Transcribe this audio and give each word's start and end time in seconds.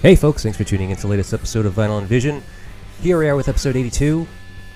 Hey 0.00 0.14
folks, 0.14 0.44
thanks 0.44 0.56
for 0.56 0.62
tuning 0.62 0.90
in 0.90 0.96
to 0.96 1.02
the 1.02 1.08
latest 1.08 1.34
episode 1.34 1.66
of 1.66 1.74
Vinyl 1.74 1.98
and 1.98 2.06
Vision. 2.06 2.40
Here 3.02 3.18
we 3.18 3.28
are 3.28 3.34
with 3.34 3.48
episode 3.48 3.74
82. 3.74 4.28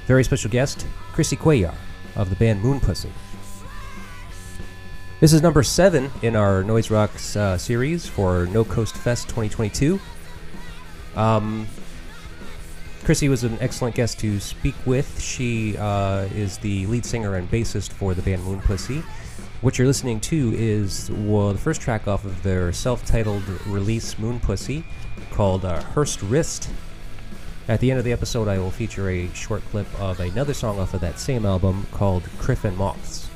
Very 0.08 0.24
special 0.24 0.50
guest, 0.50 0.84
Chrissy 1.12 1.36
Cuellar 1.36 1.72
of 2.16 2.28
the 2.28 2.34
band 2.34 2.60
Moon 2.60 2.80
Pussy. 2.80 3.12
This 5.20 5.32
is 5.32 5.40
number 5.40 5.62
seven 5.62 6.10
in 6.22 6.34
our 6.34 6.64
Noise 6.64 6.90
Rocks 6.90 7.36
uh, 7.36 7.56
series 7.56 8.04
for 8.04 8.46
No 8.46 8.64
Coast 8.64 8.96
Fest 8.96 9.28
2022. 9.28 10.00
Um, 11.14 11.68
Chrissy 13.04 13.28
was 13.28 13.44
an 13.44 13.56
excellent 13.60 13.94
guest 13.94 14.18
to 14.18 14.40
speak 14.40 14.74
with. 14.84 15.20
She 15.20 15.76
uh, 15.76 16.26
is 16.34 16.58
the 16.58 16.84
lead 16.88 17.06
singer 17.06 17.36
and 17.36 17.48
bassist 17.48 17.92
for 17.92 18.14
the 18.14 18.22
band 18.22 18.42
Moon 18.42 18.60
Pussy. 18.60 19.04
What 19.60 19.78
you're 19.78 19.86
listening 19.86 20.18
to 20.22 20.52
is 20.56 21.12
well, 21.12 21.52
the 21.52 21.58
first 21.60 21.80
track 21.80 22.08
off 22.08 22.24
of 22.24 22.42
their 22.42 22.72
self-titled 22.72 23.44
release, 23.68 24.18
Moon 24.18 24.40
Pussy, 24.40 24.82
called 25.32 25.64
uh, 25.64 25.82
Wrist. 26.22 26.70
At 27.68 27.80
the 27.80 27.90
end 27.90 27.98
of 27.98 28.04
the 28.04 28.12
episode, 28.12 28.48
I 28.48 28.58
will 28.58 28.70
feature 28.70 29.08
a 29.08 29.32
short 29.34 29.62
clip 29.70 29.86
of 30.00 30.20
another 30.20 30.54
song 30.54 30.78
off 30.78 30.94
of 30.94 31.00
that 31.00 31.18
same 31.18 31.46
album 31.46 31.86
called 31.92 32.24
Criff 32.38 32.64
and 32.64 32.76
Moths. 32.76 33.28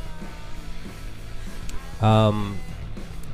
Um, 2.01 2.59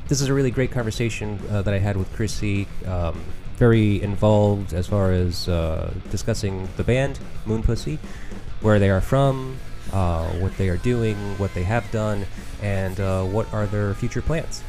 this 0.08 0.20
is 0.20 0.28
a 0.28 0.34
really 0.34 0.50
great 0.50 0.70
conversation 0.70 1.40
uh, 1.50 1.62
that 1.62 1.74
I 1.74 1.78
had 1.78 1.96
with 1.96 2.12
Chrissy. 2.14 2.68
Um, 2.86 3.20
very 3.56 4.02
involved 4.02 4.72
as 4.72 4.86
far 4.86 5.12
as 5.12 5.48
uh, 5.48 5.92
discussing 6.10 6.68
the 6.76 6.84
band 6.84 7.18
Moon 7.46 7.62
Pussy, 7.62 7.98
where 8.60 8.78
they 8.78 8.90
are 8.90 9.00
from, 9.00 9.56
uh, 9.92 10.26
what 10.40 10.56
they 10.56 10.68
are 10.68 10.78
doing, 10.78 11.16
what 11.38 11.54
they 11.54 11.62
have 11.62 11.88
done, 11.90 12.26
and 12.60 12.98
uh, 12.98 13.22
what 13.24 13.52
are 13.52 13.66
their 13.66 13.94
future 13.94 14.22
plans. 14.22 14.62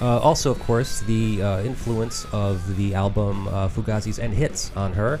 Uh, 0.00 0.18
also, 0.18 0.50
of 0.50 0.60
course, 0.60 1.00
the 1.00 1.42
uh, 1.42 1.62
influence 1.62 2.24
of 2.32 2.76
the 2.76 2.94
album 2.94 3.48
uh, 3.48 3.68
Fugazi's 3.68 4.18
End 4.18 4.34
Hits 4.34 4.70
on 4.76 4.92
her 4.92 5.18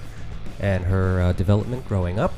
and 0.60 0.84
her 0.84 1.20
uh, 1.20 1.32
development 1.32 1.86
growing 1.88 2.18
up. 2.20 2.32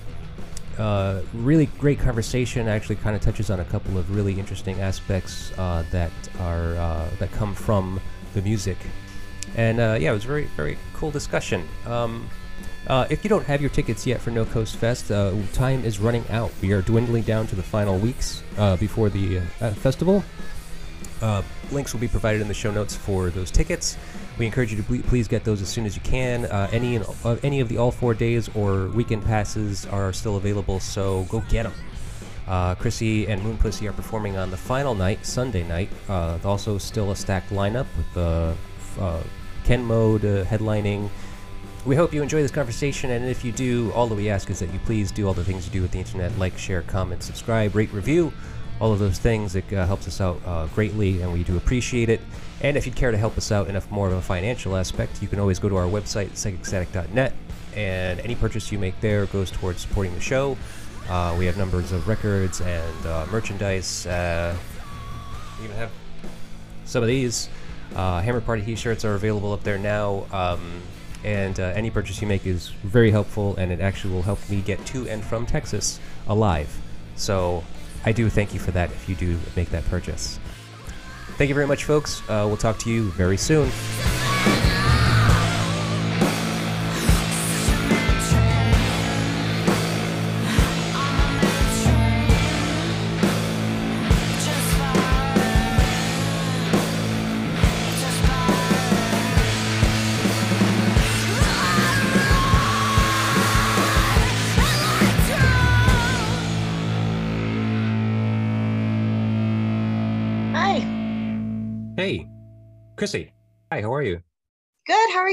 Uh, 0.78 1.20
really 1.34 1.66
great 1.78 1.98
conversation. 1.98 2.66
Actually, 2.66 2.96
kind 2.96 3.14
of 3.14 3.20
touches 3.20 3.50
on 3.50 3.60
a 3.60 3.64
couple 3.66 3.98
of 3.98 4.14
really 4.14 4.38
interesting 4.38 4.80
aspects 4.80 5.52
uh, 5.58 5.84
that 5.90 6.12
are 6.38 6.72
that 7.18 7.30
come 7.32 7.54
from 7.54 8.00
the 8.32 8.40
music. 8.40 8.78
And 9.56 9.78
yeah, 9.78 10.10
it 10.10 10.14
was 10.14 10.24
a 10.24 10.28
very 10.28 10.44
very 10.56 10.78
cool 10.94 11.10
discussion. 11.10 11.68
Um, 11.86 12.30
if 12.88 13.22
you 13.22 13.28
don't 13.28 13.44
have 13.44 13.60
your 13.60 13.68
tickets 13.68 14.06
yet 14.06 14.22
for 14.22 14.30
No 14.30 14.46
Coast 14.46 14.76
Fest, 14.76 15.08
time 15.52 15.84
is 15.84 15.98
running 15.98 16.24
out. 16.30 16.52
We 16.62 16.72
are 16.72 16.80
dwindling 16.80 17.24
down 17.24 17.46
to 17.48 17.56
the 17.56 17.62
final 17.62 17.98
weeks 17.98 18.42
before 18.78 19.10
the 19.10 19.40
festival. 19.76 20.24
Links 21.72 21.92
will 21.92 22.00
be 22.00 22.08
provided 22.08 22.40
in 22.40 22.48
the 22.48 22.54
show 22.54 22.70
notes 22.70 22.96
for 22.96 23.30
those 23.30 23.50
tickets. 23.50 23.96
We 24.38 24.46
encourage 24.46 24.72
you 24.72 24.82
to 24.82 25.02
please 25.02 25.28
get 25.28 25.44
those 25.44 25.60
as 25.60 25.68
soon 25.68 25.86
as 25.86 25.94
you 25.94 26.02
can. 26.02 26.46
Uh, 26.46 26.68
any 26.72 26.98
uh, 26.98 27.36
any 27.42 27.60
of 27.60 27.68
the 27.68 27.78
all 27.78 27.90
four 27.90 28.14
days 28.14 28.48
or 28.54 28.88
weekend 28.88 29.24
passes 29.24 29.86
are 29.86 30.12
still 30.12 30.36
available, 30.36 30.80
so 30.80 31.24
go 31.24 31.40
get 31.48 31.64
them. 31.64 31.74
Uh, 32.46 32.74
Chrissy 32.74 33.28
and 33.28 33.42
Moon 33.42 33.56
Pussy 33.58 33.86
are 33.86 33.92
performing 33.92 34.36
on 34.36 34.50
the 34.50 34.56
final 34.56 34.94
night, 34.94 35.24
Sunday 35.24 35.62
night. 35.62 35.88
Uh, 36.08 36.38
also, 36.44 36.78
still 36.78 37.12
a 37.12 37.16
stacked 37.16 37.50
lineup 37.50 37.86
with 37.96 38.16
uh, 38.16 38.54
uh, 38.98 39.22
Ken 39.64 39.84
Mode 39.84 40.22
headlining. 40.22 41.08
We 41.86 41.96
hope 41.96 42.12
you 42.12 42.22
enjoy 42.22 42.42
this 42.42 42.50
conversation, 42.50 43.10
and 43.12 43.24
if 43.24 43.44
you 43.44 43.52
do, 43.52 43.90
all 43.92 44.06
that 44.08 44.14
we 44.14 44.28
ask 44.28 44.50
is 44.50 44.58
that 44.58 44.72
you 44.72 44.78
please 44.80 45.10
do 45.12 45.26
all 45.26 45.32
the 45.32 45.44
things 45.44 45.66
you 45.66 45.72
do 45.72 45.80
with 45.80 45.92
the 45.92 45.98
internet 45.98 46.36
like, 46.38 46.58
share, 46.58 46.82
comment, 46.82 47.22
subscribe, 47.22 47.74
rate, 47.74 47.92
review 47.92 48.32
all 48.80 48.92
of 48.92 48.98
those 48.98 49.18
things. 49.18 49.54
It 49.54 49.70
uh, 49.72 49.86
helps 49.86 50.08
us 50.08 50.20
out 50.20 50.40
uh, 50.44 50.66
greatly, 50.68 51.22
and 51.22 51.32
we 51.32 51.44
do 51.44 51.56
appreciate 51.56 52.08
it. 52.08 52.20
And 52.62 52.76
if 52.76 52.86
you'd 52.86 52.96
care 52.96 53.10
to 53.10 53.16
help 53.16 53.36
us 53.38 53.52
out 53.52 53.68
in 53.68 53.76
a 53.76 53.82
more 53.90 54.08
of 54.08 54.14
a 54.14 54.22
financial 54.22 54.76
aspect, 54.76 55.22
you 55.22 55.28
can 55.28 55.38
always 55.38 55.58
go 55.58 55.68
to 55.68 55.76
our 55.76 55.86
website, 55.86 56.30
psychicstatic.net, 56.30 57.34
and 57.74 58.20
any 58.20 58.34
purchase 58.34 58.72
you 58.72 58.78
make 58.78 59.00
there 59.00 59.26
goes 59.26 59.50
towards 59.50 59.80
supporting 59.82 60.14
the 60.14 60.20
show. 60.20 60.56
Uh, 61.08 61.34
we 61.38 61.46
have 61.46 61.56
numbers 61.56 61.92
of 61.92 62.06
records 62.08 62.60
and 62.60 63.06
uh, 63.06 63.26
merchandise. 63.30 64.06
Uh, 64.06 64.56
we 65.58 65.64
even 65.64 65.76
have 65.76 65.90
some 66.84 67.02
of 67.02 67.08
these. 67.08 67.48
Uh, 67.94 68.20
Hammer 68.20 68.40
Party 68.40 68.62
t-shirts 68.62 69.04
are 69.04 69.14
available 69.14 69.52
up 69.52 69.62
there 69.62 69.78
now. 69.78 70.26
Um, 70.32 70.82
and 71.24 71.58
uh, 71.60 71.64
any 71.74 71.90
purchase 71.90 72.22
you 72.22 72.28
make 72.28 72.46
is 72.46 72.68
very 72.82 73.10
helpful, 73.10 73.56
and 73.56 73.72
it 73.72 73.80
actually 73.80 74.14
will 74.14 74.22
help 74.22 74.38
me 74.48 74.60
get 74.60 74.84
to 74.86 75.08
and 75.08 75.22
from 75.22 75.46
Texas 75.46 76.00
alive. 76.28 76.80
So 77.16 77.64
I 78.04 78.12
do 78.12 78.28
thank 78.30 78.54
you 78.54 78.60
for 78.60 78.70
that 78.72 78.90
if 78.90 79.08
you 79.08 79.14
do 79.14 79.38
make 79.56 79.70
that 79.70 79.84
purchase. 79.86 80.38
Thank 81.36 81.48
you 81.48 81.54
very 81.54 81.66
much, 81.66 81.84
folks. 81.84 82.20
Uh, 82.28 82.44
we'll 82.46 82.56
talk 82.56 82.78
to 82.80 82.90
you 82.90 83.10
very 83.12 83.36
soon. 83.36 83.70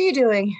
You 0.07 0.13
doing? 0.13 0.55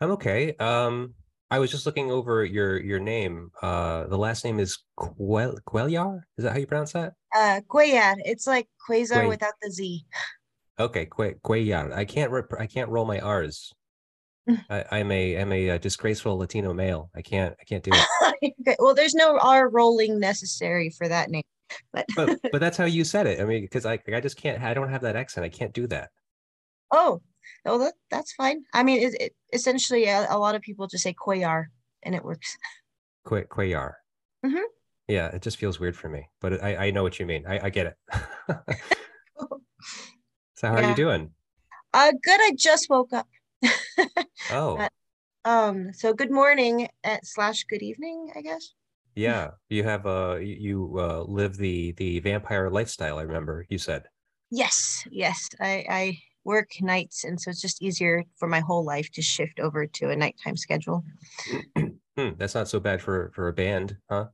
I'm 0.00 0.12
okay. 0.12 0.54
Um, 0.56 1.14
I 1.50 1.58
was 1.58 1.70
just 1.70 1.86
looking 1.86 2.10
over 2.10 2.44
your 2.44 2.80
your 2.80 3.00
name. 3.00 3.50
Uh, 3.60 4.06
the 4.06 4.16
last 4.16 4.44
name 4.44 4.58
is 4.58 4.78
Quel 4.96 5.58
Cuellar. 5.68 6.22
Is 6.38 6.44
that 6.44 6.52
how 6.52 6.58
you 6.58 6.66
pronounce 6.66 6.92
that? 6.92 7.12
Uh, 7.34 7.60
Cuellar. 7.68 8.16
It's 8.24 8.46
like 8.46 8.66
Quasar 8.88 9.22
que- 9.22 9.28
without 9.28 9.54
the 9.62 9.70
Z. 9.70 10.04
Okay, 10.80 11.06
que- 11.06 11.34
Cuellar. 11.44 11.92
I 11.92 12.04
can't 12.04 12.30
rep- 12.30 12.52
I 12.58 12.66
can't 12.66 12.88
roll 12.88 13.04
my 13.04 13.18
R's. 13.20 13.72
I, 14.70 15.00
am 15.00 15.12
a 15.12 15.38
I'm 15.38 15.52
a, 15.52 15.68
a, 15.68 15.74
uh, 15.74 15.78
disgraceful 15.78 16.38
Latino 16.38 16.72
male. 16.72 17.10
I 17.14 17.20
can't 17.20 17.54
I 17.60 17.64
can't 17.64 17.84
do 17.84 17.90
it. 17.92 18.54
okay. 18.62 18.76
Well, 18.78 18.94
there's 18.94 19.14
no 19.14 19.38
R 19.38 19.68
rolling 19.68 20.18
necessary 20.18 20.88
for 20.90 21.08
that 21.08 21.30
name. 21.30 21.42
But 21.92 22.06
but, 22.16 22.38
but 22.52 22.60
that's 22.60 22.78
how 22.78 22.86
you 22.86 23.04
said 23.04 23.26
it. 23.26 23.40
I 23.40 23.44
mean, 23.44 23.62
because 23.62 23.84
I 23.84 23.98
I 24.14 24.20
just 24.20 24.36
can't 24.38 24.62
I 24.62 24.72
don't 24.72 24.88
have 24.88 25.02
that 25.02 25.16
accent. 25.16 25.44
I 25.44 25.50
can't 25.50 25.74
do 25.74 25.86
that. 25.88 26.10
Oh, 26.90 27.20
oh, 27.66 27.78
that, 27.78 27.94
that's 28.10 28.32
fine. 28.32 28.64
I 28.72 28.82
mean, 28.82 29.00
it, 29.00 29.20
it 29.20 29.36
essentially 29.52 30.04
a, 30.06 30.26
a, 30.30 30.38
lot 30.38 30.54
of 30.54 30.62
people 30.62 30.86
just 30.86 31.04
say 31.04 31.14
Cuellar, 31.14 31.66
and 32.02 32.14
it 32.14 32.24
works. 32.24 32.56
Qu- 33.24 33.44
Cuellar. 33.44 33.94
Mm-hmm. 34.44 34.64
Yeah, 35.08 35.28
it 35.28 35.42
just 35.42 35.56
feels 35.56 35.80
weird 35.80 35.96
for 35.96 36.08
me, 36.08 36.28
but 36.40 36.62
I, 36.62 36.86
I 36.86 36.90
know 36.90 37.02
what 37.02 37.18
you 37.18 37.26
mean. 37.26 37.46
I, 37.46 37.66
I 37.66 37.70
get 37.70 37.86
it. 37.86 37.96
so 40.54 40.68
how 40.68 40.78
yeah. 40.78 40.86
are 40.86 40.90
you 40.90 40.94
doing? 40.94 41.30
Uh, 41.94 42.12
good. 42.22 42.40
I 42.40 42.52
just 42.54 42.90
woke 42.90 43.12
up. 43.12 43.26
oh. 44.50 44.76
But, 44.76 44.92
um. 45.44 45.92
So 45.94 46.12
good 46.12 46.30
morning 46.30 46.88
at 47.04 47.24
slash 47.24 47.64
good 47.64 47.82
evening, 47.82 48.32
I 48.36 48.42
guess. 48.42 48.74
Yeah, 49.14 49.52
you 49.68 49.82
have 49.82 50.06
uh 50.06 50.36
you 50.36 50.96
uh 50.98 51.24
live 51.26 51.56
the 51.56 51.92
the 51.92 52.20
vampire 52.20 52.70
lifestyle. 52.70 53.18
I 53.18 53.22
remember 53.22 53.66
you 53.68 53.78
said. 53.78 54.04
Yes, 54.50 55.04
yes. 55.10 55.48
I 55.60 55.84
I 55.90 56.18
work 56.44 56.70
nights 56.80 57.24
and 57.24 57.40
so 57.40 57.50
it's 57.50 57.60
just 57.60 57.82
easier 57.82 58.24
for 58.36 58.48
my 58.48 58.60
whole 58.60 58.84
life 58.84 59.10
to 59.12 59.22
shift 59.22 59.60
over 59.60 59.86
to 59.86 60.10
a 60.10 60.16
nighttime 60.16 60.56
schedule 60.56 61.04
hmm, 61.76 62.30
that's 62.36 62.54
not 62.54 62.68
so 62.68 62.80
bad 62.80 63.00
for 63.00 63.30
for 63.34 63.48
a 63.48 63.52
band 63.52 63.96
huh 64.10 64.26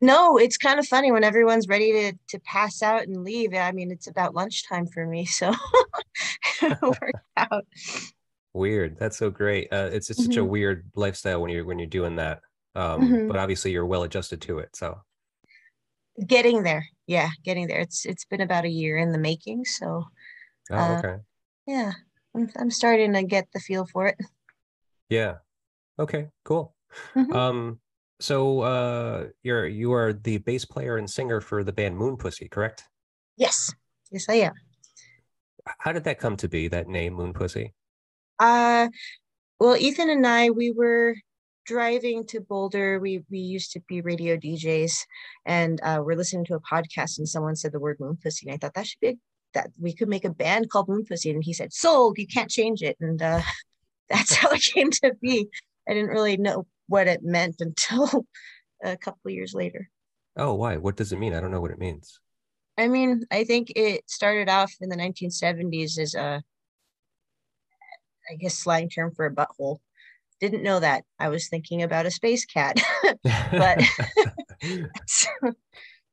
no 0.00 0.36
it's 0.38 0.56
kind 0.56 0.78
of 0.78 0.86
funny 0.86 1.12
when 1.12 1.24
everyone's 1.24 1.68
ready 1.68 1.92
to 1.92 2.12
to 2.28 2.38
pass 2.40 2.82
out 2.82 3.02
and 3.02 3.24
leave 3.24 3.54
i 3.54 3.72
mean 3.72 3.90
it's 3.90 4.06
about 4.06 4.34
lunchtime 4.34 4.86
for 4.86 5.06
me 5.06 5.24
so 5.24 5.52
it 6.62 6.78
worked 6.82 7.12
out 7.36 7.64
weird 8.52 8.96
that's 8.98 9.16
so 9.16 9.30
great 9.30 9.72
uh, 9.72 9.90
it's, 9.92 10.10
it's 10.10 10.20
mm-hmm. 10.20 10.30
such 10.30 10.36
a 10.36 10.40
mm-hmm. 10.40 10.50
weird 10.50 10.90
lifestyle 10.94 11.40
when 11.40 11.50
you're 11.50 11.64
when 11.64 11.78
you're 11.78 11.86
doing 11.86 12.16
that 12.16 12.40
um, 12.76 13.02
mm-hmm. 13.02 13.28
but 13.28 13.36
obviously 13.36 13.70
you're 13.70 13.86
well 13.86 14.02
adjusted 14.02 14.40
to 14.40 14.58
it 14.58 14.74
so 14.74 14.98
getting 16.26 16.62
there 16.62 16.86
yeah 17.06 17.30
getting 17.44 17.66
there 17.66 17.80
it's 17.80 18.06
it's 18.06 18.24
been 18.24 18.40
about 18.40 18.64
a 18.64 18.68
year 18.68 18.96
in 18.96 19.10
the 19.10 19.18
making 19.18 19.64
so 19.64 20.04
Oh, 20.70 20.76
uh, 20.76 20.98
okay. 20.98 21.16
Yeah, 21.66 21.92
I'm 22.34 22.50
I'm 22.56 22.70
starting 22.70 23.12
to 23.14 23.22
get 23.22 23.48
the 23.52 23.60
feel 23.60 23.86
for 23.86 24.06
it. 24.06 24.16
Yeah. 25.08 25.36
Okay. 25.98 26.28
Cool. 26.44 26.74
Mm-hmm. 27.14 27.32
Um. 27.32 27.80
So, 28.20 28.60
uh, 28.60 29.26
you're 29.42 29.66
you 29.66 29.92
are 29.92 30.12
the 30.12 30.38
bass 30.38 30.64
player 30.64 30.96
and 30.96 31.10
singer 31.10 31.40
for 31.40 31.64
the 31.64 31.72
band 31.72 31.96
Moon 31.96 32.16
Pussy, 32.16 32.48
correct? 32.48 32.84
Yes. 33.36 33.72
Yes, 34.10 34.26
I 34.28 34.34
am. 34.34 34.52
How 35.78 35.92
did 35.92 36.04
that 36.04 36.18
come 36.18 36.36
to 36.38 36.48
be? 36.48 36.68
That 36.68 36.88
name, 36.88 37.14
Moon 37.14 37.32
Pussy. 37.32 37.74
Uh, 38.38 38.88
well, 39.58 39.76
Ethan 39.76 40.10
and 40.10 40.26
I, 40.26 40.50
we 40.50 40.70
were 40.70 41.16
driving 41.66 42.26
to 42.26 42.40
Boulder. 42.40 43.00
We 43.00 43.24
we 43.30 43.38
used 43.38 43.72
to 43.72 43.80
be 43.88 44.00
radio 44.00 44.36
DJs, 44.36 44.96
and 45.46 45.80
uh, 45.82 46.02
we're 46.04 46.16
listening 46.16 46.44
to 46.46 46.54
a 46.54 46.60
podcast, 46.60 47.18
and 47.18 47.28
someone 47.28 47.56
said 47.56 47.72
the 47.72 47.80
word 47.80 47.96
Moon 47.98 48.18
Pussy, 48.22 48.46
and 48.46 48.54
I 48.54 48.58
thought 48.58 48.74
that 48.74 48.86
should 48.86 49.00
be 49.00 49.08
a 49.08 49.18
that 49.54 49.70
we 49.80 49.94
could 49.94 50.08
make 50.08 50.24
a 50.24 50.30
band 50.30 50.70
called 50.70 50.88
Moon 50.88 51.04
Pussy, 51.04 51.30
and 51.30 51.42
he 51.42 51.52
said, 51.52 51.72
"Sold. 51.72 52.18
You 52.18 52.26
can't 52.26 52.50
change 52.50 52.82
it." 52.82 52.96
And 53.00 53.20
uh, 53.22 53.40
that's 54.10 54.34
how 54.34 54.50
it 54.50 54.62
came 54.62 54.90
to 54.90 55.14
be. 55.20 55.48
I 55.88 55.94
didn't 55.94 56.10
really 56.10 56.36
know 56.36 56.66
what 56.88 57.06
it 57.06 57.22
meant 57.22 57.56
until 57.60 58.26
a 58.84 58.96
couple 58.96 59.30
years 59.30 59.54
later. 59.54 59.88
Oh, 60.36 60.54
why? 60.54 60.76
What 60.76 60.96
does 60.96 61.12
it 61.12 61.18
mean? 61.18 61.34
I 61.34 61.40
don't 61.40 61.50
know 61.50 61.60
what 61.60 61.70
it 61.70 61.78
means. 61.78 62.18
I 62.76 62.88
mean, 62.88 63.22
I 63.30 63.44
think 63.44 63.72
it 63.76 64.02
started 64.10 64.48
off 64.48 64.72
in 64.80 64.88
the 64.88 64.96
1970s 64.96 65.98
as 65.98 66.14
a, 66.14 66.42
I 68.28 68.34
guess, 68.34 68.58
slang 68.58 68.88
term 68.88 69.12
for 69.14 69.26
a 69.26 69.34
butthole. 69.34 69.78
Didn't 70.40 70.64
know 70.64 70.80
that. 70.80 71.04
I 71.20 71.28
was 71.28 71.48
thinking 71.48 71.82
about 71.82 72.06
a 72.06 72.10
space 72.10 72.44
cat, 72.44 72.76
but 73.22 73.80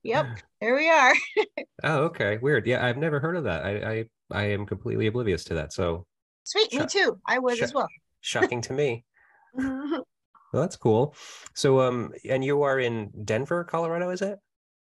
yep, 0.04 0.28
there 0.60 0.76
we 0.76 0.90
are. 0.90 1.14
oh, 1.84 1.98
okay, 2.06 2.38
weird. 2.42 2.66
Yeah, 2.66 2.86
I've 2.86 2.98
never 2.98 3.20
heard 3.20 3.36
of 3.36 3.44
that. 3.46 3.66
I 3.66 3.72
I, 3.72 4.06
I 4.32 4.44
am 4.52 4.66
completely 4.66 5.08
oblivious 5.08 5.44
to 5.46 5.56
that. 5.56 5.74
So 5.74 6.06
sweet, 6.44 6.74
me 6.74 6.86
too. 6.86 7.20
I 7.28 7.40
was 7.40 7.58
sh- 7.58 7.64
as 7.64 7.74
well. 7.74 7.88
shocking 8.22 8.62
to 8.62 8.74
me. 8.74 9.06
well, 9.54 10.06
that's 10.54 10.76
cool. 10.76 11.16
So, 11.54 11.82
um, 11.82 12.14
and 12.30 12.44
you 12.44 12.64
are 12.64 12.80
in 12.80 13.12
Denver, 13.24 13.64
Colorado, 13.64 14.10
is 14.10 14.22
it? 14.22 14.40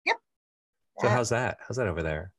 Yep. 0.06 0.16
So 1.00 1.08
how's 1.08 1.31
that? 1.31 1.58
How's 1.67 1.76
that 1.76 1.88
over 1.88 2.02
there? 2.02 2.32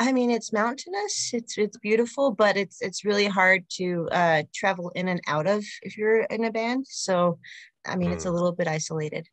I 0.00 0.12
mean, 0.12 0.30
it's 0.30 0.52
mountainous. 0.52 1.30
It's 1.32 1.58
it's 1.58 1.76
beautiful, 1.76 2.30
but 2.30 2.56
it's 2.56 2.80
it's 2.80 3.04
really 3.04 3.26
hard 3.26 3.64
to 3.70 4.08
uh, 4.12 4.42
travel 4.54 4.90
in 4.94 5.08
and 5.08 5.20
out 5.26 5.48
of 5.48 5.64
if 5.82 5.96
you're 5.96 6.20
in 6.20 6.44
a 6.44 6.52
band. 6.52 6.86
So, 6.88 7.40
I 7.84 7.96
mean, 7.96 8.10
mm. 8.10 8.14
it's 8.14 8.24
a 8.24 8.28
hmm. 8.28 8.36
little 8.36 8.52
bit 8.52 8.68
isolated. 8.68 9.26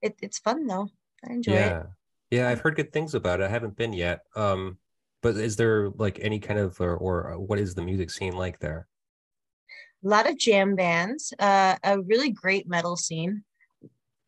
It, 0.00 0.16
it's 0.22 0.38
fun 0.38 0.66
though. 0.68 0.88
I 1.26 1.32
enjoy 1.32 1.52
yeah. 1.52 1.80
it. 1.80 1.86
Yeah, 2.30 2.48
I've 2.48 2.60
heard 2.60 2.76
good 2.76 2.92
things 2.92 3.14
about 3.14 3.40
it. 3.40 3.44
I 3.44 3.48
haven't 3.48 3.76
been 3.76 3.92
yet. 3.92 4.20
Um, 4.36 4.78
but 5.22 5.36
is 5.36 5.56
there 5.56 5.90
like 5.90 6.18
any 6.20 6.38
kind 6.38 6.58
of 6.58 6.80
or, 6.80 6.96
or 6.96 7.38
what 7.38 7.58
is 7.58 7.74
the 7.74 7.82
music 7.82 8.10
scene 8.10 8.36
like 8.36 8.58
there? 8.58 8.86
A 10.04 10.08
lot 10.08 10.28
of 10.28 10.38
jam 10.38 10.76
bands. 10.76 11.32
Uh, 11.38 11.76
a 11.82 12.00
really 12.00 12.30
great 12.30 12.68
metal 12.68 12.96
scene. 12.96 13.42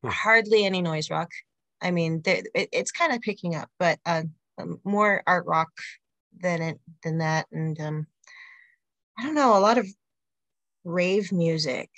Hmm. 0.03 0.09
Hardly 0.09 0.65
any 0.65 0.83
noise 0.83 1.11
rock. 1.11 1.31
I 1.83 1.91
mean, 1.91 2.23
it, 2.27 2.49
it's 2.55 2.91
kind 2.91 3.13
of 3.13 3.21
picking 3.21 3.55
up, 3.55 3.71
but 3.79 3.99
uh, 4.05 4.23
um, 4.59 4.81
more 4.85 5.23
art 5.27 5.47
rock 5.47 5.71
than 6.39 6.63
it 6.63 6.81
than 7.03 7.19
that, 7.19 7.47
and 7.53 7.81
um, 7.81 8.07
I 9.19 9.23
don't 9.23 9.35
know, 9.35 9.57
a 9.57 9.61
lot 9.61 9.79
of 9.79 9.87
rave 10.85 11.33
music. 11.33 11.91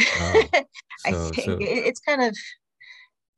Oh, 0.00 0.42
I 1.06 1.12
think 1.12 1.36
so. 1.36 1.58
it's 1.60 2.00
kind 2.00 2.22
of 2.22 2.36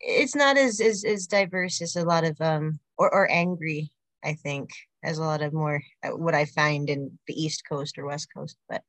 it's 0.01 0.35
not 0.35 0.57
as, 0.57 0.81
as 0.81 1.05
as 1.05 1.27
diverse 1.27 1.83
as 1.83 1.97
a 1.97 2.05
lot 2.05 2.25
of 2.25 2.41
um 2.41 2.79
or 2.97 3.13
or 3.13 3.31
angry. 3.31 3.91
I 4.25 4.35
think 4.35 4.71
as 5.03 5.19
a 5.19 5.23
lot 5.23 5.43
of 5.43 5.53
more 5.53 5.81
uh, 6.05 6.17
what 6.17 6.35
I 6.35 6.45
find 6.45 6.91
in 6.91 7.19
the 7.27 7.41
East 7.41 7.63
Coast 7.69 7.99
or 7.99 8.07
West 8.07 8.29
Coast, 8.35 8.57
but. 8.69 8.83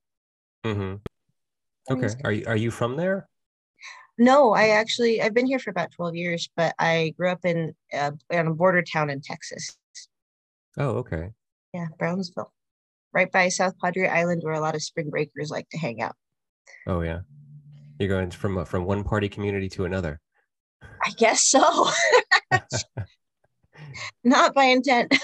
Mm-hmm. 0.66 0.96
Okay. 1.92 2.14
Are 2.24 2.32
you 2.32 2.44
are 2.46 2.56
you 2.56 2.72
from 2.72 2.98
there? 2.98 3.28
No, 4.18 4.54
I 4.54 4.70
actually 4.70 5.22
I've 5.22 5.34
been 5.34 5.48
here 5.48 5.60
for 5.60 5.70
about 5.70 5.92
12 5.92 6.16
years, 6.16 6.50
but 6.56 6.76
I 6.78 7.14
grew 7.18 7.30
up 7.30 7.46
in 7.46 7.74
uh, 7.94 8.12
in 8.30 8.48
a 8.48 8.54
border 8.54 8.82
town 8.82 9.10
in 9.10 9.22
Texas. 9.22 9.78
Oh, 10.78 10.98
okay. 10.98 11.32
Yeah, 11.74 11.88
Brownsville, 11.98 12.52
right 13.14 13.32
by 13.32 13.48
South 13.50 13.76
Padre 13.82 14.08
Island, 14.08 14.42
where 14.44 14.54
a 14.54 14.60
lot 14.60 14.76
of 14.76 14.84
spring 14.84 15.10
breakers 15.10 15.50
like 15.50 15.70
to 15.70 15.78
hang 15.78 16.02
out. 16.02 16.16
Oh 16.86 17.02
yeah, 17.02 17.20
you're 17.98 18.10
going 18.10 18.30
from 18.32 18.66
from 18.66 18.86
one 18.86 19.04
party 19.04 19.30
community 19.30 19.70
to 19.70 19.86
another. 19.86 20.20
I 20.82 21.12
guess 21.18 21.48
so. 21.48 21.90
Not 24.24 24.54
by 24.54 24.66
intent. 24.66 25.16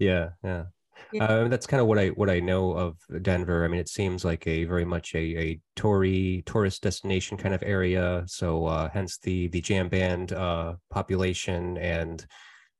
yeah, 0.00 0.30
yeah. 0.42 0.64
Yeah. 1.12 1.24
Uh, 1.24 1.48
that's 1.48 1.66
kind 1.66 1.80
of 1.80 1.86
what 1.86 1.98
I 1.98 2.08
what 2.08 2.28
I 2.28 2.40
know 2.40 2.72
of 2.72 2.98
Denver. 3.22 3.64
I 3.64 3.68
mean, 3.68 3.80
it 3.80 3.88
seems 3.88 4.26
like 4.26 4.46
a 4.46 4.64
very 4.64 4.84
much 4.84 5.14
a 5.14 5.18
a 5.18 5.60
Tory 5.74 6.42
tourist 6.44 6.82
destination 6.82 7.38
kind 7.38 7.54
of 7.54 7.62
area. 7.62 8.24
So 8.26 8.66
uh, 8.66 8.90
hence 8.90 9.16
the 9.18 9.48
the 9.48 9.62
jam 9.62 9.88
band 9.88 10.32
uh, 10.32 10.74
population 10.90 11.78
and 11.78 12.24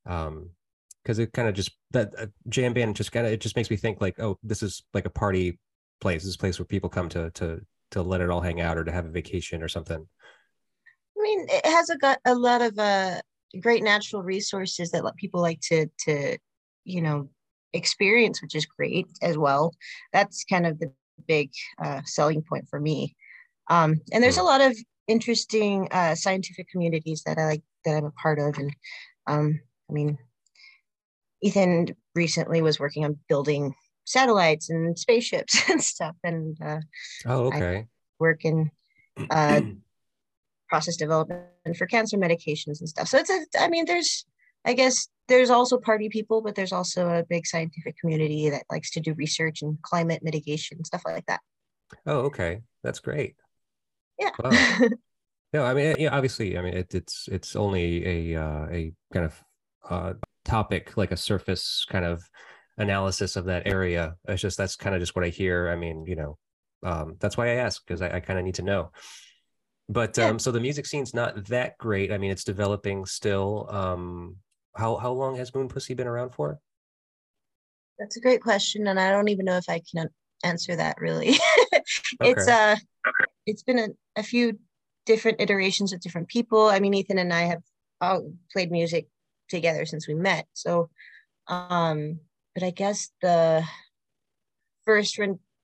um 0.04 0.50
because 1.02 1.18
it 1.18 1.32
kind 1.32 1.48
of 1.48 1.54
just 1.54 1.70
that 1.92 2.12
uh, 2.18 2.26
jam 2.48 2.74
band 2.74 2.96
just 2.96 3.12
kind 3.12 3.26
of 3.26 3.32
it 3.32 3.40
just 3.40 3.56
makes 3.56 3.70
me 3.70 3.76
think 3.76 4.00
like 4.00 4.20
oh 4.20 4.38
this 4.42 4.62
is 4.62 4.84
like 4.92 5.06
a 5.06 5.10
party 5.10 5.58
place 6.00 6.22
this 6.22 6.28
is 6.28 6.34
a 6.34 6.38
place 6.38 6.58
where 6.58 6.66
people 6.66 6.90
come 6.90 7.08
to 7.08 7.30
to 7.30 7.60
to 7.90 8.02
let 8.02 8.20
it 8.20 8.28
all 8.28 8.42
hang 8.42 8.60
out 8.60 8.76
or 8.76 8.84
to 8.84 8.92
have 8.92 9.06
a 9.06 9.10
vacation 9.10 9.62
or 9.62 9.68
something 9.68 10.06
mean 11.28 11.46
it 11.48 11.66
has 11.66 11.90
a 11.90 11.98
got 11.98 12.18
a 12.24 12.34
lot 12.34 12.62
of 12.62 12.78
uh 12.78 13.20
great 13.60 13.82
natural 13.82 14.22
resources 14.22 14.90
that 14.90 15.04
people 15.16 15.40
like 15.40 15.60
to 15.60 15.86
to 16.06 16.38
you 16.84 17.02
know 17.02 17.28
experience, 17.72 18.42
which 18.42 18.54
is 18.54 18.66
great 18.66 19.06
as 19.22 19.36
well. 19.36 19.74
That's 20.12 20.44
kind 20.44 20.66
of 20.66 20.78
the 20.78 20.92
big 21.26 21.50
uh, 21.82 22.02
selling 22.04 22.42
point 22.42 22.68
for 22.68 22.80
me. 22.80 23.16
Um, 23.68 24.00
and 24.12 24.22
there's 24.22 24.38
a 24.38 24.42
lot 24.42 24.60
of 24.60 24.76
interesting 25.06 25.88
uh, 25.90 26.14
scientific 26.14 26.68
communities 26.68 27.22
that 27.26 27.38
I 27.38 27.46
like 27.46 27.62
that 27.84 27.96
I'm 27.96 28.04
a 28.06 28.10
part 28.12 28.38
of. 28.38 28.58
And 28.58 28.74
um, 29.26 29.60
I 29.88 29.92
mean, 29.92 30.18
Ethan 31.42 31.94
recently 32.14 32.62
was 32.62 32.80
working 32.80 33.04
on 33.04 33.18
building 33.28 33.74
satellites 34.04 34.70
and 34.70 34.98
spaceships 34.98 35.58
and 35.70 35.82
stuff. 35.82 36.16
And 36.24 36.56
uh, 36.64 36.80
oh, 37.26 37.46
okay. 37.46 37.76
I 37.76 37.86
work 38.18 38.44
in 38.44 38.70
uh, 39.30 39.60
process 40.68 40.96
development 40.96 41.42
for 41.76 41.86
cancer 41.86 42.16
medications 42.16 42.80
and 42.80 42.88
stuff. 42.88 43.08
So 43.08 43.18
it's 43.18 43.30
a, 43.30 43.62
I 43.62 43.68
mean, 43.68 43.84
there's, 43.86 44.24
I 44.64 44.74
guess 44.74 45.08
there's 45.28 45.50
also 45.50 45.78
party 45.78 46.08
people, 46.08 46.42
but 46.42 46.54
there's 46.54 46.72
also 46.72 47.08
a 47.08 47.24
big 47.24 47.46
scientific 47.46 47.96
community 47.98 48.50
that 48.50 48.64
likes 48.70 48.90
to 48.92 49.00
do 49.00 49.14
research 49.14 49.62
and 49.62 49.80
climate 49.82 50.22
mitigation 50.22 50.84
stuff 50.84 51.02
like 51.04 51.26
that. 51.26 51.40
Oh, 52.06 52.20
okay, 52.20 52.62
that's 52.82 52.98
great. 52.98 53.36
Yeah. 54.18 54.30
Wow. 54.42 54.78
no, 55.52 55.64
I 55.64 55.74
mean, 55.74 55.96
yeah, 55.98 56.14
obviously, 56.14 56.58
I 56.58 56.62
mean, 56.62 56.74
it, 56.74 56.94
it's 56.94 57.28
it's 57.30 57.56
only 57.56 58.34
a 58.34 58.42
uh, 58.42 58.66
a 58.70 58.92
kind 59.12 59.26
of 59.26 59.44
uh, 59.88 60.12
topic, 60.44 60.96
like 60.96 61.12
a 61.12 61.16
surface 61.16 61.86
kind 61.88 62.04
of 62.04 62.22
analysis 62.76 63.36
of 63.36 63.46
that 63.46 63.66
area. 63.66 64.16
It's 64.26 64.42
just 64.42 64.58
that's 64.58 64.76
kind 64.76 64.94
of 64.94 65.00
just 65.00 65.14
what 65.14 65.24
I 65.24 65.28
hear. 65.28 65.68
I 65.68 65.76
mean, 65.76 66.04
you 66.06 66.16
know, 66.16 66.38
um, 66.82 67.16
that's 67.20 67.36
why 67.36 67.48
I 67.48 67.56
ask 67.56 67.84
because 67.86 68.02
I, 68.02 68.16
I 68.16 68.20
kind 68.20 68.38
of 68.38 68.44
need 68.44 68.56
to 68.56 68.62
know. 68.62 68.90
But 69.88 70.16
yeah. 70.18 70.28
um, 70.28 70.38
so 70.38 70.50
the 70.50 70.60
music 70.60 70.86
scene's 70.86 71.14
not 71.14 71.46
that 71.46 71.78
great. 71.78 72.12
I 72.12 72.18
mean, 72.18 72.30
it's 72.30 72.44
developing 72.44 73.06
still. 73.06 73.66
Um, 73.70 74.36
how 74.76 74.96
how 74.96 75.12
long 75.12 75.36
has 75.36 75.54
Moon 75.54 75.68
Pussy 75.68 75.94
been 75.94 76.06
around 76.06 76.30
for? 76.30 76.58
That's 77.98 78.16
a 78.16 78.20
great 78.20 78.42
question, 78.42 78.86
and 78.86 79.00
I 79.00 79.10
don't 79.10 79.28
even 79.28 79.44
know 79.44 79.56
if 79.56 79.68
I 79.68 79.80
can 79.90 80.08
answer 80.44 80.76
that 80.76 81.00
really. 81.00 81.30
it's 82.20 82.48
okay. 82.48 82.72
uh 82.72 82.76
it's 83.46 83.62
been 83.62 83.78
a, 83.78 83.88
a 84.16 84.22
few 84.22 84.58
different 85.06 85.40
iterations 85.40 85.92
with 85.92 86.02
different 86.02 86.28
people. 86.28 86.66
I 86.66 86.80
mean, 86.80 86.94
Ethan 86.94 87.18
and 87.18 87.32
I 87.32 87.42
have 87.42 87.62
all 88.00 88.32
played 88.52 88.70
music 88.70 89.08
together 89.48 89.86
since 89.86 90.06
we 90.06 90.14
met. 90.14 90.46
So 90.52 90.90
um 91.48 92.20
but 92.54 92.62
I 92.62 92.70
guess 92.70 93.10
the 93.22 93.64
first 94.84 95.18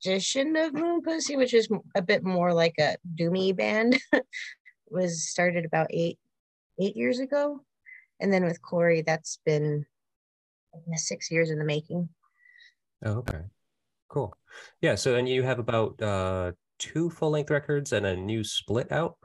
rendition 0.04 0.56
of 0.56 0.74
Moon 0.74 1.02
Pussy, 1.02 1.36
which 1.36 1.54
is 1.54 1.68
a 1.94 2.02
bit 2.02 2.24
more 2.24 2.52
like 2.52 2.74
a 2.78 2.96
doomy 3.14 3.56
band, 3.56 3.98
was 4.90 5.28
started 5.28 5.64
about 5.64 5.88
eight 5.90 6.18
eight 6.80 6.96
years 6.96 7.20
ago 7.20 7.60
and 8.20 8.32
then 8.32 8.44
with 8.44 8.62
Corey, 8.62 9.02
that's 9.02 9.38
been 9.44 9.84
six 10.94 11.30
years 11.30 11.50
in 11.50 11.58
the 11.58 11.64
making. 11.64 12.08
Oh, 13.04 13.18
okay, 13.18 13.42
cool. 14.08 14.36
Yeah. 14.80 14.94
So, 14.94 15.16
and 15.16 15.28
you 15.28 15.42
have 15.42 15.58
about 15.58 16.00
uh, 16.00 16.52
two 16.78 17.10
full 17.10 17.30
length 17.30 17.50
records 17.50 17.92
and 17.92 18.06
a 18.06 18.16
new 18.16 18.44
split 18.44 18.90
out. 18.92 19.16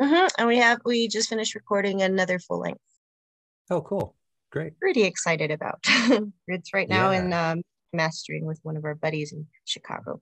Mm-hmm. 0.00 0.26
And 0.38 0.48
we 0.48 0.56
have 0.58 0.78
we 0.84 1.08
just 1.08 1.28
finished 1.28 1.54
recording 1.54 2.02
another 2.02 2.38
full 2.38 2.60
length. 2.60 2.80
Oh, 3.70 3.80
cool! 3.82 4.16
Great. 4.50 4.78
Pretty 4.80 5.04
excited 5.04 5.50
about. 5.50 5.80
it's 6.48 6.72
right 6.72 6.88
now 6.88 7.10
yeah. 7.10 7.18
in 7.18 7.32
um, 7.32 7.62
mastering 7.94 8.44
with 8.44 8.60
one 8.62 8.76
of 8.76 8.84
our 8.84 8.94
buddies 8.94 9.32
in 9.32 9.46
Chicago. 9.64 10.20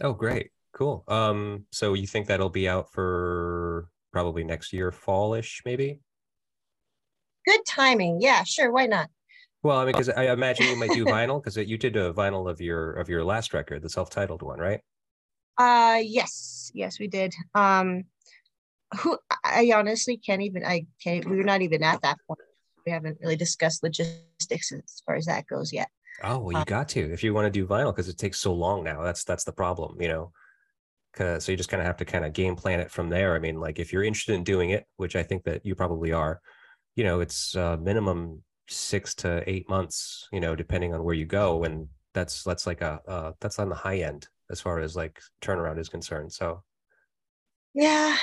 Oh, 0.00 0.12
great! 0.12 0.50
Cool. 0.72 1.04
Um, 1.08 1.64
so 1.72 1.94
you 1.94 2.06
think 2.06 2.26
that'll 2.26 2.50
be 2.50 2.68
out 2.68 2.92
for 2.92 3.88
probably 4.12 4.44
next 4.44 4.72
year, 4.72 4.92
fallish, 4.92 5.62
maybe? 5.64 6.00
Good 7.46 7.60
timing. 7.66 8.20
Yeah, 8.20 8.44
sure. 8.44 8.70
Why 8.70 8.86
not? 8.86 9.08
Well, 9.62 9.78
I 9.78 9.84
mean, 9.84 9.92
because 9.92 10.10
I 10.10 10.30
imagine 10.30 10.66
you 10.66 10.76
might 10.76 10.92
do 10.92 11.04
vinyl 11.04 11.42
because 11.42 11.56
you 11.56 11.78
did 11.78 11.96
a 11.96 12.12
vinyl 12.12 12.48
of 12.48 12.60
your 12.60 12.92
of 12.92 13.08
your 13.08 13.24
last 13.24 13.54
record, 13.54 13.82
the 13.82 13.88
self-titled 13.88 14.42
one, 14.42 14.58
right? 14.58 14.80
Uh, 15.58 16.00
yes, 16.02 16.70
yes, 16.74 16.98
we 17.00 17.08
did. 17.08 17.34
Um, 17.54 18.04
who 19.00 19.18
I 19.44 19.72
honestly 19.74 20.18
can't 20.18 20.42
even. 20.42 20.64
I 20.64 20.86
can't. 21.02 21.24
We're 21.24 21.42
not 21.42 21.62
even 21.62 21.82
at 21.82 22.02
that 22.02 22.18
point. 22.26 22.40
We 22.84 22.92
haven't 22.92 23.18
really 23.20 23.36
discussed 23.36 23.82
logistics 23.82 24.72
as 24.72 25.02
far 25.04 25.16
as 25.16 25.26
that 25.26 25.46
goes 25.46 25.72
yet. 25.72 25.88
Oh 26.22 26.38
well, 26.38 26.52
you 26.52 26.58
um, 26.58 26.64
got 26.64 26.88
to 26.90 27.12
if 27.12 27.22
you 27.22 27.34
want 27.34 27.46
to 27.46 27.50
do 27.50 27.66
vinyl 27.66 27.94
because 27.94 28.08
it 28.08 28.18
takes 28.18 28.40
so 28.40 28.52
long 28.52 28.84
now. 28.84 29.02
That's 29.02 29.24
that's 29.24 29.44
the 29.44 29.52
problem, 29.52 30.00
you 30.00 30.08
know. 30.08 30.32
Cause 31.14 31.44
so 31.44 31.52
you 31.52 31.56
just 31.56 31.70
kind 31.70 31.80
of 31.80 31.86
have 31.86 31.96
to 31.98 32.04
kind 32.04 32.26
of 32.26 32.34
game 32.34 32.56
plan 32.56 32.80
it 32.80 32.90
from 32.90 33.08
there. 33.08 33.34
I 33.34 33.38
mean, 33.38 33.58
like 33.58 33.78
if 33.78 33.92
you're 33.92 34.04
interested 34.04 34.34
in 34.34 34.44
doing 34.44 34.70
it, 34.70 34.86
which 34.96 35.16
I 35.16 35.22
think 35.22 35.44
that 35.44 35.64
you 35.64 35.74
probably 35.74 36.12
are, 36.12 36.40
you 36.94 37.04
know 37.04 37.20
it's 37.20 37.56
uh, 37.56 37.76
minimum 37.78 38.42
six 38.68 39.14
to 39.14 39.42
eight 39.48 39.68
months, 39.68 40.28
you 40.32 40.40
know, 40.40 40.54
depending 40.54 40.94
on 40.94 41.04
where 41.04 41.14
you 41.14 41.24
go. 41.24 41.64
And 41.64 41.88
that's 42.14 42.42
that's 42.42 42.66
like 42.66 42.80
a 42.80 43.00
uh, 43.06 43.32
that's 43.40 43.58
on 43.58 43.68
the 43.68 43.74
high 43.74 43.98
end 43.98 44.28
as 44.50 44.60
far 44.60 44.78
as 44.80 44.96
like 44.96 45.20
turnaround 45.42 45.78
is 45.78 45.88
concerned. 45.88 46.32
So 46.32 46.62
yeah, 47.74 48.16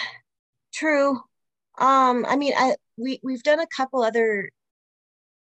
true. 0.74 1.20
Um, 1.78 2.26
I 2.28 2.36
mean, 2.36 2.54
I 2.58 2.76
we 2.98 3.20
we've 3.24 3.44
done 3.44 3.60
a 3.60 3.68
couple 3.68 4.04
other 4.04 4.50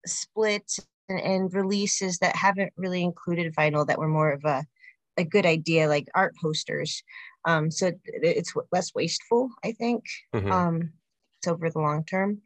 splits 0.05 0.79
and, 1.09 1.19
and 1.19 1.53
releases 1.53 2.19
that 2.19 2.35
haven't 2.35 2.73
really 2.77 3.03
included 3.03 3.55
vinyl 3.55 3.87
that 3.87 3.99
were 3.99 4.07
more 4.07 4.31
of 4.31 4.43
a 4.45 4.65
a 5.17 5.23
good 5.23 5.45
idea, 5.45 5.87
like 5.87 6.07
art 6.13 6.35
posters. 6.39 7.03
Um, 7.43 7.71
so 7.71 7.91
it's 8.05 8.53
less 8.71 8.93
wasteful, 8.93 9.49
I 9.63 9.71
think. 9.71 10.03
Mm-hmm. 10.35 10.51
Um, 10.51 10.93
it's 11.39 11.47
over 11.47 11.69
the 11.69 11.79
long 11.79 12.03
term, 12.03 12.41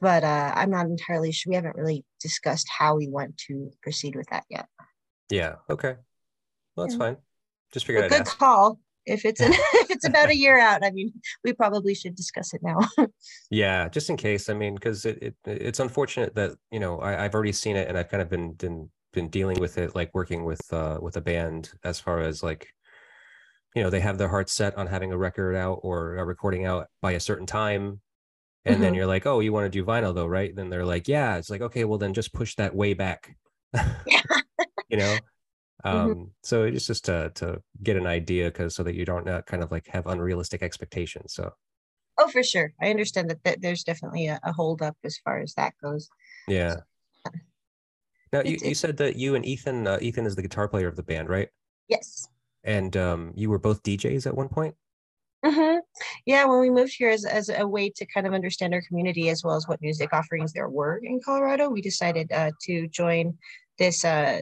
but 0.00 0.24
uh, 0.24 0.52
I'm 0.54 0.70
not 0.70 0.86
entirely 0.86 1.32
sure. 1.32 1.50
We 1.50 1.56
haven't 1.56 1.76
really 1.76 2.04
discussed 2.20 2.68
how 2.68 2.96
we 2.96 3.08
want 3.08 3.38
to 3.48 3.70
proceed 3.82 4.14
with 4.14 4.28
that 4.28 4.44
yet. 4.50 4.66
Yeah. 5.30 5.56
Okay. 5.70 5.96
Well, 6.76 6.86
that's 6.86 6.94
yeah. 6.94 7.06
fine. 7.06 7.16
Just 7.72 7.86
figured. 7.86 8.04
Out. 8.04 8.10
Good 8.10 8.20
ask. 8.22 8.38
call. 8.38 8.78
If 9.06 9.24
it's 9.24 9.40
an, 9.40 9.52
if 9.54 9.90
it's 9.90 10.06
about 10.06 10.30
a 10.30 10.36
year 10.44 10.58
out, 10.58 10.84
I 10.84 10.90
mean, 10.90 11.12
we 11.44 11.52
probably 11.52 11.94
should 11.94 12.14
discuss 12.14 12.54
it 12.54 12.62
now. 12.62 12.78
yeah, 13.50 13.88
just 13.88 14.10
in 14.10 14.16
case. 14.16 14.48
I 14.48 14.54
mean, 14.54 14.74
because 14.74 15.04
it, 15.04 15.22
it 15.22 15.34
it's 15.44 15.80
unfortunate 15.80 16.34
that 16.34 16.52
you 16.70 16.80
know 16.80 17.00
I, 17.00 17.24
I've 17.24 17.34
already 17.34 17.52
seen 17.52 17.76
it 17.76 17.88
and 17.88 17.98
I've 17.98 18.08
kind 18.08 18.22
of 18.22 18.28
been 18.28 18.52
been 18.52 18.90
been 19.12 19.28
dealing 19.28 19.60
with 19.60 19.78
it, 19.78 19.94
like 19.94 20.10
working 20.14 20.44
with 20.44 20.60
uh 20.72 20.98
with 21.00 21.16
a 21.16 21.20
band 21.20 21.70
as 21.84 22.00
far 22.00 22.20
as 22.20 22.42
like 22.42 22.68
you 23.74 23.82
know 23.82 23.90
they 23.90 24.00
have 24.00 24.18
their 24.18 24.28
heart 24.28 24.50
set 24.50 24.76
on 24.76 24.86
having 24.86 25.12
a 25.12 25.18
record 25.18 25.56
out 25.56 25.80
or 25.82 26.16
a 26.16 26.24
recording 26.24 26.66
out 26.66 26.86
by 27.00 27.12
a 27.12 27.20
certain 27.20 27.46
time 27.46 28.00
and 28.64 28.74
mm-hmm. 28.74 28.82
then 28.82 28.94
you're 28.94 29.06
like 29.06 29.24
oh 29.24 29.40
you 29.40 29.50
want 29.50 29.64
to 29.64 29.70
do 29.70 29.82
vinyl 29.82 30.14
though 30.14 30.26
right 30.26 30.54
then 30.54 30.68
they're 30.68 30.84
like 30.84 31.08
yeah 31.08 31.36
it's 31.38 31.48
like 31.48 31.62
okay 31.62 31.84
well 31.84 31.96
then 31.96 32.12
just 32.12 32.34
push 32.34 32.54
that 32.56 32.74
way 32.74 32.92
back 32.92 33.34
you 34.88 34.98
know. 34.98 35.16
Um 35.84 36.10
mm-hmm. 36.10 36.22
so 36.42 36.64
it's 36.64 36.86
just 36.86 37.04
to 37.04 37.30
to 37.34 37.60
get 37.82 37.96
an 37.96 38.06
idea 38.06 38.46
because 38.46 38.74
so 38.74 38.82
that 38.82 38.94
you 38.94 39.04
don't 39.04 39.28
uh, 39.28 39.42
kind 39.42 39.62
of 39.62 39.70
like 39.70 39.86
have 39.86 40.06
unrealistic 40.06 40.62
expectations 40.62 41.34
so. 41.34 41.52
Oh 42.18 42.28
for 42.28 42.42
sure. 42.42 42.74
I 42.80 42.90
understand 42.90 43.30
that, 43.30 43.42
that 43.44 43.62
there's 43.62 43.84
definitely 43.84 44.26
a, 44.26 44.38
a 44.44 44.52
hold 44.52 44.82
up 44.82 44.96
as 45.02 45.16
far 45.24 45.40
as 45.40 45.54
that 45.54 45.72
goes. 45.82 46.10
Yeah. 46.46 46.76
Now 48.32 48.42
you, 48.42 48.58
you 48.62 48.74
said 48.74 48.98
that 48.98 49.16
you 49.16 49.34
and 49.34 49.46
ethan 49.46 49.86
uh, 49.86 49.98
ethan 50.00 50.26
is 50.26 50.36
the 50.36 50.42
guitar 50.42 50.68
player 50.68 50.88
of 50.88 50.96
the 50.96 51.02
band 51.02 51.30
right? 51.30 51.48
Yes. 51.88 52.28
And 52.64 52.94
um 52.98 53.32
you 53.34 53.48
were 53.48 53.58
both 53.58 53.82
djs 53.82 54.26
at 54.26 54.36
one 54.36 54.48
point? 54.48 54.74
Mm-hmm. 55.44 55.78
Yeah, 56.24 56.44
when 56.44 56.60
we 56.60 56.70
moved 56.70 56.94
here 56.96 57.10
as, 57.10 57.24
as 57.24 57.48
a 57.48 57.66
way 57.66 57.90
to 57.96 58.06
kind 58.06 58.26
of 58.26 58.32
understand 58.32 58.74
our 58.74 58.82
community 58.82 59.28
as 59.28 59.42
well 59.42 59.56
as 59.56 59.66
what 59.66 59.82
music 59.82 60.12
offerings 60.12 60.52
there 60.52 60.68
were 60.68 61.00
in 61.02 61.20
Colorado, 61.20 61.68
we 61.68 61.80
decided 61.80 62.30
uh, 62.30 62.52
to 62.62 62.86
join 62.88 63.36
this 63.78 64.04
uh, 64.04 64.40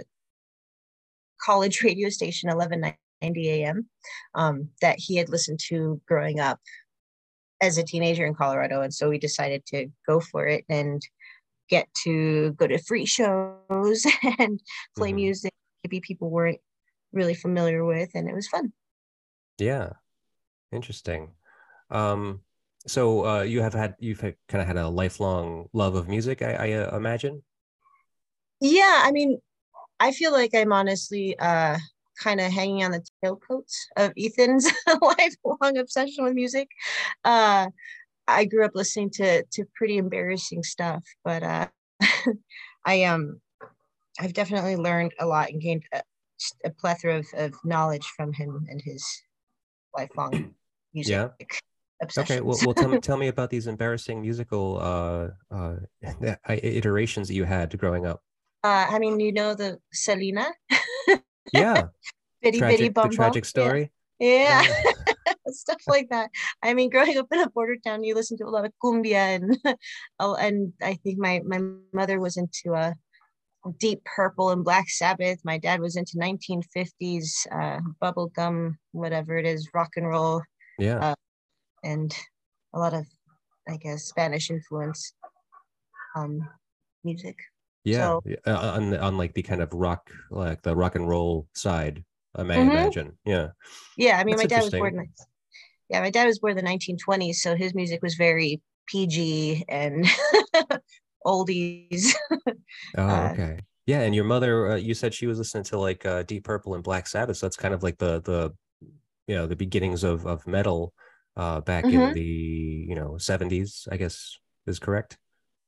college 1.44 1.82
radio 1.84 2.08
station, 2.08 2.48
1190 2.48 3.50
AM, 3.50 3.88
um, 4.34 4.68
that 4.80 4.98
he 4.98 5.16
had 5.16 5.28
listened 5.28 5.60
to 5.68 6.00
growing 6.06 6.40
up 6.40 6.58
as 7.60 7.76
a 7.76 7.84
teenager 7.84 8.24
in 8.24 8.34
Colorado. 8.34 8.80
And 8.80 8.92
so 8.92 9.10
we 9.10 9.18
decided 9.18 9.64
to 9.66 9.88
go 10.06 10.20
for 10.20 10.46
it 10.46 10.64
and 10.68 11.02
get 11.68 11.88
to 12.04 12.52
go 12.52 12.66
to 12.66 12.78
free 12.78 13.06
shows 13.06 14.06
and 14.38 14.60
play 14.96 15.10
mm-hmm. 15.10 15.16
music 15.16 15.52
maybe 15.84 16.00
people 16.00 16.28
weren't 16.28 16.60
really 17.12 17.34
familiar 17.34 17.84
with. 17.84 18.10
And 18.14 18.28
it 18.28 18.34
was 18.34 18.48
fun. 18.48 18.72
Yeah, 19.58 19.92
Interesting. 20.72 21.30
Um, 21.90 22.40
so 22.86 23.26
uh, 23.26 23.42
you 23.42 23.60
have 23.60 23.74
had 23.74 23.96
you've 23.98 24.20
kind 24.20 24.36
of 24.62 24.66
had 24.66 24.76
a 24.76 24.88
lifelong 24.88 25.68
love 25.72 25.94
of 25.94 26.08
music, 26.08 26.42
I, 26.42 26.52
I 26.52 26.72
uh, 26.72 26.96
imagine. 26.96 27.42
Yeah, 28.60 29.02
I 29.04 29.10
mean, 29.10 29.40
I 30.00 30.12
feel 30.12 30.32
like 30.32 30.54
I'm 30.54 30.72
honestly 30.72 31.38
uh, 31.38 31.78
kind 32.18 32.40
of 32.40 32.50
hanging 32.50 32.84
on 32.84 32.92
the 32.92 33.04
tailcoats 33.22 33.74
of 33.96 34.12
Ethan's 34.18 34.70
lifelong 35.02 35.76
obsession 35.76 36.24
with 36.24 36.34
music. 36.34 36.68
Uh, 37.24 37.68
I 38.26 38.44
grew 38.46 38.64
up 38.64 38.72
listening 38.74 39.10
to 39.14 39.44
to 39.44 39.64
pretty 39.74 39.98
embarrassing 39.98 40.62
stuff, 40.62 41.04
but 41.24 41.42
uh, 41.42 41.68
I 42.86 43.04
um 43.04 43.40
I've 44.18 44.32
definitely 44.32 44.76
learned 44.76 45.12
a 45.20 45.26
lot 45.26 45.50
and 45.50 45.60
gained 45.60 45.84
a, 45.92 46.02
a 46.64 46.70
plethora 46.70 47.18
of, 47.18 47.26
of 47.34 47.54
knowledge 47.64 48.06
from 48.16 48.32
him 48.32 48.66
and 48.68 48.80
his 48.82 49.04
lifelong 49.96 50.54
music. 50.94 51.12
Yeah. 51.12 51.28
Okay, 52.16 52.40
well, 52.40 52.58
well, 52.64 52.72
tell 52.74 52.88
me 52.88 52.98
tell 52.98 53.18
me 53.18 53.28
about 53.28 53.50
these 53.50 53.66
embarrassing 53.66 54.22
musical 54.22 54.78
uh, 54.80 55.28
uh, 55.54 55.76
iterations 56.48 57.28
that 57.28 57.34
you 57.34 57.44
had 57.44 57.76
growing 57.78 58.06
up. 58.06 58.22
Uh, 58.62 58.86
I 58.90 58.98
mean, 58.98 59.20
you 59.20 59.32
know 59.32 59.54
the 59.54 59.78
Selena. 59.92 60.46
yeah. 61.52 61.84
bitty 62.42 62.58
tragic, 62.58 62.78
bitty 62.78 62.88
bum 62.90 63.10
the 63.10 63.16
tragic 63.16 63.44
story. 63.44 63.90
Yeah. 64.18 64.62
yeah. 64.62 65.32
Stuff 65.48 65.82
like 65.88 66.10
that. 66.10 66.30
I 66.62 66.74
mean, 66.74 66.90
growing 66.90 67.16
up 67.16 67.26
in 67.32 67.40
a 67.40 67.50
border 67.50 67.76
town, 67.76 68.04
you 68.04 68.14
listen 68.14 68.36
to 68.38 68.44
a 68.44 68.50
lot 68.50 68.64
of 68.64 68.72
cumbia 68.82 69.36
and 69.36 69.56
and 70.20 70.72
I 70.82 70.94
think 70.94 71.18
my 71.18 71.40
my 71.44 71.60
mother 71.92 72.20
was 72.20 72.36
into 72.36 72.74
a 72.74 72.94
uh, 73.66 73.70
Deep 73.78 74.02
Purple 74.04 74.50
and 74.50 74.64
Black 74.64 74.88
Sabbath. 74.88 75.40
My 75.44 75.58
dad 75.58 75.80
was 75.80 75.96
into 75.96 76.18
1950s 76.18 77.46
uh, 77.52 77.80
bubblegum, 78.02 78.76
whatever 78.92 79.36
it 79.36 79.46
is, 79.46 79.68
rock 79.74 79.90
and 79.96 80.06
roll 80.06 80.42
yeah 80.80 81.10
uh, 81.10 81.14
and 81.84 82.16
a 82.74 82.78
lot 82.78 82.94
of 82.94 83.06
i 83.68 83.76
guess 83.76 84.04
spanish 84.04 84.50
influence 84.50 85.12
um 86.16 86.40
music 87.04 87.36
yeah 87.84 88.06
so, 88.06 88.22
uh, 88.46 88.72
on, 88.76 88.96
on 88.96 89.16
like 89.16 89.34
the 89.34 89.42
kind 89.42 89.62
of 89.62 89.72
rock 89.72 90.10
like 90.30 90.62
the 90.62 90.74
rock 90.74 90.94
and 90.94 91.08
roll 91.08 91.46
side 91.54 92.04
i 92.36 92.42
may 92.42 92.56
mm-hmm. 92.56 92.70
imagine. 92.70 93.18
Yeah. 93.24 93.48
Yeah 93.96 94.18
i 94.18 94.24
mean 94.24 94.36
That's 94.36 94.44
my 94.44 94.56
dad 94.56 94.64
was 94.64 94.72
born 94.72 94.98
in, 94.98 95.08
yeah 95.88 96.00
my 96.00 96.10
dad 96.10 96.26
was 96.26 96.38
born 96.38 96.56
in 96.56 96.64
the 96.64 96.70
1920s 96.70 97.36
so 97.36 97.56
his 97.56 97.74
music 97.74 98.02
was 98.02 98.14
very 98.14 98.60
pg 98.86 99.64
and 99.68 100.06
oldies. 101.26 102.14
Oh 102.96 103.06
uh, 103.06 103.30
okay. 103.32 103.58
Yeah 103.86 104.00
and 104.00 104.14
your 104.14 104.24
mother 104.24 104.72
uh, 104.72 104.76
you 104.76 104.94
said 104.94 105.12
she 105.12 105.26
was 105.26 105.38
listening 105.38 105.64
to 105.64 105.78
like 105.78 106.04
uh, 106.06 106.22
deep 106.22 106.44
purple 106.44 106.74
and 106.74 106.82
black 106.82 107.06
sabbath 107.06 107.36
so 107.36 107.46
that's 107.46 107.56
kind 107.56 107.74
of 107.74 107.82
like 107.82 107.98
the 107.98 108.20
the 108.22 108.52
you 109.26 109.34
know 109.34 109.46
the 109.46 109.56
beginnings 109.56 110.02
of 110.02 110.26
of 110.26 110.46
metal 110.46 110.92
uh 111.36 111.60
back 111.60 111.84
mm-hmm. 111.84 112.00
in 112.00 112.14
the 112.14 112.86
you 112.88 112.94
know 112.94 113.12
70s 113.12 113.86
i 113.92 113.96
guess 113.96 114.38
is 114.66 114.78
correct? 114.78 115.18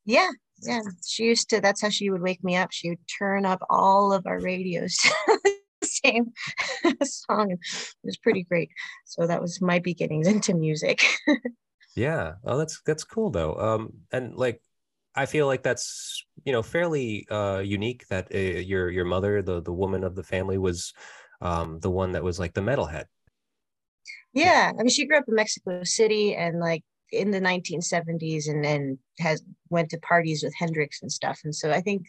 Yeah 0.05 0.31
yeah 0.63 0.81
she 1.07 1.25
used 1.25 1.51
to 1.51 1.61
that's 1.61 1.81
how 1.81 1.89
she 1.89 2.11
would 2.11 2.23
wake 2.23 2.43
me 2.43 2.57
up. 2.57 2.71
She 2.73 2.91
would 2.91 3.09
turn 3.19 3.45
up 3.47 3.61
all 3.69 4.13
of 4.13 4.27
our 4.27 4.41
radios 4.41 4.99
same 5.85 6.33
song. 7.03 7.53
It 7.53 7.59
was 8.05 8.17
pretty 8.17 8.45
great. 8.45 8.71
So 9.05 9.27
that 9.27 9.41
was 9.41 9.61
my 9.61 9.79
beginnings 9.79 10.27
into 10.29 10.55
music. 10.55 11.05
Yeah. 11.95 12.37
Oh 12.43 12.57
that's 12.57 12.81
that's 12.87 13.05
cool 13.05 13.29
though. 13.31 13.55
Um 13.55 13.93
and 14.11 14.35
like 14.35 14.63
i 15.15 15.27
feel 15.27 15.47
like 15.47 15.63
that's 15.63 16.25
you 16.47 16.51
know 16.51 16.63
fairly 16.63 17.27
uh 17.31 17.59
unique 17.59 18.09
that 18.09 18.35
uh, 18.35 18.39
your 18.39 18.89
your 18.89 19.05
mother 19.05 19.43
the 19.43 19.61
the 19.61 19.73
woman 19.75 20.05
of 20.05 20.15
the 20.15 20.23
family 20.23 20.57
was 20.57 20.95
um 21.43 21.81
the 21.81 21.91
one 21.91 22.13
that 22.13 22.25
was 22.25 22.39
like 22.39 22.55
the 22.55 22.63
metalhead. 22.63 23.05
Yeah, 24.33 24.73
I 24.73 24.83
mean, 24.83 24.89
she 24.89 25.07
grew 25.07 25.19
up 25.19 25.25
in 25.29 25.35
Mexico 25.35 25.85
City 25.85 26.35
and 26.35 26.59
like 26.59 26.83
in 27.13 27.31
the 27.31 27.41
1970s, 27.41 28.49
and 28.49 28.65
then 28.65 28.99
has 29.19 29.43
went 29.71 29.91
to 29.91 29.99
parties 29.99 30.43
with 30.43 30.55
Hendrix 30.59 31.03
and 31.03 31.13
stuff. 31.13 31.41
And 31.45 31.55
so 31.55 31.71
I 31.71 31.81
think 31.81 32.07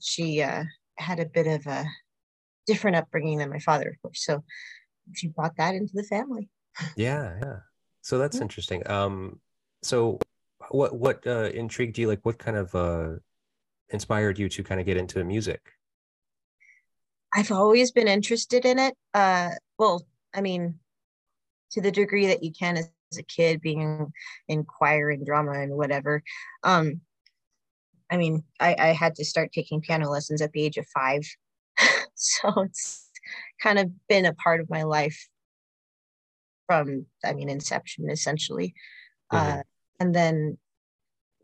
she 0.00 0.42
uh, 0.42 0.64
had 0.96 1.20
a 1.20 1.26
bit 1.26 1.46
of 1.46 1.66
a 1.66 1.84
different 2.66 2.96
upbringing 2.96 3.38
than 3.38 3.50
my 3.50 3.58
father, 3.58 3.88
of 3.90 4.02
course. 4.02 4.24
So 4.24 4.44
she 5.14 5.28
brought 5.28 5.56
that 5.56 5.74
into 5.74 5.92
the 5.94 6.04
family. 6.04 6.48
Yeah, 6.96 7.36
yeah. 7.40 7.56
So 8.02 8.18
that's 8.18 8.36
yeah. 8.36 8.42
interesting. 8.42 8.88
Um, 8.88 9.40
so 9.82 10.18
what 10.70 10.94
what 10.94 11.26
uh, 11.26 11.50
intrigued 11.54 11.98
you? 11.98 12.08
Like, 12.08 12.20
what 12.24 12.38
kind 12.38 12.56
of 12.56 12.74
uh, 12.74 13.16
inspired 13.90 14.38
you 14.38 14.48
to 14.48 14.62
kind 14.62 14.80
of 14.80 14.86
get 14.86 14.96
into 14.96 15.22
music? 15.24 15.60
I've 17.34 17.52
always 17.52 17.90
been 17.92 18.08
interested 18.08 18.64
in 18.64 18.78
it. 18.78 18.94
Uh, 19.12 19.50
well, 19.78 20.06
I 20.34 20.40
mean, 20.40 20.78
to 21.72 21.80
the 21.80 21.90
degree 21.90 22.26
that 22.28 22.42
you 22.42 22.52
can 22.52 22.76
as, 22.76 22.88
a 23.18 23.22
kid 23.22 23.60
being 23.60 24.12
in 24.48 24.64
choir 24.64 25.10
and 25.10 25.24
drama 25.24 25.52
and 25.52 25.76
whatever 25.76 26.22
um 26.64 27.00
i 28.10 28.16
mean 28.16 28.42
I, 28.60 28.76
I 28.78 28.86
had 28.88 29.14
to 29.16 29.24
start 29.24 29.52
taking 29.52 29.80
piano 29.80 30.10
lessons 30.10 30.42
at 30.42 30.52
the 30.52 30.62
age 30.62 30.76
of 30.76 30.86
five 30.88 31.22
so 32.14 32.52
it's 32.62 33.10
kind 33.62 33.78
of 33.78 33.90
been 34.08 34.26
a 34.26 34.34
part 34.34 34.60
of 34.60 34.70
my 34.70 34.82
life 34.82 35.28
from 36.66 37.06
i 37.24 37.32
mean 37.32 37.48
inception 37.48 38.10
essentially 38.10 38.74
mm-hmm. 39.32 39.58
uh, 39.58 39.62
and 40.00 40.14
then 40.14 40.58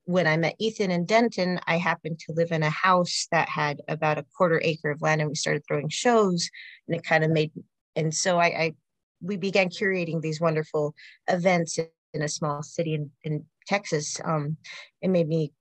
when 0.04 0.26
I 0.26 0.37
met 0.37 0.57
Ethan 0.59 0.90
in 0.90 1.07
Denton, 1.07 1.61
I 1.66 1.78
happened 1.78 2.19
to 2.21 2.33
live 2.33 2.50
in 2.50 2.62
a 2.62 2.71
house 2.71 3.28
that 3.31 3.49
had 3.49 3.81
about 3.88 4.19
a 4.19 4.26
quarter 4.37 4.61
acre 4.62 4.90
of 4.90 5.00
land, 5.00 5.21
and 5.21 5.31
we 5.31 5.37
started 5.37 5.62
throwing 5.66 5.88
shows, 5.88 6.50
and 6.87 6.97
it 6.97 7.04
kind 7.04 7.25
of 7.25 7.31
made. 7.31 7.52
And 7.95 8.12
so 8.12 8.38
I, 8.38 8.47
I 8.47 8.75
we 9.22 9.36
began 9.36 9.68
curating 9.68 10.20
these 10.20 10.40
wonderful 10.40 10.94
events 11.28 11.78
in 12.14 12.22
a 12.22 12.28
small 12.28 12.62
city 12.62 12.94
in, 12.94 13.10
in 13.24 13.44
Texas. 13.66 14.20
Um, 14.24 14.56
it 15.00 15.08
made 15.08 15.28
me 15.28 15.52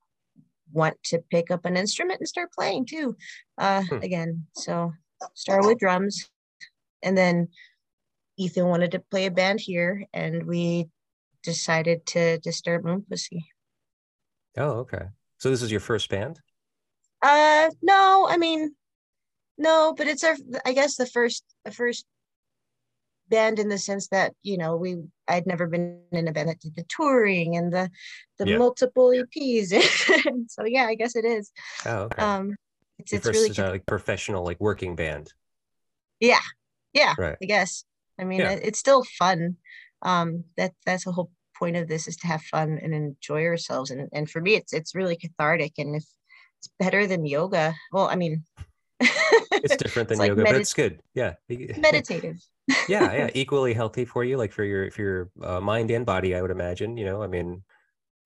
want 0.73 0.97
to 1.03 1.19
pick 1.29 1.51
up 1.51 1.65
an 1.65 1.77
instrument 1.77 2.19
and 2.19 2.27
start 2.27 2.51
playing 2.53 2.85
too 2.85 3.15
uh, 3.57 3.83
hmm. 3.83 3.97
again. 3.97 4.45
So 4.53 4.93
started 5.33 5.67
with 5.67 5.79
drums 5.79 6.29
and 7.03 7.17
then 7.17 7.49
Ethan 8.37 8.65
wanted 8.65 8.91
to 8.91 8.99
play 8.99 9.25
a 9.25 9.31
band 9.31 9.59
here 9.59 10.05
and 10.13 10.45
we 10.45 10.87
decided 11.43 12.05
to 12.07 12.39
to 12.39 12.51
start 12.51 12.83
Moon 12.83 13.03
Pussy. 13.07 13.45
Oh, 14.57 14.71
okay. 14.81 15.05
So 15.37 15.49
this 15.49 15.61
is 15.61 15.71
your 15.71 15.79
first 15.79 16.09
band? 16.09 16.39
Uh 17.21 17.69
no, 17.81 18.27
I 18.29 18.37
mean 18.37 18.75
no, 19.57 19.93
but 19.95 20.07
it's 20.07 20.23
our 20.23 20.35
I 20.65 20.73
guess 20.73 20.95
the 20.95 21.05
first 21.05 21.43
the 21.65 21.71
first 21.71 22.05
band 23.31 23.57
in 23.57 23.69
the 23.69 23.77
sense 23.79 24.09
that 24.09 24.33
you 24.43 24.57
know 24.57 24.75
we 24.75 24.97
I'd 25.27 25.47
never 25.47 25.65
been 25.65 26.01
in 26.11 26.27
a 26.27 26.31
band 26.31 26.49
that 26.49 26.59
did 26.59 26.75
the 26.75 26.85
touring 26.89 27.55
and 27.55 27.73
the 27.73 27.89
the 28.37 28.49
yeah. 28.49 28.57
multiple 28.57 29.07
EPs. 29.07 29.69
so 30.49 30.65
yeah, 30.65 30.85
I 30.85 30.95
guess 30.95 31.15
it 31.15 31.25
is. 31.25 31.51
Oh, 31.85 32.03
okay. 32.03 32.21
Um, 32.21 32.55
it's, 32.99 33.13
it's 33.13 33.25
really 33.25 33.49
uh, 33.57 33.71
like 33.71 33.85
professional, 33.85 34.43
like 34.43 34.59
working 34.59 34.95
band. 34.95 35.33
Yeah, 36.19 36.45
yeah. 36.93 37.15
Right. 37.17 37.37
I 37.41 37.45
guess. 37.45 37.83
I 38.19 38.25
mean, 38.25 38.41
yeah. 38.41 38.51
it, 38.51 38.63
it's 38.63 38.79
still 38.79 39.03
fun. 39.17 39.57
Um, 40.03 40.43
that 40.57 40.73
that's 40.85 41.05
the 41.05 41.11
whole 41.11 41.31
point 41.57 41.77
of 41.77 41.87
this 41.87 42.07
is 42.07 42.17
to 42.17 42.27
have 42.27 42.41
fun 42.43 42.79
and 42.81 42.93
enjoy 42.93 43.45
ourselves. 43.45 43.89
And 43.89 44.09
and 44.13 44.29
for 44.29 44.41
me, 44.41 44.55
it's 44.55 44.73
it's 44.73 44.93
really 44.93 45.15
cathartic. 45.15 45.73
And 45.77 45.95
if 45.95 46.05
it's 46.59 46.69
better 46.77 47.07
than 47.07 47.25
yoga, 47.25 47.73
well, 47.91 48.07
I 48.07 48.15
mean, 48.15 48.43
it's 48.99 49.77
different 49.77 50.09
than 50.09 50.19
it's 50.19 50.27
yoga, 50.27 50.41
like 50.41 50.49
medit- 50.49 50.53
but 50.53 50.61
it's 50.61 50.73
good. 50.73 51.01
Yeah, 51.15 51.35
meditative 51.49 52.37
yeah, 52.87 53.13
yeah, 53.13 53.29
equally 53.35 53.73
healthy 53.73 54.05
for 54.05 54.23
you, 54.23 54.37
like 54.37 54.51
for 54.51 54.63
your 54.63 54.91
for 54.91 55.01
your 55.01 55.29
uh, 55.43 55.59
mind 55.59 55.91
and 55.91 56.05
body. 56.05 56.35
I 56.35 56.41
would 56.41 56.51
imagine. 56.51 56.97
You 56.97 57.05
know, 57.05 57.23
I 57.23 57.27
mean, 57.27 57.63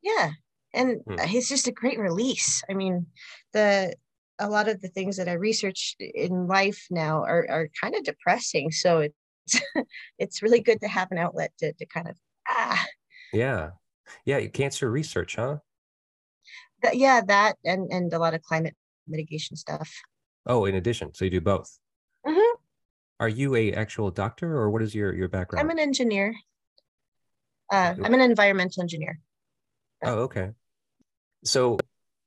yeah, 0.01 0.31
and 0.73 1.01
hmm. 1.07 1.15
it's 1.19 1.49
just 1.49 1.67
a 1.67 1.71
great 1.71 1.99
release. 1.99 2.63
I 2.69 2.73
mean, 2.73 3.07
the 3.53 3.95
a 4.39 4.49
lot 4.49 4.67
of 4.67 4.81
the 4.81 4.89
things 4.89 5.17
that 5.17 5.29
I 5.29 5.33
research 5.33 5.95
in 5.99 6.47
life 6.47 6.85
now 6.89 7.23
are 7.23 7.47
are 7.49 7.69
kind 7.81 7.95
of 7.95 8.03
depressing. 8.03 8.71
So 8.71 8.99
it's 8.99 9.61
it's 10.19 10.41
really 10.41 10.61
good 10.61 10.81
to 10.81 10.87
have 10.87 11.11
an 11.11 11.17
outlet 11.17 11.51
to 11.59 11.73
to 11.73 11.85
kind 11.85 12.07
of 12.07 12.17
ah. 12.49 12.85
Yeah, 13.33 13.71
yeah, 14.25 14.45
cancer 14.47 14.89
research, 14.89 15.35
huh? 15.35 15.57
That, 16.83 16.97
yeah, 16.97 17.21
that 17.27 17.55
and 17.63 17.91
and 17.91 18.13
a 18.13 18.19
lot 18.19 18.33
of 18.33 18.41
climate 18.41 18.75
mitigation 19.07 19.55
stuff. 19.55 19.91
Oh, 20.45 20.65
in 20.65 20.75
addition, 20.75 21.13
so 21.13 21.25
you 21.25 21.31
do 21.31 21.41
both. 21.41 21.79
Are 23.19 23.29
you 23.29 23.55
a 23.55 23.73
actual 23.73 24.11
doctor 24.11 24.57
or 24.57 24.69
what 24.69 24.81
is 24.81 24.93
your 24.93 25.13
your 25.13 25.29
background? 25.29 25.63
I'm 25.63 25.69
an 25.69 25.79
engineer. 25.79 26.35
Uh, 27.71 27.95
I'm 28.03 28.13
an 28.13 28.21
environmental 28.21 28.81
engineer. 28.81 29.19
Oh, 30.03 30.19
okay. 30.23 30.51
So 31.43 31.77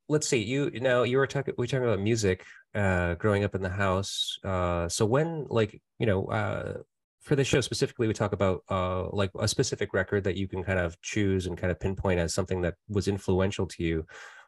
let's 0.09 0.27
see. 0.27 0.43
You 0.43 0.71
now 0.81 1.03
you 1.03 1.19
were 1.19 1.27
talking 1.27 1.55
we 1.59 1.63
were 1.63 1.67
talking 1.67 1.85
about 1.85 2.01
music 2.01 2.45
uh 2.75 3.15
growing 3.15 3.45
up 3.45 3.55
in 3.55 3.63
the 3.63 3.69
house. 3.69 4.39
Uh 4.43 4.89
so 4.89 5.05
when 5.05 5.47
like, 5.49 5.81
you 5.99 6.07
know, 6.07 6.27
uh 6.27 6.79
for 7.21 7.37
the 7.37 7.45
show 7.45 7.61
specifically 7.61 8.09
we 8.09 8.15
talk 8.15 8.33
about 8.33 8.63
uh 8.71 9.09
like 9.11 9.31
a 9.39 9.47
specific 9.47 9.93
record 9.93 10.25
that 10.25 10.37
you 10.37 10.49
can 10.49 10.65
kind 10.65 10.79
of 10.79 11.01
choose 11.03 11.47
and 11.47 11.59
kind 11.59 11.71
of 11.71 11.79
pinpoint 11.79 12.19
as 12.19 12.33
something 12.33 12.63
that 12.63 12.75
was 12.89 13.09
influential 13.09 13.67
to 13.67 13.83
you. 13.85 14.07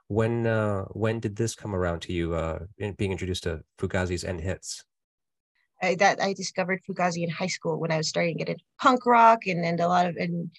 When 0.08 0.46
uh 0.46 0.84
when 0.86 1.20
did 1.20 1.36
this 1.36 1.54
come 1.54 1.74
around 1.74 2.00
to 2.02 2.12
you 2.12 2.34
uh 2.34 2.60
in 2.78 2.94
being 2.94 3.12
introduced 3.12 3.42
to 3.44 3.60
Fugazi's 3.78 4.24
end 4.24 4.40
hits? 4.40 4.84
I, 5.82 5.94
that 5.96 6.22
I 6.22 6.32
discovered 6.32 6.82
Fugazi 6.82 7.22
in 7.22 7.30
high 7.30 7.46
school 7.46 7.78
when 7.78 7.90
I 7.90 7.96
was 7.96 8.08
starting 8.08 8.36
to 8.36 8.44
get 8.44 8.50
into 8.50 8.64
punk 8.80 9.06
rock 9.06 9.46
and, 9.46 9.64
and 9.64 9.80
a 9.80 9.88
lot 9.88 10.06
of 10.06 10.16
and 10.16 10.50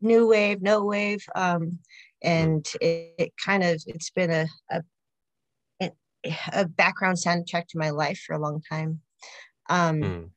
new 0.00 0.26
wave, 0.26 0.62
no 0.62 0.84
wave. 0.84 1.24
Um, 1.34 1.78
and 2.22 2.66
it, 2.80 3.14
it, 3.18 3.32
kind 3.42 3.62
of 3.62 3.82
it's 3.86 4.10
been 4.10 4.30
a, 4.30 4.46
a 4.70 4.82
a 6.52 6.66
background 6.66 7.18
soundtrack 7.18 7.66
to 7.68 7.78
my 7.78 7.90
life 7.90 8.18
for 8.18 8.34
a 8.34 8.38
long 8.38 8.62
time. 8.68 9.00
Um, 9.68 10.00
mm. 10.00 10.30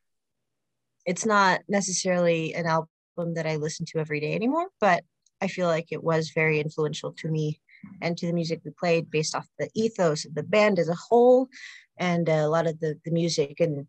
It's 1.05 1.25
not 1.25 1.61
necessarily 1.67 2.53
an 2.53 2.65
album 2.65 3.33
that 3.35 3.45
I 3.45 3.57
listen 3.57 3.85
to 3.87 3.99
every 3.99 4.19
day 4.19 4.33
anymore, 4.33 4.69
but 4.79 5.03
I 5.41 5.47
feel 5.47 5.67
like 5.67 5.87
it 5.91 6.03
was 6.03 6.31
very 6.33 6.59
influential 6.59 7.13
to 7.17 7.27
me 7.27 7.59
and 8.01 8.17
to 8.17 8.25
the 8.25 8.33
music 8.33 8.61
we 8.63 8.71
played 8.71 9.11
based 9.11 9.35
off 9.35 9.47
the 9.59 9.69
ethos 9.73 10.23
of 10.23 10.33
the 10.35 10.43
band 10.43 10.79
as 10.79 10.87
a 10.87 10.95
whole 10.95 11.49
and 11.97 12.27
a 12.29 12.47
lot 12.47 12.67
of 12.67 12.79
the, 12.79 12.99
the 13.05 13.11
music 13.11 13.59
and 13.59 13.87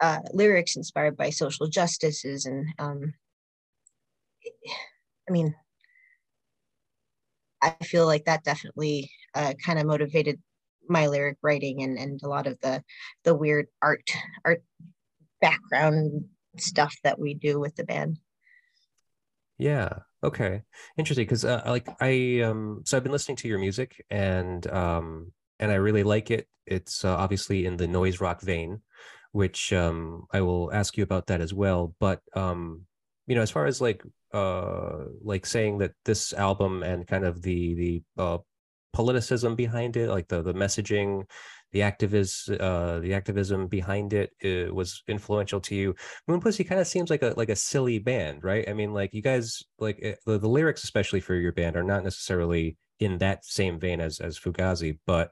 uh, 0.00 0.20
lyrics 0.32 0.76
inspired 0.76 1.16
by 1.16 1.30
social 1.30 1.66
justices 1.66 2.46
and 2.46 2.66
um, 2.78 3.14
i 5.28 5.32
mean 5.32 5.54
i 7.60 7.70
feel 7.82 8.06
like 8.06 8.24
that 8.24 8.44
definitely 8.44 9.10
uh, 9.34 9.54
kind 9.64 9.78
of 9.78 9.86
motivated 9.86 10.40
my 10.88 11.06
lyric 11.06 11.36
writing 11.42 11.82
and, 11.82 11.98
and 11.98 12.20
a 12.22 12.28
lot 12.28 12.46
of 12.46 12.58
the 12.60 12.82
the 13.24 13.34
weird 13.34 13.66
art 13.82 14.08
art 14.44 14.62
background 15.40 16.24
stuff 16.56 16.96
that 17.04 17.18
we 17.18 17.34
do 17.34 17.60
with 17.60 17.76
the 17.76 17.84
band. 17.84 18.18
Yeah. 19.58 19.90
Okay. 20.22 20.62
Interesting 20.96 21.24
because 21.24 21.44
uh, 21.44 21.62
like 21.66 21.88
i 22.00 22.40
um 22.40 22.82
so 22.84 22.96
i've 22.96 23.02
been 23.02 23.12
listening 23.12 23.36
to 23.36 23.48
your 23.48 23.58
music 23.58 24.04
and 24.10 24.66
um 24.68 25.32
and 25.58 25.70
i 25.70 25.74
really 25.74 26.02
like 26.02 26.30
it 26.30 26.46
it's 26.66 27.04
uh, 27.04 27.16
obviously 27.16 27.64
in 27.66 27.76
the 27.76 27.88
noise 27.88 28.20
rock 28.20 28.40
vein 28.42 28.80
which 29.32 29.72
um, 29.72 30.26
I 30.32 30.40
will 30.40 30.72
ask 30.72 30.96
you 30.96 31.04
about 31.04 31.26
that 31.26 31.40
as 31.40 31.52
well. 31.52 31.94
But 32.00 32.20
um, 32.34 32.86
you 33.26 33.34
know, 33.34 33.42
as 33.42 33.50
far 33.50 33.66
as 33.66 33.80
like 33.80 34.02
uh, 34.32 35.04
like 35.22 35.46
saying 35.46 35.78
that 35.78 35.92
this 36.04 36.32
album 36.32 36.82
and 36.82 37.06
kind 37.06 37.24
of 37.24 37.42
the 37.42 37.74
the 37.74 38.02
uh, 38.22 38.38
politicism 38.96 39.56
behind 39.56 39.96
it, 39.96 40.08
like 40.08 40.28
the 40.28 40.42
the 40.42 40.54
messaging, 40.54 41.24
the 41.72 41.80
activist 41.80 42.50
uh, 42.60 43.00
the 43.00 43.14
activism 43.14 43.66
behind 43.68 44.12
it, 44.12 44.30
it 44.40 44.70
uh, 44.70 44.74
was 44.74 45.02
influential 45.08 45.60
to 45.60 45.74
you. 45.74 45.94
Moon 46.26 46.40
Pussy 46.40 46.64
kind 46.64 46.80
of 46.80 46.86
seems 46.86 47.10
like 47.10 47.22
a 47.22 47.34
like 47.36 47.50
a 47.50 47.56
silly 47.56 47.98
band, 47.98 48.44
right? 48.44 48.68
I 48.68 48.72
mean, 48.72 48.94
like 48.94 49.12
you 49.12 49.22
guys 49.22 49.62
like 49.78 49.98
eh, 50.02 50.14
the, 50.26 50.38
the 50.38 50.48
lyrics, 50.48 50.84
especially 50.84 51.20
for 51.20 51.34
your 51.34 51.52
band, 51.52 51.76
are 51.76 51.84
not 51.84 52.04
necessarily 52.04 52.76
in 52.98 53.18
that 53.18 53.44
same 53.44 53.78
vein 53.78 54.00
as 54.00 54.20
as 54.20 54.38
Fugazi, 54.38 54.98
but 55.06 55.30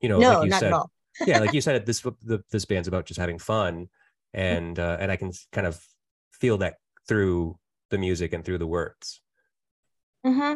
you 0.00 0.08
know, 0.08 0.18
no, 0.18 0.40
like 0.40 0.46
you 0.46 0.58
said, 0.58 0.72
yeah, 1.26 1.38
like 1.40 1.52
you 1.52 1.60
said, 1.60 1.86
this 1.86 2.00
the, 2.00 2.42
this 2.50 2.64
band's 2.64 2.88
about 2.88 3.06
just 3.06 3.20
having 3.20 3.38
fun, 3.38 3.88
and 4.32 4.78
uh, 4.78 4.96
and 5.00 5.10
I 5.10 5.16
can 5.16 5.32
kind 5.52 5.66
of 5.66 5.80
feel 6.32 6.58
that 6.58 6.76
through 7.08 7.58
the 7.90 7.98
music 7.98 8.32
and 8.32 8.44
through 8.44 8.58
the 8.58 8.66
words. 8.66 9.20
Mm-hmm. 10.26 10.54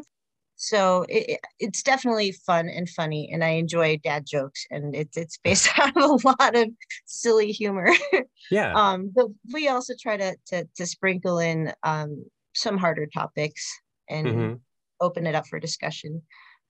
So 0.61 1.07
it, 1.09 1.39
it's 1.61 1.85
definitely 1.85 2.33
fun 2.33 2.69
and 2.69 2.89
funny, 2.89 3.31
and 3.33 3.45
I 3.45 3.51
enjoy 3.51 3.99
dad 4.03 4.27
jokes, 4.27 4.67
and 4.71 4.95
it's 4.95 5.17
it's 5.17 5.39
based 5.39 5.71
on 5.79 5.93
a 5.97 6.29
lot 6.29 6.57
of 6.57 6.69
silly 7.07 7.53
humor. 7.53 7.91
Yeah. 8.51 8.73
um, 8.73 9.13
but 9.15 9.27
we 9.53 9.69
also 9.69 9.93
try 10.01 10.17
to 10.17 10.35
to, 10.47 10.67
to 10.77 10.87
sprinkle 10.87 11.39
in 11.39 11.71
um, 11.83 12.25
some 12.55 12.79
harder 12.79 13.07
topics 13.07 13.71
and 14.09 14.27
mm-hmm. 14.27 14.55
open 15.03 15.27
it 15.27 15.35
up 15.35 15.47
for 15.47 15.61
discussion. 15.61 16.23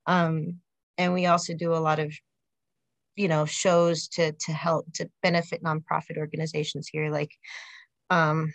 Um, 0.07 0.57
and 0.97 1.15
we 1.15 1.27
also 1.27 1.55
do 1.55 1.73
a 1.73 1.79
lot 1.79 2.01
of 2.01 2.13
you 3.19 3.27
know 3.27 3.45
shows 3.45 4.07
to 4.07 4.33
to 4.33 4.53
help 4.53 4.87
to 4.95 5.11
benefit 5.23 5.63
nonprofit 5.63 6.17
organizations 6.17 6.89
here 6.91 7.11
like 7.11 7.33
um 8.11 8.53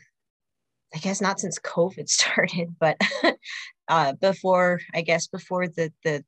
i 0.96 0.98
guess 1.00 1.22
not 1.22 1.40
since 1.40 1.60
covid 1.60 2.08
started 2.20 2.74
but 2.80 2.98
uh 3.90 4.14
before 4.14 4.80
i 4.94 5.02
guess 5.02 5.28
before 5.28 5.68
the 5.68 5.92
the 6.04 6.24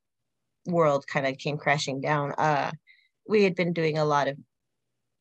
world 0.68 1.06
kind 1.08 1.26
of 1.26 1.38
came 1.38 1.58
crashing 1.58 2.02
down 2.02 2.34
uh 2.38 2.72
we 3.28 3.44
had 3.44 3.56
been 3.56 3.72
doing 3.72 3.98
a 3.98 4.06
lot 4.06 4.28
of 4.28 4.38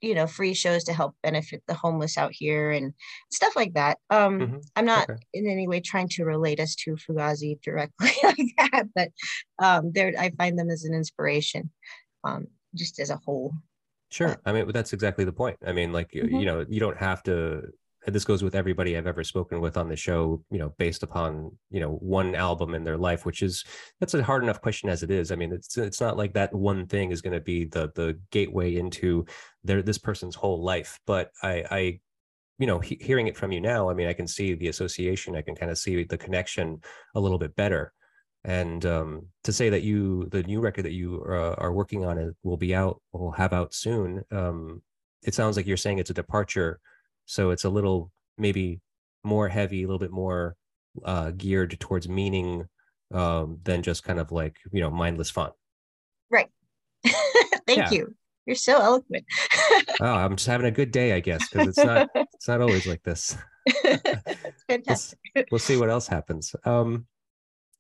you 0.01 0.15
know 0.15 0.27
free 0.27 0.53
shows 0.53 0.85
to 0.85 0.93
help 0.93 1.15
benefit 1.23 1.63
the 1.69 1.75
homeless 1.75 2.19
out 2.19 2.33
here 2.33 2.73
and 2.73 2.95
stuff 3.31 3.55
like 3.55 3.75
that 3.75 3.99
um 4.11 4.39
mm-hmm. 4.41 4.57
i'm 4.75 4.85
not 4.85 5.09
okay. 5.09 5.21
in 5.33 5.47
any 5.47 5.69
way 5.69 5.81
trying 5.81 6.09
to 6.09 6.25
relate 6.25 6.59
us 6.59 6.75
to 6.75 6.97
fugazi 6.97 7.61
directly 7.63 8.11
like 8.25 8.37
that 8.59 8.89
but 8.95 9.11
um 9.61 9.93
there 9.93 10.13
i 10.19 10.31
find 10.31 10.59
them 10.59 10.69
as 10.69 10.85
an 10.85 10.95
inspiration 10.95 11.71
um 12.25 12.47
just 12.75 12.99
as 13.01 13.11
a 13.11 13.17
whole. 13.17 13.53
Sure. 14.11 14.37
I 14.45 14.53
mean, 14.53 14.71
that's 14.73 14.93
exactly 14.93 15.25
the 15.25 15.33
point. 15.33 15.57
I 15.67 15.73
mean, 15.73 15.93
like, 15.93 16.13
mm-hmm. 16.13 16.37
you 16.37 16.47
know, 16.47 16.65
you 16.69 16.79
don't 16.79 16.97
have 16.97 17.23
to, 17.25 17.63
this 18.07 18.25
goes 18.25 18.43
with 18.43 18.55
everybody 18.55 18.97
I've 18.97 19.07
ever 19.07 19.25
spoken 19.25 19.61
with 19.61 19.77
on 19.77 19.89
the 19.89 19.97
show, 19.97 20.45
you 20.51 20.59
know, 20.59 20.75
based 20.77 21.03
upon, 21.03 21.51
you 21.71 21.81
know, 21.81 21.93
one 21.93 22.35
album 22.35 22.75
in 22.75 22.85
their 22.85 22.99
life, 22.99 23.25
which 23.25 23.43
is, 23.43 23.65
that's 23.99 24.13
a 24.13 24.23
hard 24.23 24.43
enough 24.43 24.61
question 24.61 24.91
as 24.91 25.03
it 25.03 25.11
is. 25.11 25.33
I 25.33 25.37
mean, 25.37 25.53
it's, 25.53 25.79
it's 25.79 26.03
not 26.03 26.19
like 26.19 26.35
that 26.35 26.55
one 26.55 26.87
thing 26.87 27.13
is 27.13 27.23
going 27.23 27.33
to 27.33 27.41
be 27.41 27.65
the, 27.65 27.91
the 27.95 28.21
gateway 28.31 28.77
into 28.77 29.25
their, 29.65 29.83
this 29.83 29.99
person's 29.99 30.35
whole 30.35 30.63
life. 30.63 31.01
But 31.07 31.31
I, 31.43 31.65
I, 31.71 32.01
you 32.59 32.67
know, 32.67 32.79
he, 32.79 32.99
hearing 33.01 33.27
it 33.27 33.39
from 33.39 33.53
you 33.53 33.61
now, 33.61 33.89
I 33.89 33.95
mean, 33.95 34.07
I 34.07 34.13
can 34.13 34.29
see 34.29 34.55
the 34.55 34.69
association. 34.69 35.35
I 35.35 35.43
can 35.43 35.57
kind 35.57 35.73
of 35.73 35.79
see 35.79 36.05
the 36.05 36.19
connection 36.19 36.83
a 37.15 37.21
little 37.21 37.39
bit 37.39 37.57
better 37.57 37.93
and 38.45 38.85
um, 38.85 39.27
to 39.43 39.53
say 39.53 39.71
that 39.71 39.83
you 39.83 40.29
the 40.31 40.43
new 40.43 40.61
record 40.61 40.85
that 40.85 40.93
you 40.93 41.25
uh, 41.29 41.55
are 41.59 41.73
working 41.73 42.05
on 42.05 42.19
it 42.19 42.35
will 42.43 42.57
be 42.57 42.75
out 42.75 43.01
will 43.13 43.33
have 43.33 43.53
out 43.53 43.75
soon 43.75 44.23
um, 44.31 44.83
it 45.23 45.35
sounds 45.35 45.57
like 45.57 45.67
you're 45.67 45.77
saying 45.77 45.99
it's 45.99 46.11
a 46.11 46.15
departure 46.15 46.81
so 47.25 47.51
it's 47.51 47.65
a 47.65 47.71
little 47.71 48.11
maybe 48.39 48.81
more 49.25 49.49
heavy 49.49 49.83
a 49.83 49.87
little 49.87 49.99
bit 49.99 50.13
more 50.13 50.57
uh, 51.05 51.31
geared 51.31 51.79
towards 51.81 52.09
meaning 52.09 52.67
um, 53.13 53.59
than 53.65 53.83
just 53.83 54.05
kind 54.05 54.19
of 54.19 54.33
like 54.33 54.57
you 54.73 54.81
know 54.81 54.91
mindless 54.91 55.31
fun 55.31 55.51
Right. 56.31 56.49
Thank 57.67 57.79
yeah. 57.79 57.91
you. 57.91 58.15
You're 58.47 58.57
so 58.57 58.79
eloquent. 58.81 59.25
oh, 60.01 60.05
I'm 60.05 60.37
just 60.37 60.47
having 60.47 60.67
a 60.67 60.71
good 60.71 60.91
day, 60.91 61.13
I 61.13 61.21
guess, 61.21 61.49
because 61.49 61.69
it's 61.69 61.79
not 61.79 62.11
it's 62.15 62.49
not 62.49 62.61
always 62.61 62.87
like 62.87 63.03
this. 63.03 63.37
fantastic. 64.69 65.19
We'll, 65.35 65.45
we'll, 65.53 65.59
see 65.59 65.79
what 65.79 65.89
else 65.89 66.07
happens. 66.07 66.55
Um, 66.65 67.07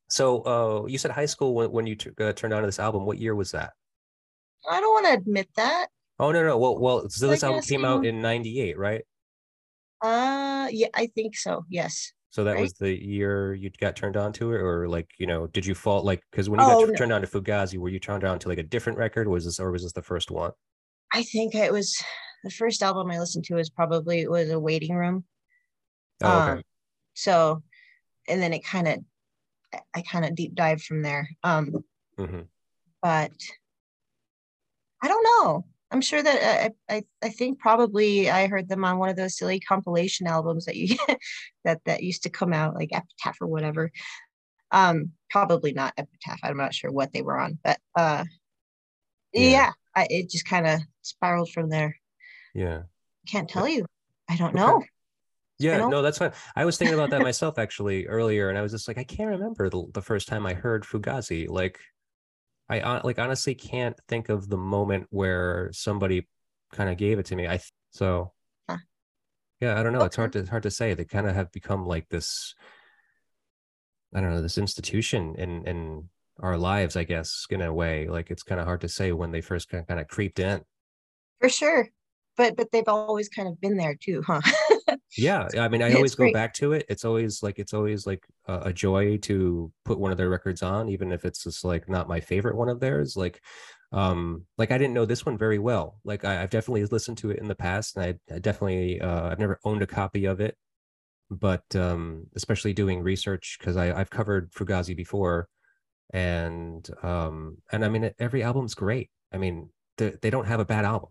so 0.09 0.43
uh, 0.43 0.87
you 0.87 0.99
said 0.99 1.11
high 1.11 1.27
school 1.27 1.55
when, 1.55 1.71
when 1.71 1.87
you 1.87 1.97
t- 1.97 2.11
uh, 2.21 2.33
turned 2.33 2.55
on 2.55 2.62
to 2.62 2.67
this 2.67 2.79
album. 2.79 3.07
What 3.07 3.19
year 3.19 3.35
was 3.35 3.53
that? 3.53 3.73
I 4.69 4.81
don't 4.81 4.93
want 4.93 5.07
to 5.07 5.12
admit 5.14 5.49
that. 5.57 5.88
Oh 6.19 6.31
no 6.31 6.45
no 6.45 6.57
well 6.57 6.79
well 6.79 7.09
so 7.09 7.27
this 7.27 7.43
album 7.43 7.62
came 7.62 7.85
out 7.85 8.07
in 8.07 8.23
'98, 8.23 8.79
right? 8.79 9.03
Uh, 10.01 10.69
yeah, 10.71 10.88
I 10.95 11.09
think 11.09 11.37
so. 11.37 11.64
Yes. 11.69 12.12
So 12.31 12.45
that 12.45 12.55
right? 12.55 12.61
was 12.61 12.73
the 12.75 12.93
year 12.93 13.55
you 13.55 13.71
got 13.81 13.97
turned 13.97 14.17
on 14.17 14.33
to 14.35 14.53
it, 14.53 14.61
or 14.61 14.88
like 14.88 15.09
you 15.19 15.27
know, 15.27 15.47
did 15.49 15.64
you 15.64 15.75
fall 15.75 16.03
like 16.03 16.23
because 16.31 16.49
when 16.49 16.61
you 16.61 16.67
oh, 16.67 16.81
got 16.81 16.88
no. 16.88 16.95
turned 16.95 17.12
on 17.12 17.21
to 17.21 17.27
Fugazi, 17.27 17.79
were 17.79 17.88
you 17.88 18.01
turned 18.01 18.25
on 18.25 18.38
to 18.40 18.49
like 18.49 18.59
a 18.59 18.62
different 18.62 18.99
record? 18.99 19.29
Was 19.29 19.45
this 19.45 19.61
or 19.61 19.71
was 19.71 19.83
this 19.83 19.93
the 19.93 20.03
first 20.03 20.31
one? 20.31 20.53
I 21.12 21.23
think 21.23 21.55
it 21.55 21.73
was 21.73 21.97
the 22.43 22.51
first 22.51 22.83
album 22.83 23.11
I 23.11 23.19
listened 23.19 23.45
to 23.45 23.55
was 23.55 23.71
probably 23.71 24.21
it 24.21 24.31
was 24.31 24.51
a 24.51 24.59
waiting 24.59 24.95
room. 24.95 25.25
Oh, 26.23 26.43
okay. 26.43 26.53
Um, 26.53 26.62
so, 27.14 27.62
and 28.29 28.43
then 28.43 28.53
it 28.53 28.64
kind 28.64 28.88
of, 28.88 28.99
I 29.94 30.02
kind 30.02 30.24
of 30.24 30.34
deep 30.34 30.54
dive 30.54 30.82
from 30.82 31.02
there. 31.02 31.28
Um, 31.42 31.84
mm-hmm. 32.18 32.42
but 33.02 33.32
I 35.02 35.08
don't 35.08 35.24
know. 35.24 35.64
I'm 35.90 36.00
sure 36.00 36.22
that 36.22 36.42
uh, 36.42 36.92
I, 36.92 36.96
I, 36.96 37.02
I 37.22 37.28
think 37.28 37.60
probably 37.60 38.28
I 38.28 38.48
heard 38.48 38.68
them 38.68 38.84
on 38.84 38.98
one 38.98 39.10
of 39.10 39.16
those 39.16 39.37
silly 39.37 39.60
compilation 39.60 40.26
albums 40.26 40.64
that 40.64 40.76
you 40.76 40.96
that 41.64 41.80
that 41.84 42.02
used 42.02 42.24
to 42.24 42.30
come 42.30 42.52
out 42.52 42.74
like 42.74 42.90
Epitaph 42.92 43.40
or 43.40 43.46
whatever. 43.46 43.92
Um, 44.72 45.12
probably 45.30 45.72
not 45.72 45.94
Epitaph. 45.96 46.40
I'm 46.42 46.56
not 46.56 46.74
sure 46.74 46.90
what 46.90 47.12
they 47.12 47.22
were 47.22 47.38
on, 47.38 47.58
but 47.62 47.78
uh, 47.96 48.24
yeah, 49.32 49.50
yeah 49.50 49.72
I, 49.94 50.06
it 50.10 50.30
just 50.30 50.48
kind 50.48 50.66
of 50.66 50.80
spiraled 51.02 51.50
from 51.50 51.68
there. 51.68 51.96
Yeah, 52.54 52.82
can't 53.28 53.48
tell 53.48 53.68
you. 53.68 53.87
I 54.28 54.37
don't 54.37 54.54
know. 54.54 54.82
Yeah, 55.59 55.87
no, 55.88 56.03
that's 56.03 56.19
fine. 56.19 56.33
I 56.57 56.64
was 56.64 56.79
thinking 56.79 56.95
about 56.95 57.11
that 57.11 57.23
myself 57.23 57.59
actually 57.59 58.07
earlier, 58.07 58.49
and 58.49 58.59
I 58.59 58.62
was 58.62 58.73
just 58.73 58.88
like, 58.88 58.99
I 58.99 59.05
can't 59.05 59.31
remember 59.31 59.71
the, 59.71 59.85
the 59.93 60.03
first 60.03 60.29
time 60.29 60.47
I 60.47 60.55
heard 60.55 60.85
Fugazi. 60.85 61.49
Like, 61.49 61.79
I 62.69 62.81
uh, 62.81 63.01
like 63.05 63.19
honestly 63.19 63.55
can't 63.55 63.99
think 64.09 64.29
of 64.29 64.49
the 64.49 64.57
moment 64.57 65.07
where 65.11 65.71
somebody 65.73 66.27
kind 66.73 66.90
of 66.90 66.97
gave 66.97 67.19
it 67.19 67.27
to 67.27 67.37
me. 67.37 67.47
I 67.47 67.61
so 67.90 68.33
huh. 68.69 68.79
yeah, 69.61 69.79
I 69.79 69.83
don't 69.83 69.93
know. 69.93 69.99
Okay. 69.99 70.07
It's 70.07 70.17
hard 70.17 70.33
to 70.33 70.38
it's 70.40 70.49
hard 70.49 70.62
to 70.62 70.71
say. 70.71 70.95
They 70.95 71.05
kind 71.05 71.29
of 71.29 71.35
have 71.35 71.53
become 71.53 71.87
like 71.87 72.09
this. 72.09 72.55
I 74.14 74.21
don't 74.21 74.31
know 74.31 74.43
this 74.43 74.59
institution 74.59 75.35
in 75.37 75.67
in 75.67 76.09
our 76.40 76.57
lives, 76.57 76.97
I 76.97 77.05
guess, 77.05 77.47
in 77.51 77.61
a 77.61 77.73
way. 77.73 78.09
Like 78.09 78.31
it's 78.31 78.43
kind 78.43 78.61
of 78.61 78.67
hard 78.67 78.81
to 78.81 78.88
say 78.88 79.12
when 79.12 79.31
they 79.31 79.40
first 79.40 79.69
kind 79.69 79.83
of, 79.83 79.87
kind 79.88 80.01
of 80.01 80.09
creeped 80.09 80.38
in. 80.38 80.62
For 81.40 81.49
sure, 81.49 81.90
but 82.37 82.57
but 82.57 82.70
they've 82.73 82.88
always 82.88 83.29
kind 83.29 83.49
of 83.49 83.61
been 83.61 83.77
there 83.77 83.97
too, 84.01 84.23
huh? 84.27 84.40
yeah 85.16 85.49
i 85.59 85.68
mean 85.68 85.83
i 85.83 85.87
it's 85.87 85.97
always 85.97 86.14
great. 86.14 86.33
go 86.33 86.38
back 86.38 86.55
to 86.55 86.73
it 86.73 86.85
it's 86.88 87.05
always 87.05 87.42
like 87.42 87.59
it's 87.59 87.75
always 87.75 88.07
like 88.07 88.25
a, 88.47 88.61
a, 88.66 88.73
joy 88.73 89.16
to 89.18 89.73
put 89.85 89.99
one 89.99 90.11
of 90.12 90.18
their 90.18 90.29
records 90.29 90.62
on 90.62 90.88
even 90.88 91.12
if 91.12 91.25
it's 91.25 91.44
just 91.44 91.64
like 91.64 91.88
not 91.88 92.09
my 92.09 92.20
favorite 92.20 92.57
one 92.57 92.68
of 92.68 92.81
theirs 92.81 93.16
like 93.16 93.40
um 93.92 94.44
like 94.59 94.70
i 94.70 94.79
didn't 94.79 94.94
know 94.94 95.05
this 95.05 95.25
one 95.25 95.38
very 95.38 95.59
well 95.59 95.99
like 96.05 96.25
I, 96.25 96.35
have 96.35 96.51
definitely 96.51 96.85
listened 96.87 97.18
to 97.18 97.31
it 97.31 97.38
in 97.38 97.49
the 97.49 97.55
past 97.55 97.97
and 97.97 98.05
i, 98.05 98.35
I 98.35 98.38
definitely 98.38 99.01
uh, 99.01 99.29
i've 99.29 99.38
never 99.38 99.59
owned 99.64 99.83
a 99.83 99.87
copy 99.87 100.25
of 100.25 100.40
it 100.40 100.57
but 101.31 101.64
um 101.75 102.27
especially 102.35 102.73
doing 102.73 103.03
research 103.03 103.57
because 103.59 103.77
i 103.77 103.99
i've 103.99 104.11
covered 104.11 104.53
fugazi 104.53 104.97
before 104.97 105.49
and 106.12 106.88
um 107.03 107.59
and 107.73 107.85
i 107.85 107.88
mean 107.88 108.11
every 108.18 108.42
album's 108.42 108.75
great 108.75 109.11
i 109.33 109.38
mean 109.38 109.70
they, 109.97 110.11
they 110.23 110.31
don't 110.31 110.47
have 110.47 110.61
a 110.61 110.64
bad 110.64 110.85
album 110.85 111.11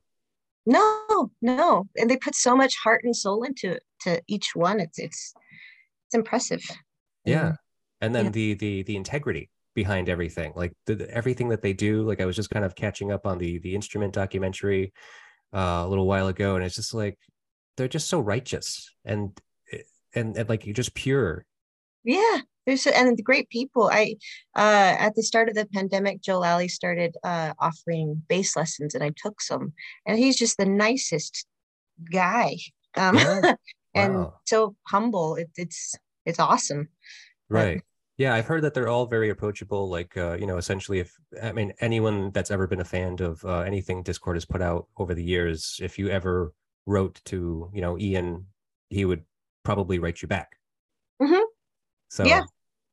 no, 0.65 1.02
no, 1.41 1.87
and 1.97 2.09
they 2.09 2.17
put 2.17 2.35
so 2.35 2.55
much 2.55 2.75
heart 2.83 3.01
and 3.03 3.15
soul 3.15 3.43
into 3.43 3.79
to 4.01 4.21
each 4.27 4.51
one. 4.55 4.79
It's 4.79 4.99
it's 4.99 5.33
it's 6.07 6.15
impressive. 6.15 6.61
Yeah, 7.25 7.53
and 8.01 8.13
then 8.13 8.25
yeah. 8.25 8.31
the 8.31 8.53
the 8.55 8.83
the 8.83 8.95
integrity 8.95 9.49
behind 9.75 10.07
everything, 10.07 10.53
like 10.55 10.73
the, 10.85 10.95
the, 10.95 11.09
everything 11.09 11.49
that 11.49 11.61
they 11.61 11.73
do. 11.73 12.03
Like 12.03 12.21
I 12.21 12.25
was 12.25 12.35
just 12.35 12.49
kind 12.49 12.65
of 12.65 12.75
catching 12.75 13.11
up 13.11 13.25
on 13.25 13.37
the 13.37 13.59
the 13.59 13.75
instrument 13.75 14.13
documentary 14.13 14.93
uh, 15.53 15.83
a 15.85 15.87
little 15.87 16.07
while 16.07 16.27
ago, 16.27 16.55
and 16.55 16.63
it's 16.63 16.75
just 16.75 16.93
like 16.93 17.17
they're 17.77 17.87
just 17.87 18.09
so 18.09 18.19
righteous 18.19 18.89
and 19.05 19.39
and, 20.15 20.37
and 20.37 20.49
like 20.49 20.65
you're 20.65 20.73
just 20.73 20.93
pure. 20.93 21.45
Yeah, 22.03 22.39
there's 22.65 22.85
and 22.87 23.17
the 23.17 23.23
great 23.23 23.49
people. 23.49 23.89
I 23.91 24.15
uh 24.55 24.95
at 24.99 25.15
the 25.15 25.23
start 25.23 25.49
of 25.49 25.55
the 25.55 25.65
pandemic 25.65 26.21
joe 26.21 26.39
lally 26.39 26.67
started 26.67 27.15
uh 27.23 27.53
offering 27.59 28.21
bass 28.27 28.55
lessons 28.55 28.95
and 28.95 29.03
i 29.03 29.11
took 29.15 29.41
some. 29.41 29.73
And 30.05 30.17
he's 30.17 30.37
just 30.37 30.57
the 30.57 30.65
nicest 30.65 31.45
guy. 32.11 32.57
Um 32.95 33.15
yeah. 33.15 33.55
and 33.93 34.15
wow. 34.15 34.33
so 34.45 34.75
humble. 34.87 35.35
It, 35.35 35.49
it's 35.57 35.95
it's 36.25 36.39
awesome. 36.39 36.89
Right. 37.49 37.81
Yeah 38.17 38.35
i've 38.35 38.45
heard 38.45 38.61
that 38.61 38.73
they're 38.73 38.87
all 38.87 39.07
very 39.07 39.29
approachable 39.31 39.89
like 39.89 40.15
uh 40.17 40.37
you 40.39 40.45
know 40.45 40.57
essentially 40.57 40.99
if 40.99 41.17
i 41.41 41.51
mean 41.51 41.73
anyone 41.79 42.29
that's 42.31 42.51
ever 42.51 42.67
been 42.67 42.79
a 42.79 42.85
fan 42.85 43.19
of 43.19 43.43
uh, 43.43 43.61
anything 43.61 44.03
Dischord 44.03 44.35
has 44.35 44.45
put 44.45 44.61
out 44.61 44.87
over 44.97 45.15
the 45.15 45.23
years 45.23 45.79
if 45.81 45.97
you 45.97 46.09
ever 46.09 46.53
wrote 46.85 47.19
to 47.25 47.71
you 47.73 47.81
know 47.81 47.97
ian 47.97 48.45
he 48.89 49.03
would 49.05 49.23
probably 49.63 49.99
write 49.99 50.21
you 50.21 50.27
back. 50.27 50.57
Mm-hmm. 51.21 51.43
So 52.13 52.25
yeah, 52.25 52.43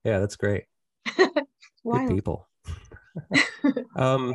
yeah, 0.02 0.18
that's 0.18 0.36
great. 0.36 0.64
Good 1.14 2.08
people. 2.08 2.48
um, 3.94 4.34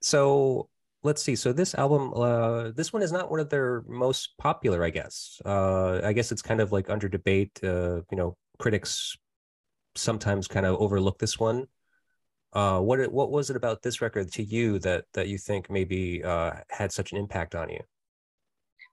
so 0.00 0.68
let's 1.02 1.20
see. 1.20 1.34
So 1.34 1.52
this 1.52 1.74
album, 1.74 2.14
uh, 2.14 2.70
this 2.70 2.92
one 2.92 3.02
is 3.02 3.10
not 3.10 3.32
one 3.32 3.40
of 3.40 3.48
their 3.48 3.82
most 3.88 4.38
popular, 4.38 4.84
I 4.84 4.90
guess. 4.90 5.42
Uh, 5.44 6.02
I 6.04 6.12
guess 6.12 6.30
it's 6.30 6.40
kind 6.40 6.60
of 6.60 6.70
like 6.70 6.88
under 6.88 7.08
debate. 7.08 7.58
Uh, 7.64 8.02
you 8.12 8.16
know, 8.16 8.36
critics 8.60 9.16
sometimes 9.96 10.46
kind 10.46 10.66
of 10.66 10.76
overlook 10.76 11.18
this 11.18 11.40
one. 11.40 11.66
Uh, 12.52 12.78
what 12.78 13.00
it, 13.00 13.10
what 13.10 13.32
was 13.32 13.50
it 13.50 13.56
about 13.56 13.82
this 13.82 14.00
record 14.00 14.30
to 14.34 14.44
you 14.44 14.78
that 14.78 15.04
that 15.14 15.26
you 15.26 15.36
think 15.36 15.68
maybe 15.68 16.22
uh, 16.22 16.52
had 16.70 16.92
such 16.92 17.10
an 17.10 17.18
impact 17.18 17.56
on 17.56 17.70
you? 17.70 17.80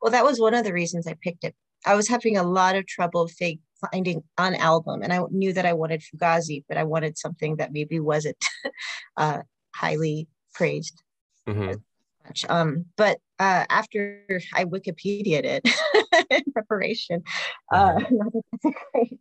Well, 0.02 0.12
that 0.12 0.26
was 0.26 0.40
one 0.40 0.56
of 0.56 0.64
the 0.64 0.74
reasons 0.74 1.06
I 1.06 1.16
picked 1.22 1.44
it. 1.44 1.56
I 1.86 1.96
was 1.96 2.08
having 2.08 2.38
a 2.38 2.44
lot 2.44 2.76
of 2.76 2.86
trouble 2.86 3.28
fig- 3.28 3.62
finding 3.92 4.24
an 4.38 4.56
album 4.56 5.02
and 5.02 5.14
i 5.14 5.22
knew 5.32 5.54
that 5.54 5.66
i 5.66 5.74
wanted 5.74 6.02
fugazi 6.02 6.64
but 6.68 6.78
i 6.78 6.84
wanted 6.84 7.18
something 7.18 7.58
that 7.58 7.72
maybe 7.72 8.00
wasn't 8.00 8.44
uh, 9.18 9.40
highly 9.74 10.28
praised 10.54 11.02
mm-hmm. 11.48 11.74
um, 12.50 12.86
but 12.98 13.20
uh, 13.40 13.66
after 13.70 14.26
i 14.54 14.66
wikipedia'd 14.66 15.46
it 15.46 15.70
in 16.30 16.52
preparation 16.52 17.24
uh, 17.72 17.94
mm-hmm. 17.94 18.16
not 18.18 18.34
that 18.34 18.44
that's 18.52 18.66
a 18.66 18.80
great 18.92 19.20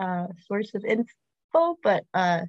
uh, 0.00 0.26
source 0.46 0.74
of 0.74 0.84
info 0.84 1.76
but 1.82 2.04
uh, 2.14 2.40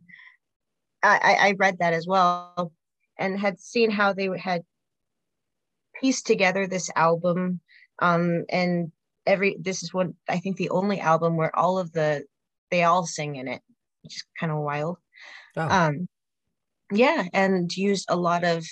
I, 1.04 1.38
I 1.40 1.56
read 1.58 1.80
that 1.80 1.94
as 1.94 2.06
well 2.06 2.72
and 3.18 3.40
had 3.40 3.60
seen 3.60 3.90
how 3.90 4.14
they 4.14 4.30
had 4.38 4.64
pieced 6.00 6.28
together 6.28 6.68
this 6.68 6.90
album 6.96 7.60
um, 8.00 8.46
and 8.50 8.92
every 9.26 9.58
this 9.60 9.84
is 9.84 9.94
one 9.94 10.16
I 10.28 10.40
think 10.40 10.58
the 10.58 10.70
only 10.70 11.00
album 11.00 11.36
where 11.36 11.56
all 11.56 11.78
of 11.78 11.92
the 11.92 12.26
they 12.70 12.84
all 12.84 13.06
sing 13.06 13.36
in 13.36 13.48
it, 13.48 13.62
which 14.04 14.16
is 14.16 14.24
kind 14.40 14.52
of 14.52 14.60
wild. 14.60 14.98
Oh. 15.58 15.68
Um, 15.68 16.08
yeah, 16.92 17.26
and 17.34 17.76
used 17.76 18.06
a 18.10 18.16
lot 18.16 18.44
of 18.44 18.66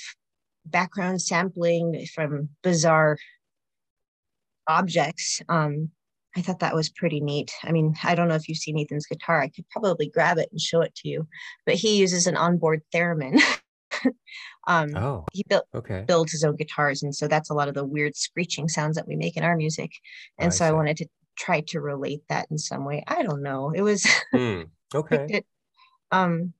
background 0.66 1.22
sampling 1.22 2.06
from 2.14 2.50
bizarre 2.64 3.18
objects. 4.68 5.42
Um, 5.50 5.90
I 6.36 6.42
thought 6.42 6.60
that 6.60 6.76
was 6.76 6.90
pretty 6.90 7.20
neat. 7.20 7.52
I 7.64 7.72
mean, 7.72 7.96
I 8.04 8.16
don't 8.16 8.28
know 8.28 8.36
if 8.36 8.48
you've 8.48 8.58
seen 8.58 8.78
Ethan's 8.78 9.08
guitar. 9.08 9.42
I 9.42 9.50
could 9.50 9.68
probably 9.70 10.10
grab 10.10 10.38
it 10.38 10.50
and 10.52 10.62
show 10.62 10.82
it 10.82 10.94
to 10.96 11.10
you, 11.10 11.28
but 11.66 11.76
he 11.76 11.98
uses 11.98 12.28
an 12.28 12.38
onboard 12.38 12.82
theremin. 12.94 13.42
um, 14.68 14.96
oh, 14.96 15.26
he 15.34 15.44
built 15.48 15.66
okay. 15.74 16.04
builds 16.08 16.32
his 16.32 16.44
own 16.44 16.56
guitars, 16.56 17.04
and 17.04 17.16
so 17.16 17.28
that's 17.28 17.50
a 17.50 17.54
lot 17.54 17.68
of 17.68 17.74
the 17.74 17.86
weird 17.86 18.16
screeching 18.16 18.68
sounds 18.68 18.96
that 18.96 19.08
we 19.08 19.16
make 19.16 19.38
in 19.38 19.44
our 19.44 19.56
music. 19.56 19.92
And 20.38 20.48
I 20.48 20.50
so 20.50 20.58
see. 20.58 20.66
I 20.66 20.72
wanted 20.72 20.98
to 20.98 21.08
try 21.38 21.62
to 21.68 21.80
relate 21.80 22.22
that 22.30 22.48
in 22.52 22.58
some 22.58 22.86
way. 22.86 23.04
I 23.08 23.24
don't 23.24 23.42
know. 23.42 23.72
It 23.72 23.82
was 23.82 24.04
mm, 24.34 24.68
okay. 24.94 25.28
it, 25.30 25.46
um, 26.12 26.54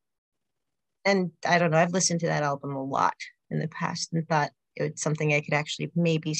and 1.06 1.32
I 1.47 1.60
don't 1.60 1.71
know. 1.71 1.78
I've 1.78 1.93
listened 1.93 2.21
to 2.21 2.28
that 2.28 2.43
album 2.43 2.75
a 2.75 2.84
lot 2.84 3.15
in 3.49 3.60
the 3.60 3.67
past 3.67 4.13
and 4.13 4.28
thought 4.28 4.52
it 4.75 4.91
was 4.91 5.02
something 5.02 5.34
I 5.34 5.41
could 5.41 5.54
actually 5.54 5.91
maybe 5.95 6.34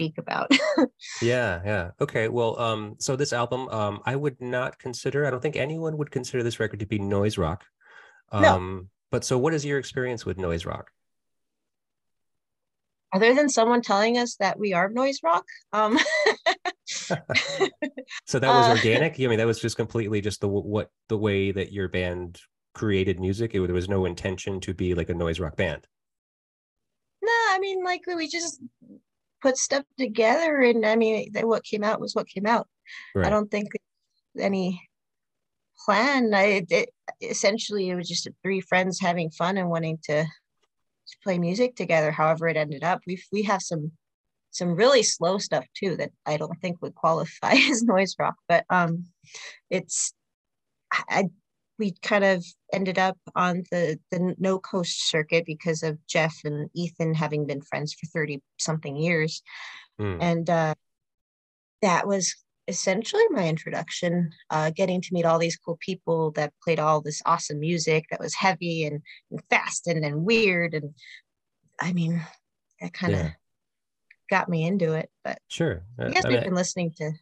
speak 0.00 0.18
about. 0.18 0.50
yeah, 1.22 1.60
yeah. 1.64 1.90
Okay. 2.00 2.28
Well, 2.28 2.58
um, 2.58 2.96
so 2.98 3.16
this 3.16 3.32
album, 3.32 3.68
um, 3.68 4.00
I 4.04 4.16
would 4.16 4.40
not 4.40 4.78
consider. 4.78 5.26
I 5.26 5.30
don't 5.30 5.42
think 5.42 5.56
anyone 5.56 5.96
would 5.98 6.10
consider 6.10 6.42
this 6.42 6.60
record 6.60 6.80
to 6.80 6.86
be 6.86 6.98
noise 6.98 7.36
rock. 7.36 7.64
Um, 8.32 8.42
no. 8.42 8.86
But 9.10 9.24
so, 9.24 9.38
what 9.38 9.54
is 9.54 9.64
your 9.64 9.78
experience 9.78 10.24
with 10.24 10.38
noise 10.38 10.64
rock? 10.64 10.90
Other 13.12 13.34
than 13.34 13.48
someone 13.48 13.82
telling 13.82 14.18
us 14.18 14.36
that 14.36 14.58
we 14.58 14.72
are 14.72 14.88
noise 14.88 15.18
rock, 15.22 15.44
um... 15.72 15.98
so 16.86 18.38
that 18.38 18.48
was 18.48 18.66
uh, 18.66 18.70
organic. 18.76 19.18
I 19.18 19.26
mean, 19.26 19.38
that 19.38 19.46
was 19.46 19.60
just 19.60 19.76
completely 19.76 20.20
just 20.20 20.40
the 20.40 20.48
what 20.48 20.90
the 21.08 21.18
way 21.18 21.50
that 21.50 21.72
your 21.72 21.88
band 21.88 22.40
created 22.74 23.18
music. 23.18 23.54
It, 23.54 23.66
there 23.66 23.74
was 23.74 23.88
no 23.88 24.04
intention 24.04 24.60
to 24.60 24.74
be 24.74 24.94
like 24.94 25.08
a 25.08 25.14
noise 25.14 25.40
rock 25.40 25.56
band. 25.56 25.86
No, 27.22 27.32
I 27.32 27.58
mean, 27.60 27.82
like 27.84 28.02
we 28.06 28.28
just 28.28 28.60
put 29.42 29.56
stuff 29.56 29.84
together, 29.98 30.60
and 30.60 30.86
I 30.86 30.94
mean, 30.94 31.32
what 31.42 31.64
came 31.64 31.82
out 31.82 32.00
was 32.00 32.14
what 32.14 32.28
came 32.28 32.46
out. 32.46 32.68
Right. 33.14 33.26
I 33.26 33.30
don't 33.30 33.50
think 33.50 33.68
any 34.38 34.88
plan. 35.84 36.32
I 36.34 36.64
it, 36.68 36.90
essentially 37.20 37.90
it 37.90 37.96
was 37.96 38.08
just 38.08 38.28
three 38.42 38.60
friends 38.60 39.00
having 39.00 39.30
fun 39.30 39.58
and 39.58 39.70
wanting 39.70 39.98
to, 40.04 40.24
to 40.24 41.16
play 41.22 41.38
music 41.38 41.76
together. 41.76 42.10
However, 42.10 42.48
it 42.48 42.56
ended 42.56 42.84
up. 42.84 43.00
We 43.06 43.22
we 43.32 43.42
have 43.44 43.62
some 43.62 43.92
some 44.52 44.74
really 44.74 45.02
slow 45.02 45.38
stuff 45.38 45.64
too 45.76 45.96
that 45.96 46.10
I 46.26 46.36
don't 46.36 46.60
think 46.60 46.82
would 46.82 46.94
qualify 46.94 47.52
as 47.70 47.82
noise 47.82 48.16
rock, 48.18 48.36
but 48.48 48.64
um, 48.70 49.06
it's 49.70 50.12
I 50.92 51.28
we 51.78 51.94
kind 52.02 52.24
of 52.24 52.44
ended 52.72 52.98
up 52.98 53.16
on 53.34 53.64
the 53.70 53.98
the 54.10 54.34
no 54.38 54.58
coast 54.58 55.08
circuit 55.08 55.46
because 55.46 55.82
of 55.82 55.98
Jeff 56.06 56.36
and 56.44 56.68
Ethan 56.74 57.14
having 57.14 57.46
been 57.46 57.62
friends 57.62 57.94
for 57.94 58.06
30 58.06 58.40
something 58.58 58.96
years. 58.96 59.42
Mm. 60.00 60.18
And 60.20 60.50
uh, 60.50 60.74
that 61.82 62.06
was 62.06 62.36
essentially 62.70 63.24
my 63.30 63.48
introduction, 63.48 64.30
uh, 64.48 64.70
getting 64.70 65.00
to 65.00 65.12
meet 65.12 65.24
all 65.26 65.38
these 65.38 65.56
cool 65.56 65.76
people 65.80 66.30
that 66.32 66.52
played 66.62 66.78
all 66.78 67.00
this 67.00 67.20
awesome 67.26 67.58
music 67.58 68.06
that 68.10 68.20
was 68.20 68.34
heavy 68.34 68.84
and, 68.84 69.02
and 69.30 69.42
fast 69.50 69.88
and, 69.88 70.04
and 70.04 70.24
weird. 70.24 70.74
And 70.74 70.94
I 71.80 71.92
mean, 71.92 72.22
that 72.80 72.94
kind 72.94 73.14
of 73.14 73.20
yeah. 73.20 73.30
got 74.30 74.48
me 74.48 74.64
into 74.64 74.94
it. 74.94 75.10
But 75.24 75.40
sure, 75.48 75.82
uh, 75.98 76.06
I 76.06 76.10
guess 76.10 76.24
I 76.24 76.28
we've 76.28 76.44
been 76.44 76.54
listening 76.54 76.92
to 76.98 77.12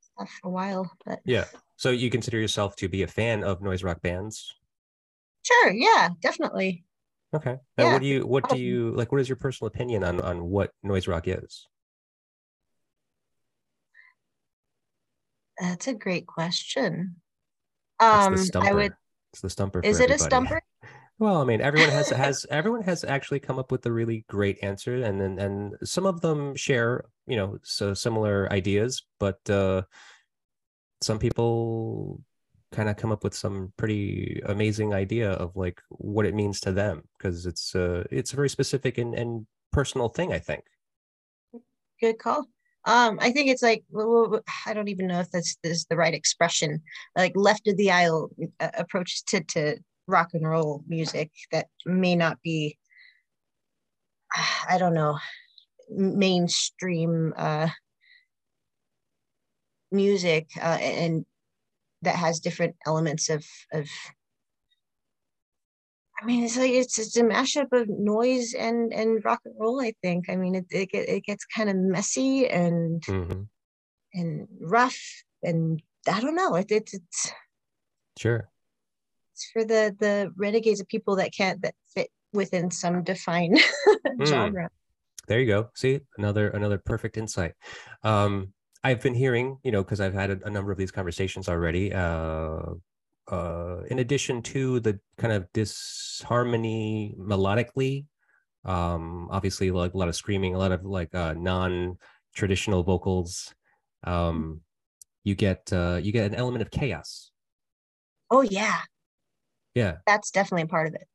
stuff 0.00 0.30
for 0.42 0.48
a 0.48 0.50
while. 0.50 0.90
But 1.06 1.20
yeah, 1.24 1.44
so 1.76 1.90
you 1.90 2.10
consider 2.10 2.38
yourself 2.38 2.74
to 2.76 2.88
be 2.88 3.02
a 3.02 3.08
fan 3.08 3.44
of 3.44 3.62
noise 3.62 3.84
rock 3.84 4.02
bands? 4.02 4.54
Sure. 5.44 5.70
Yeah, 5.72 6.08
definitely. 6.20 6.84
Okay. 7.32 7.58
Yeah. 7.78 7.92
what 7.92 8.02
do 8.02 8.08
you 8.08 8.26
what 8.26 8.48
do 8.48 8.58
you 8.58 8.90
like 8.92 9.12
what 9.12 9.20
is 9.20 9.28
your 9.28 9.36
personal 9.36 9.68
opinion 9.68 10.02
on 10.02 10.20
on 10.20 10.44
what 10.44 10.72
noise 10.82 11.06
rock 11.06 11.28
is? 11.28 11.68
That's 15.60 15.86
a 15.86 15.94
great 15.94 16.26
question. 16.26 17.16
Um 18.00 18.36
I 18.54 18.72
would 18.72 18.94
it's 19.32 19.40
the 19.40 19.50
stumper. 19.50 19.80
Is 19.80 19.98
it 19.98 20.04
everybody. 20.04 20.14
a 20.14 20.24
stumper? 20.24 20.62
Well, 21.20 21.40
I 21.40 21.44
mean, 21.44 21.60
everyone 21.60 21.90
has 21.90 22.10
has 22.10 22.44
everyone 22.50 22.82
has 22.82 23.04
actually 23.04 23.38
come 23.38 23.56
up 23.60 23.70
with 23.70 23.86
a 23.86 23.92
really 23.92 24.24
great 24.28 24.58
answer, 24.62 24.96
and 24.96 25.22
and 25.22 25.38
and 25.38 25.74
some 25.84 26.06
of 26.06 26.20
them 26.20 26.56
share, 26.56 27.04
you 27.28 27.36
know, 27.36 27.58
so 27.62 27.94
similar 27.94 28.52
ideas, 28.52 29.06
but 29.20 29.38
uh, 29.48 29.82
some 31.00 31.20
people 31.20 32.20
kind 32.72 32.88
of 32.88 32.96
come 32.96 33.12
up 33.12 33.22
with 33.22 33.34
some 33.34 33.72
pretty 33.76 34.42
amazing 34.46 34.92
idea 34.92 35.30
of 35.30 35.54
like 35.54 35.80
what 35.90 36.26
it 36.26 36.34
means 36.34 36.60
to 36.60 36.72
them 36.72 37.02
because 37.16 37.46
it's 37.46 37.74
uh 37.76 38.02
it's 38.10 38.32
a 38.32 38.36
very 38.36 38.48
specific 38.48 38.98
and, 38.98 39.14
and 39.14 39.46
personal 39.70 40.08
thing 40.08 40.32
i 40.32 40.38
think 40.40 40.64
good 42.00 42.18
call 42.18 42.48
um 42.86 43.18
i 43.20 43.30
think 43.30 43.48
it's 43.48 43.62
like 43.62 43.84
i 44.66 44.74
don't 44.74 44.88
even 44.88 45.06
know 45.06 45.20
if 45.20 45.30
that's 45.30 45.56
is 45.62 45.86
the 45.86 45.96
right 45.96 46.14
expression 46.14 46.82
like 47.16 47.32
left 47.34 47.66
of 47.68 47.76
the 47.76 47.90
aisle 47.90 48.30
uh, 48.60 48.70
approach 48.74 49.24
to 49.24 49.42
to 49.44 49.76
rock 50.06 50.30
and 50.34 50.46
roll 50.46 50.82
music 50.86 51.30
that 51.50 51.66
may 51.86 52.14
not 52.14 52.40
be 52.42 52.76
i 54.68 54.76
don't 54.78 54.94
know 54.94 55.18
mainstream 55.90 57.32
uh 57.36 57.68
music 59.90 60.48
uh, 60.60 60.78
and 60.80 61.24
that 62.02 62.16
has 62.16 62.40
different 62.40 62.76
elements 62.86 63.30
of 63.30 63.44
of 63.72 63.88
I 66.20 66.24
mean, 66.24 66.44
it's 66.44 66.56
like 66.56 66.70
it's 66.70 66.98
it's 66.98 67.16
a 67.16 67.22
mashup 67.22 67.72
of 67.72 67.88
noise 67.88 68.54
and 68.54 68.92
and 68.92 69.24
rock 69.24 69.40
and 69.44 69.54
roll. 69.58 69.80
I 69.80 69.94
think. 70.02 70.30
I 70.30 70.36
mean, 70.36 70.54
it 70.54 70.66
it, 70.70 70.88
it 70.92 71.24
gets 71.24 71.44
kind 71.44 71.68
of 71.68 71.76
messy 71.76 72.48
and 72.48 73.02
mm-hmm. 73.02 73.42
and 74.14 74.48
rough, 74.60 74.98
and 75.42 75.82
I 76.08 76.20
don't 76.20 76.36
know. 76.36 76.54
It, 76.54 76.70
it's 76.70 76.94
it's 76.94 77.32
sure. 78.16 78.48
It's 79.32 79.50
for 79.52 79.64
the 79.64 79.94
the 79.98 80.32
renegades 80.36 80.80
of 80.80 80.88
people 80.88 81.16
that 81.16 81.34
can't 81.34 81.60
that 81.62 81.74
fit 81.94 82.10
within 82.32 82.70
some 82.70 83.02
defined 83.02 83.58
mm. 84.06 84.26
genre. 84.26 84.70
There 85.26 85.40
you 85.40 85.46
go. 85.46 85.70
See 85.74 86.00
another 86.16 86.50
another 86.50 86.78
perfect 86.78 87.16
insight. 87.16 87.52
Um, 88.02 88.52
I've 88.84 89.00
been 89.00 89.14
hearing, 89.14 89.58
you 89.64 89.72
know, 89.72 89.82
because 89.82 90.00
I've 90.00 90.12
had 90.12 90.30
a, 90.30 90.38
a, 90.44 90.50
number 90.50 90.70
of 90.70 90.76
these 90.76 90.90
conversations 90.90 91.48
already. 91.48 91.92
Uh, 91.92 92.74
uh, 93.30 93.78
in 93.90 93.98
addition 93.98 94.42
to 94.42 94.80
the 94.80 94.98
kind 95.18 95.32
of 95.32 95.50
disharmony 95.52 97.14
melodically, 97.18 98.06
um, 98.64 99.28
obviously 99.30 99.70
like 99.70 99.94
a 99.94 99.98
lot 99.98 100.08
of 100.08 100.16
screaming, 100.16 100.54
a 100.54 100.58
lot 100.58 100.72
of 100.72 100.84
like 100.84 101.14
uh, 101.14 101.34
non-traditional 101.34 102.82
vocals. 102.82 103.54
Um, 104.04 104.60
you 105.22 105.34
get 105.34 105.72
uh, 105.72 105.98
you 106.02 106.12
get 106.12 106.26
an 106.26 106.34
element 106.34 106.62
of 106.62 106.70
chaos. 106.70 107.30
Oh 108.30 108.42
yeah. 108.42 108.80
Yeah. 109.74 109.96
That's 110.06 110.30
definitely 110.30 110.62
a 110.62 110.66
part 110.66 110.86
of 110.88 110.94
it. 110.94 111.06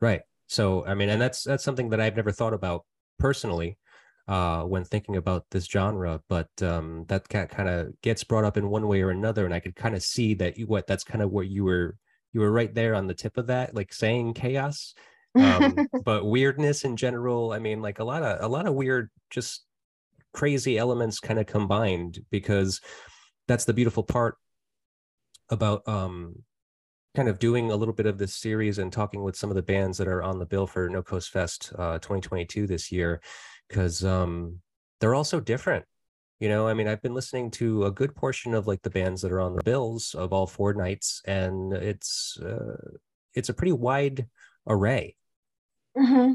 Right. 0.00 0.22
So 0.46 0.84
I 0.86 0.94
mean, 0.94 1.08
and 1.08 1.20
that's 1.20 1.42
that's 1.44 1.64
something 1.64 1.90
that 1.90 2.00
I've 2.00 2.16
never 2.16 2.32
thought 2.32 2.54
about 2.54 2.84
personally 3.18 3.78
uh, 4.28 4.62
when 4.62 4.84
thinking 4.84 5.16
about 5.16 5.44
this 5.50 5.66
genre, 5.66 6.20
but 6.28 6.48
um, 6.60 7.04
that 7.08 7.28
kind 7.28 7.68
of 7.68 8.00
gets 8.02 8.24
brought 8.24 8.44
up 8.44 8.56
in 8.56 8.68
one 8.68 8.88
way 8.88 9.02
or 9.02 9.10
another, 9.10 9.44
and 9.44 9.54
I 9.54 9.60
could 9.60 9.76
kind 9.76 9.94
of 9.94 10.02
see 10.02 10.34
that 10.34 10.58
you 10.58 10.66
what 10.66 10.86
that's 10.86 11.04
kind 11.04 11.22
of 11.22 11.30
what 11.30 11.48
you 11.48 11.64
were 11.64 11.96
you 12.32 12.40
were 12.40 12.52
right 12.52 12.74
there 12.74 12.94
on 12.94 13.06
the 13.06 13.14
tip 13.14 13.36
of 13.36 13.46
that, 13.46 13.74
like 13.74 13.92
saying 13.92 14.34
chaos, 14.34 14.94
um, 15.36 15.86
but 16.04 16.26
weirdness 16.26 16.84
in 16.84 16.96
general. 16.96 17.52
I 17.52 17.60
mean, 17.60 17.80
like 17.80 18.00
a 18.00 18.04
lot 18.04 18.22
of 18.22 18.42
a 18.42 18.48
lot 18.48 18.66
of 18.66 18.74
weird, 18.74 19.10
just 19.30 19.64
crazy 20.32 20.76
elements 20.76 21.20
kind 21.20 21.38
of 21.38 21.46
combined 21.46 22.18
because 22.30 22.80
that's 23.48 23.64
the 23.64 23.72
beautiful 23.72 24.02
part 24.02 24.36
about 25.50 25.86
um 25.88 26.34
kind 27.14 27.28
of 27.28 27.38
doing 27.38 27.70
a 27.70 27.76
little 27.76 27.94
bit 27.94 28.04
of 28.04 28.18
this 28.18 28.34
series 28.34 28.76
and 28.76 28.92
talking 28.92 29.22
with 29.22 29.36
some 29.36 29.48
of 29.48 29.56
the 29.56 29.62
bands 29.62 29.96
that 29.96 30.08
are 30.08 30.22
on 30.22 30.38
the 30.38 30.44
bill 30.44 30.66
for 30.66 30.88
No 30.90 31.02
Coast 31.02 31.30
Fest 31.30 31.72
uh, 31.78 31.94
2022 31.94 32.66
this 32.66 32.92
year 32.92 33.22
because 33.68 34.04
um, 34.04 34.60
they're 35.00 35.14
all 35.14 35.24
so 35.24 35.40
different. 35.40 35.84
You 36.40 36.48
know, 36.50 36.68
I 36.68 36.74
mean, 36.74 36.86
I've 36.86 37.00
been 37.00 37.14
listening 37.14 37.50
to 37.52 37.86
a 37.86 37.90
good 37.90 38.14
portion 38.14 38.52
of 38.52 38.66
like 38.66 38.82
the 38.82 38.90
bands 38.90 39.22
that 39.22 39.32
are 39.32 39.40
on 39.40 39.56
the 39.56 39.62
bills 39.62 40.14
of 40.14 40.32
all 40.32 40.46
four 40.46 40.74
nights, 40.74 41.22
and 41.26 41.72
it's 41.72 42.38
uh, 42.38 42.76
it's 43.34 43.48
a 43.48 43.54
pretty 43.54 43.72
wide 43.72 44.26
array. 44.66 45.16
Mm-hmm. 45.96 46.34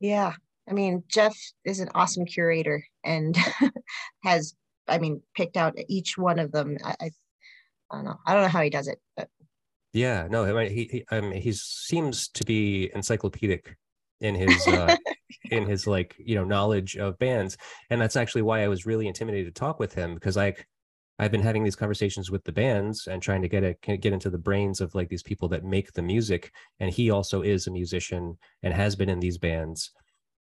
Yeah, 0.00 0.32
I 0.68 0.72
mean, 0.72 1.04
Jeff 1.08 1.36
is 1.64 1.78
an 1.80 1.90
awesome 1.94 2.26
curator 2.26 2.84
and 3.04 3.36
has, 4.24 4.54
I 4.88 4.98
mean, 4.98 5.22
picked 5.34 5.56
out 5.56 5.78
each 5.88 6.18
one 6.18 6.40
of 6.40 6.50
them. 6.50 6.76
I, 6.84 6.96
I, 7.00 7.10
I 7.90 7.96
don't 7.96 8.04
know. 8.04 8.16
I 8.26 8.34
don't 8.34 8.42
know 8.42 8.48
how 8.48 8.62
he 8.62 8.70
does 8.70 8.88
it, 8.88 9.00
but 9.16 9.28
yeah, 9.92 10.26
no, 10.28 10.44
I 10.44 10.52
mean, 10.52 10.74
he, 10.74 11.04
he 11.10 11.40
he 11.40 11.52
seems 11.52 12.28
to 12.28 12.44
be 12.44 12.90
encyclopedic 12.94 13.76
in 14.20 14.34
his 14.34 14.66
uh, 14.66 14.96
in 15.50 15.66
his 15.66 15.86
like 15.86 16.14
you 16.18 16.34
know 16.34 16.44
knowledge 16.44 16.96
of 16.96 17.18
bands. 17.18 17.56
And 17.90 18.00
that's 18.00 18.16
actually 18.16 18.42
why 18.42 18.62
i 18.62 18.68
was 18.68 18.86
really 18.86 19.06
intimidated 19.06 19.54
to 19.54 19.58
talk 19.58 19.78
with 19.78 19.94
him 19.94 20.14
because 20.14 20.36
like 20.36 20.66
i've 21.18 21.30
been 21.30 21.42
having 21.42 21.64
these 21.64 21.76
conversations 21.76 22.30
with 22.30 22.44
the 22.44 22.52
bands 22.52 23.06
and 23.06 23.22
trying 23.22 23.42
to 23.42 23.48
get 23.48 23.64
it 23.64 23.80
get 23.82 24.12
into 24.12 24.30
the 24.30 24.38
brains 24.38 24.80
of 24.80 24.94
like 24.94 25.08
these 25.08 25.22
people 25.22 25.48
that 25.48 25.64
make 25.64 25.92
the 25.92 26.02
music. 26.02 26.52
And 26.80 26.90
he 26.90 27.10
also 27.10 27.42
is 27.42 27.66
a 27.66 27.70
musician 27.70 28.38
and 28.62 28.74
has 28.74 28.96
been 28.96 29.08
in 29.08 29.20
these 29.20 29.38
bands. 29.38 29.92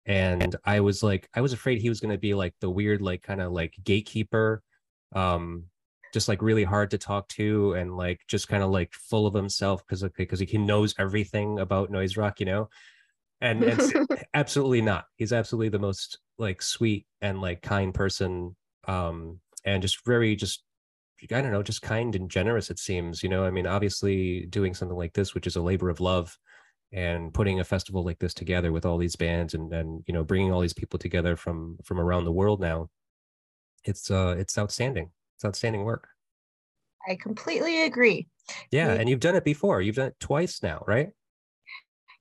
And 0.06 0.56
i 0.66 0.80
was 0.80 1.04
like 1.04 1.30
i 1.34 1.42
was 1.42 1.54
afraid 1.54 1.82
he 1.82 1.90
was 1.90 2.00
going 2.00 2.14
to 2.14 2.18
be 2.18 2.34
like 2.34 2.56
the 2.62 2.70
weird 2.70 3.02
like 3.02 3.24
kind 3.24 3.42
of 3.42 3.52
like 3.52 3.74
gatekeeper 3.84 4.64
um 5.14 5.66
just 6.14 6.28
like 6.28 6.42
really 6.42 6.64
hard 6.64 6.92
to 6.92 6.98
talk 6.98 7.28
to 7.30 7.74
and 7.74 7.96
like 7.98 8.22
just 8.28 8.48
kind 8.48 8.64
of 8.64 8.70
like 8.70 8.94
full 8.94 9.28
of 9.28 9.34
himself 9.34 9.86
because 9.86 10.04
because 10.16 10.40
he 10.40 10.58
knows 10.58 10.96
everything 10.98 11.60
about 11.60 11.92
noise 11.92 12.18
rock 12.18 12.40
you 12.40 12.46
know 12.46 12.70
and 13.42 13.64
it's 13.66 13.94
absolutely 14.34 14.82
not. 14.82 15.06
He's 15.16 15.34
absolutely 15.34 15.70
the 15.70 15.80
most 15.80 16.20
like 16.38 16.62
sweet 16.62 17.06
and 17.22 17.42
like 17.42 17.62
kind 17.62 17.94
person 17.94 18.56
um 18.88 19.40
and 19.66 19.82
just 19.82 20.06
very 20.06 20.36
just 20.36 20.64
i 21.24 21.42
don't 21.42 21.52
know 21.52 21.64
just 21.64 21.82
kind 21.82 22.16
and 22.16 22.30
generous 22.30 22.70
it 22.70 22.80
seems 22.80 23.24
you 23.24 23.30
know? 23.30 23.44
I 23.44 23.50
mean 23.50 23.66
obviously 23.66 24.46
doing 24.46 24.74
something 24.74 24.98
like 24.98 25.14
this 25.14 25.34
which 25.34 25.48
is 25.48 25.56
a 25.56 25.62
labor 25.62 25.90
of 25.90 26.00
love 26.00 26.38
and 26.94 27.34
putting 27.34 27.60
a 27.60 27.66
festival 27.66 28.04
like 28.04 28.20
this 28.20 28.34
together 28.34 28.72
with 28.72 28.86
all 28.86 28.98
these 28.98 29.16
bands 29.16 29.54
and 29.54 29.74
and 29.74 30.04
you 30.08 30.14
know 30.14 30.24
bringing 30.24 30.52
all 30.52 30.62
these 30.62 30.74
people 30.74 31.00
together 31.00 31.36
from 31.36 31.78
from 31.84 32.00
around 32.00 32.24
the 32.24 32.32
world 32.32 32.62
now 32.62 32.90
it's 33.84 34.12
uh 34.12 34.36
it's 34.38 34.58
outstanding. 34.58 35.12
It's 35.36 35.46
outstanding 35.46 35.84
work. 35.84 36.08
I 37.08 37.16
completely 37.16 37.84
agree. 37.84 38.28
Yeah 38.72 38.92
and 38.92 39.10
you've 39.10 39.20
done 39.20 39.36
it 39.36 39.44
before. 39.44 39.82
You've 39.82 39.96
done 39.96 40.10
it 40.10 40.20
twice 40.20 40.62
now 40.62 40.84
right 40.88 41.10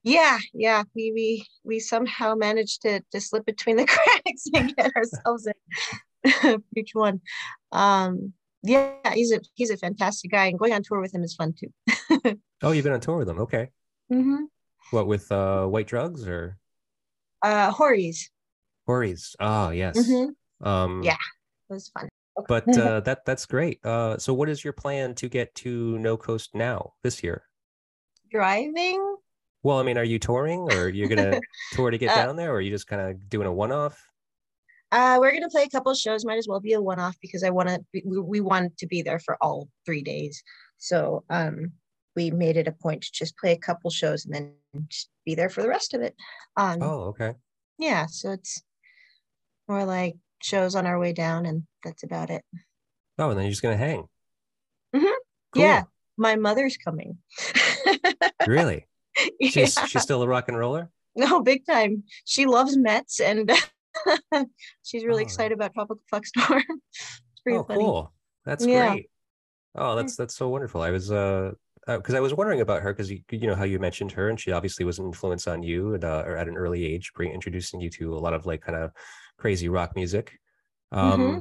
yeah 0.06 0.38
yeah 0.54 0.82
we 0.94 1.12
we 1.12 1.46
we 1.64 1.78
somehow 1.78 2.34
managed 2.34 2.82
to 2.82 3.02
to 3.12 3.20
slip 3.20 3.44
between 3.44 3.76
the 3.76 3.86
cracks 3.86 4.46
and 4.54 4.74
get 4.76 4.92
ourselves 4.96 5.46
in 5.46 6.62
each 6.76 6.90
one 6.94 7.20
um 7.72 8.32
yeah 8.62 8.94
he's 9.12 9.32
a 9.32 9.40
he's 9.54 9.70
a 9.70 9.76
fantastic 9.76 10.30
guy 10.30 10.46
and 10.46 10.58
going 10.58 10.72
on 10.72 10.82
tour 10.82 11.00
with 11.00 11.14
him 11.14 11.22
is 11.22 11.34
fun 11.34 11.52
too 11.52 12.38
oh 12.62 12.72
you've 12.72 12.84
been 12.84 12.92
on 12.92 13.00
tour 13.00 13.18
with 13.18 13.28
him 13.28 13.40
okay 13.40 13.68
mm-hmm. 14.10 14.44
what 14.92 15.06
with 15.06 15.30
uh 15.30 15.66
white 15.66 15.86
drugs 15.86 16.26
or 16.26 16.56
uh 17.42 17.70
Horries. 17.70 18.30
Horries. 18.86 19.36
Oh 19.40 19.70
yes. 19.70 19.96
Mm-hmm. 19.98 20.66
Um 20.66 21.02
yeah, 21.02 21.16
it 21.70 21.72
was 21.72 21.88
fun. 21.88 22.08
But 22.48 22.68
uh 22.76 23.00
that 23.00 23.24
that's 23.24 23.46
great. 23.46 23.84
Uh 23.84 24.18
so 24.18 24.34
what 24.34 24.48
is 24.48 24.64
your 24.64 24.72
plan 24.72 25.14
to 25.16 25.28
get 25.28 25.54
to 25.56 25.98
No 25.98 26.16
Coast 26.16 26.54
now 26.54 26.94
this 27.02 27.22
year? 27.22 27.44
Driving? 28.30 29.16
Well, 29.66 29.80
I 29.80 29.82
mean, 29.82 29.98
are 29.98 30.04
you 30.04 30.20
touring 30.20 30.60
or 30.70 30.88
you're 30.88 31.08
gonna 31.08 31.40
tour 31.72 31.90
to 31.90 31.98
get 31.98 32.12
uh, 32.12 32.26
down 32.26 32.36
there 32.36 32.52
or 32.52 32.58
are 32.58 32.60
you 32.60 32.70
just 32.70 32.86
kind 32.86 33.02
of 33.02 33.28
doing 33.28 33.48
a 33.48 33.52
one 33.52 33.72
off? 33.72 34.00
Uh, 34.92 35.18
we're 35.20 35.32
gonna 35.32 35.48
play 35.48 35.64
a 35.64 35.68
couple 35.68 35.92
shows. 35.92 36.24
Might 36.24 36.38
as 36.38 36.46
well 36.46 36.60
be 36.60 36.74
a 36.74 36.80
one-off 36.80 37.16
because 37.20 37.42
I 37.42 37.50
want 37.50 37.70
to. 37.70 37.84
We, 37.92 38.20
we 38.20 38.40
want 38.40 38.78
to 38.78 38.86
be 38.86 39.02
there 39.02 39.18
for 39.18 39.36
all 39.40 39.68
three 39.84 40.02
days. 40.02 40.40
So 40.78 41.24
um, 41.30 41.72
we 42.14 42.30
made 42.30 42.56
it 42.56 42.68
a 42.68 42.72
point 42.72 43.02
to 43.02 43.10
just 43.12 43.36
play 43.38 43.50
a 43.50 43.58
couple 43.58 43.90
shows 43.90 44.24
and 44.24 44.32
then 44.36 44.54
just 44.86 45.08
be 45.24 45.34
there 45.34 45.50
for 45.50 45.62
the 45.62 45.68
rest 45.68 45.94
of 45.94 46.00
it. 46.00 46.14
Um, 46.56 46.80
oh, 46.80 47.00
okay. 47.06 47.32
Yeah, 47.76 48.06
so 48.06 48.30
it's 48.30 48.62
more 49.66 49.84
like 49.84 50.14
shows 50.44 50.76
on 50.76 50.86
our 50.86 51.00
way 51.00 51.12
down, 51.12 51.44
and 51.44 51.64
that's 51.82 52.04
about 52.04 52.30
it. 52.30 52.44
Oh, 53.18 53.30
and 53.30 53.36
then 53.36 53.46
you're 53.46 53.50
just 53.50 53.62
gonna 53.62 53.76
hang. 53.76 54.06
Mm-hmm. 54.94 55.06
Cool. 55.54 55.62
Yeah, 55.64 55.82
my 56.16 56.36
mother's 56.36 56.76
coming. 56.76 57.18
really? 58.46 58.86
She's 59.42 59.76
yeah. 59.76 59.86
she's 59.86 60.02
still 60.02 60.22
a 60.22 60.28
rock 60.28 60.48
and 60.48 60.58
roller. 60.58 60.90
No, 61.14 61.42
big 61.42 61.64
time. 61.64 62.04
She 62.24 62.44
loves 62.44 62.76
METZ, 62.76 63.20
and 63.20 64.46
she's 64.82 65.04
really 65.04 65.22
oh. 65.22 65.26
excited 65.26 65.54
about 65.54 65.72
Tropical 65.72 66.02
Fuck 66.10 66.26
Storm. 66.26 66.62
oh, 67.48 67.62
funny. 67.64 67.84
cool. 67.84 68.12
That's 68.44 68.66
yeah. 68.66 68.90
great. 68.90 69.10
Oh, 69.74 69.96
that's 69.96 70.16
that's 70.16 70.36
so 70.36 70.48
wonderful. 70.48 70.82
I 70.82 70.90
was 70.90 71.10
uh 71.10 71.52
because 71.86 72.14
uh, 72.14 72.18
I 72.18 72.20
was 72.20 72.34
wondering 72.34 72.60
about 72.60 72.82
her 72.82 72.92
because 72.92 73.10
you, 73.10 73.20
you 73.30 73.46
know 73.46 73.54
how 73.54 73.64
you 73.64 73.78
mentioned 73.78 74.10
her 74.12 74.28
and 74.28 74.40
she 74.40 74.50
obviously 74.50 74.84
was 74.84 74.98
an 74.98 75.06
influence 75.06 75.46
on 75.46 75.62
you 75.62 75.94
and 75.94 76.04
uh, 76.04 76.24
or 76.26 76.36
at 76.36 76.48
an 76.48 76.56
early 76.56 76.84
age, 76.84 77.12
bring 77.14 77.32
introducing 77.32 77.80
you 77.80 77.88
to 77.90 78.14
a 78.14 78.18
lot 78.18 78.34
of 78.34 78.44
like 78.44 78.60
kind 78.60 78.76
of 78.76 78.90
crazy 79.38 79.68
rock 79.68 79.94
music. 79.94 80.38
Um, 80.92 81.20
mm-hmm. 81.20 81.38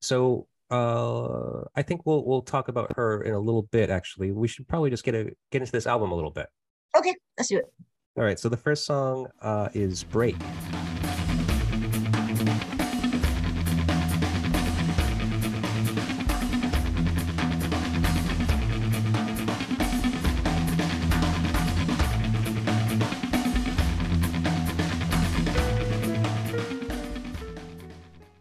So 0.00 0.48
uh, 0.70 1.64
I 1.74 1.82
think 1.82 2.04
we'll 2.04 2.24
we'll 2.24 2.42
talk 2.42 2.68
about 2.68 2.96
her 2.96 3.22
in 3.22 3.34
a 3.34 3.38
little 3.38 3.62
bit. 3.62 3.90
Actually, 3.90 4.32
we 4.32 4.48
should 4.48 4.68
probably 4.68 4.90
just 4.90 5.04
get 5.04 5.14
a 5.14 5.30
get 5.50 5.62
into 5.62 5.72
this 5.72 5.86
album 5.86 6.10
a 6.10 6.14
little 6.14 6.30
bit. 6.30 6.46
Okay, 6.96 7.14
let's 7.36 7.48
do 7.48 7.58
it. 7.58 7.72
All 8.16 8.24
right. 8.24 8.38
So 8.38 8.48
the 8.48 8.56
first 8.56 8.84
song 8.84 9.28
uh, 9.40 9.68
is 9.74 10.04
"Break." 10.04 10.36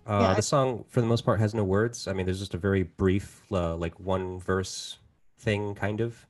Uh, 0.08 0.34
the 0.34 0.42
song, 0.42 0.86
for 0.88 1.02
the 1.02 1.08
most 1.08 1.26
part, 1.26 1.40
has 1.40 1.54
no 1.54 1.64
words. 1.64 2.08
I 2.08 2.14
mean, 2.14 2.26
there's 2.26 2.40
just 2.40 2.54
a 2.54 2.58
very 2.58 2.84
brief, 2.84 3.44
uh, 3.52 3.76
like 3.76 4.00
one 4.00 4.40
verse 4.40 4.98
thing, 5.38 5.76
kind 5.76 6.00
of. 6.00 6.26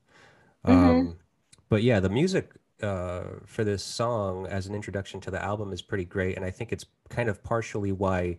Mm-hmm. 0.66 1.12
But 1.70 1.84
yeah, 1.84 2.00
the 2.00 2.10
music 2.10 2.52
uh, 2.82 3.24
for 3.46 3.64
this 3.64 3.84
song 3.84 4.48
as 4.48 4.68
an 4.68 4.76
introduction 4.76 5.20
to 5.22 5.32
the 5.32 5.44
album 5.44 5.74
is 5.74 5.82
pretty 5.82 6.06
great, 6.06 6.36
and 6.36 6.46
I 6.46 6.52
think 6.52 6.72
it's 6.72 6.86
kind 7.10 7.30
of 7.30 7.44
partially 7.44 7.92
why 7.92 8.38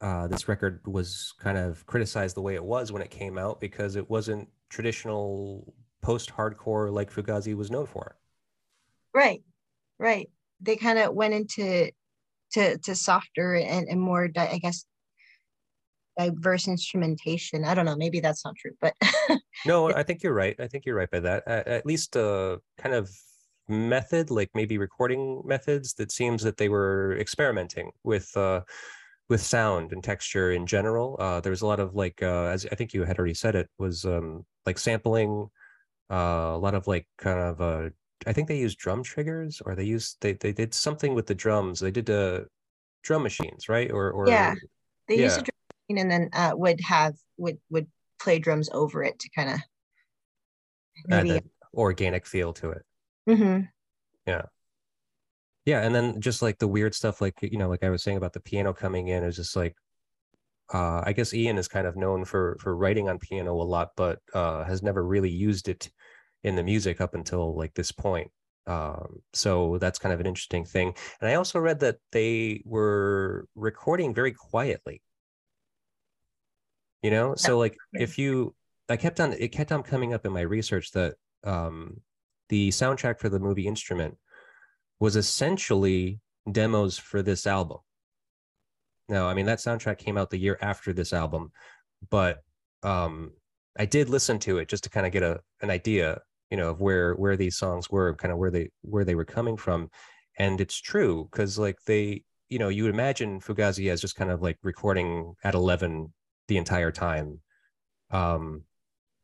uh, 0.00 0.26
this 0.28 0.48
record 0.48 0.80
was 0.86 1.34
kind 1.38 1.58
of 1.58 1.84
criticized 1.86 2.36
the 2.36 2.42
way 2.42 2.54
it 2.54 2.64
was 2.64 2.90
when 2.90 3.02
it 3.02 3.10
came 3.10 3.38
out 3.38 3.60
because 3.60 3.96
it 3.96 4.08
wasn't 4.08 4.48
traditional 4.68 5.74
post-hardcore 6.00 6.90
like 6.90 7.12
Fugazi 7.12 7.54
was 7.54 7.70
known 7.70 7.86
for. 7.86 8.16
Right, 9.12 9.42
right. 9.98 10.30
They 10.60 10.76
kind 10.76 10.98
of 10.98 11.14
went 11.14 11.34
into 11.34 11.90
to 12.52 12.78
to 12.78 12.94
softer 12.94 13.54
and, 13.54 13.88
and 13.88 14.00
more 14.00 14.28
i 14.36 14.58
guess 14.58 14.84
diverse 16.18 16.68
instrumentation 16.68 17.64
i 17.64 17.74
don't 17.74 17.84
know 17.84 17.96
maybe 17.96 18.20
that's 18.20 18.44
not 18.44 18.54
true 18.56 18.72
but 18.80 18.94
no 19.66 19.92
i 19.94 20.02
think 20.02 20.22
you're 20.22 20.34
right 20.34 20.56
i 20.60 20.66
think 20.66 20.84
you're 20.84 20.94
right 20.94 21.10
by 21.10 21.20
that 21.20 21.42
at, 21.46 21.66
at 21.66 21.86
least 21.86 22.16
a 22.16 22.60
kind 22.78 22.94
of 22.94 23.10
method 23.68 24.30
like 24.30 24.50
maybe 24.54 24.78
recording 24.78 25.42
methods 25.44 25.94
that 25.94 26.10
seems 26.10 26.42
that 26.42 26.56
they 26.56 26.68
were 26.68 27.16
experimenting 27.18 27.90
with 28.04 28.36
uh 28.36 28.60
with 29.28 29.40
sound 29.40 29.92
and 29.92 30.02
texture 30.02 30.52
in 30.52 30.66
general 30.66 31.16
uh 31.20 31.40
there 31.40 31.50
was 31.50 31.62
a 31.62 31.66
lot 31.66 31.78
of 31.78 31.94
like 31.94 32.20
uh 32.22 32.46
as 32.46 32.66
i 32.72 32.74
think 32.74 32.92
you 32.92 33.04
had 33.04 33.18
already 33.18 33.34
said 33.34 33.54
it 33.54 33.68
was 33.78 34.04
um 34.04 34.44
like 34.66 34.78
sampling 34.78 35.48
uh, 36.10 36.50
a 36.54 36.58
lot 36.58 36.74
of 36.74 36.88
like 36.88 37.06
kind 37.18 37.38
of 37.38 37.60
uh 37.60 37.88
I 38.26 38.32
think 38.32 38.48
they 38.48 38.58
used 38.58 38.78
drum 38.78 39.02
triggers 39.02 39.62
or 39.64 39.74
they 39.74 39.84
used 39.84 40.18
they 40.20 40.34
they 40.34 40.52
did 40.52 40.74
something 40.74 41.14
with 41.14 41.26
the 41.26 41.34
drums. 41.34 41.80
They 41.80 41.90
did 41.90 42.10
uh 42.10 42.40
drum 43.02 43.22
machines, 43.22 43.68
right? 43.68 43.90
Or 43.90 44.10
or 44.10 44.28
yeah, 44.28 44.54
they 45.08 45.16
yeah. 45.16 45.24
used 45.24 45.38
a 45.38 45.42
drum 45.42 45.59
and 45.98 46.10
then 46.10 46.30
uh, 46.32 46.52
would 46.54 46.80
have 46.80 47.14
would 47.36 47.58
would 47.70 47.86
play 48.20 48.38
drums 48.38 48.68
over 48.72 49.02
it 49.02 49.18
to 49.18 49.30
kind 49.30 49.50
of 49.50 49.58
maybe 51.06 51.36
add 51.36 51.44
organic 51.74 52.26
feel 52.26 52.52
to 52.52 52.70
it. 52.70 52.82
Mm-hmm. 53.28 53.62
Yeah. 54.26 54.42
Yeah, 55.66 55.82
and 55.82 55.94
then 55.94 56.20
just 56.20 56.42
like 56.42 56.58
the 56.58 56.68
weird 56.68 56.94
stuff, 56.94 57.20
like 57.20 57.38
you 57.42 57.58
know, 57.58 57.68
like 57.68 57.84
I 57.84 57.90
was 57.90 58.02
saying 58.02 58.16
about 58.16 58.32
the 58.32 58.40
piano 58.40 58.72
coming 58.72 59.08
in, 59.08 59.22
is 59.22 59.36
just 59.36 59.54
like 59.54 59.76
uh, 60.72 61.02
I 61.04 61.12
guess 61.12 61.34
Ian 61.34 61.58
is 61.58 61.68
kind 61.68 61.86
of 61.86 61.96
known 61.96 62.24
for 62.24 62.56
for 62.60 62.76
writing 62.76 63.08
on 63.08 63.18
piano 63.18 63.54
a 63.54 63.62
lot, 63.62 63.90
but 63.96 64.20
uh, 64.32 64.64
has 64.64 64.82
never 64.82 65.04
really 65.04 65.30
used 65.30 65.68
it 65.68 65.90
in 66.42 66.56
the 66.56 66.62
music 66.62 67.00
up 67.00 67.14
until 67.14 67.54
like 67.54 67.74
this 67.74 67.92
point. 67.92 68.30
Um, 68.66 69.20
so 69.32 69.78
that's 69.78 69.98
kind 69.98 70.12
of 70.12 70.20
an 70.20 70.26
interesting 70.26 70.64
thing. 70.64 70.94
And 71.20 71.28
I 71.28 71.34
also 71.34 71.58
read 71.58 71.80
that 71.80 71.98
they 72.12 72.62
were 72.64 73.46
recording 73.54 74.14
very 74.14 74.32
quietly. 74.32 75.02
You 77.02 77.10
know, 77.10 77.34
so 77.34 77.58
like 77.58 77.76
if 77.94 78.18
you, 78.18 78.54
I 78.88 78.96
kept 78.96 79.20
on, 79.20 79.32
it 79.32 79.48
kept 79.48 79.72
on 79.72 79.82
coming 79.82 80.12
up 80.12 80.26
in 80.26 80.32
my 80.32 80.42
research 80.42 80.90
that 80.92 81.14
um, 81.44 82.00
the 82.50 82.68
soundtrack 82.68 83.18
for 83.18 83.30
the 83.30 83.38
movie 83.38 83.66
Instrument 83.66 84.18
was 84.98 85.16
essentially 85.16 86.20
demos 86.50 86.98
for 86.98 87.22
this 87.22 87.46
album. 87.46 87.78
Now, 89.08 89.28
I 89.28 89.34
mean, 89.34 89.46
that 89.46 89.58
soundtrack 89.58 89.98
came 89.98 90.18
out 90.18 90.30
the 90.30 90.38
year 90.38 90.58
after 90.60 90.92
this 90.92 91.12
album, 91.12 91.52
but 92.10 92.42
um, 92.82 93.32
I 93.78 93.86
did 93.86 94.10
listen 94.10 94.38
to 94.40 94.58
it 94.58 94.68
just 94.68 94.84
to 94.84 94.90
kind 94.90 95.06
of 95.06 95.12
get 95.12 95.22
a 95.22 95.40
an 95.62 95.70
idea 95.70 96.20
you 96.50 96.56
know 96.56 96.70
of 96.70 96.80
where 96.80 97.14
where 97.14 97.36
these 97.36 97.56
songs 97.56 97.90
were 97.90 98.14
kind 98.14 98.32
of 98.32 98.38
where 98.38 98.50
they 98.50 98.70
where 98.82 99.04
they 99.04 99.14
were 99.14 99.24
coming 99.24 99.56
from. 99.56 99.90
And 100.38 100.60
it's 100.60 100.80
true 100.80 101.28
because 101.30 101.58
like 101.58 101.78
they 101.86 102.24
you 102.48 102.58
know 102.58 102.68
you 102.68 102.84
would 102.84 102.94
imagine 102.94 103.40
fugazi 103.40 103.90
as 103.90 104.00
just 104.00 104.16
kind 104.16 104.30
of 104.30 104.42
like 104.42 104.58
recording 104.62 105.34
at 105.44 105.54
11 105.54 106.12
the 106.50 106.58
entire 106.58 106.92
time. 106.92 107.40
Um 108.10 108.64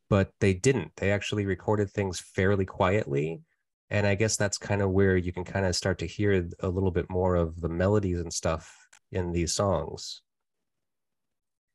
but 0.08 0.30
they 0.40 0.54
didn't. 0.54 0.92
They 0.96 1.10
actually 1.10 1.44
recorded 1.44 1.90
things 1.90 2.20
fairly 2.20 2.64
quietly. 2.64 3.42
And 3.90 4.06
i 4.06 4.14
guess 4.14 4.36
that's 4.36 4.58
kind 4.58 4.80
of 4.80 4.90
where 4.90 5.16
you 5.16 5.32
can 5.32 5.44
kind 5.44 5.66
of 5.66 5.76
start 5.76 5.98
to 5.98 6.06
hear 6.06 6.48
a 6.60 6.68
little 6.68 6.90
bit 6.90 7.10
more 7.10 7.36
of 7.36 7.60
the 7.60 7.68
melodies 7.68 8.20
and 8.20 8.32
stuff 8.32 8.74
in 9.12 9.32
these 9.32 9.52
songs. 9.52 10.22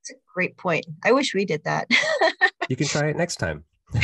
It's 0.01 0.11
a 0.11 0.15
great 0.33 0.57
point. 0.57 0.85
I 1.05 1.11
wish 1.11 1.35
we 1.35 1.45
did 1.45 1.63
that. 1.65 1.87
You 2.69 2.77
can 2.77 2.87
try 2.87 3.09
it 3.09 3.17
next 3.17 3.35
time. 3.35 3.65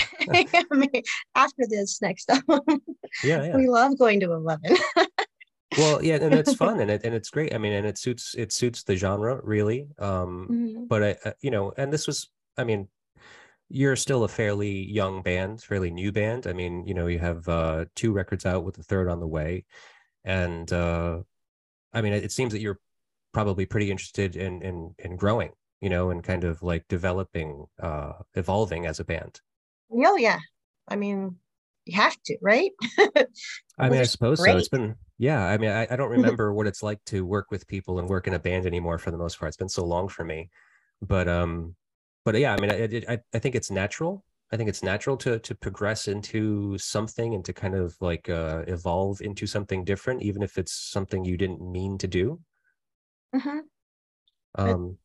After 1.36 1.64
this 1.70 2.02
next 2.02 2.30
album. 2.30 2.82
Yeah, 3.24 3.45
yeah. 3.45 3.56
We 3.56 3.68
love 3.70 3.98
going 3.98 4.20
to 4.20 4.34
11. 4.34 4.76
well, 5.78 6.04
yeah, 6.04 6.16
and 6.16 6.34
it's 6.34 6.56
fun 6.56 6.80
and 6.80 6.92
it 6.92 7.02
and 7.04 7.14
it's 7.14 7.30
great. 7.30 7.54
I 7.54 7.58
mean, 7.58 7.74
and 7.74 7.86
it 7.86 7.98
suits 7.98 8.36
it 8.38 8.52
suits 8.52 8.84
the 8.84 8.96
genre 8.96 9.40
really. 9.44 9.88
Um, 10.00 10.48
mm-hmm. 10.50 10.86
but 10.88 11.04
I, 11.04 11.16
uh, 11.26 11.34
you 11.42 11.52
know, 11.52 11.74
and 11.78 11.92
this 11.92 12.08
was, 12.08 12.30
I 12.58 12.64
mean, 12.64 12.88
you're 13.70 13.96
still 13.96 14.24
a 14.24 14.28
fairly 14.28 14.86
young 14.86 15.22
band, 15.22 15.62
fairly 15.62 15.92
new 15.92 16.12
band. 16.12 16.48
I 16.48 16.54
mean, 16.54 16.86
you 16.86 16.94
know, 16.94 17.08
you 17.08 17.20
have 17.20 17.48
uh, 17.48 17.86
two 17.96 18.12
records 18.12 18.46
out 18.46 18.64
with 18.64 18.76
the 18.76 18.84
third 18.84 19.10
on 19.10 19.20
the 19.20 19.28
way, 19.28 19.66
and 20.24 20.72
uh, 20.72 21.20
I 21.94 22.02
mean, 22.02 22.14
it, 22.14 22.24
it 22.24 22.32
seems 22.32 22.54
that 22.54 22.62
you're 22.62 22.80
probably 23.34 23.66
pretty 23.66 23.92
interested 23.92 24.36
in 24.36 24.62
in 24.62 24.96
in 25.00 25.16
growing, 25.16 25.52
you 25.82 25.90
know, 25.90 26.10
and 26.10 26.24
kind 26.24 26.44
of 26.44 26.64
like 26.64 26.88
developing, 26.88 27.66
uh, 27.82 28.14
evolving 28.36 28.86
as 28.86 29.00
a 29.00 29.06
band. 29.06 29.42
Oh 29.92 30.18
yeah. 30.18 30.40
I 30.88 30.96
mean, 30.96 31.36
you 31.86 31.96
have 31.96 32.16
to, 32.26 32.38
right? 32.42 32.72
I 33.78 33.90
mean, 33.90 34.00
I 34.00 34.04
suppose 34.04 34.40
great. 34.40 34.54
so. 34.54 34.58
It's 34.58 34.70
been 34.70 34.96
yeah. 35.18 35.45
I 35.45 35.57
mean, 35.57 35.72
I, 35.72 35.88
I 35.89 35.95
don't 35.95 36.11
remember 36.18 36.53
what 36.53 36.68
it's 36.68 36.84
like 36.84 37.03
to 37.05 37.26
work 37.26 37.51
with 37.51 37.68
people 37.68 37.99
and 37.99 38.09
work 38.09 38.28
in 38.28 38.34
a 38.34 38.39
band 38.39 38.65
anymore 38.65 38.97
for 38.97 39.11
the 39.11 39.18
most 39.18 39.39
part. 39.39 39.49
It's 39.49 39.57
been 39.57 39.70
so 39.70 39.86
long 39.86 40.07
for 40.07 40.24
me. 40.24 40.49
But 41.01 41.28
um, 41.28 41.76
but 42.26 42.36
yeah, 42.36 42.53
I 42.53 42.59
mean, 42.59 42.72
I 42.72 43.13
I, 43.13 43.20
I 43.34 43.39
think 43.39 43.55
it's 43.55 43.72
natural. 43.72 44.24
I 44.51 44.57
think 44.57 44.70
it's 44.70 44.84
natural 44.84 45.18
to 45.18 45.39
to 45.39 45.55
progress 45.55 46.07
into 46.07 46.78
something 46.78 47.36
and 47.36 47.43
to 47.45 47.53
kind 47.53 47.76
of 47.76 47.95
like 48.01 48.30
uh, 48.30 48.63
evolve 48.68 49.22
into 49.22 49.45
something 49.45 49.84
different, 49.84 50.24
even 50.24 50.41
if 50.41 50.57
it's 50.57 50.74
something 50.74 51.26
you 51.26 51.38
didn't 51.38 51.61
mean 51.61 51.97
to 51.99 52.07
do. 52.07 52.39
Mm-hmm. 53.36 53.59
Um, 54.55 54.97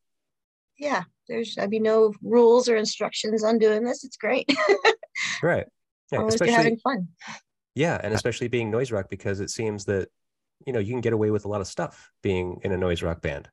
yeah, 0.79 1.03
there's 1.29 1.59
I 1.59 1.67
mean 1.67 1.83
no 1.83 2.13
rules 2.23 2.69
or 2.69 2.77
instructions 2.77 3.45
on 3.45 3.59
doing 3.59 3.85
this. 3.85 4.05
It's 4.05 4.17
great. 4.17 4.51
right. 5.43 5.67
Yeah, 6.11 6.27
especially 6.27 6.53
having 6.53 6.79
fun. 6.79 7.09
Yeah, 7.75 7.99
and 8.03 8.13
especially 8.13 8.49
being 8.49 8.71
noise 8.71 8.93
rock 8.93 9.09
because 9.09 9.41
it 9.41 9.51
seems 9.51 9.85
that 9.87 10.09
you 10.67 10.73
know 10.73 10.79
you 10.79 10.93
can 10.93 11.01
get 11.01 11.13
away 11.13 11.31
with 11.31 11.45
a 11.45 11.49
lot 11.49 11.61
of 11.61 11.67
stuff 11.67 12.11
being 12.23 12.61
in 12.63 12.73
a 12.73 12.77
noise 12.77 13.03
rock 13.03 13.23
band. 13.23 13.49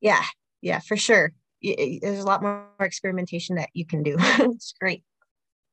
Yeah, 0.00 0.22
yeah, 0.60 0.80
for 0.80 0.96
sure. 0.96 1.32
There's 1.62 2.20
a 2.20 2.26
lot 2.26 2.42
more 2.42 2.66
experimentation 2.80 3.56
that 3.56 3.68
you 3.74 3.84
can 3.84 4.02
do. 4.02 4.16
it's 4.20 4.72
great. 4.80 5.02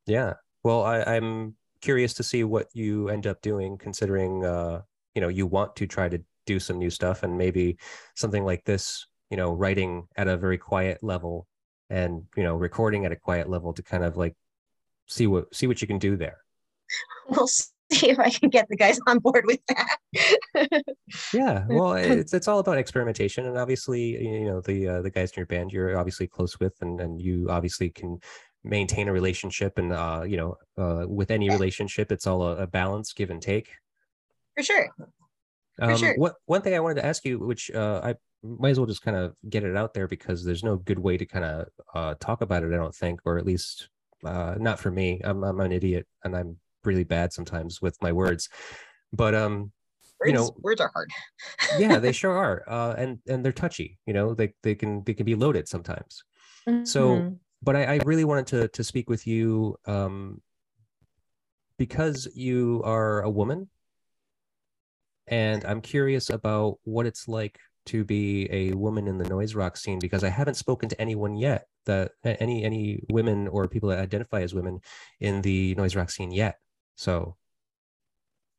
Yeah. 0.05 0.33
Well, 0.63 0.83
I, 0.83 1.01
I'm 1.01 1.55
curious 1.81 2.13
to 2.15 2.23
see 2.23 2.43
what 2.43 2.67
you 2.73 3.09
end 3.09 3.27
up 3.27 3.41
doing, 3.41 3.77
considering 3.77 4.43
uh, 4.43 4.81
you 5.15 5.21
know 5.21 5.27
you 5.27 5.45
want 5.45 5.75
to 5.77 5.87
try 5.87 6.09
to 6.09 6.19
do 6.45 6.59
some 6.59 6.79
new 6.79 6.89
stuff, 6.89 7.23
and 7.23 7.37
maybe 7.37 7.77
something 8.15 8.43
like 8.43 8.63
this, 8.63 9.05
you 9.29 9.37
know, 9.37 9.53
writing 9.53 10.07
at 10.15 10.27
a 10.27 10.37
very 10.37 10.57
quiet 10.57 11.03
level, 11.03 11.47
and 11.89 12.23
you 12.35 12.43
know, 12.43 12.55
recording 12.55 13.05
at 13.05 13.11
a 13.11 13.15
quiet 13.15 13.49
level 13.49 13.73
to 13.73 13.83
kind 13.83 14.03
of 14.03 14.17
like 14.17 14.35
see 15.07 15.27
what 15.27 15.53
see 15.53 15.67
what 15.67 15.81
you 15.81 15.87
can 15.87 15.99
do 15.99 16.17
there. 16.17 16.37
we'll 17.29 17.47
see 17.47 18.09
if 18.09 18.19
I 18.19 18.29
can 18.29 18.49
get 18.49 18.67
the 18.69 18.75
guys 18.75 18.99
on 19.07 19.19
board 19.19 19.45
with 19.45 19.59
that. 19.67 20.83
yeah, 21.33 21.65
well, 21.69 21.93
it's 21.93 22.33
it's 22.33 22.47
all 22.47 22.59
about 22.59 22.77
experimentation, 22.77 23.45
and 23.45 23.57
obviously, 23.57 24.21
you 24.21 24.45
know, 24.45 24.61
the 24.61 24.87
uh, 24.87 25.01
the 25.01 25.09
guys 25.09 25.31
in 25.31 25.41
your 25.41 25.45
band 25.45 25.71
you're 25.71 25.97
obviously 25.97 26.27
close 26.27 26.59
with, 26.59 26.73
and 26.81 26.99
and 26.99 27.21
you 27.21 27.47
obviously 27.49 27.89
can 27.89 28.19
maintain 28.63 29.07
a 29.07 29.13
relationship, 29.13 29.77
and 29.77 29.93
uh, 29.93 30.23
you 30.27 30.37
know, 30.37 30.57
uh, 30.77 31.05
with 31.07 31.31
any 31.31 31.49
relationship, 31.49 32.11
it's 32.11 32.27
all 32.27 32.43
a, 32.43 32.57
a 32.57 32.67
balance, 32.67 33.13
give 33.13 33.29
and 33.29 33.41
take. 33.41 33.69
For 34.55 34.63
sure. 34.63 34.89
For 35.77 35.91
um, 35.91 35.97
sure. 35.97 36.15
What 36.17 36.35
one 36.45 36.61
thing 36.61 36.73
I 36.73 36.79
wanted 36.79 37.01
to 37.01 37.05
ask 37.05 37.23
you, 37.25 37.39
which 37.39 37.69
uh, 37.71 38.01
I 38.03 38.15
might 38.43 38.71
as 38.71 38.79
well 38.79 38.87
just 38.87 39.01
kind 39.01 39.17
of 39.17 39.35
get 39.49 39.63
it 39.63 39.75
out 39.75 39.93
there 39.93 40.07
because 40.07 40.43
there's 40.43 40.63
no 40.63 40.77
good 40.77 40.99
way 40.99 41.17
to 41.17 41.25
kind 41.25 41.45
of 41.45 41.67
uh, 41.93 42.15
talk 42.19 42.41
about 42.41 42.63
it, 42.63 42.73
I 42.73 42.77
don't 42.77 42.95
think, 42.95 43.21
or 43.25 43.37
at 43.37 43.45
least 43.45 43.89
uh, 44.25 44.55
not 44.59 44.79
for 44.79 44.91
me. 44.91 45.21
I'm 45.23 45.43
I'm 45.43 45.59
an 45.59 45.71
idiot, 45.71 46.07
and 46.23 46.35
I'm 46.35 46.57
really 46.87 47.03
bad 47.03 47.31
sometimes 47.31 47.81
with 47.81 48.01
my 48.01 48.11
words 48.11 48.49
but 49.13 49.35
um 49.35 49.71
words, 50.19 50.27
you 50.27 50.33
know 50.33 50.49
words 50.61 50.81
are 50.81 50.91
hard 50.93 51.09
yeah 51.79 51.99
they 51.99 52.11
sure 52.21 52.35
are 52.35 52.63
uh 52.67 52.95
and 52.97 53.19
and 53.27 53.43
they're 53.43 53.51
touchy 53.51 53.99
you 54.05 54.13
know 54.13 54.33
they 54.33 54.53
they 54.63 54.73
can 54.73 55.03
they 55.03 55.13
can 55.13 55.25
be 55.25 55.35
loaded 55.35 55.67
sometimes 55.67 56.23
mm-hmm. 56.67 56.85
so 56.85 57.35
but 57.61 57.75
I, 57.75 57.95
I 57.95 57.99
really 58.05 58.25
wanted 58.25 58.47
to 58.47 58.67
to 58.69 58.83
speak 58.83 59.09
with 59.09 59.27
you 59.27 59.77
um 59.85 60.41
because 61.77 62.27
you 62.33 62.81
are 62.83 63.21
a 63.21 63.29
woman 63.29 63.69
and 65.27 65.63
i'm 65.65 65.81
curious 65.81 66.29
about 66.29 66.79
what 66.83 67.05
it's 67.05 67.27
like 67.27 67.59
to 67.87 68.03
be 68.03 68.47
a 68.51 68.73
woman 68.73 69.07
in 69.07 69.17
the 69.17 69.27
noise 69.27 69.55
rock 69.55 69.77
scene 69.77 69.97
because 69.99 70.23
I 70.23 70.29
haven't 70.29 70.55
spoken 70.55 70.89
to 70.89 71.01
anyone 71.01 71.35
yet 71.35 71.67
that 71.85 72.11
any 72.23 72.63
any 72.63 73.01
women 73.09 73.47
or 73.47 73.67
people 73.67 73.89
that 73.89 73.99
identify 73.99 74.41
as 74.41 74.53
women 74.53 74.81
in 75.19 75.41
the 75.41 75.73
noise 75.75 75.95
rock 75.95 76.11
scene 76.11 76.31
yet. 76.31 76.57
So 76.97 77.35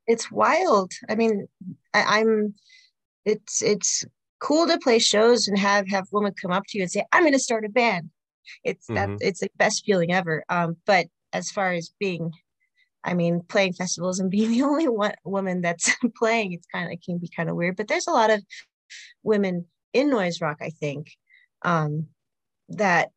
it's 0.07 0.31
wild. 0.31 0.93
I 1.09 1.17
mean, 1.17 1.49
I, 1.93 2.21
am 2.21 2.55
it's 3.25 3.63
it's 3.63 4.05
cool 4.41 4.67
to 4.67 4.79
play 4.79 5.01
shows 5.01 5.49
and 5.49 5.59
have 5.59 5.89
have 5.89 6.07
women 6.13 6.33
come 6.41 6.53
up 6.53 6.63
to 6.69 6.79
you 6.79 6.83
and 6.83 6.91
say, 6.91 7.05
"I'm 7.13 7.23
going 7.23 7.33
to 7.35 7.39
start 7.39 7.65
a 7.65 7.69
band." 7.69 8.11
It's 8.65 8.87
mm-hmm. 8.87 9.17
that 9.17 9.27
it's 9.27 9.41
the 9.41 9.51
best 9.57 9.85
feeling 9.85 10.13
ever. 10.13 10.45
Um, 10.49 10.77
but 10.87 11.09
as 11.33 11.51
far 11.51 11.73
as 11.73 11.93
being, 11.99 12.33
I 13.05 13.15
mean, 13.15 13.43
playing 13.49 13.75
festivals 13.75 14.21
and 14.21 14.31
being 14.37 14.53
the 14.53 14.63
only 14.63 14.89
one 14.89 15.15
woman 15.25 15.61
that's 15.61 15.95
playing, 16.17 16.53
it's 16.53 16.67
kind 16.73 16.87
of 16.87 16.93
it 16.93 17.05
can 17.05 17.19
be 17.19 17.29
kind 17.29 17.51
of 17.51 17.57
weird. 17.57 17.77
But 17.77 17.89
there's 17.89 18.07
a 18.07 18.13
lot 18.13 18.31
of 18.31 18.43
women 19.23 19.67
in 19.93 20.11
noise 20.11 20.41
rock, 20.41 20.59
I 20.61 20.71
think, 20.71 21.11
um, 21.63 22.07
that 22.71 23.11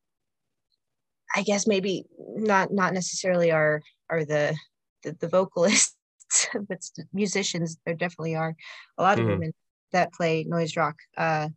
I 1.35 1.43
guess 1.43 1.67
maybe 1.67 2.05
not 2.17 2.73
not 2.73 2.93
necessarily 2.93 3.51
are 3.51 3.81
are 4.09 4.25
the 4.25 4.57
the, 5.03 5.13
the 5.19 5.27
vocalists, 5.27 5.95
but 6.67 6.79
musicians, 7.13 7.77
there 7.85 7.95
definitely 7.95 8.35
are 8.35 8.55
a 8.97 9.03
lot 9.03 9.19
of 9.19 9.25
mm-hmm. 9.25 9.33
women 9.33 9.53
that 9.91 10.13
play 10.13 10.43
noise 10.43 10.75
rock. 10.75 10.95
Uh, 11.17 11.49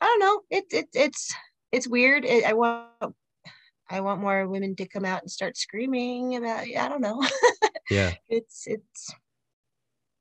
I 0.00 0.06
don't 0.06 0.20
know. 0.20 0.40
It, 0.50 0.64
it 0.72 0.88
it's 0.94 1.34
it's 1.72 1.88
weird. 1.88 2.24
It, 2.24 2.44
I 2.44 2.54
want 2.54 2.88
I 3.88 4.00
want 4.00 4.20
more 4.20 4.46
women 4.46 4.76
to 4.76 4.88
come 4.88 5.04
out 5.04 5.22
and 5.22 5.30
start 5.30 5.56
screaming 5.56 6.36
about. 6.36 6.60
I 6.60 6.88
don't 6.88 7.02
know. 7.02 7.22
yeah. 7.90 8.14
It's 8.28 8.64
it's. 8.66 9.14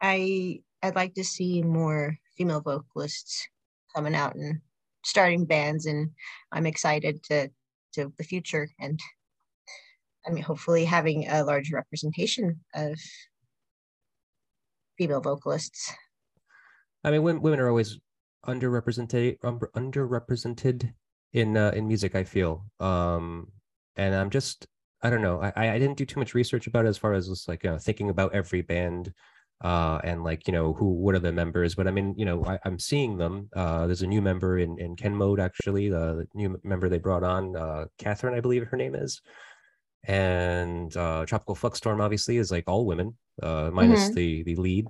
I 0.01 0.61
I'd 0.81 0.95
like 0.95 1.13
to 1.15 1.23
see 1.23 1.61
more 1.61 2.17
female 2.37 2.61
vocalists 2.61 3.47
coming 3.95 4.15
out 4.15 4.35
and 4.35 4.59
starting 5.05 5.45
bands, 5.45 5.85
and 5.85 6.11
I'm 6.51 6.65
excited 6.65 7.23
to 7.23 7.49
to 7.93 8.13
the 8.17 8.23
future 8.23 8.69
and 8.79 8.99
I 10.25 10.31
mean, 10.31 10.43
hopefully 10.43 10.85
having 10.85 11.27
a 11.27 11.43
large 11.43 11.71
representation 11.71 12.59
of 12.75 12.99
female 14.97 15.21
vocalists. 15.21 15.93
I 17.03 17.11
mean, 17.11 17.23
women, 17.23 17.59
are 17.59 17.69
always 17.69 17.97
underrepresented 18.45 19.37
underrepresented 19.39 20.93
in 21.33 21.57
uh, 21.57 21.71
in 21.71 21.87
music. 21.87 22.15
I 22.15 22.23
feel, 22.23 22.65
um, 22.79 23.47
and 23.95 24.13
I'm 24.13 24.29
just 24.29 24.67
I 25.01 25.09
don't 25.09 25.21
know. 25.21 25.41
I 25.41 25.53
I 25.55 25.79
didn't 25.79 25.97
do 25.97 26.05
too 26.05 26.19
much 26.19 26.33
research 26.33 26.67
about 26.67 26.85
it 26.85 26.89
as 26.89 26.97
far 26.97 27.13
as 27.13 27.29
just 27.29 27.47
like 27.47 27.63
you 27.63 27.71
know, 27.71 27.77
thinking 27.77 28.09
about 28.09 28.33
every 28.33 28.61
band 28.61 29.13
uh, 29.61 29.99
and 30.03 30.23
like 30.23 30.47
you 30.47 30.53
know 30.53 30.73
who 30.73 30.85
what 30.93 31.15
are 31.15 31.19
the 31.19 31.31
members 31.31 31.75
but 31.75 31.87
i 31.87 31.91
mean 31.91 32.13
you 32.17 32.25
know 32.25 32.43
I, 32.45 32.59
am 32.65 32.79
seeing 32.79 33.17
them 33.17 33.49
uh, 33.55 33.87
there's 33.87 34.01
a 34.01 34.07
new 34.07 34.21
member 34.21 34.57
in 34.59 34.79
in 34.79 34.95
ken 34.95 35.15
mode 35.15 35.39
actually 35.39 35.89
the, 35.89 36.15
the 36.15 36.27
new 36.33 36.59
member 36.63 36.87
they 36.87 36.97
brought 36.97 37.23
on 37.23 37.55
uh, 37.55 37.85
catherine 37.97 38.35
i 38.35 38.39
believe 38.39 38.65
her 38.65 38.77
name 38.77 38.95
is 38.95 39.21
and 40.03 40.95
uh, 40.95 41.25
Tropical 41.25 41.55
Fuck 41.55 41.75
Storm 41.75 42.01
obviously 42.01 42.37
is 42.37 42.51
like 42.51 42.65
all 42.67 42.85
women, 42.85 43.17
uh, 43.41 43.69
minus 43.73 44.05
mm-hmm. 44.05 44.13
the 44.13 44.43
the 44.43 44.55
lead. 44.55 44.87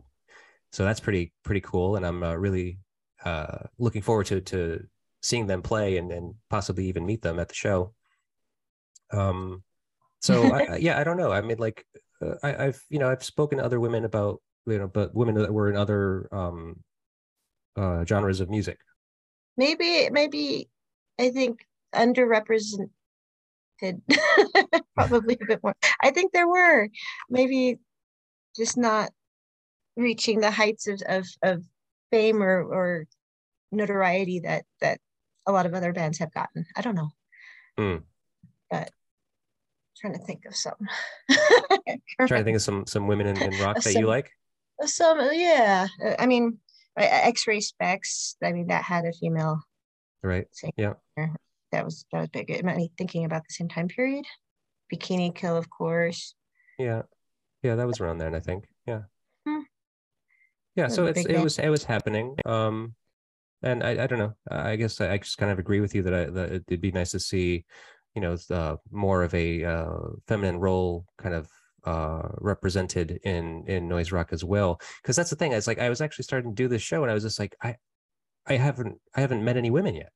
So 0.72 0.84
that's 0.84 1.00
pretty 1.00 1.34
pretty 1.44 1.62
cool, 1.62 1.96
and 1.96 2.06
I'm 2.06 2.24
uh, 2.24 2.36
really 2.36 2.80
uh, 3.26 3.60
looking 3.78 4.02
forward 4.02 4.28
to 4.28 4.42
to 4.42 4.86
seeing 5.22 5.48
them 5.48 5.62
play 5.62 5.98
and 5.98 6.12
and 6.12 6.36
possibly 6.50 6.86
even 6.86 7.06
meet 7.06 7.22
them 7.22 7.40
at 7.40 7.50
the 7.50 7.56
show. 7.56 7.94
Um, 9.12 9.64
so 10.22 10.54
I, 10.54 10.78
yeah, 10.80 11.00
I 11.00 11.04
don't 11.04 11.18
know. 11.18 11.32
I 11.32 11.42
mean, 11.42 11.58
like 11.58 11.86
uh, 12.22 12.36
I, 12.44 12.66
I've 12.66 12.82
you 12.90 13.00
know 13.00 13.10
I've 13.10 13.24
spoken 13.24 13.58
to 13.58 13.66
other 13.66 13.80
women 13.80 14.06
about 14.06 14.42
you 14.66 14.78
know, 14.78 14.88
but 14.88 15.16
women 15.16 15.36
that 15.36 15.54
were 15.54 15.70
in 15.70 15.76
other 15.76 16.30
um, 16.32 16.84
uh, 17.76 18.06
genres 18.06 18.40
of 18.40 18.50
music. 18.50 18.78
Maybe 19.58 20.10
maybe 20.12 20.70
I 21.20 21.32
think 21.32 21.66
underrepresented 21.94 22.90
probably 24.96 25.38
a 25.42 25.46
bit 25.46 25.60
more. 25.64 25.76
I 26.02 26.12
think 26.12 26.32
there 26.32 26.48
were 26.48 26.90
maybe 27.30 27.80
just 28.56 28.78
not 28.78 29.12
reaching 29.96 30.40
the 30.40 30.52
heights 30.52 30.88
of 30.88 31.02
of, 31.08 31.28
of 31.44 31.64
fame 32.12 32.42
or 32.42 32.64
or 32.64 33.06
notoriety 33.72 34.42
that 34.42 34.66
that 34.82 35.00
a 35.46 35.52
lot 35.52 35.66
of 35.66 35.74
other 35.74 35.94
bands 35.94 36.20
have 36.20 36.34
gotten. 36.34 36.66
I 36.76 36.82
don't 36.82 36.96
know. 36.96 37.10
Mm. 37.80 38.04
But 38.70 38.92
trying 39.98 40.14
to 40.14 40.20
think 40.20 40.46
of 40.46 40.56
some. 40.56 40.76
trying 42.28 42.42
to 42.42 42.44
think 42.44 42.56
of 42.56 42.62
some 42.62 42.86
some 42.86 43.08
women 43.08 43.28
in, 43.28 43.42
in 43.42 43.60
rock 43.62 43.76
that 43.76 43.84
some, 43.84 44.02
you 44.02 44.08
like. 44.08 44.32
Some 44.84 45.20
yeah. 45.34 45.88
I 46.18 46.26
mean 46.26 46.60
X-Ray 46.98 47.60
Spex. 47.60 48.36
I 48.44 48.54
mean 48.54 48.68
that 48.68 48.84
had 48.84 49.06
a 49.06 49.14
female. 49.14 49.62
Right. 50.22 50.48
Singer. 50.52 50.98
Yeah 51.18 51.34
that 51.72 51.86
was 51.86 52.06
that 52.12 52.20
was 52.20 52.30
big. 52.30 52.52
Am 52.52 52.68
I 52.68 52.88
thinking 52.98 53.26
about 53.26 53.44
the 53.48 53.54
same 53.54 53.70
time 53.70 53.88
period? 53.88 54.26
Bikini 54.94 55.34
Kill, 55.34 55.56
of 55.56 55.70
course. 55.70 56.36
Yeah, 56.78 57.04
yeah, 57.64 57.76
that 57.76 57.88
was 57.88 58.00
around 58.00 58.20
then, 58.20 58.36
I 58.36 58.40
think. 58.40 58.66
Yeah, 58.88 59.02
hmm. 59.46 59.62
yeah. 60.76 60.88
So 60.88 61.06
it's 61.06 61.26
it 61.26 61.40
was 61.40 61.60
it 61.60 61.70
was 61.70 61.84
happening. 61.84 62.36
Um, 62.46 62.96
and 63.62 63.84
I 63.84 64.04
I 64.04 64.08
don't 64.08 64.20
know. 64.20 64.34
I 64.50 64.76
guess 64.76 65.00
I, 65.02 65.14
I 65.14 65.18
just 65.18 65.38
kind 65.38 65.52
of 65.52 65.60
agree 65.60 65.82
with 65.82 65.94
you 65.94 66.04
that 66.04 66.14
I 66.14 66.26
that 66.26 66.52
it'd 66.52 66.82
be 66.82 66.92
nice 66.92 67.12
to 67.12 67.20
see, 67.20 67.66
you 68.16 68.22
know, 68.22 68.36
the 68.36 68.78
more 68.92 69.24
of 69.24 69.34
a 69.34 69.64
uh, 69.64 69.98
feminine 70.28 70.60
role 70.60 71.06
kind 71.18 71.36
of 71.36 71.50
uh 71.86 72.28
represented 72.40 73.20
in 73.24 73.64
in 73.66 73.88
noise 73.88 74.12
rock 74.12 74.34
as 74.34 74.44
well 74.44 74.82
because 75.02 75.16
that's 75.16 75.30
the 75.30 75.36
thing 75.38 75.54
it's 75.54 75.66
like 75.66 75.80
i 75.80 75.88
was 75.88 76.02
actually 76.02 76.24
starting 76.24 76.52
to 76.52 76.64
do 76.64 76.68
this 76.68 76.82
show 76.82 77.04
and 77.04 77.10
i 77.10 77.14
was 77.14 77.24
just 77.24 77.40
like 77.40 77.56
i 77.64 77.74
i 78.48 78.58
haven't 78.58 79.00
i 79.16 79.22
haven't 79.22 79.46
met 79.46 79.56
any 79.56 79.72
women 79.72 79.96
yet 79.96 80.12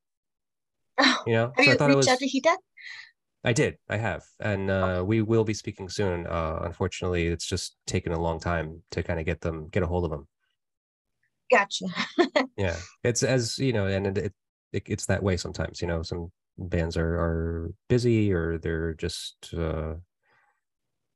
Oh, 0.99 1.23
you 1.25 1.33
know, 1.33 1.53
have 1.55 1.65
so 1.65 1.71
you 1.71 1.71
I 1.71 1.77
thought 1.77 1.87
reached 1.89 1.93
it 1.93 1.97
was, 1.97 2.07
out 2.07 2.19
to? 2.19 2.57
I 3.45 3.53
did. 3.53 3.77
I 3.89 3.97
have, 3.97 4.23
and 4.39 4.69
uh, 4.69 5.03
we 5.05 5.21
will 5.21 5.43
be 5.43 5.53
speaking 5.53 5.89
soon. 5.89 6.25
Uh, 6.27 6.59
unfortunately, 6.63 7.27
it's 7.27 7.45
just 7.45 7.75
taken 7.85 8.13
a 8.13 8.21
long 8.21 8.39
time 8.39 8.81
to 8.91 9.03
kind 9.03 9.19
of 9.19 9.25
get 9.25 9.41
them, 9.41 9.67
get 9.69 9.83
a 9.83 9.87
hold 9.87 10.05
of 10.05 10.11
them. 10.11 10.27
Gotcha. 11.51 11.87
yeah, 12.57 12.77
it's 13.03 13.21
as 13.21 13.59
you 13.59 13.73
know, 13.73 13.87
and 13.87 14.17
it, 14.17 14.33
it, 14.71 14.83
it's 14.85 15.05
that 15.07 15.23
way 15.23 15.35
sometimes. 15.35 15.81
You 15.81 15.87
know, 15.87 16.03
some 16.03 16.31
bands 16.57 16.95
are 16.95 17.15
are 17.15 17.71
busy 17.89 18.31
or 18.31 18.57
they're 18.59 18.93
just. 18.93 19.53
Uh, 19.53 19.95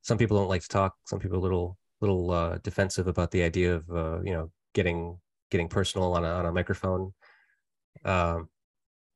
some 0.02 0.18
people 0.18 0.38
don't 0.38 0.48
like 0.48 0.62
to 0.62 0.68
talk. 0.68 0.96
Some 1.06 1.18
people 1.18 1.38
a 1.38 1.40
little 1.40 1.78
little 2.00 2.30
uh, 2.30 2.58
defensive 2.58 3.08
about 3.08 3.30
the 3.30 3.42
idea 3.42 3.76
of 3.76 3.90
uh, 3.90 4.20
you 4.22 4.32
know 4.32 4.50
getting 4.74 5.18
getting 5.50 5.68
personal 5.68 6.12
on 6.12 6.24
a 6.24 6.28
on 6.28 6.46
a 6.46 6.52
microphone. 6.52 7.12
Um, 8.04 8.48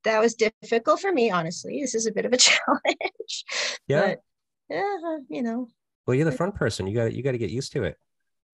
that 0.04 0.20
was 0.20 0.34
difficult 0.34 1.00
for 1.00 1.12
me, 1.12 1.30
honestly. 1.30 1.80
This 1.80 1.94
is 1.94 2.06
a 2.06 2.12
bit 2.12 2.24
of 2.24 2.32
a 2.32 2.36
challenge. 2.38 3.44
Yeah. 3.86 4.00
But, 4.00 4.20
yeah, 4.70 5.18
you 5.28 5.42
know, 5.42 5.68
Well, 6.06 6.14
you're 6.14 6.24
the 6.24 6.32
front 6.32 6.54
person. 6.54 6.86
You 6.86 6.94
got 6.94 7.12
you 7.12 7.22
got 7.22 7.32
to 7.32 7.38
get 7.38 7.50
used 7.50 7.72
to 7.72 7.84
it. 7.84 7.98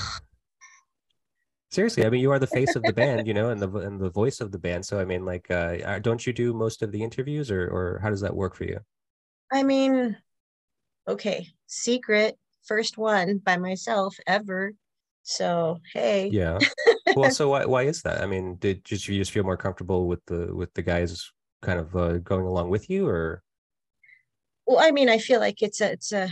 Seriously, 1.71 2.05
I 2.05 2.11
mean, 2.11 2.21
you 2.21 2.31
are 2.33 2.39
the 2.39 2.47
face 2.47 2.77
of 2.77 2.83
the 2.83 2.93
band, 2.93 3.27
you 3.27 3.33
know, 3.33 3.49
and 3.49 3.61
the 3.61 3.69
and 3.79 3.99
the 3.99 4.11
voice 4.11 4.43
of 4.43 4.53
the 4.53 4.59
band. 4.59 4.85
So, 4.85 5.01
I 5.01 5.07
mean, 5.07 5.25
like, 5.25 5.51
uh, 5.51 5.99
don't 6.01 6.27
you 6.27 6.33
do 6.35 6.53
most 6.53 6.83
of 6.83 6.93
the 6.93 7.03
interviews, 7.03 7.51
or 7.51 7.67
or 7.67 7.99
how 8.03 8.11
does 8.11 8.21
that 8.21 8.37
work 8.37 8.55
for 8.55 8.65
you? 8.65 8.79
I 9.51 9.63
mean, 9.63 10.19
okay, 11.09 11.47
secret 11.67 12.39
first 12.65 12.99
one 12.99 13.39
by 13.39 13.57
myself 13.57 14.17
ever. 14.27 14.73
So 15.23 15.79
hey. 15.93 16.29
Yeah. 16.33 16.59
well, 17.17 17.31
so 17.39 17.49
why 17.49 17.65
why 17.65 17.83
is 17.83 18.03
that? 18.03 18.23
I 18.23 18.27
mean, 18.27 18.57
did 18.57 18.85
just 18.85 19.09
you 19.09 19.19
just 19.19 19.33
feel 19.33 19.45
more 19.45 19.57
comfortable 19.57 20.07
with 20.07 20.25
the 20.27 20.55
with 20.55 20.73
the 20.75 20.83
guys 20.83 21.31
kind 21.63 21.79
of 21.79 21.95
uh, 21.97 22.19
going 22.19 22.47
along 22.47 22.71
with 22.71 22.91
you, 22.91 23.09
or? 23.09 23.43
Well, 24.67 24.79
I 24.81 24.91
mean, 24.91 25.09
I 25.09 25.19
feel 25.19 25.41
like 25.41 25.63
it's 25.63 25.81
a 25.81 25.93
it's 25.93 26.13
a 26.13 26.29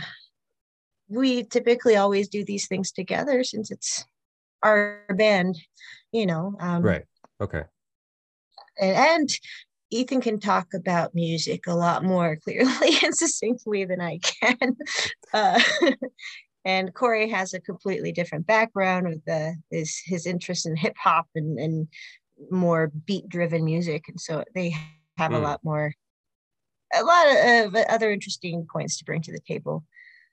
we 1.09 1.43
typically 1.43 1.97
always 1.97 2.29
do 2.29 2.45
these 2.45 2.67
things 2.67 2.91
together 2.91 3.43
since 3.43 3.69
it's 3.69 4.05
our 4.63 5.03
band, 5.15 5.57
you 6.11 6.25
know. 6.25 6.55
Um, 6.59 6.81
right. 6.81 7.03
Okay. 7.41 7.63
And, 8.79 8.95
and 8.95 9.29
Ethan 9.89 10.21
can 10.21 10.39
talk 10.39 10.73
about 10.73 11.13
music 11.13 11.67
a 11.67 11.75
lot 11.75 12.03
more 12.03 12.35
clearly 12.43 12.97
and 13.03 13.15
succinctly 13.15 13.85
than 13.85 14.01
I 14.01 14.19
can. 14.19 14.77
Uh, 15.33 15.61
and 16.65 16.93
Corey 16.93 17.29
has 17.29 17.53
a 17.53 17.59
completely 17.59 18.11
different 18.11 18.45
background 18.45 19.07
with 19.07 19.23
the 19.25 19.55
his 19.69 20.01
his 20.05 20.25
interest 20.25 20.65
in 20.65 20.75
hip 20.75 20.95
hop 20.97 21.27
and, 21.35 21.59
and 21.59 21.87
more 22.49 22.91
beat 23.05 23.27
driven 23.29 23.65
music, 23.65 24.05
and 24.07 24.19
so 24.19 24.43
they 24.53 24.75
have 25.17 25.31
mm. 25.31 25.35
a 25.35 25.37
hmm. 25.37 25.43
lot 25.43 25.59
more, 25.63 25.93
a 26.93 27.03
lot 27.03 27.65
of, 27.65 27.75
other 27.89 28.11
interesting 28.11 28.65
points 28.71 28.97
to 28.97 29.05
bring 29.05 29.21
to 29.21 29.31
the 29.31 29.41
table. 29.47 29.83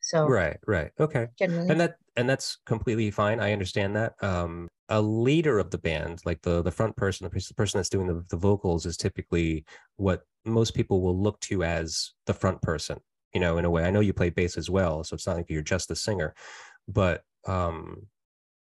So 0.01 0.27
right, 0.27 0.59
right, 0.67 0.91
okay, 1.01 1.29
generally. 1.39 1.69
and 1.69 1.81
that 1.81 1.97
and 2.17 2.29
that's 2.29 2.59
completely 2.67 3.11
fine. 3.11 3.41
I 3.41 3.53
understand 3.53 3.97
that. 3.97 4.15
Um, 4.23 4.69
a 4.91 5.03
leader 5.03 5.59
of 5.59 5.71
the 5.71 5.79
band, 5.79 6.21
like 6.25 6.41
the 6.43 6.63
the 6.63 6.71
front 6.71 6.97
person, 6.97 7.29
the 7.29 7.55
person 7.55 7.79
that's 7.79 7.91
doing 7.91 8.07
the, 8.07 8.25
the 8.31 8.37
vocals, 8.37 8.87
is 8.87 8.97
typically 8.97 9.65
what 9.97 10.23
most 10.45 10.75
people 10.75 11.03
will 11.03 11.21
look 11.21 11.41
to 11.41 11.63
as 11.63 12.13
the 12.27 12.35
front 12.35 12.63
person. 12.63 12.99
You 13.33 13.41
know, 13.41 13.59
in 13.59 13.65
a 13.65 13.71
way. 13.71 13.85
I 13.85 13.91
know 13.91 14.01
you 14.01 14.13
play 14.13 14.31
bass 14.31 14.57
as 14.57 14.71
well, 14.71 15.05
so 15.05 15.15
it's 15.15 15.27
not 15.27 15.37
like 15.37 15.51
you're 15.51 15.63
just 15.63 15.89
the 15.89 15.97
singer, 15.97 16.35
but 16.87 17.23
um, 17.47 18.07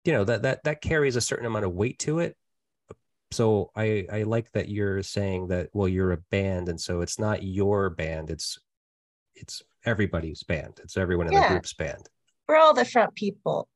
you 0.04 0.12
know 0.12 0.24
that 0.24 0.42
that 0.42 0.64
that 0.64 0.80
carries 0.80 1.16
a 1.16 1.20
certain 1.20 1.46
amount 1.46 1.64
of 1.64 1.72
weight 1.72 1.98
to 2.00 2.20
it. 2.20 2.36
So 3.30 3.70
I 3.76 4.06
I 4.12 4.22
like 4.22 4.50
that 4.52 4.68
you're 4.68 5.02
saying 5.02 5.48
that 5.48 5.70
well 5.72 5.88
you're 5.88 6.12
a 6.12 6.22
band, 6.30 6.68
and 6.68 6.80
so 6.80 7.00
it's 7.00 7.18
not 7.18 7.42
your 7.42 7.90
band, 7.90 8.30
it's 8.30 8.58
it's 9.34 9.62
everybody's 9.84 10.42
band. 10.42 10.80
It's 10.82 10.96
everyone 10.96 11.26
in 11.26 11.32
yeah. 11.32 11.42
the 11.42 11.48
group's 11.48 11.74
band. 11.74 12.08
We're 12.48 12.56
all 12.56 12.74
the 12.74 12.84
front 12.84 13.14
people. 13.14 13.68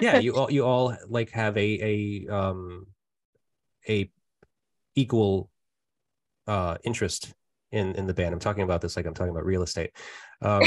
yeah, 0.00 0.18
you 0.18 0.34
all 0.36 0.50
you 0.50 0.64
all 0.64 0.96
like 1.08 1.30
have 1.30 1.56
a 1.56 2.24
a 2.28 2.34
um 2.34 2.86
a 3.88 4.10
equal 4.94 5.50
uh 6.46 6.76
interest 6.84 7.34
in 7.74 7.94
in 7.96 8.06
the 8.06 8.14
band. 8.14 8.32
I'm 8.32 8.40
talking 8.40 8.62
about 8.62 8.80
this 8.80 8.96
like 8.96 9.06
I'm 9.06 9.14
talking 9.14 9.30
about 9.30 9.44
real 9.44 9.62
estate. 9.62 9.90
Um, 10.40 10.62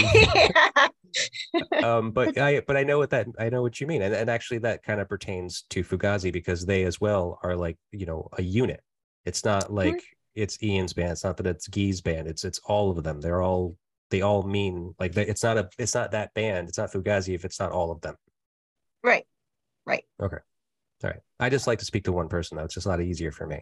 um 1.84 2.12
but 2.12 2.38
I 2.38 2.62
but 2.62 2.78
I 2.78 2.84
know 2.84 2.98
what 2.98 3.10
that 3.12 3.28
I 3.40 3.50
know 3.50 3.62
what 3.62 3.80
you 3.80 3.88
mean. 3.88 4.02
And 4.02 4.14
and 4.14 4.30
actually 4.30 4.60
that 4.60 4.84
kind 4.84 5.00
of 5.00 5.08
pertains 5.08 5.64
to 5.70 5.84
Fugazi 5.84 6.32
because 6.32 6.66
they 6.66 6.84
as 6.84 7.00
well 7.00 7.40
are 7.44 7.56
like, 7.56 7.78
you 7.92 8.06
know, 8.06 8.28
a 8.38 8.42
unit. 8.44 8.82
It's 9.26 9.46
not 9.46 9.74
like 9.74 9.96
mm-hmm. 9.96 10.42
it's 10.42 10.62
Ian's 10.62 10.94
band. 10.94 11.14
It's 11.14 11.24
not 11.24 11.38
that 11.38 11.48
it's 11.48 11.68
Guy's 11.68 12.02
band. 12.02 12.28
It's 12.28 12.44
it's 12.44 12.60
all 12.66 12.92
of 12.92 13.04
them. 13.04 13.22
They're 13.22 13.42
all 13.42 13.78
they 14.10 14.22
all 14.22 14.44
mean 14.44 14.94
like 15.00 15.16
it's 15.16 15.44
not 15.44 15.58
a 15.58 15.70
it's 15.78 15.96
not 15.96 16.12
that 16.12 16.34
band. 16.34 16.68
It's 16.68 16.78
not 16.78 16.92
Fugazi 16.92 17.34
if 17.34 17.46
it's 17.46 17.60
not 17.60 17.72
all 17.72 17.92
of 17.92 18.02
them. 18.02 18.16
Right. 19.04 19.26
Right. 19.86 20.04
Okay. 20.22 20.38
All 21.04 21.10
right. 21.10 21.20
I 21.40 21.50
just 21.50 21.68
like 21.68 21.80
to 21.80 21.86
speak 21.86 22.04
to 22.06 22.12
one 22.12 22.28
person 22.28 22.58
though. 22.58 22.66
It's 22.66 22.74
just 22.74 22.86
a 22.86 22.90
lot 22.90 23.02
easier 23.02 23.32
for 23.32 23.48
me. 23.48 23.62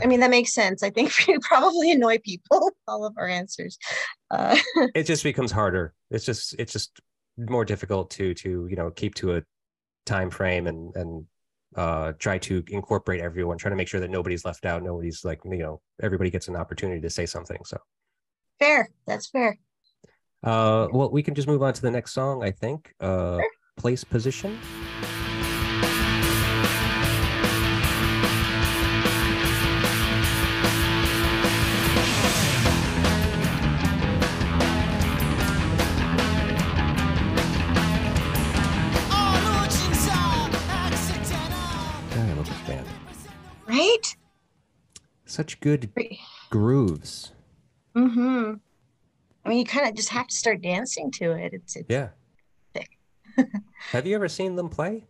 I 0.00 0.06
mean, 0.06 0.20
that 0.20 0.30
makes 0.30 0.52
sense. 0.52 0.82
I 0.82 0.90
think 0.90 1.12
we 1.28 1.38
probably 1.38 1.92
annoy 1.92 2.18
people 2.18 2.70
all 2.88 3.04
of 3.04 3.14
our 3.16 3.28
answers. 3.28 3.78
Uh, 4.30 4.56
it 4.94 5.04
just 5.04 5.22
becomes 5.22 5.52
harder. 5.52 5.94
It's 6.10 6.24
just 6.24 6.54
it's 6.58 6.72
just 6.72 7.00
more 7.38 7.64
difficult 7.64 8.10
to 8.10 8.34
to 8.34 8.66
you 8.68 8.76
know 8.76 8.90
keep 8.90 9.14
to 9.14 9.36
a 9.36 9.42
time 10.04 10.30
frame 10.30 10.66
and 10.66 10.94
and 10.96 11.24
uh 11.76 12.12
try 12.18 12.36
to 12.36 12.62
incorporate 12.68 13.20
everyone 13.20 13.56
try 13.56 13.70
to 13.70 13.76
make 13.76 13.88
sure 13.88 14.00
that 14.00 14.10
nobody's 14.10 14.44
left 14.44 14.66
out 14.66 14.82
nobody's 14.82 15.24
like 15.24 15.40
you 15.44 15.56
know 15.56 15.80
everybody 16.02 16.30
gets 16.30 16.48
an 16.48 16.56
opportunity 16.56 17.00
to 17.00 17.08
say 17.08 17.24
something 17.24 17.58
so 17.64 17.78
fair 18.58 18.90
that's 19.06 19.28
fair 19.30 19.58
uh 20.44 20.88
well 20.92 21.10
we 21.10 21.22
can 21.22 21.34
just 21.34 21.48
move 21.48 21.62
on 21.62 21.72
to 21.72 21.80
the 21.80 21.90
next 21.90 22.12
song 22.12 22.44
i 22.44 22.50
think 22.50 22.92
uh 23.00 23.38
sure. 23.38 23.50
place 23.78 24.04
position 24.04 24.58
such 45.32 45.58
good 45.60 45.90
grooves. 46.50 47.32
Mm-hmm. 47.96 48.54
I 49.44 49.48
mean, 49.48 49.58
you 49.58 49.64
kind 49.64 49.88
of 49.88 49.94
just 49.94 50.10
have 50.10 50.26
to 50.26 50.36
start 50.36 50.60
dancing 50.62 51.10
to 51.12 51.32
it. 51.32 51.54
It's, 51.54 51.76
it's 51.76 51.88
yeah. 51.88 52.08
have 53.92 54.06
you 54.06 54.14
ever 54.14 54.28
seen 54.28 54.56
them 54.56 54.68
play? 54.68 55.04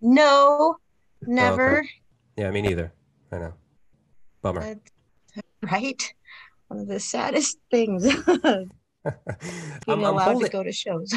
No, 0.00 0.76
never. 1.22 1.76
Oh, 1.76 1.78
okay. 1.78 1.88
Yeah, 2.36 2.50
me 2.50 2.60
neither. 2.60 2.92
I 3.30 3.38
know. 3.38 3.54
Bummer. 4.42 4.62
Uh, 4.62 5.40
right. 5.70 6.14
One 6.66 6.80
of 6.80 6.88
the 6.88 6.98
saddest 6.98 7.58
things. 7.70 8.04
I'm, 8.44 8.70
allowed 9.86 10.18
holding... 10.18 10.46
to 10.46 10.52
go 10.52 10.64
to 10.64 10.72
shows. 10.72 11.14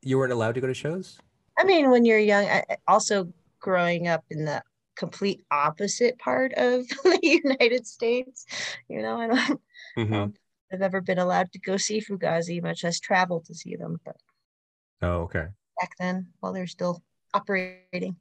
you 0.00 0.16
weren't 0.16 0.32
allowed 0.32 0.54
to 0.54 0.62
go 0.62 0.66
to 0.66 0.74
shows. 0.74 1.18
I 1.58 1.64
mean, 1.64 1.90
when 1.90 2.06
you're 2.06 2.18
young, 2.18 2.46
I, 2.46 2.64
also 2.88 3.30
growing 3.60 4.08
up 4.08 4.24
in 4.30 4.46
the 4.46 4.62
complete 4.96 5.42
opposite 5.50 6.18
part 6.18 6.52
of 6.54 6.86
the 7.04 7.18
United 7.22 7.86
States. 7.86 8.46
You 8.88 9.02
know, 9.02 9.20
I 9.20 9.26
don't, 9.26 9.60
mm-hmm. 9.98 10.26
I've 10.72 10.82
ever 10.82 11.00
been 11.00 11.18
allowed 11.18 11.52
to 11.52 11.58
go 11.58 11.76
see 11.76 12.00
Fugazi, 12.00 12.62
much 12.62 12.84
less 12.84 13.00
travel 13.00 13.40
to 13.40 13.54
see 13.54 13.76
them. 13.76 14.00
But 14.04 14.16
oh, 15.02 15.22
okay. 15.22 15.46
Back 15.80 15.92
then, 15.98 16.28
while 16.40 16.52
they're 16.52 16.66
still 16.66 17.02
operating. 17.34 18.16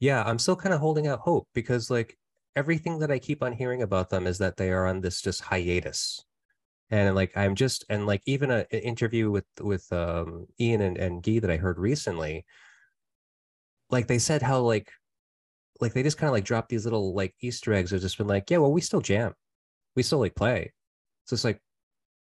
Yeah, 0.00 0.22
I'm 0.24 0.38
still 0.38 0.56
kind 0.56 0.74
of 0.74 0.80
holding 0.80 1.06
out 1.06 1.20
hope 1.20 1.48
because, 1.54 1.90
like, 1.90 2.18
everything 2.56 2.98
that 3.00 3.10
I 3.10 3.18
keep 3.18 3.42
on 3.42 3.52
hearing 3.52 3.82
about 3.82 4.10
them 4.10 4.26
is 4.26 4.38
that 4.38 4.56
they 4.56 4.70
are 4.70 4.86
on 4.86 5.00
this 5.00 5.20
just 5.20 5.40
hiatus. 5.40 6.24
And 6.90 7.14
like 7.14 7.36
I'm 7.36 7.54
just 7.54 7.84
and 7.88 8.06
like 8.06 8.22
even 8.26 8.50
a, 8.50 8.66
an 8.70 8.80
interview 8.80 9.30
with 9.30 9.46
with 9.60 9.90
um, 9.92 10.46
Ian 10.60 10.82
and, 10.82 10.98
and 10.98 11.22
Guy 11.22 11.38
that 11.38 11.50
I 11.50 11.56
heard 11.56 11.78
recently, 11.78 12.44
like 13.90 14.06
they 14.06 14.18
said 14.18 14.42
how 14.42 14.60
like 14.60 14.90
like 15.80 15.92
they 15.92 16.02
just 16.02 16.18
kind 16.18 16.28
of 16.28 16.32
like 16.32 16.44
drop 16.44 16.68
these 16.68 16.84
little 16.84 17.14
like 17.14 17.34
Easter 17.40 17.72
eggs. 17.72 17.90
Have 17.90 18.00
just 18.00 18.18
been 18.18 18.26
like, 18.26 18.50
yeah, 18.50 18.58
well, 18.58 18.72
we 18.72 18.80
still 18.80 19.00
jam, 19.00 19.32
we 19.96 20.02
still 20.02 20.20
like 20.20 20.34
play. 20.34 20.72
So 21.26 21.34
it's 21.34 21.44
like, 21.44 21.60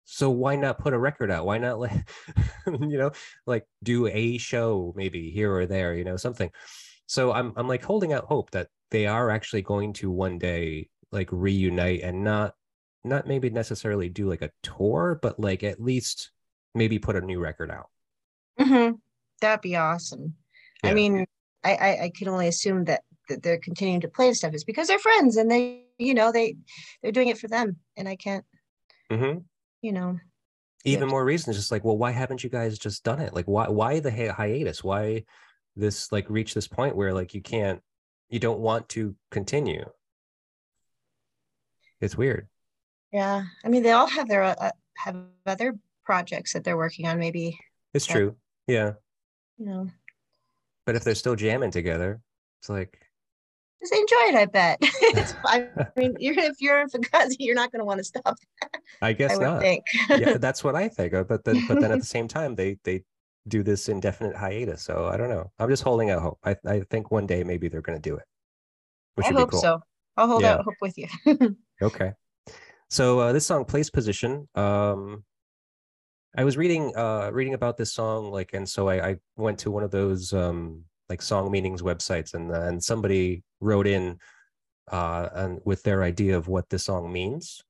so 0.06 0.30
why 0.30 0.56
not 0.56 0.80
put 0.80 0.94
a 0.94 1.00
record 1.00 1.32
out? 1.32 1.46
Why 1.46 1.58
not 1.58 1.80
like, 1.80 2.10
you 2.68 2.98
know, 2.98 3.12
like 3.46 3.66
do 3.84 4.08
a 4.08 4.38
show 4.38 4.94
maybe 4.96 5.32
here 5.32 5.54
or 5.54 5.66
there, 5.66 5.94
you 5.96 6.04
know, 6.04 6.18
something. 6.18 6.50
So 7.08 7.32
I'm 7.34 7.54
I'm 7.56 7.68
like 7.68 7.84
holding 7.84 8.14
out 8.14 8.26
hope 8.26 8.52
that 8.52 8.68
they 8.90 9.08
are 9.08 9.30
actually 9.30 9.62
going 9.62 9.94
to 9.94 10.12
one 10.12 10.38
day 10.38 10.90
like 11.12 11.30
reunite 11.32 12.02
and 12.02 12.24
not 12.24 12.54
not 13.04 13.28
maybe 13.28 13.50
necessarily 13.50 14.10
do 14.10 14.30
like 14.30 14.42
a 14.42 14.52
tour, 14.64 15.20
but 15.22 15.40
like 15.40 15.64
at 15.64 15.82
least 15.82 16.32
maybe 16.74 17.00
put 17.00 17.16
a 17.16 17.22
new 17.22 17.40
record 17.40 17.72
out. 17.72 17.90
Mm-hmm. 18.60 18.96
That'd 19.42 19.62
be 19.62 19.76
awesome. 19.76 20.36
Yeah. 20.84 20.92
I 20.92 20.94
mean, 20.94 21.26
I, 21.64 21.76
I 21.76 22.04
I 22.04 22.12
can 22.16 22.28
only 22.28 22.48
assume 22.48 22.86
that 22.86 23.02
that 23.32 23.44
they're 23.44 23.58
continuing 23.58 24.02
to 24.02 24.08
play 24.08 24.28
and 24.28 24.38
stuff 24.38 24.54
is 24.54 24.64
because 24.64 24.88
they're 24.88 25.00
friends 25.00 25.38
and 25.38 25.50
they 25.50 25.86
you 25.98 26.14
know 26.14 26.32
they 26.32 26.56
they're 27.02 27.12
doing 27.12 27.30
it 27.30 27.38
for 27.38 27.48
them 27.48 27.78
and 27.98 28.08
i 28.08 28.16
can't 28.16 28.46
mm-hmm. 29.12 29.40
you 29.82 29.92
know. 29.92 30.20
Even 30.84 31.10
more 31.10 31.24
reasons 31.24 31.58
just 31.58 31.72
like 31.72 31.84
well 31.84 31.98
why 31.98 32.10
haven't 32.10 32.44
you 32.44 32.50
guys 32.50 32.80
just 32.80 33.04
done 33.04 33.20
it? 33.20 33.36
Like 33.36 33.46
why 33.46 33.70
why 33.70 34.00
the 34.00 34.10
hi- 34.10 34.34
hiatus? 34.34 34.84
Why 34.84 35.26
this 35.76 36.12
like 36.12 36.28
reach 36.28 36.56
this 36.56 36.68
point 36.68 36.96
where 36.96 37.14
like 37.14 37.36
you 37.36 37.42
can't 37.42 37.82
you 38.30 38.40
don't 38.40 38.60
want 38.60 38.90
to 38.90 39.16
continue? 39.30 39.86
It's 42.00 42.18
weird. 42.18 42.48
Yeah 43.12 43.44
i 43.64 43.70
mean 43.70 43.84
they 43.84 43.92
all 43.92 44.08
have 44.08 44.28
their 44.28 44.44
uh, 44.44 44.72
have 44.98 45.18
other 45.46 45.78
projects 46.04 46.54
that 46.54 46.64
they're 46.64 46.78
working 46.78 47.08
on 47.08 47.20
maybe. 47.20 47.60
It's 47.94 48.08
true 48.08 48.36
yeah. 48.68 48.94
You 49.58 49.66
know. 49.66 49.90
But 50.86 50.96
if 50.96 51.04
they're 51.04 51.14
still 51.14 51.36
jamming 51.36 51.72
together 51.72 52.22
it's 52.60 52.70
like 52.70 52.98
Just 53.82 53.94
enjoy 53.94 54.16
it, 54.30 54.36
I 54.36 54.46
bet. 54.46 54.80
I 55.46 55.68
mean, 55.96 56.16
you're, 56.20 56.38
if 56.38 56.62
you're 56.62 56.80
in 56.80 56.88
Fugazi, 56.88 57.36
you're 57.40 57.56
not 57.56 57.72
going 57.72 57.80
to 57.80 57.86
want 57.86 57.98
to 57.98 58.04
stop. 58.04 58.38
I 59.02 59.14
guess 59.14 59.40
I 59.40 59.44
not. 59.44 59.64
Yeah, 60.10 60.38
that's 60.38 60.64
what 60.64 60.76
I 60.76 60.88
think. 60.88 61.14
But 61.14 61.44
then, 61.44 61.66
but 61.68 61.80
then 61.80 61.92
at 61.92 62.00
the 62.00 62.06
same 62.06 62.28
time, 62.28 62.56
they 62.56 62.78
they 62.84 63.04
do 63.48 63.64
this 63.64 63.90
indefinite 63.90 64.36
hiatus. 64.36 64.84
So 64.84 65.08
I 65.08 65.18
don't 65.18 65.30
know. 65.30 65.52
I'm 65.58 65.70
just 65.70 65.82
holding 65.82 66.12
out 66.12 66.22
hope. 66.22 66.40
I 66.44 66.56
I 66.66 66.82
think 66.92 67.12
one 67.12 67.26
day 67.26 67.44
maybe 67.44 67.70
they're 67.70 67.82
going 67.82 67.98
to 67.98 68.10
do 68.10 68.16
it. 68.16 68.24
Which 69.16 69.28
I 69.28 69.32
hope 69.32 69.52
cool. 69.52 69.62
so. 69.62 69.82
I'll 70.18 70.28
hold 70.28 70.44
yeah. 70.44 70.56
out 70.56 70.66
hope 70.66 70.76
with 70.82 70.98
you. 70.98 71.08
okay. 71.82 72.14
So 72.90 73.20
uh, 73.20 73.32
this 73.34 73.48
song, 73.48 73.66
"Place 73.66 73.90
Position." 73.90 74.48
Um, 74.54 75.24
I 76.38 76.44
was 76.44 76.56
reading 76.56 76.96
uh 76.96 77.32
reading 77.34 77.56
about 77.56 77.78
this 77.78 77.94
song, 77.94 78.32
like, 78.32 78.52
and 78.54 78.70
so 78.70 78.90
I, 78.90 79.10
I 79.10 79.16
went 79.38 79.60
to 79.60 79.72
one 79.72 79.84
of 79.84 79.92
those 79.92 80.34
um 80.34 80.86
like 81.12 81.22
song 81.22 81.52
meanings 81.52 81.82
websites 81.82 82.34
and 82.34 82.50
and 82.52 82.82
somebody 82.82 83.44
wrote 83.60 83.86
in 83.86 84.18
uh 84.92 85.28
and 85.34 85.60
with 85.66 85.84
their 85.84 86.02
idea 86.04 86.38
of 86.38 86.48
what 86.48 86.70
this 86.70 86.86
song 86.86 87.12
means. 87.12 87.62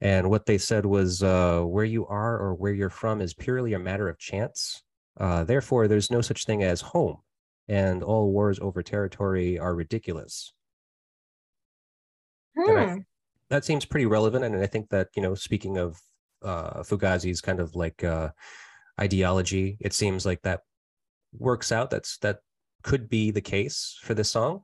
And 0.00 0.28
what 0.28 0.46
they 0.46 0.58
said 0.58 0.84
was 0.86 1.22
uh 1.22 1.60
where 1.60 1.84
you 1.84 2.06
are 2.06 2.34
or 2.38 2.54
where 2.54 2.72
you're 2.72 2.98
from 3.02 3.20
is 3.20 3.34
purely 3.34 3.74
a 3.74 3.78
matter 3.78 4.08
of 4.08 4.18
chance. 4.18 4.82
Uh 5.20 5.44
therefore 5.44 5.86
there's 5.86 6.10
no 6.10 6.22
such 6.22 6.46
thing 6.46 6.62
as 6.62 6.80
home 6.80 7.18
and 7.68 8.02
all 8.02 8.32
wars 8.32 8.58
over 8.60 8.82
territory 8.82 9.58
are 9.58 9.74
ridiculous. 9.74 10.54
Hmm. 12.56 12.78
I, 12.78 12.98
that 13.50 13.64
seems 13.64 13.84
pretty 13.84 14.06
relevant 14.06 14.44
and 14.44 14.56
i 14.56 14.66
think 14.66 14.88
that 14.90 15.08
you 15.16 15.22
know 15.22 15.34
speaking 15.34 15.76
of 15.76 16.00
uh 16.42 16.82
fugazi's 16.82 17.40
kind 17.40 17.60
of 17.60 17.74
like 17.74 18.02
uh 18.04 18.28
ideology 19.00 19.76
it 19.80 19.92
seems 19.92 20.24
like 20.24 20.40
that 20.42 20.60
works 21.38 21.72
out. 21.72 21.90
That's 21.90 22.18
that 22.18 22.38
could 22.84 23.08
be 23.08 23.32
the 23.32 23.40
case 23.40 23.98
for 24.02 24.14
this 24.14 24.30
song. 24.30 24.62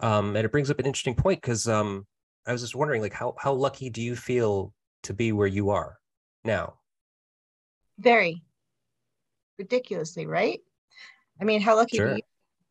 Um, 0.00 0.34
and 0.34 0.44
it 0.44 0.50
brings 0.50 0.70
up 0.70 0.80
an 0.80 0.86
interesting 0.86 1.14
point 1.14 1.40
because 1.40 1.68
um, 1.68 2.06
I 2.46 2.52
was 2.52 2.62
just 2.62 2.74
wondering, 2.74 3.00
like, 3.00 3.12
how 3.12 3.34
how 3.38 3.52
lucky 3.52 3.88
do 3.88 4.02
you 4.02 4.16
feel 4.16 4.72
to 5.04 5.14
be 5.14 5.32
where 5.32 5.46
you 5.46 5.70
are 5.70 5.96
now? 6.44 6.74
Very 7.98 8.42
ridiculously, 9.58 10.26
right? 10.26 10.60
I 11.40 11.44
mean, 11.44 11.60
how 11.60 11.76
lucky 11.76 11.96
sure. 11.96 12.18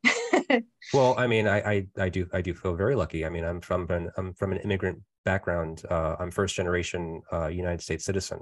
well, 0.93 1.15
I 1.17 1.25
mean, 1.25 1.47
I, 1.47 1.57
I 1.59 1.87
I 1.97 2.09
do 2.09 2.27
I 2.33 2.41
do 2.41 2.53
feel 2.53 2.75
very 2.75 2.95
lucky. 2.95 3.25
I 3.25 3.29
mean, 3.29 3.43
I'm 3.43 3.61
from 3.61 3.89
an 3.89 4.11
I'm 4.17 4.33
from 4.33 4.51
an 4.51 4.59
immigrant 4.59 5.01
background. 5.23 5.83
Uh, 5.89 6.15
I'm 6.19 6.29
first 6.29 6.55
generation 6.55 7.21
uh, 7.31 7.47
United 7.47 7.81
States 7.81 8.05
citizen. 8.05 8.41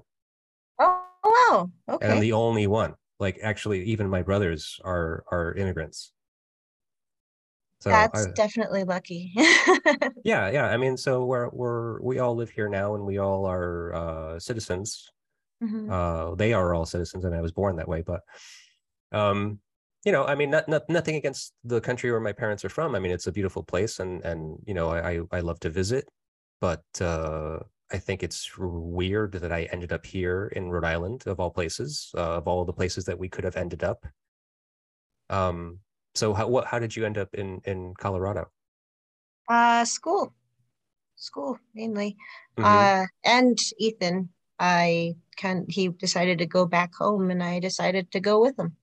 Oh 0.79 0.99
wow! 1.23 1.71
Okay. 1.87 2.05
And 2.05 2.13
I'm 2.13 2.19
the 2.19 2.33
only 2.33 2.67
one 2.67 2.95
like 3.19 3.39
actually 3.41 3.83
even 3.85 4.09
my 4.09 4.21
brothers 4.21 4.79
are 4.83 5.23
are 5.31 5.53
immigrants. 5.53 6.11
So 7.79 7.89
that's 7.89 8.27
I, 8.27 8.31
definitely 8.31 8.83
lucky. 8.85 9.33
Yeah 10.23 10.49
yeah 10.49 10.67
i 10.67 10.77
mean 10.77 10.95
so 10.95 11.25
we're 11.25 11.49
we're 11.49 11.99
we 12.01 12.19
all 12.19 12.33
live 12.35 12.49
here 12.49 12.69
now 12.69 12.95
and 12.95 13.05
we 13.05 13.17
all 13.17 13.45
are 13.45 13.93
uh 13.93 14.39
citizens. 14.39 15.09
Mm-hmm. 15.61 15.91
uh 15.91 16.35
they 16.35 16.51
are 16.51 16.73
all 16.73 16.85
citizens 16.85 17.23
and 17.23 17.33
i 17.33 17.39
was 17.39 17.53
born 17.53 17.77
that 17.77 17.87
way 17.87 18.01
but 18.01 18.21
um 19.13 19.59
you 20.03 20.11
know 20.11 20.25
i 20.25 20.35
mean 20.35 20.49
not, 20.49 20.67
not 20.67 20.89
nothing 20.89 21.15
against 21.15 21.53
the 21.63 21.79
country 21.79 22.11
where 22.11 22.19
my 22.19 22.33
parents 22.33 22.65
are 22.65 22.69
from. 22.69 22.95
I 22.95 22.99
mean 22.99 23.11
it's 23.11 23.27
a 23.27 23.31
beautiful 23.31 23.63
place 23.63 23.99
and 23.99 24.23
and 24.25 24.57
you 24.65 24.73
know 24.73 24.89
i 24.91 25.19
i 25.31 25.39
love 25.39 25.59
to 25.61 25.69
visit 25.69 26.09
but 26.59 26.83
uh 27.01 27.59
I 27.93 27.99
think 27.99 28.23
it's 28.23 28.49
weird 28.57 29.33
that 29.33 29.51
I 29.51 29.69
ended 29.71 29.93
up 29.93 30.03
here 30.03 30.51
in 30.55 30.71
Rhode 30.71 30.83
Island, 30.83 31.23
of 31.27 31.39
all 31.39 31.51
places, 31.51 32.09
uh, 32.17 32.37
of 32.37 32.47
all 32.47 32.65
the 32.65 32.73
places 32.73 33.05
that 33.05 33.19
we 33.19 33.29
could 33.29 33.43
have 33.43 33.55
ended 33.55 33.83
up. 33.83 34.07
Um, 35.29 35.79
so 36.15 36.33
how 36.33 36.47
what 36.47 36.65
how 36.65 36.79
did 36.79 36.95
you 36.95 37.05
end 37.05 37.19
up 37.19 37.29
in 37.33 37.61
in 37.65 37.93
Colorado? 37.99 38.49
Uh, 39.47 39.85
school, 39.85 40.33
school 41.15 41.59
mainly, 41.75 42.17
mm-hmm. 42.57 42.65
uh, 42.65 43.05
and 43.23 43.57
Ethan. 43.77 44.29
I 44.59 45.15
can 45.35 45.65
he 45.69 45.89
decided 45.89 46.39
to 46.39 46.47
go 46.47 46.65
back 46.65 46.93
home, 46.95 47.29
and 47.29 47.43
I 47.43 47.59
decided 47.59 48.11
to 48.11 48.19
go 48.19 48.41
with 48.41 48.57
him. 48.57 48.75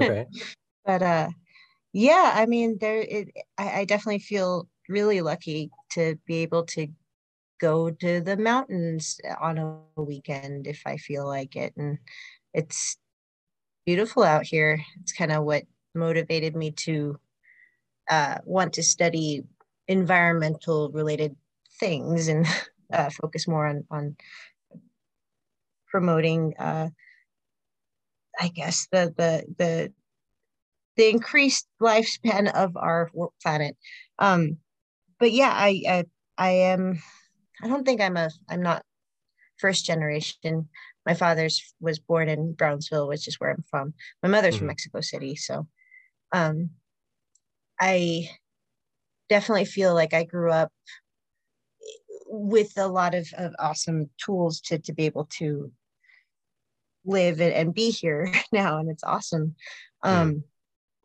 okay. 0.00 0.26
But 0.84 1.00
uh, 1.00 1.28
yeah, 1.92 2.32
I 2.34 2.46
mean, 2.46 2.78
there. 2.80 3.02
It, 3.02 3.28
I, 3.56 3.80
I 3.80 3.84
definitely 3.84 4.18
feel 4.18 4.68
really 4.88 5.20
lucky 5.20 5.70
to 5.92 6.18
be 6.26 6.38
able 6.38 6.64
to 6.74 6.88
go 7.62 7.90
to 7.90 8.20
the 8.20 8.36
mountains 8.36 9.20
on 9.40 9.56
a 9.56 10.02
weekend 10.02 10.66
if 10.66 10.82
I 10.84 10.96
feel 10.96 11.24
like 11.24 11.54
it. 11.54 11.72
And 11.76 11.98
it's 12.52 12.98
beautiful 13.86 14.24
out 14.24 14.44
here. 14.44 14.82
It's 15.00 15.12
kind 15.12 15.30
of 15.30 15.44
what 15.44 15.62
motivated 15.94 16.56
me 16.56 16.72
to 16.72 17.20
uh, 18.10 18.38
want 18.44 18.72
to 18.74 18.82
study 18.82 19.44
environmental 19.86 20.90
related 20.90 21.36
things 21.78 22.26
and 22.26 22.46
uh, 22.92 23.10
focus 23.10 23.46
more 23.46 23.66
on, 23.66 23.84
on 23.92 24.16
promoting, 25.86 26.54
uh, 26.58 26.88
I 28.40 28.48
guess, 28.48 28.88
the, 28.90 29.14
the, 29.16 29.44
the, 29.56 29.92
the 30.96 31.10
increased 31.10 31.68
lifespan 31.80 32.52
of 32.52 32.76
our 32.76 33.08
planet. 33.40 33.76
Um, 34.18 34.56
but 35.20 35.30
yeah, 35.30 35.52
I, 35.54 35.82
I, 35.88 36.04
I 36.36 36.50
am 36.50 37.00
I 37.62 37.68
don't 37.68 37.84
think 37.84 38.00
I'm 38.00 38.16
a 38.16 38.30
I'm 38.48 38.62
not 38.62 38.82
first 39.58 39.84
generation. 39.84 40.68
My 41.06 41.14
father's 41.14 41.74
was 41.80 41.98
born 41.98 42.28
in 42.28 42.52
Brownsville, 42.52 43.08
which 43.08 43.28
is 43.28 43.38
where 43.38 43.50
I'm 43.50 43.64
from. 43.70 43.94
My 44.22 44.28
mother's 44.28 44.54
mm-hmm. 44.54 44.58
from 44.60 44.66
Mexico 44.68 45.00
City, 45.00 45.36
so 45.36 45.66
um, 46.32 46.70
I 47.80 48.28
definitely 49.28 49.64
feel 49.64 49.94
like 49.94 50.14
I 50.14 50.24
grew 50.24 50.50
up 50.50 50.72
with 52.28 52.72
a 52.76 52.88
lot 52.88 53.14
of, 53.14 53.28
of 53.36 53.54
awesome 53.58 54.10
tools 54.18 54.60
to 54.62 54.78
to 54.78 54.92
be 54.92 55.06
able 55.06 55.28
to 55.38 55.70
live 57.04 57.40
and, 57.40 57.52
and 57.52 57.74
be 57.74 57.90
here 57.90 58.32
now, 58.52 58.78
and 58.78 58.90
it's 58.90 59.04
awesome. 59.04 59.54
Um, 60.02 60.44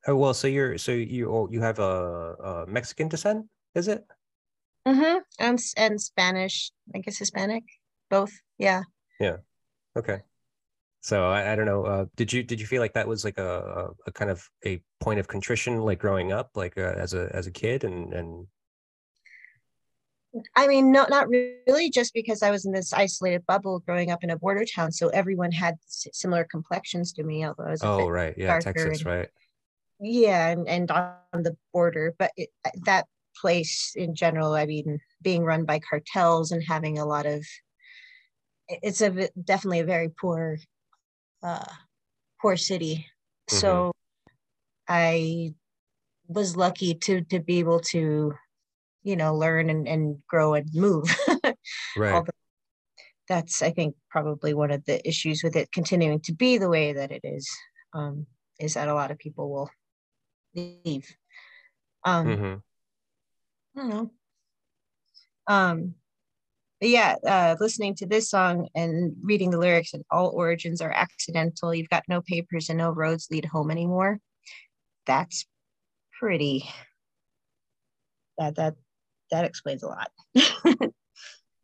oh 0.08 0.16
well, 0.16 0.34
so 0.34 0.48
you're 0.48 0.78
so 0.78 0.92
you 0.92 1.30
oh, 1.32 1.48
you 1.52 1.62
have 1.62 1.80
a, 1.80 2.64
a 2.64 2.66
Mexican 2.68 3.08
descent, 3.08 3.46
is 3.76 3.88
it? 3.88 4.06
Mm-hmm. 4.88 5.18
And 5.40 5.60
and 5.76 6.02
Spanish, 6.02 6.72
I 6.96 7.00
guess 7.00 7.18
Hispanic, 7.18 7.64
both. 8.10 8.32
Yeah. 8.58 8.84
Yeah. 9.20 9.38
Okay. 9.98 10.22
So 11.02 11.26
I, 11.26 11.52
I 11.52 11.56
don't 11.56 11.66
know. 11.66 11.84
Uh, 11.86 12.06
did 12.16 12.32
you 12.32 12.44
did 12.44 12.60
you 12.60 12.66
feel 12.66 12.82
like 12.82 12.94
that 12.94 13.08
was 13.08 13.26
like 13.26 13.38
a, 13.38 13.90
a, 14.06 14.12
kind 14.12 14.32
of 14.32 14.48
a 14.66 14.82
point 15.00 15.20
of 15.20 15.28
contrition, 15.28 15.82
like 15.82 16.00
growing 16.00 16.32
up, 16.32 16.52
like 16.56 16.78
uh, 16.78 16.94
as 16.98 17.14
a 17.14 17.30
as 17.34 17.48
a 17.48 17.52
kid, 17.52 17.84
and 17.84 18.14
and. 18.14 18.48
I 20.56 20.68
mean, 20.68 20.92
no, 20.92 21.06
not 21.10 21.30
really. 21.30 21.90
Just 21.90 22.14
because 22.14 22.44
I 22.44 22.52
was 22.52 22.66
in 22.66 22.72
this 22.72 22.94
isolated 22.94 23.46
bubble 23.46 23.80
growing 23.80 24.12
up 24.12 24.24
in 24.24 24.30
a 24.30 24.38
border 24.38 24.66
town, 24.66 24.92
so 24.92 25.08
everyone 25.10 25.52
had 25.52 25.78
similar 25.88 26.44
complexions 26.44 27.14
to 27.14 27.24
me. 27.24 27.46
Although 27.46 27.64
I 27.64 27.72
was 27.72 27.84
oh 27.84 28.08
right, 28.08 28.36
yeah, 28.38 28.60
Texas, 28.60 29.00
and, 29.00 29.06
right? 29.06 29.30
Yeah, 30.00 30.50
and, 30.50 30.68
and 30.68 30.92
on 30.92 31.16
the 31.34 31.58
border, 31.74 32.14
but 32.20 32.32
it, 32.36 32.50
that 32.86 33.08
place 33.42 33.94
in 33.96 34.16
general 34.16 34.54
i 34.54 34.66
mean 34.66 35.00
being 35.22 35.44
run 35.44 35.66
by 35.66 35.80
cartels 35.80 36.52
and 36.52 36.64
having 36.64 36.98
a 36.98 37.06
lot 37.06 37.26
of 37.26 37.46
it's 38.68 39.02
a 39.02 39.30
definitely 39.44 39.80
a 39.80 39.86
very 39.86 40.10
poor 40.10 40.58
uh 41.44 41.66
poor 42.42 42.58
city 42.58 43.06
mm-hmm. 43.50 43.58
so 43.58 43.92
i 44.88 45.54
was 46.28 46.58
lucky 46.58 46.94
to 46.94 47.22
to 47.22 47.40
be 47.40 47.60
able 47.60 47.80
to 47.80 48.34
you 49.04 49.16
know 49.16 49.34
learn 49.36 49.70
and, 49.70 49.88
and 49.88 50.18
grow 50.28 50.54
and 50.54 50.70
move 50.74 51.06
right 51.98 52.14
Although 52.14 52.32
that's 53.28 53.62
i 53.62 53.72
think 53.72 53.96
probably 54.10 54.54
one 54.54 54.72
of 54.72 54.84
the 54.86 55.06
issues 55.08 55.44
with 55.44 55.56
it 55.56 55.72
continuing 55.72 56.20
to 56.22 56.34
be 56.34 56.58
the 56.58 56.70
way 56.70 56.94
that 56.94 57.12
it 57.12 57.22
is 57.24 57.50
um, 57.94 58.26
is 58.60 58.74
that 58.74 58.90
a 58.90 58.94
lot 58.94 59.12
of 59.12 59.18
people 59.18 59.50
will 59.50 59.70
leave 60.56 61.08
um, 62.04 62.28
mm-hmm. 62.28 62.56
I 63.78 63.80
don't 63.80 63.90
know. 63.90 64.12
Um, 65.48 65.94
yeah, 66.82 67.16
uh, 67.26 67.56
listening 67.60 67.96
to 67.96 68.08
this 68.08 68.30
song 68.30 68.70
and 68.76 69.16
reading 69.22 69.52
the 69.52 69.58
lyrics 69.58 69.94
and 69.94 70.04
all 70.12 70.30
origins 70.30 70.82
are 70.82 70.92
accidental. 70.92 71.74
You've 71.74 71.90
got 71.90 72.04
no 72.08 72.22
papers 72.22 72.70
and 72.70 72.78
no 72.78 72.90
roads 72.90 73.28
lead 73.30 73.46
home 73.46 73.72
anymore. 73.72 74.20
That's 75.06 75.46
pretty. 76.20 76.68
That 78.38 78.56
that 78.56 78.76
that 79.32 79.46
explains 79.46 79.84
a 79.84 79.88
lot. 79.88 80.12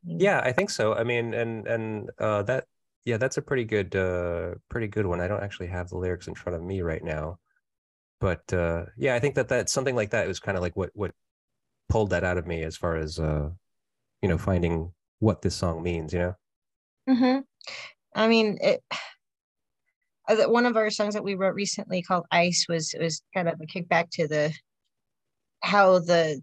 yeah, 0.04 0.40
I 0.44 0.52
think 0.52 0.70
so. 0.70 0.94
I 0.94 1.04
mean, 1.04 1.34
and 1.34 1.68
and 1.68 2.10
uh, 2.20 2.44
that 2.44 2.66
yeah, 3.06 3.18
that's 3.18 3.38
a 3.38 3.42
pretty 3.42 3.66
good 3.66 3.96
uh, 3.96 4.56
pretty 4.70 4.88
good 4.88 5.06
one. 5.06 5.20
I 5.20 5.28
don't 5.28 5.44
actually 5.44 5.68
have 5.68 5.90
the 5.90 5.98
lyrics 5.98 6.28
in 6.28 6.36
front 6.36 6.56
of 6.56 6.64
me 6.64 6.82
right 6.82 7.04
now, 7.04 7.38
but 8.20 8.52
uh, 8.54 8.86
yeah, 8.98 9.16
I 9.16 9.20
think 9.20 9.36
that 9.36 9.50
that 9.50 9.70
something 9.70 9.96
like 9.96 10.12
that 10.12 10.28
was 10.28 10.40
kind 10.40 10.58
of 10.58 10.64
like 10.64 10.76
what 10.76 10.90
what 10.94 11.12
pulled 11.90 12.10
that 12.10 12.24
out 12.24 12.38
of 12.38 12.48
me 12.48 12.64
as 12.64 12.76
far 12.76 12.96
as 12.96 13.20
uh 13.20 13.50
you 14.22 14.30
know 14.30 14.38
finding 14.38 14.92
what 15.20 15.42
this 15.42 15.56
song 15.56 15.84
means 15.84 16.14
you 16.14 16.20
know 16.20 16.36
mm-hmm. 17.10 17.40
i 18.16 18.28
mean 18.28 18.58
it 18.62 18.84
one 20.50 20.66
of 20.66 20.78
our 20.78 20.90
songs 20.90 21.14
that 21.14 21.24
we 21.24 21.36
wrote 21.36 21.56
recently 21.56 22.02
called 22.02 22.26
ice 22.32 22.66
was 22.70 22.96
was 23.00 23.22
kind 23.34 23.50
of 23.50 23.60
a 23.62 23.66
kickback 23.66 24.10
to 24.10 24.28
the 24.28 24.54
how 25.62 26.00
the 26.00 26.42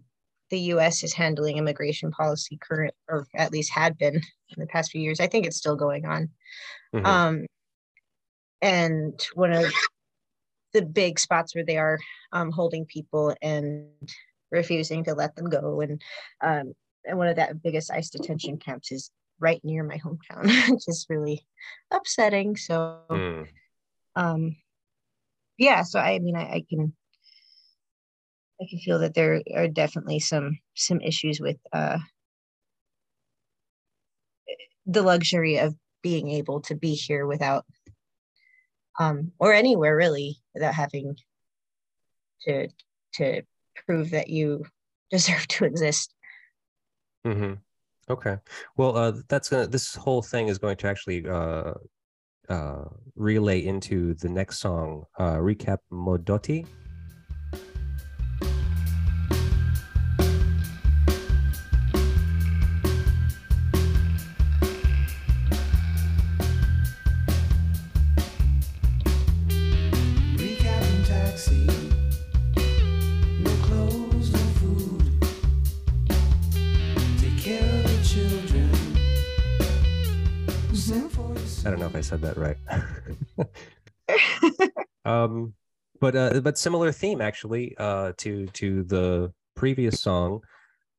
the 0.51 0.59
U.S. 0.59 1.03
is 1.03 1.13
handling 1.13 1.57
immigration 1.57 2.11
policy 2.11 2.59
current, 2.61 2.93
or 3.07 3.25
at 3.35 3.51
least 3.51 3.71
had 3.71 3.97
been 3.97 4.15
in 4.15 4.59
the 4.59 4.67
past 4.67 4.91
few 4.91 5.01
years. 5.01 5.19
I 5.19 5.27
think 5.27 5.47
it's 5.47 5.57
still 5.57 5.77
going 5.77 6.05
on. 6.05 6.29
Mm-hmm. 6.93 7.05
Um, 7.05 7.45
and 8.61 9.19
one 9.33 9.53
of 9.53 9.73
the 10.73 10.83
big 10.83 11.19
spots 11.19 11.55
where 11.55 11.65
they 11.65 11.77
are 11.77 11.97
um, 12.31 12.51
holding 12.51 12.85
people 12.85 13.35
and 13.41 13.87
refusing 14.51 15.03
to 15.05 15.13
let 15.13 15.35
them 15.35 15.49
go, 15.49 15.81
and 15.81 16.01
um, 16.41 16.73
and 17.05 17.17
one 17.17 17.27
of 17.27 17.37
that 17.37 17.61
biggest 17.61 17.91
ICE 17.91 18.09
detention 18.09 18.57
camps 18.57 18.91
is 18.91 19.11
right 19.39 19.59
near 19.63 19.83
my 19.83 19.97
hometown, 19.97 20.45
which 20.71 20.87
is 20.87 21.05
really 21.09 21.45
upsetting. 21.91 22.55
So, 22.55 22.99
mm. 23.09 23.47
um, 24.15 24.55
yeah. 25.57 25.83
So 25.83 25.99
I 25.99 26.19
mean, 26.19 26.35
I, 26.35 26.41
I 26.41 26.65
can 26.69 26.93
I 28.61 28.65
can 28.69 28.79
feel 28.79 28.99
that 28.99 29.15
there 29.15 29.41
are 29.55 29.67
definitely 29.67 30.19
some 30.19 30.59
some 30.75 31.01
issues 31.01 31.39
with 31.39 31.57
uh, 31.73 31.97
the 34.85 35.01
luxury 35.01 35.57
of 35.57 35.75
being 36.03 36.29
able 36.29 36.61
to 36.61 36.75
be 36.75 36.93
here 36.93 37.25
without 37.25 37.65
um, 38.99 39.31
or 39.39 39.53
anywhere 39.53 39.95
really 39.95 40.37
without 40.53 40.73
having 40.73 41.15
to 42.43 42.67
to 43.13 43.41
prove 43.87 44.11
that 44.11 44.29
you 44.29 44.65
deserve 45.11 45.47
to 45.47 45.65
exist. 45.65 46.13
Mm-hmm. 47.25 47.53
Okay. 48.09 48.37
Well, 48.77 48.97
uh, 48.97 49.13
that's 49.29 49.49
gonna. 49.49 49.67
This 49.67 49.95
whole 49.95 50.21
thing 50.21 50.47
is 50.47 50.57
going 50.57 50.77
to 50.77 50.87
actually 50.87 51.27
uh, 51.27 51.73
uh, 52.49 52.85
relay 53.15 53.65
into 53.65 54.15
the 54.15 54.29
next 54.29 54.59
song, 54.59 55.05
uh, 55.17 55.35
recap 55.35 55.77
Modotti. 55.91 56.65
Said 82.11 82.21
that 82.21 82.37
right. 82.37 82.57
um, 85.05 85.53
but 86.01 86.15
uh, 86.15 86.41
but 86.41 86.57
similar 86.57 86.91
theme 86.91 87.21
actually 87.21 87.73
uh, 87.77 88.11
to 88.17 88.47
to 88.47 88.83
the 88.83 89.31
previous 89.55 90.01
song. 90.01 90.41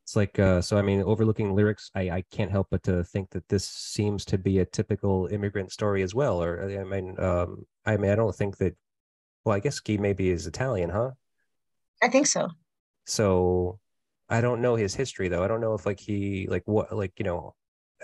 It's 0.04 0.16
like 0.16 0.38
uh, 0.38 0.62
so. 0.62 0.78
I 0.78 0.82
mean, 0.82 1.02
overlooking 1.02 1.54
lyrics, 1.54 1.90
I 1.94 2.10
I 2.10 2.24
can't 2.32 2.50
help 2.50 2.68
but 2.70 2.82
to 2.84 3.04
think 3.04 3.28
that 3.30 3.46
this 3.48 3.68
seems 3.68 4.24
to 4.26 4.38
be 4.38 4.60
a 4.60 4.64
typical 4.64 5.26
immigrant 5.26 5.70
story 5.70 6.02
as 6.02 6.14
well. 6.14 6.42
Or 6.42 6.62
I 6.80 6.84
mean, 6.84 7.20
um, 7.20 7.66
I 7.84 7.96
mean, 7.98 8.10
I 8.10 8.14
don't 8.16 8.34
think 8.34 8.56
that. 8.58 8.74
Well, 9.44 9.54
I 9.54 9.60
guess 9.60 9.80
Guy 9.80 9.98
maybe 9.98 10.30
is 10.30 10.46
Italian, 10.46 10.88
huh? 10.88 11.10
I 12.00 12.08
think 12.08 12.26
so. 12.26 12.48
So 13.06 13.80
I 14.30 14.40
don't 14.40 14.62
know 14.62 14.76
his 14.76 14.94
history 14.94 15.28
though. 15.28 15.44
I 15.44 15.48
don't 15.48 15.60
know 15.60 15.74
if 15.74 15.84
like 15.84 16.00
he 16.00 16.46
like 16.48 16.62
what 16.64 16.96
like 16.96 17.12
you 17.18 17.24
know 17.24 17.54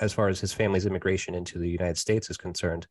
as 0.00 0.12
far 0.12 0.28
as 0.28 0.40
his 0.40 0.52
family's 0.52 0.86
immigration 0.86 1.34
into 1.34 1.58
the 1.58 1.68
United 1.68 1.98
States 1.98 2.30
is 2.30 2.36
concerned. 2.36 2.86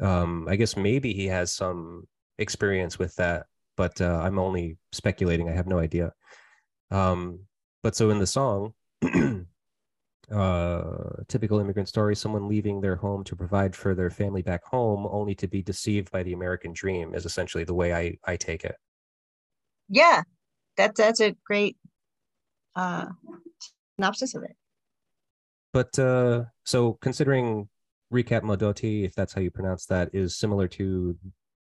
Um, 0.00 0.46
I 0.48 0.56
guess 0.56 0.76
maybe 0.76 1.12
he 1.12 1.26
has 1.26 1.52
some 1.52 2.06
experience 2.38 2.98
with 2.98 3.14
that, 3.16 3.46
but 3.76 4.00
uh, 4.00 4.20
I'm 4.22 4.38
only 4.38 4.76
speculating. 4.92 5.48
I 5.48 5.54
have 5.54 5.66
no 5.66 5.78
idea. 5.78 6.12
Um, 6.90 7.40
but 7.82 7.96
so 7.96 8.10
in 8.10 8.18
the 8.18 8.26
song, 8.26 8.74
uh, 10.30 11.10
typical 11.28 11.58
immigrant 11.58 11.88
story, 11.88 12.14
someone 12.14 12.48
leaving 12.48 12.80
their 12.80 12.96
home 12.96 13.24
to 13.24 13.36
provide 13.36 13.74
for 13.74 13.94
their 13.94 14.10
family 14.10 14.42
back 14.42 14.64
home, 14.64 15.06
only 15.10 15.34
to 15.36 15.48
be 15.48 15.62
deceived 15.62 16.10
by 16.10 16.22
the 16.22 16.32
American 16.32 16.72
dream, 16.72 17.14
is 17.14 17.24
essentially 17.24 17.64
the 17.64 17.74
way 17.74 17.94
I 17.94 18.16
I 18.24 18.36
take 18.36 18.64
it. 18.64 18.76
Yeah, 19.88 20.22
that's 20.76 20.98
that's 20.98 21.20
a 21.20 21.34
great 21.44 21.76
uh, 22.76 23.06
synopsis 23.96 24.34
of 24.34 24.44
it. 24.44 24.56
But 25.72 25.98
uh, 25.98 26.44
so 26.64 26.94
considering 27.00 27.68
recap 28.12 28.42
Modotti, 28.42 29.04
if 29.04 29.14
that's 29.14 29.32
how 29.32 29.40
you 29.40 29.50
pronounce 29.50 29.86
that, 29.86 30.10
is 30.12 30.36
similar 30.36 30.66
to 30.68 31.16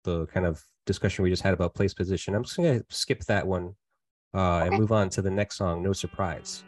the 0.04 0.26
kind 0.26 0.46
of 0.46 0.62
discussion 0.86 1.22
we 1.22 1.30
just 1.30 1.42
had 1.42 1.54
about 1.54 1.74
place 1.74 1.94
position. 1.94 2.34
I'm 2.34 2.44
just 2.44 2.56
gonna 2.56 2.82
skip 2.90 3.24
that 3.24 3.46
one 3.46 3.74
uh, 4.34 4.56
okay. 4.56 4.68
and 4.68 4.78
move 4.78 4.92
on 4.92 5.08
to 5.10 5.22
the 5.22 5.30
next 5.30 5.56
song, 5.56 5.82
No 5.82 5.92
surprise. 5.92 6.64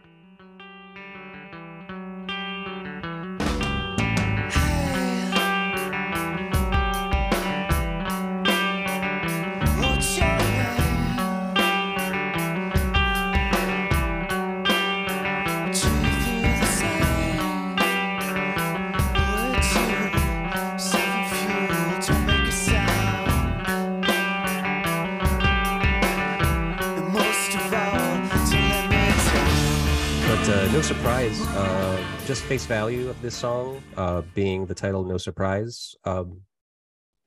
Just 32.26 32.42
face 32.42 32.66
value 32.66 33.08
of 33.08 33.22
this 33.22 33.36
song, 33.36 33.80
uh, 33.96 34.20
being 34.34 34.66
the 34.66 34.74
title 34.74 35.04
"No 35.04 35.16
Surprise." 35.16 35.94
Um, 36.04 36.40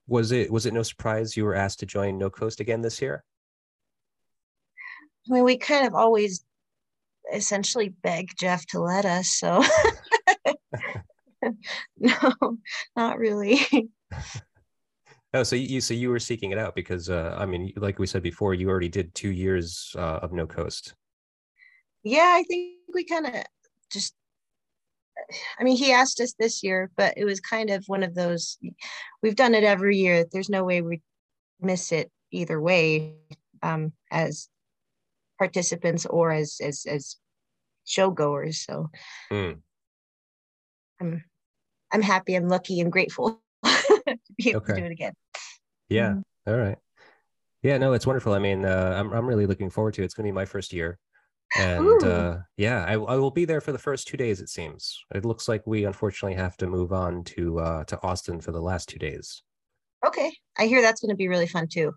was 0.06 0.30
it 0.30 0.50
was 0.50 0.66
it 0.66 0.74
no 0.74 0.82
surprise 0.82 1.36
you 1.36 1.44
were 1.44 1.54
asked 1.54 1.80
to 1.80 1.86
join 1.86 2.18
No 2.18 2.28
Coast 2.28 2.60
again 2.60 2.82
this 2.82 3.00
year? 3.00 3.24
I 5.28 5.34
mean, 5.34 5.44
we 5.44 5.56
kind 5.56 5.86
of 5.86 5.94
always 5.94 6.44
essentially 7.32 7.88
beg 7.88 8.28
Jeff 8.38 8.66
to 8.66 8.80
let 8.80 9.06
us. 9.06 9.28
So, 9.28 9.64
no, 11.98 12.58
not 12.94 13.18
really. 13.18 13.60
Oh, 15.32 15.44
so 15.44 15.54
you 15.54 15.80
so 15.80 15.94
you 15.94 16.10
were 16.10 16.18
seeking 16.18 16.50
it 16.50 16.58
out 16.58 16.74
because 16.74 17.08
uh, 17.08 17.36
I 17.38 17.46
mean, 17.46 17.72
like 17.76 18.00
we 18.00 18.08
said 18.08 18.20
before, 18.20 18.52
you 18.52 18.68
already 18.68 18.88
did 18.88 19.14
two 19.14 19.30
years 19.30 19.94
uh, 19.96 20.18
of 20.22 20.32
No 20.32 20.44
Coast. 20.44 20.94
Yeah, 22.02 22.34
I 22.36 22.42
think 22.48 22.78
we 22.92 23.04
kind 23.04 23.26
of 23.26 23.34
just 23.92 24.16
I 25.58 25.64
mean, 25.64 25.76
he 25.76 25.92
asked 25.92 26.20
us 26.20 26.34
this 26.38 26.62
year, 26.62 26.90
but 26.96 27.14
it 27.16 27.24
was 27.24 27.40
kind 27.40 27.70
of 27.70 27.84
one 27.86 28.02
of 28.02 28.14
those. 28.14 28.58
We've 29.22 29.36
done 29.36 29.54
it 29.54 29.64
every 29.64 29.96
year. 29.96 30.24
There's 30.30 30.50
no 30.50 30.64
way 30.64 30.82
we 30.82 31.02
miss 31.60 31.92
it 31.92 32.10
either 32.30 32.60
way, 32.60 33.14
um, 33.62 33.92
as 34.10 34.48
participants 35.38 36.06
or 36.06 36.32
as 36.32 36.58
as 36.62 36.86
as 36.88 37.16
showgoers. 37.86 38.56
So, 38.56 38.90
mm. 39.30 39.58
I'm 41.00 41.24
I'm 41.92 42.02
happy. 42.02 42.34
I'm 42.34 42.48
lucky. 42.48 42.80
I'm 42.80 42.90
grateful 42.90 43.42
to 43.64 44.18
be 44.36 44.50
able 44.50 44.60
okay. 44.60 44.74
to 44.74 44.80
do 44.80 44.86
it 44.86 44.92
again. 44.92 45.12
Yeah. 45.88 46.10
Mm. 46.10 46.22
All 46.46 46.56
right. 46.56 46.78
Yeah. 47.62 47.78
No, 47.78 47.92
it's 47.92 48.06
wonderful. 48.06 48.32
I 48.32 48.38
mean, 48.38 48.64
uh, 48.64 48.94
I'm 48.96 49.12
I'm 49.12 49.26
really 49.26 49.46
looking 49.46 49.70
forward 49.70 49.94
to 49.94 50.02
it. 50.02 50.06
It's 50.06 50.14
going 50.14 50.24
to 50.24 50.28
be 50.28 50.34
my 50.34 50.44
first 50.46 50.72
year 50.72 50.98
and 51.56 52.04
uh, 52.04 52.38
yeah 52.56 52.84
I, 52.84 52.92
I 52.92 53.16
will 53.16 53.30
be 53.30 53.44
there 53.44 53.60
for 53.60 53.72
the 53.72 53.78
first 53.78 54.08
two 54.08 54.16
days 54.16 54.40
it 54.40 54.48
seems. 54.48 54.98
It 55.14 55.24
looks 55.24 55.48
like 55.48 55.66
we 55.66 55.84
unfortunately 55.84 56.36
have 56.36 56.56
to 56.58 56.66
move 56.66 56.92
on 56.92 57.24
to 57.24 57.58
uh, 57.60 57.84
to 57.84 58.00
austin 58.02 58.40
for 58.40 58.52
the 58.52 58.60
last 58.60 58.88
two 58.88 58.98
days. 58.98 59.42
Okay 60.06 60.32
i 60.58 60.66
hear 60.66 60.82
that's 60.82 61.00
going 61.00 61.10
to 61.10 61.16
be 61.16 61.28
really 61.28 61.46
fun 61.46 61.68
too. 61.68 61.92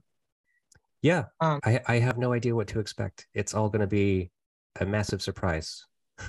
Yeah 1.01 1.25
um, 1.39 1.59
I, 1.63 1.81
I 1.87 1.99
have 1.99 2.17
no 2.17 2.33
idea 2.33 2.55
what 2.55 2.67
to 2.69 2.79
expect. 2.79 3.27
It's 3.33 3.53
all 3.53 3.69
going 3.69 3.81
to 3.81 3.87
be 3.87 4.31
a 4.79 4.85
massive 4.85 5.21
surprise. 5.21 5.85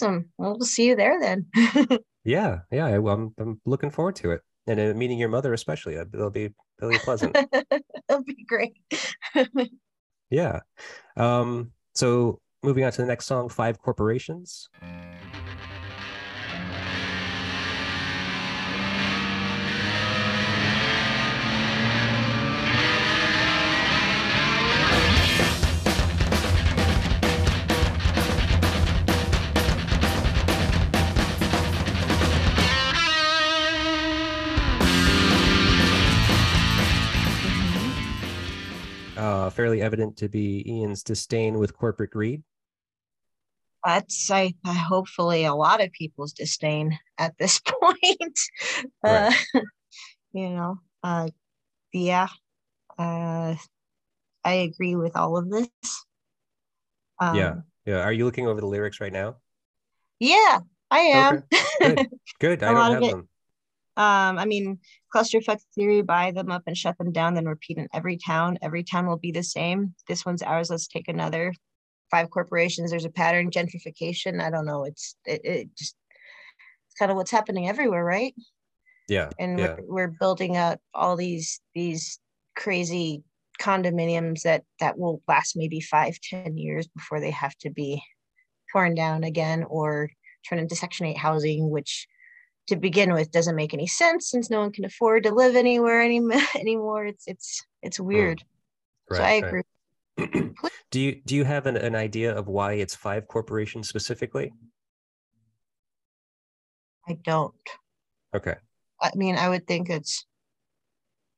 Awesome. 0.00 0.30
Well 0.36 0.56
we'll 0.58 0.66
see 0.66 0.88
you 0.88 0.96
there 0.96 1.20
then. 1.20 1.46
Yeah 2.24 2.60
yeah 2.70 2.86
I, 2.86 2.96
I'm, 2.96 3.34
I'm 3.38 3.60
looking 3.66 3.90
forward 3.90 4.16
to 4.16 4.32
it. 4.32 4.40
And 4.66 4.80
uh, 4.80 4.94
meeting 4.94 5.18
your 5.18 5.28
mother 5.28 5.52
especially 5.52 5.94
it'll 5.94 6.30
be 6.30 6.54
really 6.80 6.98
pleasant. 6.98 7.36
It'll 8.08 8.24
be 8.24 8.44
great. 8.44 8.76
Yeah. 10.30 10.60
Um 11.16 11.72
so 11.94 12.40
Moving 12.64 12.84
on 12.84 12.92
to 12.92 13.02
the 13.02 13.08
next 13.08 13.26
song, 13.26 13.48
Five 13.48 13.82
Corporations. 13.82 14.68
Uh, 39.16 39.50
fairly 39.50 39.82
evident 39.82 40.16
to 40.16 40.28
be 40.28 40.62
Ian's 40.64 41.02
disdain 41.02 41.58
with 41.58 41.76
corporate 41.76 42.10
greed. 42.10 42.44
That's 43.84 44.30
I, 44.30 44.54
I 44.64 44.72
hopefully 44.72 45.44
a 45.44 45.54
lot 45.54 45.82
of 45.82 45.90
people's 45.92 46.32
disdain 46.32 46.98
at 47.18 47.36
this 47.38 47.60
point. 47.82 48.38
Right. 49.02 49.34
Uh, 49.54 49.60
you 50.32 50.50
know, 50.50 50.78
uh, 51.02 51.28
yeah, 51.92 52.28
uh, 52.98 53.56
I 54.44 54.52
agree 54.52 54.96
with 54.96 55.16
all 55.16 55.36
of 55.36 55.50
this. 55.50 55.68
Um, 57.20 57.36
yeah, 57.36 57.54
yeah. 57.86 58.00
Are 58.02 58.12
you 58.12 58.24
looking 58.24 58.46
over 58.46 58.60
the 58.60 58.66
lyrics 58.66 59.00
right 59.00 59.12
now? 59.12 59.36
Yeah, 60.18 60.60
I 60.90 60.98
am. 60.98 61.34
Okay. 61.34 61.64
Good. 61.80 62.08
Good. 62.38 62.62
I 62.62 62.72
don't 62.72 62.92
have 62.92 63.00
them. 63.00 63.28
Um, 63.94 64.38
I 64.38 64.46
mean, 64.46 64.78
clusterfuck 65.14 65.60
theory, 65.74 66.00
buy 66.00 66.30
them 66.30 66.50
up 66.50 66.62
and 66.66 66.76
shut 66.76 66.96
them 66.96 67.12
down, 67.12 67.34
then 67.34 67.46
repeat 67.46 67.76
in 67.76 67.88
every 67.92 68.16
town. 68.16 68.58
Every 68.62 68.84
town 68.84 69.06
will 69.06 69.18
be 69.18 69.32
the 69.32 69.42
same. 69.42 69.94
This 70.08 70.24
one's 70.24 70.42
ours. 70.42 70.70
Let's 70.70 70.88
take 70.88 71.08
another. 71.08 71.52
Five 72.12 72.30
corporations. 72.30 72.90
There's 72.90 73.04
a 73.04 73.10
pattern. 73.10 73.50
Gentrification. 73.50 74.40
I 74.40 74.50
don't 74.50 74.66
know. 74.66 74.84
It's 74.84 75.16
it, 75.24 75.40
it 75.44 75.68
just 75.76 75.96
it's 76.86 76.98
kind 76.98 77.10
of 77.10 77.16
what's 77.16 77.32
happening 77.32 77.68
everywhere, 77.68 78.04
right? 78.04 78.34
Yeah. 79.08 79.30
And 79.38 79.58
yeah. 79.58 79.76
We're, 79.80 80.08
we're 80.08 80.16
building 80.20 80.56
out 80.56 80.78
all 80.94 81.16
these 81.16 81.60
these 81.74 82.20
crazy 82.54 83.24
condominiums 83.60 84.42
that 84.42 84.62
that 84.78 84.98
will 84.98 85.22
last 85.26 85.56
maybe 85.56 85.80
five, 85.80 86.18
ten 86.20 86.56
years 86.56 86.86
before 86.88 87.18
they 87.18 87.30
have 87.30 87.56
to 87.58 87.70
be 87.70 88.02
torn 88.72 88.94
down 88.94 89.24
again 89.24 89.64
or 89.64 90.10
turn 90.48 90.58
into 90.58 90.74
Section 90.74 91.06
8 91.06 91.16
housing, 91.16 91.70
which 91.70 92.06
to 92.68 92.76
begin 92.76 93.12
with 93.12 93.30
doesn't 93.30 93.56
make 93.56 93.74
any 93.74 93.86
sense 93.86 94.30
since 94.30 94.50
no 94.50 94.60
one 94.60 94.72
can 94.72 94.84
afford 94.84 95.24
to 95.24 95.34
live 95.34 95.56
anywhere 95.56 96.00
any, 96.00 96.20
anymore. 96.54 97.06
It's 97.06 97.24
it's 97.26 97.64
it's 97.82 97.96
hmm. 97.98 98.04
weird. 98.04 98.38
Mm. 98.38 98.44
Right, 99.10 99.16
so 99.16 99.24
I 99.24 99.30
agree. 99.32 99.50
Right. 99.52 99.66
Do 100.90 101.00
you 101.00 101.20
do 101.24 101.34
you 101.34 101.44
have 101.44 101.66
an, 101.66 101.76
an 101.76 101.94
idea 101.94 102.34
of 102.34 102.48
why 102.48 102.74
it's 102.74 102.94
five 102.94 103.28
corporations 103.28 103.88
specifically? 103.88 104.52
I 107.08 107.18
don't. 107.24 107.54
Okay. 108.34 108.54
I 109.00 109.10
mean, 109.14 109.36
I 109.36 109.48
would 109.48 109.66
think 109.66 109.90
it's. 109.90 110.26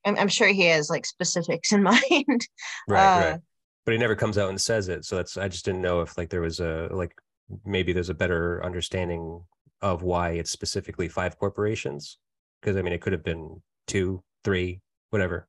I'm, 0.04 0.18
I'm 0.18 0.28
sure 0.28 0.48
he 0.48 0.66
has 0.66 0.90
like 0.90 1.06
specifics 1.06 1.72
in 1.72 1.82
mind. 1.90 2.46
right, 2.88 3.16
uh, 3.16 3.30
right. 3.30 3.40
But 3.86 3.92
he 3.92 3.98
never 3.98 4.16
comes 4.16 4.38
out 4.38 4.48
and 4.48 4.60
says 4.60 4.88
it, 4.88 5.04
so 5.04 5.16
that's. 5.16 5.36
I 5.36 5.48
just 5.48 5.64
didn't 5.64 5.82
know 5.82 6.00
if 6.00 6.16
like 6.18 6.30
there 6.30 6.40
was 6.40 6.60
a 6.60 6.88
like 6.90 7.14
maybe 7.64 7.92
there's 7.92 8.10
a 8.10 8.14
better 8.14 8.64
understanding 8.64 9.42
of 9.82 10.02
why 10.02 10.30
it's 10.30 10.50
specifically 10.50 11.08
five 11.08 11.38
corporations 11.38 12.18
because 12.60 12.76
i 12.76 12.82
mean 12.82 12.92
it 12.92 13.00
could 13.00 13.12
have 13.12 13.24
been 13.24 13.62
two 13.86 14.22
three 14.42 14.80
whatever 15.10 15.46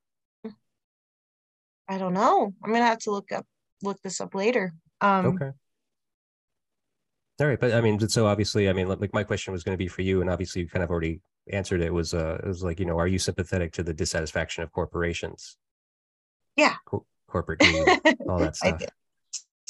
i 1.88 1.98
don't 1.98 2.14
know. 2.14 2.52
I'm 2.62 2.72
gonna 2.72 2.84
have 2.84 2.98
to 3.00 3.10
look 3.10 3.32
up 3.32 3.46
look 3.82 4.00
this 4.02 4.20
up 4.20 4.34
later. 4.34 4.74
Um 5.00 5.26
okay. 5.26 5.50
All 7.38 7.46
right 7.46 7.60
but 7.60 7.74
i 7.74 7.80
mean 7.80 8.00
so 8.08 8.26
obviously 8.26 8.68
i 8.68 8.72
mean 8.72 8.88
like 8.88 9.12
my 9.12 9.22
question 9.22 9.52
was 9.52 9.62
going 9.62 9.74
to 9.74 9.78
be 9.78 9.88
for 9.88 10.02
you 10.02 10.20
and 10.20 10.30
obviously 10.30 10.62
you 10.62 10.68
kind 10.68 10.82
of 10.82 10.90
already 10.90 11.20
answered 11.52 11.80
it. 11.80 11.92
Was 11.92 12.14
uh 12.14 12.40
it 12.42 12.46
was 12.46 12.62
like 12.62 12.80
you 12.80 12.86
know 12.86 12.98
are 12.98 13.06
you 13.06 13.18
sympathetic 13.18 13.72
to 13.74 13.82
the 13.82 13.94
dissatisfaction 13.94 14.62
of 14.62 14.72
corporations? 14.72 15.56
Yeah. 16.56 16.74
Co- 16.86 17.06
corporate 17.28 17.58
greed 17.60 18.16
all 18.28 18.38
that 18.38 18.56
stuff. 18.56 18.82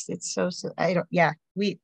it's 0.08 0.32
so, 0.32 0.50
so 0.50 0.70
I 0.78 0.94
don't 0.94 1.06
yeah 1.10 1.32
we 1.54 1.78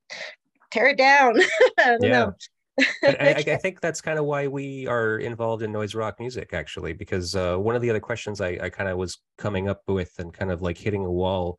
tear 0.71 0.89
it 0.89 0.99
down. 0.99 1.37
yeah. 2.01 2.31
I, 3.03 3.35
I, 3.47 3.57
think 3.57 3.81
that's 3.81 4.01
kind 4.01 4.19
of 4.19 4.25
why 4.25 4.47
we 4.47 4.87
are 4.87 5.19
involved 5.19 5.63
in 5.63 5.73
noise 5.73 5.95
rock 5.95 6.19
music 6.19 6.55
actually 6.55 6.95
because 6.95 7.37
uh, 7.37 7.57
one 7.57 7.77
of 7.77 7.83
the 7.83 7.91
other 7.91 8.01
questions 8.01 8.41
I, 8.41 8.59
I 8.63 8.71
kind 8.71 8.89
of 8.89 8.97
was 8.97 9.19
coming 9.37 9.69
up 9.69 9.83
with 9.87 10.13
and 10.19 10.33
kind 10.33 10.51
of 10.51 10.63
like 10.63 10.79
hitting 10.79 11.05
a 11.05 11.11
wall 11.11 11.59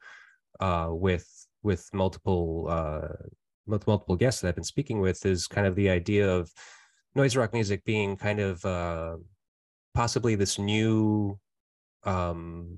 uh, 0.59 0.89
with 0.89 1.27
with 1.61 1.87
multiple 1.93 2.65
uh, 2.67 3.29
multiple 3.67 4.15
guests 4.15 4.41
that 4.41 4.47
I've 4.47 4.55
been 4.55 4.63
speaking 4.63 5.01
with 5.01 5.23
is 5.25 5.47
kind 5.47 5.67
of 5.67 5.75
the 5.75 5.89
idea 5.89 6.29
of 6.29 6.51
noise 7.13 7.35
rock 7.35 7.53
music 7.53 7.85
being 7.85 8.17
kind 8.17 8.39
of 8.39 8.65
uh, 8.65 9.17
possibly 9.93 10.33
this 10.33 10.57
new 10.57 11.37
um, 12.05 12.75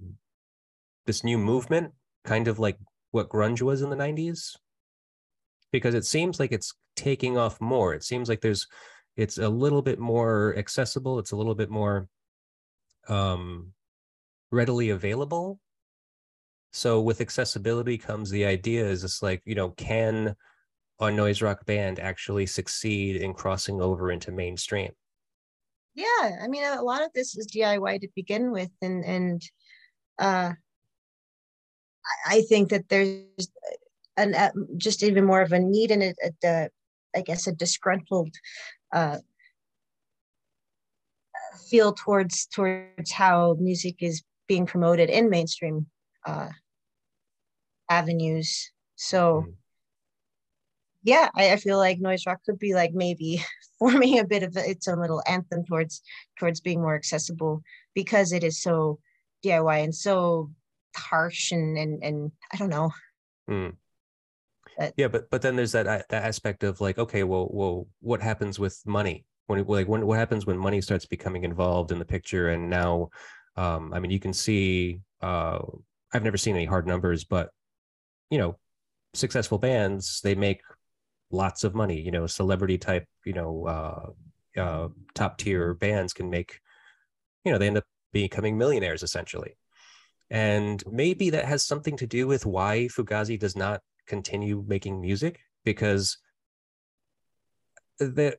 this 1.06 1.24
new 1.24 1.38
movement 1.38 1.94
kind 2.26 2.48
of 2.48 2.60
like 2.60 2.78
what 3.12 3.30
grunge 3.30 3.62
was 3.62 3.82
in 3.82 3.90
the 3.90 3.96
90s 3.96 4.58
because 5.76 5.94
it 5.94 6.06
seems 6.06 6.40
like 6.40 6.54
it's 6.54 6.74
taking 6.96 7.38
off 7.38 7.60
more. 7.60 7.94
It 7.94 8.02
seems 8.02 8.30
like 8.30 8.40
there's 8.40 8.66
it's 9.18 9.40
a 9.40 9.50
little 9.50 9.82
bit 9.82 10.00
more 10.00 10.56
accessible. 10.58 11.20
It's 11.20 11.34
a 11.34 11.36
little 11.36 11.54
bit 11.54 11.70
more 11.70 12.08
um 13.10 13.74
readily 14.52 14.92
available. 14.92 15.60
So 16.72 17.02
with 17.02 17.20
accessibility 17.20 17.98
comes 17.98 18.30
the 18.30 18.46
idea 18.46 18.86
is 18.86 19.04
it's 19.04 19.22
like 19.22 19.42
you 19.44 19.56
know 19.56 19.72
can 19.72 20.38
a 21.02 21.12
noise 21.12 21.42
rock 21.42 21.66
band 21.66 22.00
actually 22.00 22.46
succeed 22.46 23.18
in 23.18 23.34
crossing 23.34 23.82
over 23.82 24.14
into 24.14 24.32
mainstream? 24.32 24.94
Yeah 25.94 26.38
i 26.42 26.48
mean 26.48 26.64
a 26.64 26.82
lot 26.82 27.04
of 27.04 27.12
this 27.14 27.38
is 27.38 27.48
diy 27.48 28.00
to 28.02 28.08
begin 28.16 28.52
with 28.52 28.72
and 28.82 29.04
and 29.06 29.42
uh 30.20 30.52
I 32.28 32.42
think 32.42 32.70
that 32.70 32.88
there's 32.90 33.50
an 34.18 34.36
uh, 34.36 34.51
just 34.78 35.03
even 35.03 35.26
more 35.26 35.41
of 35.41 35.51
a 35.51 35.59
need 35.59 35.91
and 35.91 36.03
a, 36.03 36.13
a, 36.24 36.47
a 36.47 36.70
I 37.16 37.22
guess 37.22 37.47
a 37.47 37.51
disgruntled 37.51 38.34
uh, 38.91 39.18
feel 41.70 41.93
towards 41.93 42.45
towards 42.47 43.11
how 43.11 43.55
music 43.59 43.95
is 43.99 44.24
being 44.47 44.66
promoted 44.66 45.09
in 45.09 45.30
mainstream 45.30 45.88
uh, 46.26 46.49
avenues. 47.89 48.72
So 48.95 49.45
mm. 49.47 49.53
yeah, 51.03 51.30
I, 51.36 51.53
I, 51.53 51.55
feel 51.57 51.78
like 51.78 51.99
noise 51.99 52.26
rock 52.26 52.39
could 52.45 52.59
be 52.59 52.74
like 52.74 52.93
maybe 52.93 53.43
forming 53.80 54.20
a 54.20 54.26
bit 54.26 54.43
of 54.43 54.55
its 54.57 54.88
own 54.88 54.99
little 54.99 55.24
anthem 55.28 55.66
towards 55.66 56.01
towards 56.38 56.61
being 56.61 56.82
more 56.82 56.95
accessible 56.95 57.61
because 57.93 58.32
it 58.32 58.43
is 58.43 58.61
so 58.61 58.99
DIY 59.43 59.84
and 59.84 59.95
so 59.95 60.51
harsh 60.95 61.51
and 61.51 61.78
and 61.78 62.03
and 62.03 62.32
I 62.53 62.57
don't 62.57 62.70
know. 62.70 62.91
Mm. 63.49 63.76
Yeah, 64.98 65.08
but 65.08 65.30
but 65.30 65.42
then 65.42 65.56
there's 65.56 65.72
that 65.72 65.86
that 66.10 66.24
aspect 66.24 66.64
of 66.64 66.82
like, 66.82 66.98
okay, 66.98 67.24
well, 67.24 67.48
well, 67.52 67.88
what 68.02 68.22
happens 68.22 68.60
with 68.60 68.82
money 68.86 69.26
when 69.48 69.64
like 69.66 69.88
when 69.88 70.06
what 70.06 70.18
happens 70.18 70.46
when 70.46 70.58
money 70.58 70.82
starts 70.82 71.06
becoming 71.06 71.44
involved 71.44 71.92
in 71.92 72.00
the 72.00 72.06
picture? 72.06 72.50
And 72.50 72.70
now, 72.70 73.10
um, 73.56 73.94
I 73.94 74.00
mean, 74.00 74.12
you 74.12 74.20
can 74.20 74.34
see. 74.34 75.00
Uh, 75.22 75.60
I've 76.14 76.24
never 76.24 76.38
seen 76.38 76.56
any 76.56 76.66
hard 76.66 76.88
numbers, 76.88 77.24
but 77.24 77.50
you 78.30 78.38
know, 78.38 78.58
successful 79.14 79.58
bands 79.58 80.22
they 80.24 80.36
make 80.36 80.62
lots 81.32 81.64
of 81.64 81.76
money. 81.76 82.00
You 82.02 82.12
know, 82.12 82.28
celebrity 82.28 82.78
type, 82.78 83.06
you 83.26 83.34
know, 83.34 83.66
uh, 83.68 84.60
uh, 84.62 84.88
top 85.14 85.38
tier 85.38 85.74
bands 85.74 86.14
can 86.14 86.30
make, 86.30 86.60
you 87.46 87.52
know, 87.52 87.58
they 87.58 87.68
end 87.68 87.78
up 87.78 87.86
becoming 88.14 88.58
millionaires 88.58 89.04
essentially. 89.04 89.58
And 90.30 90.84
maybe 90.92 91.30
that 91.32 91.46
has 91.46 91.64
something 91.66 91.98
to 91.98 92.08
do 92.08 92.28
with 92.28 92.46
why 92.46 92.88
Fugazi 92.92 93.40
does 93.40 93.56
not 93.56 93.82
continue 94.08 94.64
making 94.68 95.01
music 95.01 95.39
because 95.64 96.18
that 97.99 98.38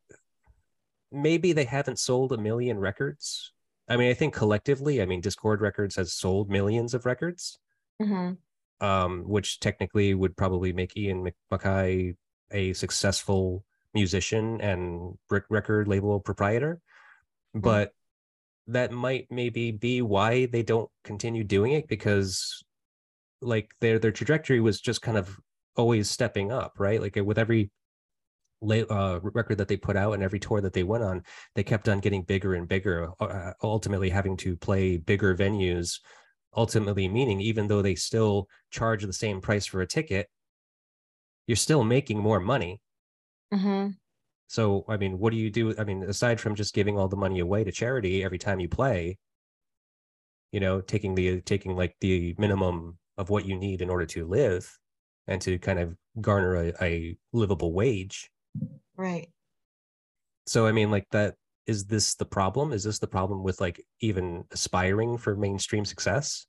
maybe 1.13 1.53
they 1.53 1.65
haven't 1.65 1.99
sold 1.99 2.33
a 2.33 2.39
million 2.39 2.79
records. 2.79 3.53
I 3.89 3.97
mean, 3.97 4.11
I 4.11 4.15
think 4.15 4.35
collectively, 4.35 5.01
I 5.01 5.07
mean, 5.07 5.23
Dischord 5.23 5.61
Records 5.61 5.97
has 5.97 6.13
sold 6.13 6.51
millions 6.51 6.93
of 6.93 7.07
records, 7.07 7.59
mm-hmm. 8.03 8.85
um, 8.85 9.23
which 9.29 9.61
technically 9.61 10.15
would 10.15 10.37
probably 10.37 10.73
make 10.73 10.97
Ian 10.97 11.31
MacKaye 11.53 12.17
a 12.51 12.73
successful 12.73 13.65
musician 13.95 14.61
and 14.61 15.17
record 15.31 15.89
label 15.89 16.21
proprietor. 16.21 16.81
Mm-hmm. 17.55 17.61
But 17.61 17.93
that 18.69 18.91
might 18.91 19.29
maybe 19.31 19.71
be 19.71 20.03
why 20.03 20.47
they 20.47 20.63
don't 20.63 20.91
continue 21.05 21.45
doing 21.45 21.73
it 21.73 21.87
because 21.87 22.65
like 23.41 23.71
their 23.81 23.99
their 23.99 24.11
trajectory 24.11 24.61
was 24.61 24.81
just 24.81 25.03
kind 25.03 25.17
of 25.17 25.39
always 25.77 26.11
stepping 26.11 26.51
up 26.51 26.75
right 26.79 27.01
like 27.01 27.17
with 27.17 27.39
every 27.39 27.71
uh, 28.63 29.21
record 29.23 29.59
that 29.59 29.69
they 29.69 29.77
put 29.77 29.97
out 29.97 30.13
and 30.13 30.23
every 30.23 30.41
tour 30.41 30.61
that 30.61 30.73
they 30.73 30.83
went 30.83 31.05
on 31.05 31.23
they 31.55 31.63
kept 31.63 31.89
on 31.89 32.01
getting 32.01 32.23
bigger 32.23 32.55
and 32.55 32.69
bigger 32.69 33.11
uh, 33.21 33.53
ultimately 33.63 34.09
having 34.09 34.37
to 34.37 34.57
play 34.57 34.97
bigger 34.97 35.37
venues 35.37 36.01
ultimately 36.57 37.07
meaning 37.07 37.41
even 37.41 37.67
though 37.67 37.83
they 37.83 37.95
still 37.95 38.49
charge 38.71 39.05
the 39.05 39.13
same 39.13 39.41
price 39.41 39.67
for 39.67 39.83
a 39.83 39.87
ticket 39.87 40.29
you're 41.47 41.57
still 41.57 41.85
making 41.85 42.19
more 42.19 42.41
money 42.41 42.81
mm-hmm. 43.53 43.89
So, 44.49 44.85
I 44.89 44.97
mean, 44.97 45.19
what 45.19 45.33
do 45.33 45.37
you 45.39 45.51
do? 45.51 45.75
I 45.77 45.85
mean, 45.85 46.05
aside 46.05 46.41
from 46.41 46.55
just 46.55 46.75
giving 46.75 46.99
all 46.99 47.09
the 47.09 47.17
money 47.17 47.41
away 47.41 47.65
to 47.65 47.73
charity 47.73 48.23
every 48.23 48.39
time 48.39 48.61
you 48.61 48.69
play, 48.69 49.19
you 50.53 50.61
know, 50.61 50.81
taking 50.81 51.15
the 51.15 51.41
taking 51.41 51.75
like 51.77 51.97
the 52.01 52.35
minimum 52.39 52.99
of 53.19 53.29
what 53.31 53.45
you 53.45 53.57
need 53.59 53.83
in 53.83 53.91
order 53.91 54.07
to 54.07 54.27
live 54.27 54.71
and 55.27 55.41
to 55.43 55.59
kind 55.59 55.79
of 55.79 55.97
garner 56.21 56.57
a, 56.57 56.73
a 56.81 57.17
livable 57.33 57.73
wage. 57.73 58.31
Right. 58.97 59.29
So, 60.47 60.67
I 60.67 60.73
mean, 60.73 60.91
like 60.91 61.07
that 61.11 61.35
is 61.67 61.87
this 61.87 62.15
the 62.15 62.25
problem? 62.25 62.73
Is 62.73 62.85
this 62.85 62.99
the 62.99 63.07
problem 63.07 63.43
with 63.43 63.61
like 63.61 63.85
even 64.01 64.45
aspiring 64.53 65.19
for 65.19 65.37
mainstream 65.37 65.85
success? 65.85 66.47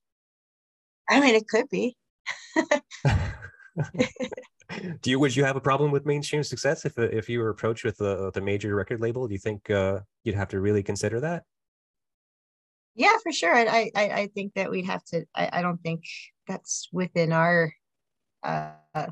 I 1.09 1.19
mean, 1.19 1.35
it 1.35 1.47
could 1.47 1.69
be. 1.69 1.97
do 5.01 5.09
you 5.09 5.19
would 5.19 5.35
you 5.35 5.43
have 5.43 5.55
a 5.55 5.61
problem 5.61 5.91
with 5.91 6.05
mainstream 6.05 6.43
success 6.43 6.85
if 6.85 6.97
if 6.97 7.29
you 7.29 7.39
were 7.39 7.49
approached 7.49 7.83
with 7.83 7.97
the 7.97 8.31
the 8.31 8.41
major 8.41 8.75
record 8.75 9.01
label? 9.01 9.27
Do 9.27 9.33
you 9.33 9.39
think 9.39 9.69
uh, 9.69 10.01
you'd 10.23 10.35
have 10.35 10.49
to 10.49 10.59
really 10.59 10.83
consider 10.83 11.19
that? 11.21 11.43
Yeah, 12.93 13.17
for 13.23 13.31
sure. 13.31 13.55
I 13.55 13.91
I 13.95 14.09
I 14.09 14.27
think 14.33 14.53
that 14.53 14.69
we'd 14.69 14.85
have 14.85 15.03
to. 15.05 15.25
I, 15.33 15.49
I 15.53 15.61
don't 15.61 15.81
think 15.81 16.03
that's 16.47 16.89
within 16.91 17.31
our 17.31 17.73
uh, 18.47 19.07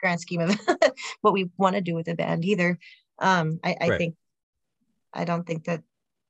grand 0.00 0.20
scheme 0.20 0.40
of 0.40 0.58
what 1.22 1.32
we 1.32 1.50
want 1.56 1.76
to 1.76 1.80
do 1.80 1.94
with 1.94 2.06
the 2.06 2.14
band 2.14 2.44
either. 2.44 2.78
Um, 3.18 3.60
I, 3.64 3.76
I 3.80 3.88
right. 3.88 3.98
think 3.98 4.16
I 5.12 5.24
don't 5.24 5.46
think 5.46 5.64
that 5.64 5.82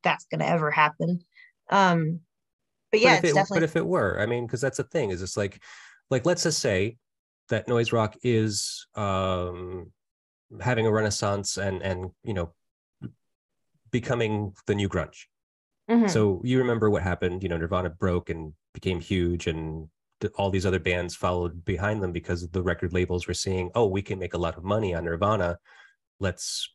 that's 0.02 0.26
going 0.26 0.40
to 0.40 0.48
ever 0.48 0.70
happen. 0.70 1.24
Um, 1.70 2.20
but 2.90 3.00
yeah, 3.00 3.20
but 3.20 3.30
it, 3.30 3.34
definitely. 3.34 3.56
But 3.56 3.64
if 3.64 3.76
it 3.76 3.86
were, 3.86 4.20
I 4.20 4.26
mean, 4.26 4.46
because 4.46 4.60
that's 4.60 4.76
the 4.76 4.84
thing 4.84 5.10
is, 5.10 5.22
it's 5.22 5.36
like, 5.36 5.62
like 6.10 6.26
let's 6.26 6.42
just 6.42 6.58
say 6.58 6.98
that 7.48 7.68
noise 7.68 7.92
rock 7.92 8.16
is 8.22 8.86
um, 8.94 9.90
having 10.60 10.86
a 10.86 10.92
renaissance 10.92 11.56
and 11.56 11.82
and 11.82 12.10
you 12.22 12.34
know 12.34 12.52
becoming 13.90 14.52
the 14.66 14.74
new 14.74 14.88
grunge. 14.88 15.24
Mm-hmm. 15.90 16.08
So 16.08 16.40
you 16.44 16.58
remember 16.58 16.90
what 16.90 17.02
happened? 17.02 17.42
You 17.42 17.48
know, 17.48 17.56
Nirvana 17.56 17.90
broke 17.90 18.28
and 18.28 18.52
became 18.74 19.00
huge, 19.00 19.46
and 19.46 19.88
all 20.36 20.50
these 20.50 20.66
other 20.66 20.78
bands 20.78 21.14
followed 21.14 21.64
behind 21.64 22.02
them 22.02 22.12
because 22.12 22.48
the 22.48 22.62
record 22.62 22.92
labels 22.92 23.26
were 23.26 23.34
seeing, 23.34 23.70
oh, 23.74 23.86
we 23.86 24.02
can 24.02 24.18
make 24.18 24.34
a 24.34 24.38
lot 24.38 24.56
of 24.56 24.64
money 24.64 24.94
on 24.94 25.04
Nirvana. 25.04 25.58
Let's 26.20 26.68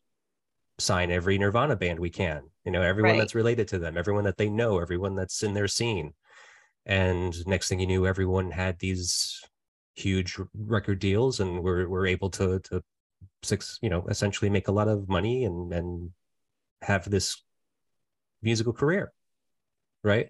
sign 0.79 1.11
every 1.11 1.37
Nirvana 1.37 1.75
band 1.75 1.99
we 1.99 2.09
can. 2.09 2.43
You 2.65 2.71
know, 2.71 2.81
everyone 2.81 3.13
right. 3.13 3.19
that's 3.19 3.35
related 3.35 3.67
to 3.69 3.79
them, 3.79 3.97
everyone 3.97 4.25
that 4.25 4.37
they 4.37 4.49
know, 4.49 4.79
everyone 4.79 5.15
that's 5.15 5.43
in 5.43 5.53
their 5.53 5.67
scene. 5.67 6.13
And 6.85 7.45
next 7.47 7.67
thing 7.67 7.79
you 7.79 7.87
knew, 7.87 8.07
everyone 8.07 8.51
had 8.51 8.79
these 8.79 9.41
huge 9.95 10.37
record 10.55 10.99
deals, 10.99 11.39
and 11.39 11.61
were 11.61 11.87
were 11.89 12.07
able 12.07 12.29
to 12.31 12.59
to 12.59 12.81
six, 13.43 13.77
you 13.81 13.89
know, 13.89 14.05
essentially 14.07 14.49
make 14.49 14.67
a 14.67 14.71
lot 14.71 14.87
of 14.87 15.09
money 15.09 15.43
and 15.43 15.73
and 15.73 16.11
have 16.81 17.09
this 17.09 17.43
musical 18.41 18.73
career, 18.73 19.11
right? 20.03 20.29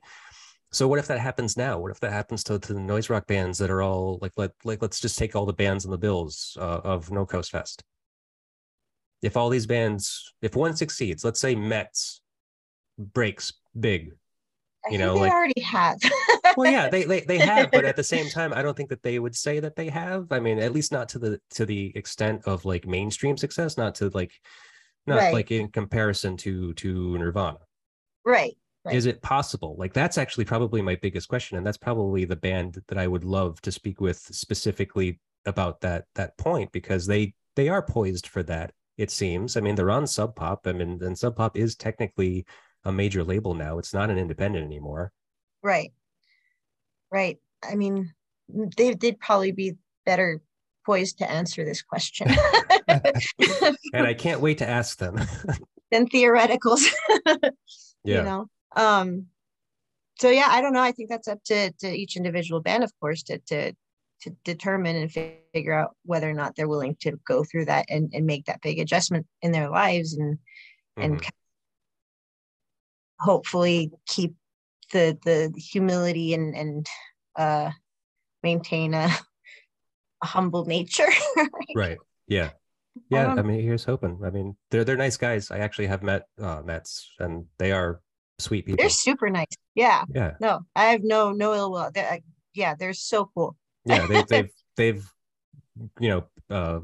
So 0.77 0.87
what 0.87 0.99
if 0.99 1.07
that 1.07 1.19
happens 1.19 1.57
now? 1.57 1.79
What 1.79 1.91
if 1.91 1.99
that 2.01 2.13
happens 2.13 2.43
to, 2.45 2.59
to 2.59 2.73
the 2.73 2.79
noise 2.79 3.09
rock 3.09 3.25
bands 3.27 3.57
that 3.57 3.71
are 3.71 3.81
all 3.81 4.19
like 4.21 4.33
let 4.37 4.51
like 4.63 4.81
let's 4.81 4.99
just 4.99 5.17
take 5.17 5.35
all 5.35 5.45
the 5.45 5.53
bands 5.53 5.85
and 5.85 5.93
the 5.93 5.97
bills 5.97 6.55
uh, 6.59 6.81
of 6.83 7.11
No 7.11 7.25
Coast 7.25 7.51
Fest 7.51 7.83
if 9.21 9.35
all 9.35 9.49
these 9.49 9.65
bands, 9.65 10.33
if 10.41 10.55
one 10.55 10.75
succeeds, 10.75 11.23
let's 11.23 11.39
say 11.39 11.55
METZ 11.55 12.19
breaks 12.97 13.53
big, 13.79 14.11
you 14.89 14.97
know, 14.97 15.15
like 15.15 15.31
already 15.31 15.61
have. 15.61 15.97
well, 16.55 16.71
yeah, 16.71 16.89
they, 16.89 17.03
they 17.03 17.21
they 17.21 17.37
have, 17.39 17.71
but 17.71 17.83
at 17.83 17.95
the 17.95 18.03
same 18.15 18.29
time, 18.29 18.53
I 18.53 18.61
don't 18.61 18.77
think 18.77 18.89
that 18.89 19.03
they 19.03 19.19
would 19.19 19.35
say 19.35 19.59
that 19.59 19.75
they 19.75 19.89
have. 19.89 20.31
I 20.31 20.39
mean, 20.39 20.59
at 20.59 20.71
least 20.71 20.91
not 20.91 21.09
to 21.09 21.19
the 21.19 21.41
to 21.51 21.65
the 21.65 21.91
extent 21.95 22.43
of 22.45 22.63
like 22.63 22.87
mainstream 22.87 23.37
success, 23.37 23.77
not 23.77 23.95
to 23.95 24.09
like, 24.09 24.31
not 25.05 25.17
right. 25.17 25.33
like 25.33 25.51
in 25.51 25.69
comparison 25.69 26.37
to 26.37 26.73
to 26.75 27.17
Nirvana. 27.17 27.59
Right. 28.23 28.55
Right. 28.85 28.95
Is 28.95 29.05
it 29.05 29.21
possible? 29.21 29.75
Like 29.77 29.93
that's 29.93 30.17
actually 30.17 30.45
probably 30.45 30.81
my 30.81 30.95
biggest 30.95 31.27
question, 31.27 31.57
and 31.57 31.65
that's 31.65 31.77
probably 31.77 32.25
the 32.25 32.35
band 32.35 32.81
that 32.87 32.97
I 32.97 33.07
would 33.07 33.25
love 33.25 33.59
to 33.61 33.71
speak 33.71 33.99
with 33.99 34.17
specifically 34.17 35.19
about 35.45 35.81
that 35.81 36.05
that 36.15 36.37
point 36.37 36.71
because 36.71 37.05
they 37.05 37.33
they 37.55 37.69
are 37.69 37.81
poised 37.81 38.27
for 38.27 38.43
that 38.43 38.71
it 38.97 39.11
seems. 39.11 39.55
I 39.55 39.61
mean, 39.61 39.75
they're 39.75 39.91
on 39.91 40.07
Sub 40.07 40.35
Pop. 40.35 40.65
I 40.65 40.73
mean, 40.73 40.99
and 41.01 41.17
Sub 41.17 41.35
Pop 41.35 41.55
is 41.55 41.75
technically 41.75 42.45
a 42.83 42.91
major 42.91 43.23
label 43.23 43.53
now. 43.53 43.77
It's 43.77 43.93
not 43.93 44.09
an 44.09 44.17
independent 44.17 44.65
anymore. 44.65 45.11
Right. 45.61 45.93
Right. 47.11 47.37
I 47.63 47.75
mean, 47.75 48.13
they 48.49 48.93
did 48.93 49.19
probably 49.19 49.51
be 49.51 49.75
better 50.05 50.41
poised 50.85 51.19
to 51.19 51.29
answer 51.29 51.63
this 51.63 51.81
question. 51.81 52.29
and 52.87 54.07
I 54.07 54.13
can't 54.13 54.41
wait 54.41 54.57
to 54.59 54.67
ask 54.67 54.97
them. 54.97 55.19
than 55.91 56.07
theoreticals. 56.09 56.83
yeah. 58.03 58.17
You 58.17 58.23
know. 58.23 58.49
Um 58.77 59.27
so 60.19 60.29
yeah, 60.29 60.47
I 60.49 60.61
don't 60.61 60.73
know. 60.73 60.81
I 60.81 60.93
think 60.93 61.09
that's 61.09 61.27
up 61.27 61.43
to 61.45 61.71
to 61.71 61.87
each 61.87 62.15
individual 62.15 62.61
band, 62.61 62.83
of 62.83 62.91
course, 62.99 63.23
to 63.23 63.39
to 63.47 63.73
to 64.21 64.31
determine 64.43 64.95
and 64.95 65.11
figure 65.11 65.73
out 65.73 65.95
whether 66.03 66.29
or 66.29 66.33
not 66.33 66.55
they're 66.55 66.67
willing 66.67 66.95
to 67.01 67.19
go 67.27 67.43
through 67.43 67.65
that 67.65 67.85
and, 67.89 68.11
and 68.13 68.25
make 68.25 68.45
that 68.45 68.61
big 68.61 68.79
adjustment 68.79 69.27
in 69.41 69.51
their 69.51 69.69
lives 69.69 70.13
and 70.13 70.37
mm-hmm. 70.97 71.03
and 71.03 71.25
hopefully 73.19 73.91
keep 74.07 74.33
the 74.91 75.17
the 75.23 75.53
humility 75.57 76.33
and 76.33 76.55
and 76.55 76.87
uh 77.35 77.69
maintain 78.43 78.93
a, 78.93 79.09
a 80.23 80.25
humble 80.25 80.65
nature 80.65 81.07
right? 81.35 81.49
right 81.75 81.97
yeah 82.27 82.49
yeah 83.09 83.31
um, 83.31 83.39
i 83.39 83.41
mean 83.41 83.61
here's 83.61 83.83
hoping 83.83 84.19
i 84.23 84.29
mean 84.29 84.55
they're 84.71 84.83
they're 84.83 84.97
nice 84.97 85.17
guys 85.17 85.51
i 85.51 85.57
actually 85.57 85.87
have 85.87 86.03
met 86.03 86.23
uh 86.41 86.61
METZ 86.61 87.05
and 87.19 87.45
they 87.57 87.71
are 87.71 88.01
sweet 88.39 88.65
people. 88.65 88.81
they're 88.81 88.89
super 88.89 89.29
nice. 89.29 89.47
Yeah. 89.75 90.03
Yeah. 90.13 90.33
No 90.39 90.61
i 90.75 90.85
have 90.85 91.01
no 91.03 91.31
no 91.31 91.53
ill 91.53 91.71
will. 91.71 91.91
They're, 91.93 92.19
yeah 92.53 92.75
they're 92.75 92.93
so 92.93 93.29
cool. 93.33 93.55
Yeah 93.85 94.05
they, 94.07 94.23
they've 94.29 94.51
they've 94.75 95.13
you 95.99 96.09
know 96.09 96.23
uh, 96.49 96.79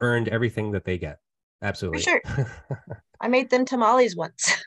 earned 0.00 0.28
everything 0.28 0.72
that 0.72 0.84
they 0.84 0.98
get. 0.98 1.18
Absolutely. 1.62 2.02
For 2.02 2.10
sure. 2.10 2.22
I 3.20 3.28
made 3.28 3.50
them 3.50 3.64
tamales 3.64 4.16
once. 4.16 4.62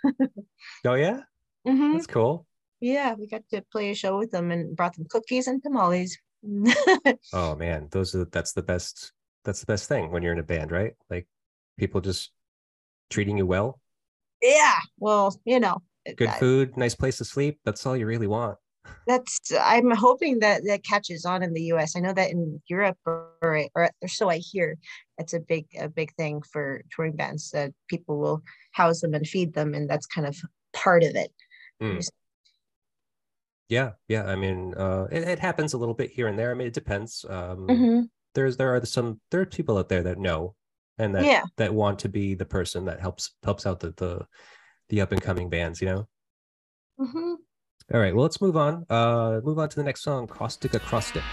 Oh 0.86 0.94
yeah? 0.96 1.22
Mm-hmm. 1.68 1.94
that's 1.94 2.08
cool. 2.08 2.46
Yeah 2.80 3.14
we 3.14 3.28
got 3.28 3.44
to 3.50 3.64
play 3.72 3.92
a 3.92 3.96
show 3.96 4.18
with 4.18 4.32
them 4.32 4.52
and 4.52 4.76
brought 4.76 4.96
them 4.96 5.06
cookies 5.10 5.48
and 5.48 5.62
tamales. 5.62 6.18
Oh 7.34 7.56
man. 7.56 7.88
Those 7.92 8.16
are 8.16 8.26
that's 8.26 8.54
the 8.54 8.64
best 8.64 9.12
that's 9.44 9.60
the 9.60 9.66
best 9.66 9.88
thing 9.88 10.12
when 10.12 10.24
you're 10.24 10.34
in 10.34 10.40
a 10.40 10.44
band 10.44 10.72
right? 10.72 10.94
Like 11.10 11.28
people 11.78 12.02
just 12.02 12.32
treating 13.10 13.38
you 13.38 13.46
well. 13.46 13.80
Yeah. 14.42 14.80
Well 15.00 15.40
you 15.46 15.60
know 15.60 15.82
good 16.16 16.32
food 16.34 16.76
nice 16.78 16.95
place 16.95 17.18
to 17.18 17.26
sleep 17.26 17.60
that's 17.66 17.86
all 17.86 17.95
you 17.97 18.05
really 18.05 18.28
want 18.28 18.58
that's 19.05 19.51
i'm 19.62 19.91
hoping 19.91 20.39
that 20.39 20.62
that 20.66 20.84
catches 20.84 21.26
on 21.26 21.43
in 21.43 21.53
the 21.53 21.62
us 21.62 21.95
i 21.95 21.99
know 21.99 22.14
that 22.14 22.32
in 22.32 22.62
europe 22.68 22.97
or, 23.05 23.32
or, 23.41 23.89
or 24.01 24.08
so 24.08 24.30
i 24.30 24.38
hear 24.38 24.78
it's 25.18 25.34
a 25.34 25.39
big 25.39 25.66
a 25.80 25.89
big 25.89 26.14
thing 26.16 26.41
for 26.51 26.82
touring 26.93 27.16
bands 27.16 27.51
that 27.51 27.72
people 27.89 28.18
will 28.18 28.41
house 28.72 29.01
them 29.01 29.14
and 29.14 29.28
feed 29.28 29.53
them 29.53 29.74
and 29.74 29.89
that's 29.89 30.05
kind 30.05 30.28
of 30.28 30.38
part 30.74 31.03
of 31.03 31.16
it 31.16 31.32
mm. 31.82 32.05
yeah 33.70 33.91
yeah 34.08 34.24
i 34.26 34.36
mean 34.36 34.74
uh 34.76 35.08
it, 35.12 35.24
it, 35.24 35.39
happens 35.39 35.74
a 35.74 35.78
little 35.78 35.95
bit 35.95 36.12
here 36.12 36.28
and 36.28 36.38
there 36.38 36.51
i 36.51 36.53
mean 36.53 36.68
it 36.68 36.74
depends 36.74 37.26
um 37.30 37.68
mm-hmm. 37.68 38.01
there's 38.36 38.58
there 38.58 38.76
are 38.76 38.86
some 38.86 39.20
there 39.32 39.41
are 39.41 39.45
people 39.45 39.78
out 39.78 39.89
there 39.89 40.03
that 40.03 40.20
know 40.20 40.55
and 40.97 41.16
that 41.16 41.26
yeah. 41.26 41.43
that 41.58 41.74
want 41.74 41.99
to 41.99 42.10
be 42.10 42.34
the 42.34 42.45
person 42.45 42.86
that 42.86 42.99
helps 42.99 43.36
helps 43.43 43.66
out 43.66 43.80
the 43.80 43.93
the, 43.97 44.26
the 44.90 45.02
up 45.02 45.12
and 45.12 45.22
coming 45.22 45.50
bands 45.50 45.82
you 45.82 45.88
know 45.88 46.08
mm-hmm. 47.00 47.36
All 47.94 48.02
right, 48.02 48.14
well, 48.14 48.24
let's 48.24 48.42
move 48.42 48.58
on. 48.58 48.86
Uh, 48.90 49.40
move 49.46 49.60
on 49.60 49.70
to 49.70 49.78
the 49.78 49.84
next 49.84 50.02
song, 50.02 50.28
Caustic 50.28 50.74
Acrostic. 50.74 51.24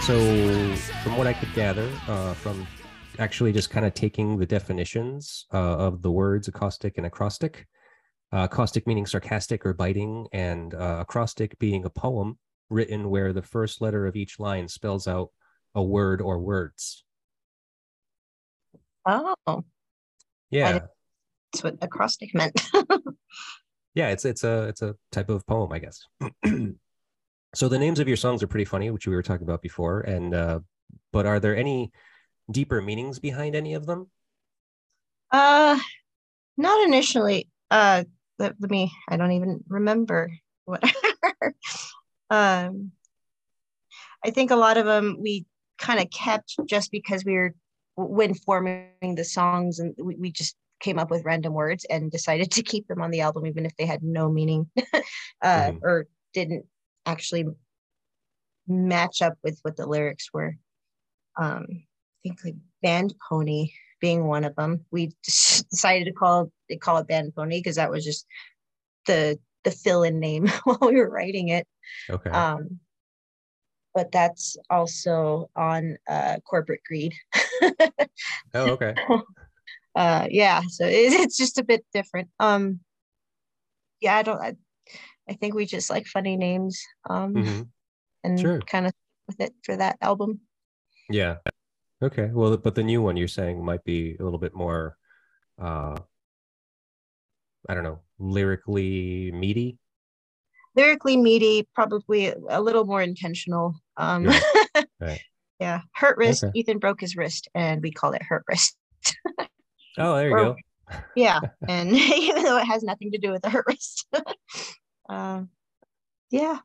So, 0.00 0.18
from 1.02 1.18
what 1.18 1.26
I 1.26 1.34
could 1.34 1.52
gather, 1.54 1.90
uh, 2.08 2.32
from 2.32 2.66
actually 3.18 3.52
just 3.52 3.70
kind 3.70 3.86
of 3.86 3.94
taking 3.94 4.38
the 4.38 4.46
definitions 4.46 5.46
uh, 5.52 5.76
of 5.76 6.02
the 6.02 6.10
words 6.10 6.48
acoustic 6.48 6.96
and 6.96 7.06
acrostic, 7.06 7.66
uh, 8.32 8.48
caustic 8.48 8.86
meaning 8.86 9.06
sarcastic 9.06 9.64
or 9.64 9.72
biting, 9.72 10.26
and 10.32 10.74
uh, 10.74 10.98
acrostic 11.00 11.58
being 11.58 11.84
a 11.84 11.90
poem 11.90 12.38
written 12.70 13.10
where 13.10 13.32
the 13.32 13.42
first 13.42 13.80
letter 13.80 14.06
of 14.06 14.16
each 14.16 14.40
line 14.40 14.68
spells 14.68 15.06
out 15.06 15.30
a 15.74 15.82
word 15.82 16.20
or 16.20 16.38
words. 16.38 17.04
Oh. 19.06 19.64
Yeah. 20.50 20.80
That's 21.52 21.64
what 21.64 21.76
acrostic 21.82 22.34
meant. 22.34 22.60
yeah, 23.94 24.08
it's 24.08 24.24
it's 24.24 24.44
a 24.44 24.64
it's 24.64 24.82
a 24.82 24.96
type 25.12 25.30
of 25.30 25.46
poem, 25.46 25.72
I 25.72 25.78
guess. 25.78 26.06
so 27.54 27.68
the 27.68 27.78
names 27.78 28.00
of 28.00 28.08
your 28.08 28.16
songs 28.16 28.42
are 28.42 28.48
pretty 28.48 28.64
funny, 28.64 28.90
which 28.90 29.06
we 29.06 29.14
were 29.14 29.22
talking 29.22 29.46
about 29.46 29.62
before, 29.62 30.00
and 30.00 30.34
uh, 30.34 30.60
but 31.12 31.26
are 31.26 31.38
there 31.38 31.56
any 31.56 31.92
deeper 32.50 32.80
meanings 32.80 33.18
behind 33.18 33.54
any 33.54 33.74
of 33.74 33.86
them? 33.86 34.08
Uh, 35.30 35.78
not 36.56 36.86
initially. 36.86 37.48
Uh, 37.70 38.04
let, 38.38 38.54
let 38.60 38.70
me 38.70 38.92
i 39.08 39.16
don't 39.16 39.32
even 39.32 39.62
remember 39.68 40.30
what 40.64 40.82
um 42.30 42.90
i 44.24 44.30
think 44.30 44.50
a 44.50 44.56
lot 44.56 44.76
of 44.76 44.86
them 44.86 45.18
we 45.20 45.44
kind 45.78 46.00
of 46.00 46.08
kept 46.10 46.56
just 46.66 46.90
because 46.90 47.24
we 47.24 47.34
were 47.34 47.54
when 47.96 48.34
forming 48.34 49.14
the 49.14 49.24
songs 49.24 49.78
and 49.78 49.94
we, 50.02 50.16
we 50.16 50.32
just 50.32 50.56
came 50.80 50.98
up 50.98 51.10
with 51.10 51.24
random 51.24 51.52
words 51.52 51.84
and 51.88 52.10
decided 52.10 52.50
to 52.52 52.62
keep 52.62 52.86
them 52.88 53.02
on 53.02 53.10
the 53.10 53.20
album 53.20 53.46
even 53.46 53.66
if 53.66 53.76
they 53.76 53.86
had 53.86 54.02
no 54.02 54.30
meaning 54.30 54.68
uh, 55.42 55.70
mm. 55.70 55.78
or 55.82 56.06
didn't 56.32 56.64
actually 57.06 57.44
match 58.66 59.22
up 59.22 59.34
with 59.42 59.58
what 59.62 59.76
the 59.76 59.86
lyrics 59.86 60.30
were. 60.32 60.56
Um, 61.36 61.84
think 62.24 62.40
like 62.44 62.56
Band 62.82 63.14
Pony 63.28 63.70
being 64.00 64.26
one 64.26 64.44
of 64.44 64.56
them. 64.56 64.84
We 64.90 65.12
decided 65.70 66.06
to 66.06 66.12
call 66.12 66.50
it 66.68 66.80
call 66.80 66.98
it 66.98 67.06
Band 67.06 67.34
Pony 67.34 67.58
because 67.58 67.76
that 67.76 67.90
was 67.90 68.04
just 68.04 68.26
the 69.06 69.38
the 69.62 69.70
fill-in 69.70 70.18
name 70.18 70.48
while 70.64 70.78
we 70.82 70.96
were 70.96 71.10
writing 71.10 71.48
it. 71.48 71.66
Okay. 72.10 72.30
Um, 72.30 72.80
but 73.94 74.10
that's 74.10 74.56
also 74.68 75.50
on 75.54 75.96
uh, 76.08 76.38
corporate 76.44 76.80
greed. 76.86 77.14
oh, 77.62 78.70
okay. 78.72 78.94
uh, 79.94 80.26
yeah, 80.28 80.62
so 80.68 80.84
it, 80.84 81.12
it's 81.12 81.36
just 81.36 81.58
a 81.58 81.64
bit 81.64 81.84
different. 81.94 82.28
Um, 82.40 82.80
yeah, 84.00 84.16
I 84.16 84.22
don't. 84.22 84.40
I, 84.40 84.56
I 85.28 85.34
think 85.34 85.54
we 85.54 85.64
just 85.64 85.90
like 85.90 86.06
funny 86.06 86.36
names. 86.36 86.82
Um, 87.08 87.34
mm-hmm. 87.34 87.62
and 88.24 88.40
sure. 88.40 88.60
kind 88.62 88.86
of 88.86 88.92
with 89.28 89.40
it 89.40 89.54
for 89.62 89.76
that 89.76 89.96
album. 90.02 90.40
Yeah. 91.08 91.36
Okay. 92.02 92.30
Well, 92.32 92.56
but 92.56 92.74
the 92.74 92.82
new 92.82 93.02
one 93.02 93.16
you're 93.16 93.28
saying 93.28 93.64
might 93.64 93.84
be 93.84 94.16
a 94.18 94.22
little 94.22 94.38
bit 94.38 94.54
more, 94.54 94.96
uh, 95.60 95.96
I 97.68 97.74
don't 97.74 97.84
know, 97.84 98.00
lyrically 98.18 99.32
meaty. 99.32 99.78
Lyrically 100.76 101.16
meaty, 101.16 101.68
probably 101.74 102.34
a 102.48 102.60
little 102.60 102.84
more 102.84 103.00
intentional. 103.00 103.74
Um, 103.96 104.24
right. 104.24 104.86
right. 105.00 105.20
yeah. 105.60 105.82
Hurt 105.92 106.16
wrist. 106.18 106.44
Okay. 106.44 106.58
Ethan 106.58 106.78
broke 106.78 107.00
his 107.00 107.16
wrist, 107.16 107.48
and 107.54 107.80
we 107.82 107.92
call 107.92 108.12
it 108.12 108.22
hurt 108.22 108.44
wrist. 108.48 108.76
oh, 109.98 110.16
there 110.16 110.28
you 110.28 110.34
or, 110.34 110.44
go. 110.44 110.56
yeah, 111.16 111.40
and 111.68 111.92
even 111.92 112.42
though 112.42 112.58
it 112.58 112.66
has 112.66 112.82
nothing 112.82 113.12
to 113.12 113.18
do 113.18 113.30
with 113.30 113.42
the 113.42 113.50
hurt 113.50 113.64
wrist. 113.66 114.06
um, 115.08 115.48
yeah. 116.30 116.58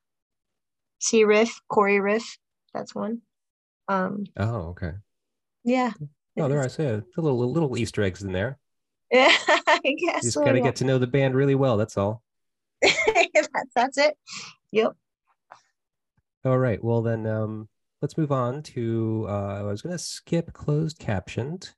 C 1.00 1.24
riff, 1.24 1.62
Corey 1.70 2.00
riff. 2.00 2.38
That's 2.74 2.94
one. 2.94 3.22
Um, 3.88 4.26
oh, 4.38 4.70
okay. 4.70 4.94
Yeah. 5.64 5.94
Oh, 6.38 6.48
there 6.48 6.62
I 6.62 6.68
say 6.68 6.86
a 6.88 7.04
little 7.18 7.52
little 7.52 7.78
Easter 7.78 8.04
eggs 8.04 8.24
in 8.24 8.32
there. 8.32 8.58
Yeah, 9.12 9.36
I 9.48 9.80
guess. 9.84 9.96
You 9.96 10.22
just 10.22 10.34
so, 10.36 10.46
got 10.46 10.52
to 10.52 10.60
yeah. 10.60 10.66
get 10.66 10.76
to 10.76 10.84
know 10.84 11.00
the 11.00 11.08
band 11.08 11.34
really 11.34 11.56
well. 11.56 11.78
That's 11.78 11.98
all. 11.98 12.22
that's, 12.84 13.50
that's 13.76 13.98
it. 13.98 14.16
Yep. 14.72 14.92
All 16.46 16.60
right. 16.60 16.84
Well, 16.84 17.02
then 17.02 17.26
um, 17.26 17.68
let's 18.04 18.20
move 18.20 18.32
on 18.32 18.62
to. 18.62 19.26
Uh, 19.28 19.58
I 19.58 19.62
was 19.64 19.82
going 19.82 19.98
to 19.98 20.04
skip 20.04 20.54
closed 20.54 21.00
captioned. 21.00 21.74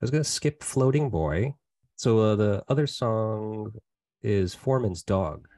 I 0.00 0.04
was 0.04 0.12
going 0.12 0.22
to 0.22 0.30
skip 0.30 0.62
floating 0.62 1.10
boy. 1.10 1.54
So 1.96 2.20
uh, 2.20 2.36
the 2.36 2.62
other 2.68 2.86
song 2.86 3.72
is 4.22 4.54
Foreman's 4.54 5.02
Dog. 5.02 5.48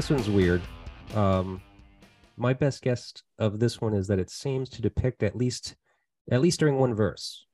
This 0.00 0.08
one's 0.08 0.30
weird. 0.30 0.62
Um, 1.14 1.60
my 2.38 2.54
best 2.54 2.80
guess 2.80 3.12
of 3.38 3.60
this 3.60 3.82
one 3.82 3.92
is 3.92 4.06
that 4.06 4.18
it 4.18 4.30
seems 4.30 4.70
to 4.70 4.80
depict 4.80 5.22
at 5.22 5.36
least, 5.36 5.76
at 6.30 6.40
least 6.40 6.58
during 6.58 6.76
one 6.76 6.94
verse, 6.94 7.44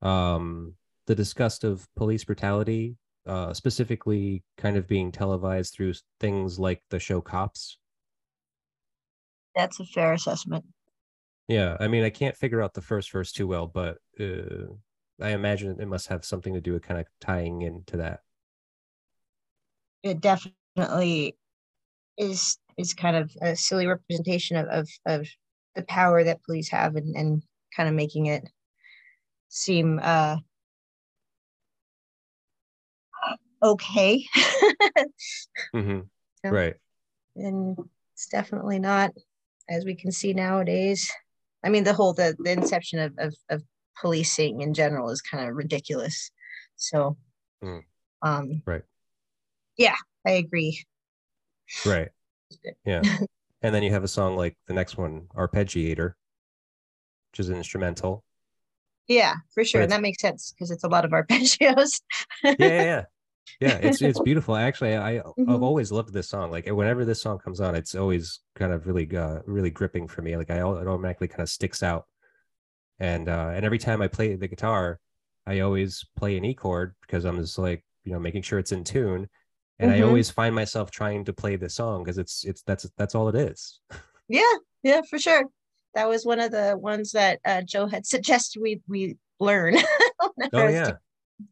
um, 0.00 0.74
the 1.08 1.16
disgust 1.16 1.64
of 1.64 1.88
police 1.96 2.22
brutality, 2.22 2.94
uh, 3.26 3.52
specifically 3.52 4.44
kind 4.56 4.76
of 4.76 4.86
being 4.86 5.10
televised 5.10 5.74
through 5.74 5.94
things 6.20 6.60
like 6.60 6.80
the 6.90 7.00
show 7.00 7.20
Cops. 7.20 7.76
That's 9.56 9.80
a 9.80 9.84
fair 9.84 10.12
assessment. 10.12 10.64
Yeah, 11.48 11.76
I 11.80 11.88
mean, 11.88 12.04
I 12.04 12.10
can't 12.10 12.36
figure 12.36 12.62
out 12.62 12.74
the 12.74 12.82
first 12.82 13.10
verse 13.10 13.32
too 13.32 13.48
well, 13.48 13.66
but 13.66 13.98
uh, 14.20 14.68
I 15.20 15.30
imagine 15.30 15.80
it 15.80 15.88
must 15.88 16.06
have 16.06 16.24
something 16.24 16.54
to 16.54 16.60
do 16.60 16.72
with 16.72 16.84
kind 16.84 17.00
of 17.00 17.06
tying 17.20 17.62
into 17.62 17.96
that. 17.96 18.20
It 20.04 20.20
definitely 20.20 21.36
is 22.18 22.58
is 22.76 22.94
kind 22.94 23.16
of 23.16 23.30
a 23.42 23.56
silly 23.56 23.86
representation 23.86 24.56
of 24.56 24.68
of, 24.68 24.88
of 25.06 25.28
the 25.74 25.82
power 25.84 26.24
that 26.24 26.42
police 26.42 26.68
have 26.70 26.96
and, 26.96 27.14
and 27.16 27.42
kind 27.76 27.88
of 27.88 27.94
making 27.94 28.26
it 28.26 28.48
seem 29.48 30.00
uh 30.02 30.36
okay. 33.62 34.24
Mm-hmm. 35.74 36.00
so, 36.44 36.50
right. 36.50 36.74
and 37.36 37.76
it's 38.14 38.26
definitely 38.26 38.78
not 38.78 39.12
as 39.68 39.84
we 39.84 39.94
can 39.94 40.10
see 40.10 40.32
nowadays. 40.32 41.12
I 41.64 41.68
mean 41.68 41.84
the 41.84 41.92
whole 41.92 42.12
the, 42.12 42.34
the 42.38 42.52
inception 42.52 42.98
of, 42.98 43.12
of, 43.18 43.34
of 43.50 43.62
policing 44.00 44.62
in 44.62 44.74
general 44.74 45.10
is 45.10 45.20
kind 45.20 45.48
of 45.48 45.54
ridiculous. 45.54 46.30
So 46.76 47.16
mm. 47.62 47.82
um 48.22 48.62
right. 48.66 48.82
yeah 49.76 49.96
i 50.26 50.32
agree 50.32 50.84
Right. 51.84 52.08
Yeah. 52.84 53.02
and 53.62 53.72
then 53.72 53.84
you 53.84 53.92
have 53.92 54.02
a 54.02 54.08
song 54.08 54.36
like 54.36 54.56
the 54.66 54.74
next 54.74 54.98
one, 54.98 55.28
Arpeggiator, 55.36 56.14
which 57.30 57.38
is 57.38 57.48
an 57.48 57.56
instrumental. 57.56 58.24
Yeah, 59.06 59.34
for 59.54 59.64
sure. 59.64 59.82
And 59.82 59.92
that 59.92 60.02
makes 60.02 60.20
sense 60.20 60.52
because 60.52 60.72
it's 60.72 60.82
a 60.82 60.88
lot 60.88 61.04
of 61.04 61.12
arpeggios. 61.12 62.00
yeah, 62.42 62.54
yeah, 62.58 62.82
yeah. 62.82 63.04
Yeah, 63.60 63.78
it's 63.82 64.00
it's 64.02 64.20
beautiful. 64.24 64.56
Actually, 64.56 64.96
I 64.96 65.14
mm-hmm. 65.14 65.50
I've 65.50 65.62
always 65.62 65.90
loved 65.90 66.12
this 66.12 66.28
song. 66.28 66.50
Like 66.50 66.66
whenever 66.66 67.04
this 67.04 67.20
song 67.20 67.38
comes 67.38 67.60
on, 67.60 67.74
it's 67.74 67.94
always 67.94 68.40
kind 68.54 68.72
of 68.72 68.86
really 68.86 69.08
uh, 69.16 69.40
really 69.46 69.70
gripping 69.70 70.06
for 70.06 70.22
me. 70.22 70.36
Like 70.36 70.50
I 70.50 70.58
it 70.58 70.62
automatically 70.62 71.28
kind 71.28 71.42
of 71.42 71.48
sticks 71.48 71.82
out. 71.82 72.06
And 72.98 73.28
uh 73.28 73.50
and 73.54 73.64
every 73.64 73.78
time 73.78 74.02
I 74.02 74.08
play 74.08 74.34
the 74.36 74.48
guitar, 74.48 75.00
I 75.46 75.60
always 75.60 76.04
play 76.16 76.36
an 76.36 76.44
E 76.44 76.54
chord 76.54 76.94
because 77.00 77.24
I'm 77.24 77.38
just 77.38 77.58
like, 77.58 77.84
you 78.04 78.12
know, 78.12 78.20
making 78.20 78.42
sure 78.42 78.58
it's 78.58 78.72
in 78.72 78.84
tune 78.84 79.28
and 79.80 79.90
mm-hmm. 79.90 80.02
i 80.02 80.06
always 80.06 80.30
find 80.30 80.54
myself 80.54 80.90
trying 80.90 81.24
to 81.24 81.32
play 81.32 81.56
this 81.56 81.74
song 81.74 82.04
because 82.04 82.18
it's 82.18 82.44
it's 82.44 82.62
that's 82.62 82.88
that's 82.96 83.14
all 83.14 83.28
it 83.28 83.34
is. 83.34 83.80
Yeah 84.32 84.54
yeah 84.84 85.00
for 85.10 85.18
sure. 85.18 85.42
That 85.96 86.08
was 86.08 86.24
one 86.24 86.38
of 86.38 86.52
the 86.52 86.78
ones 86.78 87.10
that 87.12 87.40
uh, 87.44 87.62
joe 87.62 87.88
had 87.88 88.06
suggested 88.14 88.60
we 88.62 88.80
we 88.86 89.16
learn. 89.40 89.76
Oh 90.52 90.68
yeah. 90.68 90.92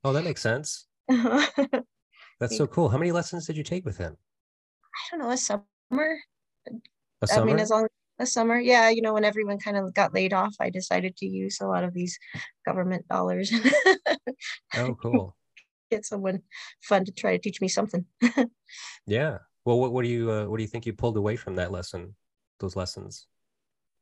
oh 0.05 0.13
that 0.13 0.25
makes 0.25 0.41
sense. 0.41 0.87
That's 1.09 2.57
so 2.57 2.67
cool. 2.67 2.89
How 2.89 2.99
many 2.99 3.13
lessons 3.13 3.47
did 3.47 3.57
you 3.57 3.65
take 3.65 3.85
with 3.85 3.97
him? 3.99 4.17
I 4.95 5.01
don't 5.11 5.21
know 5.21 5.31
a 5.31 5.37
summer? 5.37 5.65
A 7.23 7.27
summer? 7.27 7.43
i 7.43 7.45
mean 7.45 7.59
as 7.59 7.71
long 7.71 7.85
as 7.85 7.91
a 8.21 8.27
summer 8.27 8.59
yeah 8.59 8.89
you 8.89 9.03
know 9.03 9.13
when 9.15 9.25
everyone 9.25 9.59
kind 9.59 9.77
of 9.77 9.93
got 9.95 10.15
laid 10.15 10.33
off 10.33 10.55
i 10.61 10.71
decided 10.71 11.17
to 11.17 11.27
use 11.27 11.59
a 11.61 11.67
lot 11.67 11.85
of 11.85 11.93
these 11.95 12.19
government 12.65 13.07
dollars. 13.09 13.53
Oh 14.77 14.95
cool 14.95 15.35
get 15.91 16.05
someone 16.05 16.43
fun 16.83 17.05
to 17.05 17.13
try 17.13 17.33
to 17.33 17.39
teach 17.39 17.61
me 17.61 17.69
something. 17.69 18.05
yeah. 19.07 19.39
Well, 19.65 19.79
what, 19.81 19.93
what 19.93 20.05
do 20.05 20.11
you 20.11 20.31
uh, 20.31 20.45
what 20.47 20.57
do 20.57 20.63
you 20.63 20.69
think 20.69 20.87
you 20.87 20.93
pulled 20.93 21.17
away 21.17 21.37
from 21.37 21.57
that 21.57 21.73
lesson? 21.73 22.15
Those 22.61 22.77
lessons. 22.77 23.27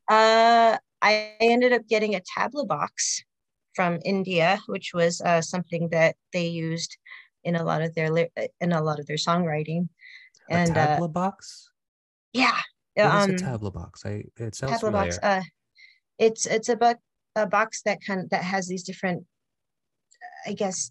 Uh, 0.08 0.78
I 1.02 1.32
ended 1.40 1.72
up 1.72 1.86
getting 1.88 2.14
a 2.14 2.20
tabla 2.20 2.66
box 2.66 3.22
from 3.74 3.98
India, 4.04 4.58
which 4.66 4.92
was 4.94 5.20
uh, 5.20 5.42
something 5.42 5.88
that 5.90 6.16
they 6.32 6.46
used 6.46 6.96
in 7.44 7.56
a 7.56 7.64
lot 7.64 7.82
of 7.82 7.94
their 7.94 8.28
in 8.60 8.72
a 8.72 8.82
lot 8.82 8.98
of 8.98 9.06
their 9.06 9.16
songwriting. 9.16 9.88
And 10.48 10.76
a 10.76 10.80
uh, 10.80 10.98
tabla 10.98 11.04
uh, 11.04 11.08
box. 11.08 11.70
Yeah. 12.32 12.58
What 12.94 13.06
um, 13.06 13.30
is 13.30 13.42
a 13.42 13.44
tabla 13.44 13.72
box? 13.72 14.06
I 14.06 14.24
it 14.36 14.54
sounds 14.54 14.74
tabla 14.74 14.80
familiar. 14.80 15.10
box. 15.10 15.18
Uh, 15.22 15.42
it's 16.18 16.46
it's 16.46 16.68
a, 16.68 16.76
bu- 16.76 16.94
a 17.36 17.46
box 17.46 17.82
that 17.82 17.98
kind 18.06 18.20
of, 18.20 18.30
that 18.30 18.42
has 18.42 18.66
these 18.66 18.82
different, 18.82 19.24
I 20.46 20.54
guess, 20.54 20.90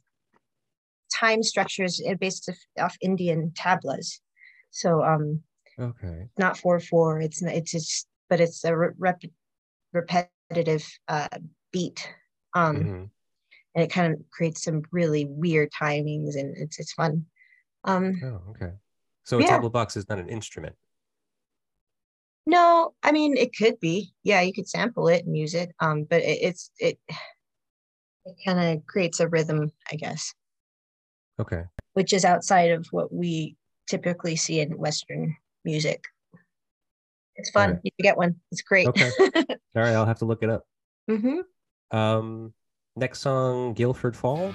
time 1.13 1.43
structures 1.43 2.01
based 2.19 2.49
off 2.79 2.95
Indian 3.01 3.51
tablas. 3.51 4.19
So 4.71 5.03
um 5.03 5.41
okay. 5.79 6.27
Not 6.37 6.57
four 6.57 6.79
four. 6.79 7.19
It's 7.21 7.41
it's 7.41 7.71
just 7.71 8.07
but 8.29 8.39
it's 8.39 8.63
a 8.63 8.75
rep, 8.75 9.21
repetitive 9.93 10.87
uh, 11.07 11.27
beat. 11.71 12.07
Um 12.53 12.75
mm-hmm. 12.75 13.03
and 13.75 13.83
it 13.83 13.91
kind 13.91 14.13
of 14.13 14.19
creates 14.31 14.63
some 14.63 14.83
really 14.91 15.25
weird 15.25 15.69
timings 15.71 16.35
and 16.35 16.55
it's 16.57 16.79
it's 16.79 16.93
fun. 16.93 17.25
Um 17.83 18.19
Oh, 18.23 18.51
okay. 18.51 18.73
So 19.23 19.39
a 19.39 19.41
yeah. 19.41 19.59
tabla 19.59 19.71
box 19.71 19.97
is 19.97 20.07
not 20.07 20.19
an 20.19 20.29
instrument. 20.29 20.75
No, 22.47 22.93
I 23.01 23.11
mean 23.11 23.37
it 23.37 23.55
could 23.55 23.79
be. 23.79 24.13
Yeah, 24.23 24.41
you 24.41 24.53
could 24.53 24.69
sample 24.69 25.07
it 25.07 25.25
and 25.25 25.35
use 25.35 25.55
it. 25.55 25.73
Um, 25.79 26.03
but 26.03 26.21
it, 26.21 26.39
it's 26.41 26.71
it 26.77 26.99
it 28.25 28.35
kind 28.45 28.59
of 28.59 28.85
creates 28.85 29.19
a 29.19 29.27
rhythm, 29.27 29.71
I 29.91 29.95
guess. 29.95 30.33
Okay. 31.39 31.63
Which 31.93 32.13
is 32.13 32.25
outside 32.25 32.71
of 32.71 32.87
what 32.91 33.13
we 33.13 33.55
typically 33.87 34.35
see 34.35 34.59
in 34.59 34.77
Western 34.77 35.35
music. 35.63 36.03
It's 37.35 37.49
fun. 37.49 37.71
Right. 37.71 37.79
You 37.83 37.91
get 38.01 38.17
one. 38.17 38.35
It's 38.51 38.61
great. 38.61 38.87
Okay. 38.87 39.11
All 39.19 39.81
right, 39.81 39.93
I'll 39.93 40.05
have 40.05 40.19
to 40.19 40.25
look 40.25 40.41
it 40.43 40.49
up. 40.49 40.63
Mm-hmm. 41.09 41.97
Um, 41.97 42.53
next 42.95 43.19
song, 43.19 43.73
Guilford 43.73 44.15
Fall. 44.15 44.53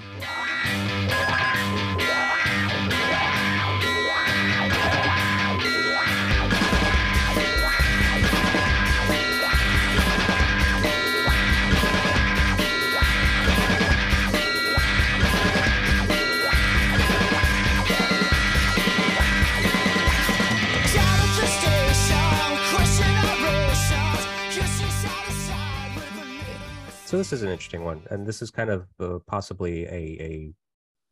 This 27.20 27.34
is 27.34 27.42
an 27.42 27.51
interesting 27.51 27.84
one, 27.84 28.01
and 28.10 28.26
this 28.26 28.40
is 28.40 28.51
kind 28.51 28.70
of 28.70 28.86
uh, 28.98 29.18
possibly 29.26 29.84
a, 29.84 30.55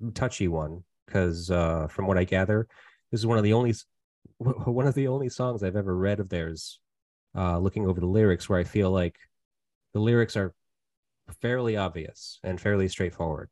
a 0.01 0.11
touchy 0.15 0.49
one 0.49 0.83
because, 1.05 1.51
uh, 1.51 1.87
from 1.89 2.07
what 2.07 2.17
I 2.17 2.25
gather, 2.25 2.67
this 3.11 3.21
is 3.21 3.27
one 3.27 3.37
of 3.37 3.45
the 3.45 3.53
only 3.53 3.75
one 4.39 4.87
of 4.87 4.95
the 4.95 5.09
only 5.09 5.29
songs 5.29 5.63
I've 5.63 5.77
ever 5.77 5.95
read 5.95 6.19
of 6.19 6.31
theirs. 6.31 6.81
Uh, 7.37 7.59
looking 7.59 7.87
over 7.87 8.01
the 8.01 8.07
lyrics, 8.07 8.49
where 8.49 8.59
I 8.59 8.65
feel 8.65 8.91
like 8.91 9.19
the 9.93 10.01
lyrics 10.01 10.35
are 10.35 10.55
fairly 11.43 11.77
obvious 11.77 12.41
and 12.43 12.59
fairly 12.59 12.89
straightforward. 12.89 13.51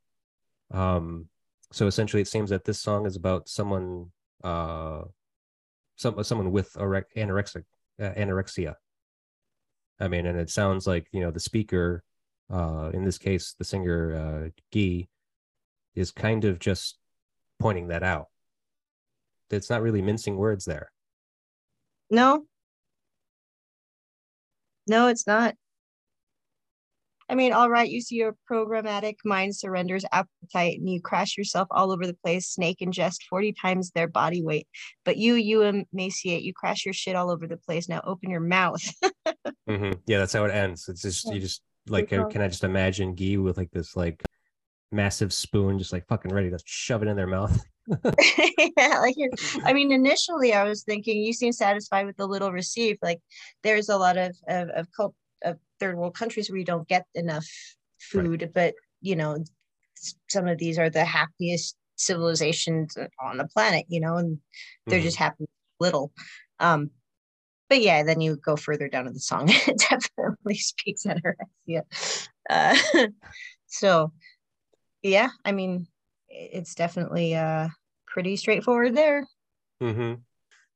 Um, 0.71 1.29
so 1.73 1.87
essentially, 1.87 2.23
it 2.23 2.29
seems 2.29 2.49
that 2.49 2.65
this 2.65 2.81
song 2.81 3.05
is 3.05 3.17
about 3.17 3.51
someone, 3.51 4.13
uh, 4.43 5.03
some 5.97 6.25
someone 6.25 6.53
with 6.53 6.73
anorexia, 6.73 7.65
uh, 8.01 8.13
anorexia. 8.17 8.77
I 10.01 10.09
mean, 10.09 10.25
and 10.25 10.41
it 10.41 10.49
sounds 10.49 10.87
like 10.87 11.07
you 11.13 11.21
know 11.21 11.31
the 11.31 11.39
speaker 11.39 12.03
uh, 12.53 12.91
in 12.93 13.05
this 13.05 13.19
case, 13.19 13.55
the 13.59 13.65
singer 13.65 14.15
uh, 14.15 14.51
Guy, 14.73 15.09
is 15.95 16.11
kind 16.11 16.45
of 16.45 16.59
just 16.59 16.99
pointing 17.59 17.89
that 17.89 18.03
out. 18.03 18.27
It's 19.51 19.71
not 19.71 19.83
really 19.83 20.03
mincing 20.03 20.37
words 20.37 20.65
there. 20.65 20.91
No. 22.11 22.45
No, 24.87 25.09
it's 25.09 25.27
not. 25.27 25.55
I 27.29 27.35
mean, 27.35 27.53
all 27.53 27.69
right, 27.69 27.91
you 27.91 28.01
see 28.01 28.17
your 28.17 28.37
programmatic 28.49 29.17
mind 29.25 29.57
surrenders 29.57 30.05
appetite 30.13 30.79
and 30.79 30.89
you 30.89 31.01
crash 31.01 31.37
yourself 31.37 31.67
all 31.73 31.91
over 31.91 32.07
the 32.07 32.15
place, 32.15 32.47
snake 32.47 32.79
ingest 32.81 33.25
40 33.29 33.53
times 33.61 33.91
their 33.91 34.07
body 34.07 34.45
weight. 34.45 34.69
But 35.05 35.17
you, 35.17 35.35
you 35.35 35.63
emaciate, 35.63 36.45
you 36.45 36.53
crash 36.55 36.85
your 36.85 36.95
shit 36.95 37.17
all 37.17 37.31
over 37.31 37.49
the 37.49 37.57
place. 37.57 37.89
Now 37.89 38.01
open 38.05 38.31
your 38.31 38.41
mouth. 38.41 38.81
mm-hmm. 39.69 39.93
Yeah, 40.07 40.19
that's 40.19 40.35
how 40.35 40.45
it 40.45 40.55
ends. 40.55 40.89
It's 40.89 41.03
just, 41.03 41.27
you 41.33 41.41
just 41.41 41.63
like 41.89 42.13
uh, 42.13 42.27
can 42.27 42.43
I 42.43 42.49
just 42.49 42.65
imagine 42.65 43.15
Guy 43.15 43.37
with 43.37 43.57
like 43.57 43.71
this 43.71 43.97
like 43.97 44.23
massive 44.93 45.33
spoon 45.33 45.79
just 45.79 45.93
like 45.93 46.07
fucking 46.07 46.33
ready 46.33 46.51
to 46.51 46.59
shove 46.65 47.03
it 47.03 47.09
in 47.09 47.17
their 47.17 47.27
mouth. 47.27 47.65
yeah, 48.77 48.99
like 48.99 49.15
I 49.65 49.73
mean, 49.73 49.93
initially 49.93 50.53
I 50.53 50.65
was 50.65 50.83
thinking 50.83 51.23
you 51.23 51.33
seem 51.33 51.53
satisfied 51.53 52.07
with 52.07 52.17
the 52.17 52.27
little 52.27 52.51
received. 52.51 52.99
Like 53.01 53.21
there's 53.63 53.89
a 53.89 53.97
lot 53.97 54.17
of 54.17 54.37
of 54.49 54.69
of, 54.71 54.89
cult, 54.97 55.15
of 55.45 55.59
third 55.79 55.97
world 55.97 56.17
countries 56.17 56.51
where 56.51 56.59
you 56.59 56.65
don't 56.65 56.89
get 56.89 57.07
enough 57.15 57.47
food, 58.01 58.43
right. 58.43 58.53
but 58.53 58.75
you 59.03 59.15
know, 59.15 59.39
some 60.29 60.49
of 60.49 60.59
these 60.59 60.79
are 60.79 60.91
the 60.91 61.05
happiest 61.05 61.77
civilizations 61.95 62.97
on 63.21 63.37
the 63.37 63.47
planet. 63.47 63.87
You 63.89 64.01
know, 64.01 64.17
and 64.17 64.39
they're 64.87 64.99
mm-hmm. 64.99 65.05
just 65.07 65.19
happy 65.19 65.47
little. 65.79 66.11
Um, 66.59 66.91
but 67.69 67.81
yeah, 67.81 68.03
then 68.03 68.21
you 68.21 68.37
go 68.37 68.57
further 68.57 68.89
down 68.89 69.07
in 69.07 69.13
the 69.13 69.21
song, 69.21 69.49
it 69.49 69.79
definitely 69.91 70.57
speaks 70.57 71.05
anorexia. 71.05 71.83
Uh, 72.49 72.77
so 73.67 74.13
yeah, 75.03 75.29
I 75.45 75.53
mean, 75.53 75.87
it's 76.29 76.75
definitely 76.75 77.35
uh, 77.35 77.69
pretty 78.07 78.37
straightforward 78.37 78.95
there. 78.95 79.27
Mm-hmm. 79.83 80.15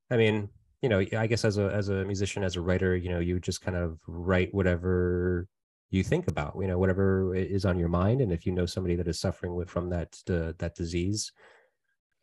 I 0.09 0.17
mean, 0.17 0.49
you 0.81 0.89
know, 0.89 0.99
I 0.99 1.27
guess 1.27 1.45
as 1.45 1.57
a 1.57 1.67
as 1.67 1.89
a 1.89 2.05
musician, 2.05 2.43
as 2.43 2.55
a 2.55 2.61
writer, 2.61 2.95
you 2.95 3.09
know, 3.09 3.19
you 3.19 3.39
just 3.39 3.61
kind 3.61 3.77
of 3.77 3.99
write 4.07 4.53
whatever 4.53 5.47
you 5.89 6.03
think 6.03 6.27
about, 6.27 6.55
you 6.59 6.67
know, 6.67 6.79
whatever 6.79 7.35
is 7.35 7.65
on 7.65 7.77
your 7.77 7.89
mind, 7.89 8.21
and 8.21 8.31
if 8.31 8.45
you 8.45 8.51
know 8.51 8.65
somebody 8.65 8.95
that 8.95 9.07
is 9.07 9.19
suffering 9.19 9.55
with 9.55 9.69
from 9.69 9.89
that 9.89 10.17
uh, 10.29 10.53
that 10.57 10.75
disease, 10.75 11.31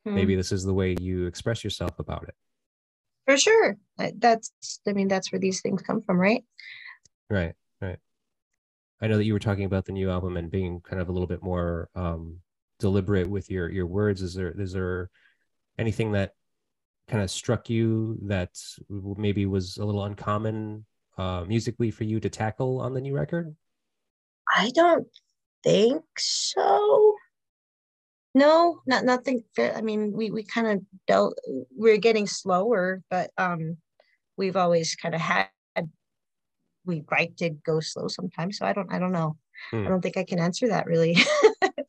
mm-hmm. 0.06 0.16
maybe 0.16 0.34
this 0.34 0.52
is 0.52 0.64
the 0.64 0.74
way 0.74 0.96
you 1.00 1.26
express 1.26 1.62
yourself 1.62 1.98
about 1.98 2.24
it. 2.24 2.34
For 3.28 3.36
sure. 3.36 3.76
That's, 3.98 4.50
I 4.88 4.94
mean, 4.94 5.06
that's 5.06 5.30
where 5.30 5.38
these 5.38 5.60
things 5.60 5.82
come 5.82 6.00
from, 6.00 6.18
right? 6.18 6.44
Right, 7.28 7.52
right. 7.78 7.98
I 9.02 9.06
know 9.06 9.18
that 9.18 9.26
you 9.26 9.34
were 9.34 9.38
talking 9.38 9.66
about 9.66 9.84
the 9.84 9.92
new 9.92 10.10
album 10.10 10.38
and 10.38 10.50
being 10.50 10.80
kind 10.80 10.98
of 10.98 11.10
a 11.10 11.12
little 11.12 11.26
bit 11.26 11.42
more 11.42 11.90
um, 11.94 12.38
deliberate 12.78 13.28
with 13.28 13.50
your 13.50 13.68
your 13.68 13.86
words. 13.86 14.22
Is 14.22 14.32
there 14.32 14.58
is 14.58 14.72
there 14.72 15.10
anything 15.78 16.12
that 16.12 16.32
kind 17.06 17.22
of 17.22 17.30
struck 17.30 17.68
you 17.68 18.18
that 18.22 18.50
maybe 18.88 19.44
was 19.44 19.76
a 19.76 19.84
little 19.84 20.04
uncommon 20.04 20.86
uh, 21.18 21.44
musically 21.46 21.90
for 21.90 22.04
you 22.04 22.20
to 22.20 22.30
tackle 22.30 22.80
on 22.80 22.94
the 22.94 23.00
new 23.00 23.14
record? 23.14 23.54
I 24.56 24.70
don't 24.74 25.06
think 25.62 26.02
so 26.16 27.07
no 28.34 28.80
not 28.86 29.04
nothing 29.04 29.42
i 29.58 29.80
mean 29.80 30.12
we 30.12 30.30
we 30.30 30.42
kind 30.42 30.66
of 30.66 30.80
dealt 31.06 31.38
we're 31.76 31.96
getting 31.96 32.26
slower 32.26 33.02
but 33.10 33.30
um 33.38 33.76
we've 34.36 34.56
always 34.56 34.94
kind 34.94 35.14
of 35.14 35.20
had 35.20 35.48
we 36.84 37.04
right 37.10 37.36
to 37.36 37.50
go 37.50 37.80
slow 37.80 38.08
sometimes 38.08 38.58
so 38.58 38.66
i 38.66 38.72
don't 38.72 38.92
i 38.92 38.98
don't 38.98 39.12
know. 39.12 39.36
Hmm. 39.70 39.86
i 39.86 39.88
don't 39.88 40.00
think 40.00 40.16
i 40.16 40.24
can 40.24 40.38
answer 40.38 40.68
that 40.68 40.86
really. 40.86 41.16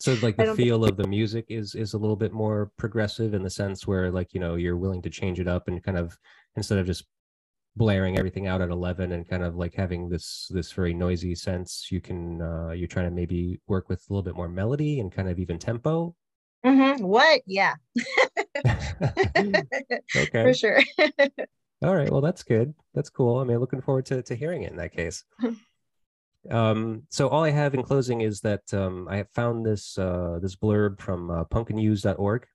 So 0.02 0.16
like 0.22 0.38
the 0.38 0.56
feel 0.56 0.80
think... 0.82 0.92
of 0.92 0.98
the 0.98 1.08
music 1.08 1.46
is 1.50 1.76
is 1.76 1.94
a 1.94 1.98
little 1.98 2.16
bit 2.16 2.32
more 2.32 2.72
progressive 2.78 3.34
in 3.34 3.44
the 3.44 3.50
sense 3.50 3.86
where 3.86 4.10
like 4.10 4.34
you 4.34 4.40
know 4.40 4.56
you're 4.56 4.78
willing 4.78 5.02
to 5.02 5.10
change 5.10 5.40
it 5.40 5.48
up 5.48 5.68
and 5.68 5.84
kind 5.84 5.98
of 5.98 6.18
instead 6.56 6.78
of 6.78 6.86
just 6.86 7.06
blaring 7.76 8.18
everything 8.18 8.48
out 8.48 8.62
at 8.62 8.70
11 8.70 9.12
and 9.12 9.30
kind 9.30 9.44
of 9.44 9.56
like 9.56 9.74
having 9.76 10.10
this 10.10 10.50
this 10.52 10.72
very 10.72 10.94
noisy 10.94 11.36
sense 11.36 11.88
you 11.92 12.02
can 12.02 12.42
uh 12.42 12.72
you're 12.72 12.88
trying 12.88 13.10
to 13.10 13.16
maybe 13.16 13.60
work 13.68 13.90
with 13.90 14.00
a 14.10 14.14
little 14.14 14.24
bit 14.24 14.36
more 14.36 14.50
melody 14.50 15.00
and 15.02 15.12
kind 15.12 15.30
of 15.30 15.38
even 15.38 15.60
tempo 15.60 16.16
Mm-hmm. 16.66 17.04
What? 17.04 17.42
Yeah. 17.46 17.76
okay. 20.16 20.44
For 20.44 20.54
sure. 20.54 20.82
All 21.82 21.96
right. 21.96 22.12
Well, 22.12 22.22
that's 22.22 22.44
good. 22.44 22.74
That's 22.94 23.10
cool. 23.10 23.38
I 23.38 23.46
mean, 23.46 23.60
looking 23.60 23.82
forward 23.82 24.06
to, 24.08 24.22
to 24.24 24.36
hearing 24.36 24.64
it 24.64 24.72
in 24.72 24.78
that 24.78 24.94
case. 24.94 25.24
um, 26.50 27.04
so 27.10 27.30
all 27.30 27.44
I 27.44 27.52
have 27.52 27.74
in 27.74 27.84
closing 27.84 28.22
is 28.22 28.42
that 28.42 28.74
um, 28.74 29.08
I 29.10 29.18
have 29.18 29.30
found 29.30 29.66
this 29.66 29.98
uh, 29.98 30.40
this 30.42 30.56
blurb 30.56 31.00
from 31.00 31.32
uh, 31.32 31.46
punknews.org. 31.46 32.46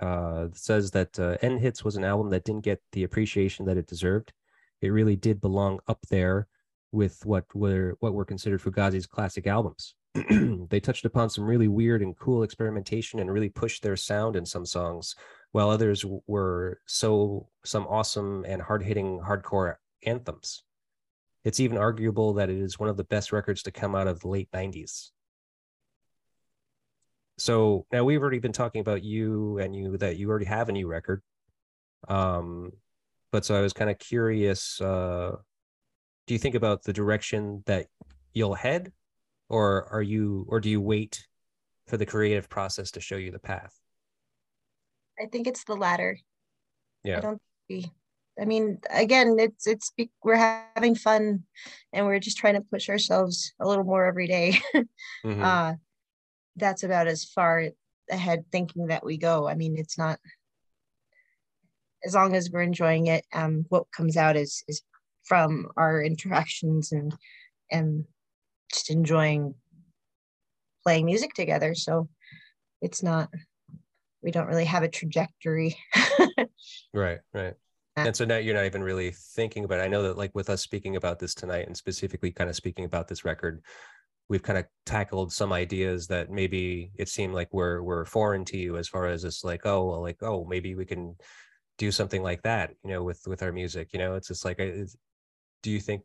Uh, 0.00 0.44
that 0.44 0.56
says 0.56 0.90
that 0.92 1.18
uh, 1.18 1.36
End 1.42 1.60
Hits 1.60 1.84
was 1.84 1.96
an 1.96 2.04
album 2.04 2.30
that 2.30 2.44
didn't 2.44 2.64
get 2.64 2.80
the 2.92 3.02
appreciation 3.02 3.64
that 3.66 3.78
it 3.78 3.88
deserved. 3.88 4.32
It 4.80 4.90
really 4.90 5.16
did 5.16 5.40
belong 5.40 5.80
up 5.88 5.98
there 6.08 6.46
with 6.92 7.24
what 7.26 7.44
were 7.54 7.96
what 8.00 8.14
were 8.14 8.24
considered 8.24 8.60
Fugazi's 8.60 9.06
classic 9.06 9.46
albums. 9.46 9.94
they 10.70 10.80
touched 10.80 11.04
upon 11.04 11.30
some 11.30 11.44
really 11.44 11.68
weird 11.68 12.02
and 12.02 12.16
cool 12.16 12.42
experimentation 12.42 13.20
and 13.20 13.32
really 13.32 13.48
pushed 13.48 13.82
their 13.82 13.96
sound 13.96 14.36
in 14.36 14.46
some 14.46 14.66
songs, 14.66 15.14
while 15.52 15.70
others 15.70 16.04
were 16.26 16.80
so 16.86 17.48
some 17.64 17.86
awesome 17.86 18.44
and 18.46 18.62
hard-hitting 18.62 19.20
hardcore 19.20 19.76
anthems. 20.04 20.62
It's 21.44 21.60
even 21.60 21.78
arguable 21.78 22.34
that 22.34 22.50
it 22.50 22.58
is 22.58 22.78
one 22.78 22.88
of 22.88 22.96
the 22.96 23.04
best 23.04 23.32
records 23.32 23.62
to 23.64 23.70
come 23.70 23.94
out 23.94 24.06
of 24.06 24.20
the 24.20 24.28
late 24.28 24.50
90s. 24.52 25.10
So 27.38 27.86
now 27.92 28.04
we've 28.04 28.20
already 28.20 28.40
been 28.40 28.52
talking 28.52 28.80
about 28.80 29.04
you 29.04 29.58
and 29.58 29.74
you 29.74 29.96
that 29.98 30.16
you 30.16 30.28
already 30.28 30.46
have 30.46 30.68
a 30.68 30.72
new 30.72 30.88
record. 30.88 31.22
Um, 32.08 32.72
but 33.30 33.44
so 33.44 33.56
I 33.56 33.60
was 33.60 33.72
kind 33.72 33.90
of 33.90 33.98
curious, 33.98 34.80
uh, 34.80 35.36
do 36.26 36.34
you 36.34 36.38
think 36.38 36.56
about 36.56 36.82
the 36.82 36.92
direction 36.92 37.62
that 37.66 37.86
you'll 38.32 38.54
head 38.54 38.92
or 39.48 39.88
are 39.90 40.02
you 40.02 40.46
or 40.48 40.60
do 40.60 40.68
you 40.68 40.80
wait 40.80 41.26
for 41.86 41.96
the 41.96 42.06
creative 42.06 42.48
process 42.48 42.90
to 42.90 43.00
show 43.00 43.16
you 43.16 43.30
the 43.30 43.38
path 43.38 43.78
i 45.20 45.26
think 45.26 45.46
it's 45.46 45.64
the 45.64 45.74
latter 45.74 46.18
yeah 47.04 47.18
i 47.18 47.20
don't 47.20 47.40
i 48.40 48.44
mean 48.44 48.78
again 48.90 49.36
it's 49.38 49.66
it's 49.66 49.92
we're 50.22 50.62
having 50.74 50.94
fun 50.94 51.42
and 51.92 52.06
we're 52.06 52.18
just 52.18 52.38
trying 52.38 52.54
to 52.54 52.60
push 52.60 52.88
ourselves 52.88 53.52
a 53.60 53.66
little 53.66 53.84
more 53.84 54.06
every 54.06 54.26
day. 54.26 54.58
mm-hmm. 54.74 55.42
uh 55.42 55.74
that's 56.56 56.82
about 56.82 57.06
as 57.06 57.24
far 57.24 57.68
ahead 58.10 58.44
thinking 58.50 58.86
that 58.86 59.04
we 59.04 59.16
go 59.16 59.46
i 59.46 59.54
mean 59.54 59.76
it's 59.76 59.98
not 59.98 60.18
as 62.04 62.14
long 62.14 62.34
as 62.34 62.50
we're 62.50 62.62
enjoying 62.62 63.06
it 63.06 63.24
um 63.34 63.64
what 63.68 63.90
comes 63.92 64.16
out 64.16 64.36
is 64.36 64.64
is 64.66 64.82
from 65.24 65.68
our 65.76 66.02
interactions 66.02 66.90
and 66.92 67.14
and 67.70 68.04
just 68.72 68.90
enjoying 68.90 69.54
playing 70.82 71.06
music 71.06 71.34
together. 71.34 71.74
So 71.74 72.08
it's 72.80 73.02
not, 73.02 73.30
we 74.22 74.30
don't 74.30 74.46
really 74.46 74.64
have 74.64 74.82
a 74.82 74.88
trajectory. 74.88 75.76
right, 76.94 77.18
right. 77.32 77.54
And 77.96 78.14
so 78.14 78.24
now 78.24 78.36
you're 78.36 78.54
not 78.54 78.64
even 78.64 78.82
really 78.82 79.12
thinking 79.34 79.64
about 79.64 79.80
it. 79.80 79.82
I 79.82 79.88
know 79.88 80.04
that 80.04 80.16
like 80.16 80.32
with 80.34 80.50
us 80.50 80.62
speaking 80.62 80.96
about 80.96 81.18
this 81.18 81.34
tonight 81.34 81.66
and 81.66 81.76
specifically 81.76 82.30
kind 82.30 82.48
of 82.48 82.54
speaking 82.54 82.84
about 82.84 83.08
this 83.08 83.24
record, 83.24 83.60
we've 84.28 84.42
kind 84.42 84.58
of 84.58 84.66
tackled 84.86 85.32
some 85.32 85.52
ideas 85.52 86.06
that 86.08 86.30
maybe 86.30 86.92
it 86.96 87.08
seemed 87.08 87.34
like 87.34 87.52
were 87.52 87.82
were 87.82 88.04
foreign 88.04 88.44
to 88.44 88.56
you 88.56 88.76
as 88.76 88.88
far 88.88 89.06
as 89.06 89.24
it's 89.24 89.42
like 89.42 89.64
oh 89.64 89.86
well, 89.86 90.02
like 90.02 90.22
oh 90.22 90.44
maybe 90.44 90.74
we 90.74 90.84
can 90.84 91.16
do 91.78 91.90
something 91.90 92.22
like 92.22 92.42
that 92.42 92.70
you 92.84 92.90
know 92.90 93.02
with 93.02 93.22
with 93.26 93.42
our 93.42 93.52
music 93.52 93.88
you 93.92 93.98
know 93.98 94.14
it's 94.14 94.28
just 94.28 94.44
like 94.44 94.60
uh, 94.60 94.64
it's, 94.64 94.96
do 95.62 95.70
you 95.70 95.80
think 95.80 96.02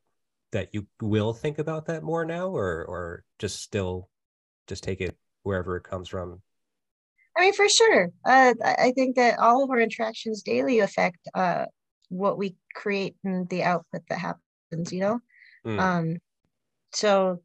that 0.54 0.70
you 0.74 0.88
will 1.02 1.34
think 1.34 1.60
about 1.60 1.86
that 1.86 2.04
more 2.04 2.26
now 2.26 2.48
or 2.48 2.86
or 2.86 3.24
just 3.40 3.62
still 3.62 4.10
just 4.68 4.84
take 4.84 5.02
it 5.02 5.18
wherever 5.44 5.76
it 5.76 5.84
comes 5.84 6.08
from 6.08 6.42
i 7.38 7.42
mean 7.42 7.54
for 7.54 7.68
sure 7.68 8.10
uh, 8.26 8.54
i 8.64 8.92
think 8.96 9.16
that 9.16 9.38
all 9.40 9.64
of 9.64 9.70
our 9.70 9.80
interactions 9.80 10.42
daily 10.42 10.80
affect 10.80 11.20
uh, 11.36 11.66
what 12.10 12.38
we 12.38 12.56
create 12.74 13.16
and 13.24 13.48
the 13.50 13.64
output 13.64 14.02
that 14.10 14.20
happens 14.20 14.92
you 14.92 15.02
know 15.02 15.20
mm. 15.66 15.80
um 15.80 16.18
so 16.94 17.42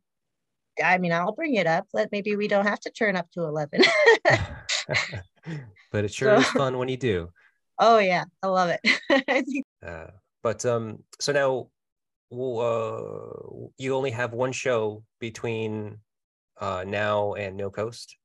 I 0.85 0.99
mean, 0.99 1.13
I'll 1.13 1.33
bring 1.33 1.55
it 1.55 1.67
up. 1.67 1.87
Let 1.93 2.13
maybe 2.13 2.37
we 2.37 2.49
don't 2.49 2.67
have 2.67 2.81
to 2.81 2.91
turn 2.91 3.17
up 3.17 3.31
to 3.33 3.45
eleven. 3.45 3.83
but 5.91 6.05
it 6.05 6.13
sure 6.15 6.37
so, 6.37 6.41
is 6.41 6.47
fun 6.49 6.79
when 6.79 6.89
you 6.89 6.97
do. 6.97 7.31
Oh 7.79 7.99
yeah, 7.99 8.25
I 8.43 8.47
love 8.49 8.71
it. 8.71 9.65
uh, 9.87 10.07
but 10.43 10.65
um, 10.67 11.03
so 11.21 11.33
now, 11.33 11.69
uh, 12.31 13.71
you 13.79 13.95
only 13.95 14.11
have 14.11 14.33
one 14.33 14.53
show 14.53 15.05
between 15.19 15.99
uh, 16.61 16.85
now 16.87 17.35
and 17.35 17.57
No 17.57 17.71
Coast. 17.71 18.17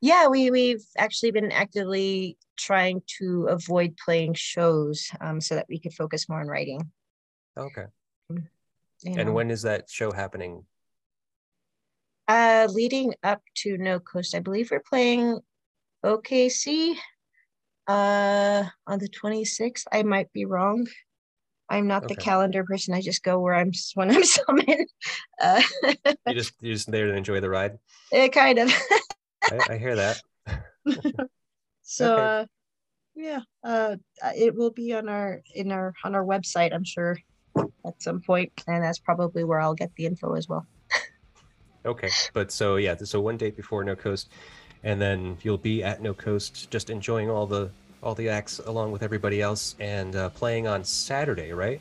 Yeah, 0.00 0.28
we 0.28 0.50
we've 0.50 0.84
actually 0.96 1.30
been 1.30 1.52
actively 1.52 2.38
trying 2.56 3.02
to 3.18 3.46
avoid 3.50 3.96
playing 4.02 4.34
shows 4.34 5.10
um, 5.20 5.40
so 5.40 5.54
that 5.54 5.66
we 5.68 5.78
could 5.78 5.94
focus 5.94 6.28
more 6.28 6.40
on 6.40 6.48
writing. 6.48 6.90
Okay. 7.56 7.86
Mm 8.32 8.46
and 9.06 9.28
know. 9.28 9.32
when 9.32 9.50
is 9.50 9.62
that 9.62 9.88
show 9.88 10.12
happening? 10.12 10.64
Uh, 12.26 12.68
leading 12.70 13.14
up 13.22 13.40
to 13.54 13.78
No 13.78 14.00
Coast, 14.00 14.34
I 14.34 14.40
believe 14.40 14.70
we're 14.70 14.80
playing 14.80 15.40
OKC 16.04 16.94
uh, 17.86 18.64
on 18.86 18.98
the 18.98 19.08
26th. 19.08 19.84
I 19.92 20.02
might 20.02 20.32
be 20.32 20.44
wrong. 20.44 20.86
I'm 21.70 21.86
not 21.86 22.04
okay. 22.04 22.14
the 22.14 22.20
calendar 22.20 22.64
person. 22.64 22.94
I 22.94 23.02
just 23.02 23.22
go 23.22 23.38
where 23.40 23.54
I'm 23.54 23.72
when 23.94 24.10
I'm 24.10 24.24
summoned. 24.24 24.88
Uh, 25.40 25.62
you 26.26 26.34
just 26.34 26.52
you 26.60 26.72
just 26.72 26.90
there 26.90 27.06
to 27.06 27.14
enjoy 27.14 27.40
the 27.40 27.50
ride. 27.50 27.78
It 28.10 28.32
kind 28.32 28.58
of. 28.58 28.72
I, 29.44 29.74
I, 29.74 29.78
hear 29.78 29.96
that. 29.96 30.22
so, 31.82 32.14
okay. 32.14 32.22
uh, 32.22 32.46
yeah, 33.14 33.40
uh, 33.64 33.96
it 34.36 34.54
will 34.54 34.70
be 34.70 34.94
on 34.94 35.08
our 35.08 35.42
in 35.54 35.72
our 35.72 35.94
on 36.04 36.14
our 36.14 36.24
website. 36.24 36.74
I'm 36.74 36.84
sure 36.84 37.18
at 37.84 38.00
some 38.02 38.20
point, 38.20 38.52
and 38.66 38.82
that's 38.82 38.98
probably 38.98 39.44
where 39.44 39.60
I'll 39.60 39.74
get 39.74 39.94
the 39.96 40.06
info 40.06 40.34
as 40.34 40.48
well. 40.48 40.66
okay, 41.84 42.10
but 42.32 42.50
so 42.50 42.76
yeah, 42.76 42.96
so 42.96 43.20
one 43.20 43.36
date 43.36 43.56
before 43.56 43.84
No 43.84 43.94
Coast, 43.94 44.30
and 44.84 45.00
then 45.00 45.36
you'll 45.42 45.58
be 45.58 45.82
at 45.82 46.00
No 46.00 46.14
Coast, 46.14 46.70
just 46.70 46.88
enjoying 46.88 47.30
all 47.30 47.46
the 47.46 47.70
all 48.02 48.14
the 48.14 48.28
acts 48.28 48.58
along 48.60 48.92
with 48.92 49.02
everybody 49.02 49.40
else, 49.42 49.74
and 49.80 50.14
uh, 50.14 50.28
playing 50.30 50.66
on 50.66 50.84
Saturday, 50.84 51.52
right? 51.52 51.80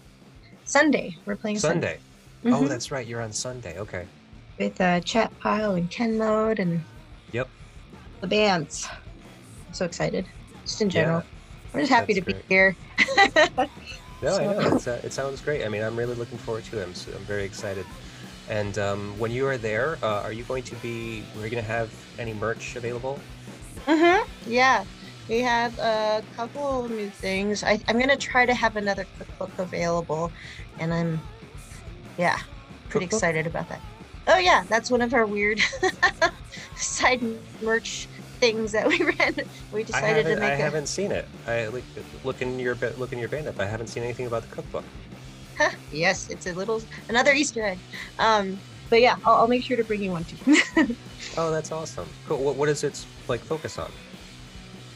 Sunday, 0.65 1.15
we're 1.25 1.35
playing 1.35 1.59
Sunday. 1.59 1.99
Sunday. 2.43 2.57
Oh, 2.57 2.61
mm-hmm. 2.61 2.69
that's 2.69 2.91
right, 2.91 3.05
you're 3.05 3.21
on 3.21 3.31
Sunday. 3.31 3.77
Okay. 3.79 4.05
With 4.59 4.79
uh, 4.81 4.99
Chat 5.01 5.37
Pile 5.39 5.75
and 5.75 5.89
Ken 5.89 6.17
Mode 6.17 6.59
and. 6.59 6.83
Yep. 7.31 7.47
The 8.21 8.27
bands. 8.27 8.87
I'm 9.67 9.73
so 9.73 9.85
excited, 9.85 10.25
just 10.63 10.81
in 10.81 10.89
general. 10.89 11.19
Yeah, 11.19 11.71
I'm 11.73 11.79
just 11.81 11.91
happy 11.91 12.13
to 12.13 12.21
great. 12.21 12.47
be 12.47 12.53
here. 12.53 12.75
No, 14.21 14.31
so. 14.31 14.37
I 14.37 14.53
know. 14.53 14.75
It's, 14.75 14.87
uh, 14.87 15.01
it 15.03 15.13
sounds 15.13 15.41
great. 15.41 15.63
I 15.63 15.69
mean, 15.69 15.83
I'm 15.83 15.95
really 15.95 16.15
looking 16.15 16.37
forward 16.39 16.63
to 16.65 16.79
it. 16.79 16.83
I'm, 16.83 16.95
so, 16.95 17.11
I'm 17.13 17.23
very 17.25 17.43
excited. 17.43 17.85
And 18.49 18.77
um, 18.79 19.17
when 19.19 19.31
you 19.31 19.45
are 19.45 19.57
there, 19.57 19.97
uh, 20.01 20.21
are 20.23 20.31
you 20.31 20.43
going 20.43 20.63
to 20.63 20.75
be? 20.77 21.23
We're 21.35 21.49
going 21.49 21.63
to 21.63 21.69
have 21.69 21.91
any 22.17 22.33
merch 22.33 22.75
available? 22.75 23.19
Mm-hmm. 23.85 24.27
Yeah, 24.49 24.85
we 25.29 25.39
have 25.39 25.77
a 25.79 26.23
couple 26.35 26.85
of 26.85 26.91
new 26.91 27.09
things. 27.09 27.63
I, 27.63 27.79
I'm 27.87 27.97
going 27.97 28.09
to 28.09 28.17
try 28.17 28.45
to 28.45 28.53
have 28.53 28.75
another 28.75 29.05
cookbook 29.17 29.57
available, 29.59 30.31
and 30.79 30.93
I'm, 30.93 31.19
yeah, 32.17 32.37
pretty 32.89 33.05
cookbook? 33.05 33.17
excited 33.17 33.47
about 33.47 33.69
that. 33.69 33.81
Oh 34.27 34.37
yeah, 34.37 34.63
that's 34.67 34.91
one 34.91 35.01
of 35.01 35.13
our 35.13 35.25
weird 35.25 35.61
side 36.75 37.21
merch 37.61 38.07
things 38.39 38.71
that 38.73 38.87
we 38.87 39.01
ran. 39.19 39.35
We 39.71 39.83
decided 39.83 40.25
to 40.25 40.35
make. 40.35 40.51
I 40.51 40.53
a... 40.53 40.57
haven't 40.57 40.87
seen 40.87 41.11
it. 41.11 41.27
I 41.47 41.67
look 42.23 42.41
in 42.41 42.59
your 42.59 42.75
look 42.97 43.13
in 43.13 43.19
your 43.19 43.29
band 43.29 43.47
up. 43.47 43.59
I 43.59 43.65
haven't 43.65 43.87
seen 43.87 44.03
anything 44.03 44.27
about 44.27 44.43
the 44.43 44.53
cookbook. 44.53 44.83
Huh, 45.57 45.71
yes, 45.91 46.29
it's 46.29 46.45
a 46.45 46.53
little 46.53 46.81
another 47.09 47.33
Easter 47.33 47.65
egg. 47.65 47.79
Um, 48.19 48.59
but 48.89 49.01
yeah, 49.01 49.15
I'll, 49.25 49.35
I'll, 49.35 49.47
make 49.47 49.63
sure 49.63 49.75
to 49.75 49.83
bring 49.83 50.01
you 50.01 50.11
one 50.11 50.23
too. 50.23 50.37
oh, 51.37 51.51
that's 51.51 51.71
awesome. 51.71 52.07
Cool. 52.27 52.37
What, 52.37 52.55
what 52.55 52.67
does 52.67 52.83
it 52.83 53.05
like 53.27 53.41
focus 53.41 53.77
on? 53.79 53.91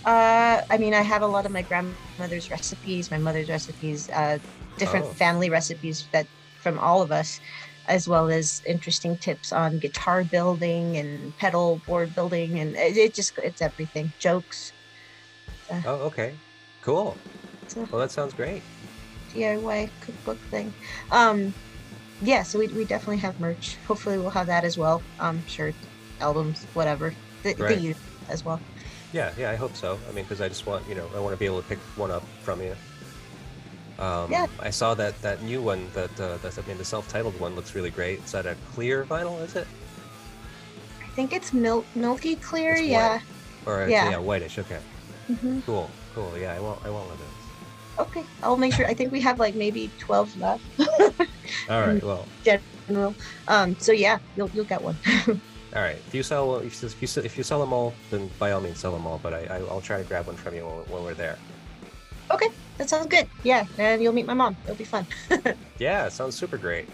Uh, 0.06 0.62
I 0.70 0.78
mean, 0.78 0.94
I 0.94 1.02
have 1.02 1.22
a 1.22 1.28
lot 1.28 1.46
of 1.46 1.52
my 1.52 1.62
grandmother's 1.62 2.50
recipes, 2.50 3.12
my 3.12 3.20
mother's 3.20 3.50
recipes, 3.50 4.10
uh, 4.10 4.40
different 4.78 5.06
oh. 5.06 5.14
family 5.14 5.50
recipes 5.50 6.08
that 6.12 6.26
from 6.60 6.80
all 6.80 7.02
of 7.02 7.12
us 7.12 7.40
as 7.88 8.08
well 8.08 8.30
as 8.30 8.62
interesting 8.66 9.18
tips 9.18 9.52
on 9.52 9.80
guitar 9.80 10.24
building 10.24 10.98
and 10.98 11.36
pedal 11.38 11.82
board 11.86 12.14
building 12.16 12.60
and 12.60 12.76
it, 12.76 12.96
it 12.98 13.14
just 13.14 13.38
it's 13.40 13.62
everything. 13.62 14.12
Jokes. 14.20 14.72
Uh, 15.70 15.82
oh 15.86 15.96
okay. 16.10 16.34
Cool. 16.82 17.18
Well 17.76 18.00
that 18.00 18.12
sounds 18.12 18.34
great. 18.34 18.62
Diy 19.34 19.90
cookbook 20.02 20.38
thing. 20.50 20.74
Um 21.12 21.54
yeah 22.22 22.44
so 22.44 22.60
we, 22.60 22.68
we 22.68 22.86
definitely 22.86 23.18
have 23.18 23.40
merch. 23.40 23.78
Hopefully 23.88 24.18
we'll 24.18 24.30
have 24.30 24.48
that 24.48 24.64
as 24.64 24.78
well. 24.78 25.02
Um 25.20 25.44
shirts 25.48 25.78
albums 26.20 26.66
whatever. 26.74 27.14
The, 27.44 27.56
right. 27.56 27.78
the 27.78 27.96
as 28.30 28.46
well 28.46 28.62
yeah 29.14 29.32
yeah 29.38 29.50
i 29.50 29.56
hope 29.56 29.76
so 29.76 30.00
i 30.10 30.12
mean 30.12 30.24
because 30.24 30.42
i 30.42 30.48
just 30.48 30.66
want 30.66 30.88
you 30.88 30.96
know 30.96 31.08
i 31.16 31.20
want 31.20 31.34
to 31.34 31.40
be 31.40 31.46
able 31.46 31.62
to 31.62 31.68
pick 31.68 31.80
one 31.98 32.12
up 32.12 32.24
from 32.44 32.62
you 32.62 32.76
um, 34.02 34.32
yeah. 34.32 34.48
I 34.60 34.72
saw 34.72 34.96
that 34.96 35.22
that 35.22 35.44
new 35.44 35.62
one 35.62 35.88
that 35.94 36.20
uh, 36.20 36.38
that's 36.42 36.58
I 36.58 36.64
mean 36.64 36.80
the 36.80 36.86
self-titled 36.86 37.40
one 37.40 37.56
looks 37.56 37.76
really 37.76 37.92
great. 37.92 38.20
Is 38.24 38.32
that 38.32 38.48
a 38.48 38.56
clear 38.74 39.06
vinyl? 39.06 39.40
Is 39.44 39.56
it? 39.56 39.68
I 41.04 41.08
think 41.10 41.34
it's 41.34 41.54
milk 41.54 41.86
milky 41.94 42.36
clear. 42.36 42.74
It's 42.74 42.88
yeah. 42.88 43.20
Or 43.68 43.88
yeah. 43.88 44.10
yeah, 44.10 44.18
whitish. 44.18 44.58
Okay. 44.58 44.80
Mm-hmm. 45.30 45.60
Cool. 45.62 45.90
Cool. 46.16 46.36
Yeah, 46.36 46.54
I 46.54 46.60
want 46.60 46.84
I 46.84 46.90
want 46.90 47.06
one 47.06 47.14
of 47.14 47.20
those. 47.20 48.08
Okay, 48.08 48.24
I'll 48.42 48.58
make 48.58 48.74
sure. 48.74 48.88
I 48.88 48.96
think 48.96 49.12
we 49.12 49.22
have 49.22 49.38
like 49.38 49.54
maybe 49.54 49.92
twelve 50.00 50.36
left. 50.40 50.64
All 51.70 51.82
right. 51.82 52.04
Well. 52.04 52.28
General. 52.44 53.14
Um. 53.48 53.76
So 53.78 53.92
yeah, 53.92 54.18
you'll 54.36 54.50
you'll 54.50 54.66
get 54.66 54.82
one. 54.82 54.98
all 55.76 55.82
right. 55.82 55.98
If 56.08 56.14
you 56.14 56.24
sell 56.24 56.58
if 56.58 57.02
you 57.02 57.24
if 57.24 57.38
you 57.38 57.44
sell 57.44 57.60
them 57.60 57.74
all, 57.74 57.94
then 58.10 58.30
by 58.40 58.52
all 58.52 58.62
means 58.62 58.80
sell 58.80 58.92
them 58.92 59.06
all. 59.08 59.20
But 59.22 59.34
I, 59.34 59.58
I 59.58 59.60
will 59.60 59.82
try 59.82 59.98
to 59.98 60.04
grab 60.04 60.28
one 60.28 60.36
from 60.36 60.56
you 60.56 60.66
when, 60.66 60.78
when 60.92 61.04
we're 61.04 61.14
there. 61.14 61.38
Okay. 62.32 62.50
That 62.78 62.90
sounds 62.90 63.08
good. 63.08 63.28
Yeah, 63.44 63.66
and 63.78 64.02
you'll 64.02 64.14
meet 64.14 64.26
my 64.26 64.34
mom. 64.34 64.56
It'll 64.64 64.76
be 64.76 64.86
fun. 64.86 65.06
yeah, 65.78 66.08
it 66.08 66.14
sounds 66.14 66.36
super 66.36 66.58
great. 66.58 66.90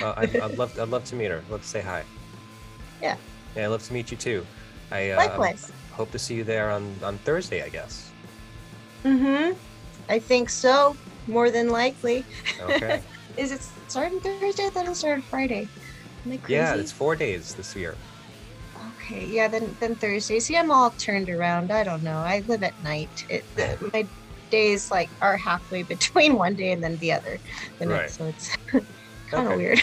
Uh, 0.00 0.14
I'd, 0.16 0.36
I'd, 0.36 0.56
love, 0.56 0.78
I'd 0.78 0.88
love 0.88 1.04
to 1.06 1.16
meet 1.16 1.30
her. 1.30 1.38
I'd 1.38 1.50
love 1.50 1.62
to 1.62 1.68
say 1.68 1.80
hi. 1.80 2.04
Yeah. 3.00 3.16
Yeah, 3.56 3.64
I'd 3.64 3.68
love 3.68 3.82
to 3.82 3.92
meet 3.92 4.10
you 4.12 4.16
too. 4.16 4.46
I 4.92 5.10
uh, 5.10 5.16
Likewise. 5.16 5.72
hope 5.90 6.12
to 6.12 6.18
see 6.18 6.34
you 6.34 6.44
there 6.44 6.70
on 6.70 6.94
on 7.02 7.18
Thursday, 7.18 7.62
I 7.62 7.70
guess. 7.70 8.10
Mm-hmm. 9.04 9.58
I 10.08 10.18
think 10.18 10.48
so. 10.48 10.96
More 11.26 11.50
than 11.50 11.70
likely. 11.70 12.24
Okay. 12.60 13.02
Is 13.36 13.50
it 13.50 13.66
starting 13.88 14.20
Thursday? 14.20 14.66
I 14.66 14.70
thought 14.70 14.86
it 14.86 14.94
started 14.94 15.24
Friday. 15.24 15.66
Yeah, 16.48 16.74
it's 16.74 16.92
four 16.92 17.16
days 17.16 17.54
this 17.54 17.74
year. 17.74 17.96
Okay, 18.96 19.26
yeah, 19.26 19.48
then 19.48 19.76
then 19.80 19.94
Thursday. 19.96 20.38
See, 20.40 20.56
I'm 20.56 20.70
all 20.70 20.90
turned 20.90 21.28
around. 21.28 21.72
I 21.72 21.82
don't 21.82 22.02
know. 22.02 22.18
I 22.18 22.44
live 22.46 22.62
at 22.62 22.80
night. 22.84 23.26
It, 23.28 23.44
my 23.92 24.06
days 24.52 24.90
like 24.90 25.08
are 25.20 25.36
halfway 25.36 25.82
between 25.82 26.34
one 26.44 26.54
day 26.54 26.70
and 26.70 26.84
then 26.84 26.96
the 26.98 27.10
other 27.10 27.40
the 27.80 27.88
right. 27.88 28.02
next 28.02 28.18
so 28.18 28.26
it's 28.26 28.56
kind 29.30 29.48
of 29.48 29.56
weird 29.56 29.82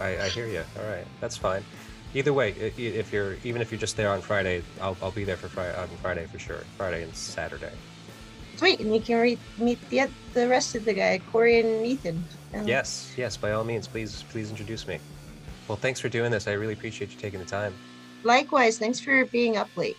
I, 0.00 0.18
I, 0.22 0.28
hear 0.30 0.48
you 0.48 0.64
all 0.76 0.90
right 0.90 1.06
that's 1.20 1.36
fine 1.36 1.62
either 2.14 2.32
way 2.32 2.52
if 2.52 3.12
you're 3.12 3.36
even 3.44 3.60
if 3.62 3.70
you're 3.70 3.78
just 3.78 3.96
there 3.96 4.10
on 4.10 4.22
friday 4.22 4.62
i'll, 4.80 4.96
I'll 5.02 5.12
be 5.12 5.24
there 5.24 5.36
for 5.36 5.48
friday 5.48 5.78
on 5.78 5.88
friday 6.02 6.26
for 6.26 6.38
sure 6.38 6.64
friday 6.78 7.02
and 7.02 7.14
saturday 7.14 7.72
sweet 8.56 8.80
and 8.80 8.92
you 8.92 9.00
can 9.00 9.20
re- 9.20 9.38
meet 9.58 9.78
the 9.90 10.08
the 10.32 10.48
rest 10.48 10.74
of 10.74 10.86
the 10.86 10.94
guy 10.94 11.20
corey 11.30 11.60
and 11.60 11.86
ethan 11.86 12.24
um, 12.54 12.66
yes 12.66 13.12
yes 13.16 13.36
by 13.36 13.52
all 13.52 13.62
means 13.62 13.86
please 13.86 14.24
please 14.30 14.48
introduce 14.48 14.88
me 14.88 14.98
well 15.68 15.76
thanks 15.76 16.00
for 16.00 16.08
doing 16.08 16.30
this. 16.30 16.48
I 16.48 16.52
really 16.52 16.72
appreciate 16.72 17.10
you 17.10 17.18
taking 17.18 17.40
the 17.40 17.46
time. 17.46 17.74
Likewise 18.24 18.78
thanks 18.78 18.98
for 18.98 19.24
being 19.26 19.56
up 19.56 19.68
late. 19.76 19.96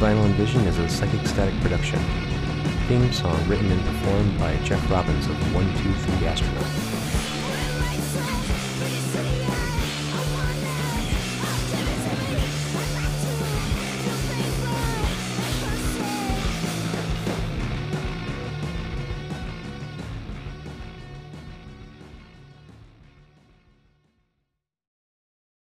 Vinyl 0.00 0.32
Vision 0.36 0.62
is 0.62 0.78
a 0.78 0.88
Psychic 0.88 1.26
Static 1.26 1.54
production. 1.60 1.98
Theme 2.88 3.12
song 3.12 3.46
written 3.46 3.70
and 3.70 3.84
performed 3.84 4.38
by 4.38 4.56
Jeff 4.64 4.90
Robbins 4.90 5.26
of 5.26 5.54
123 5.54 6.99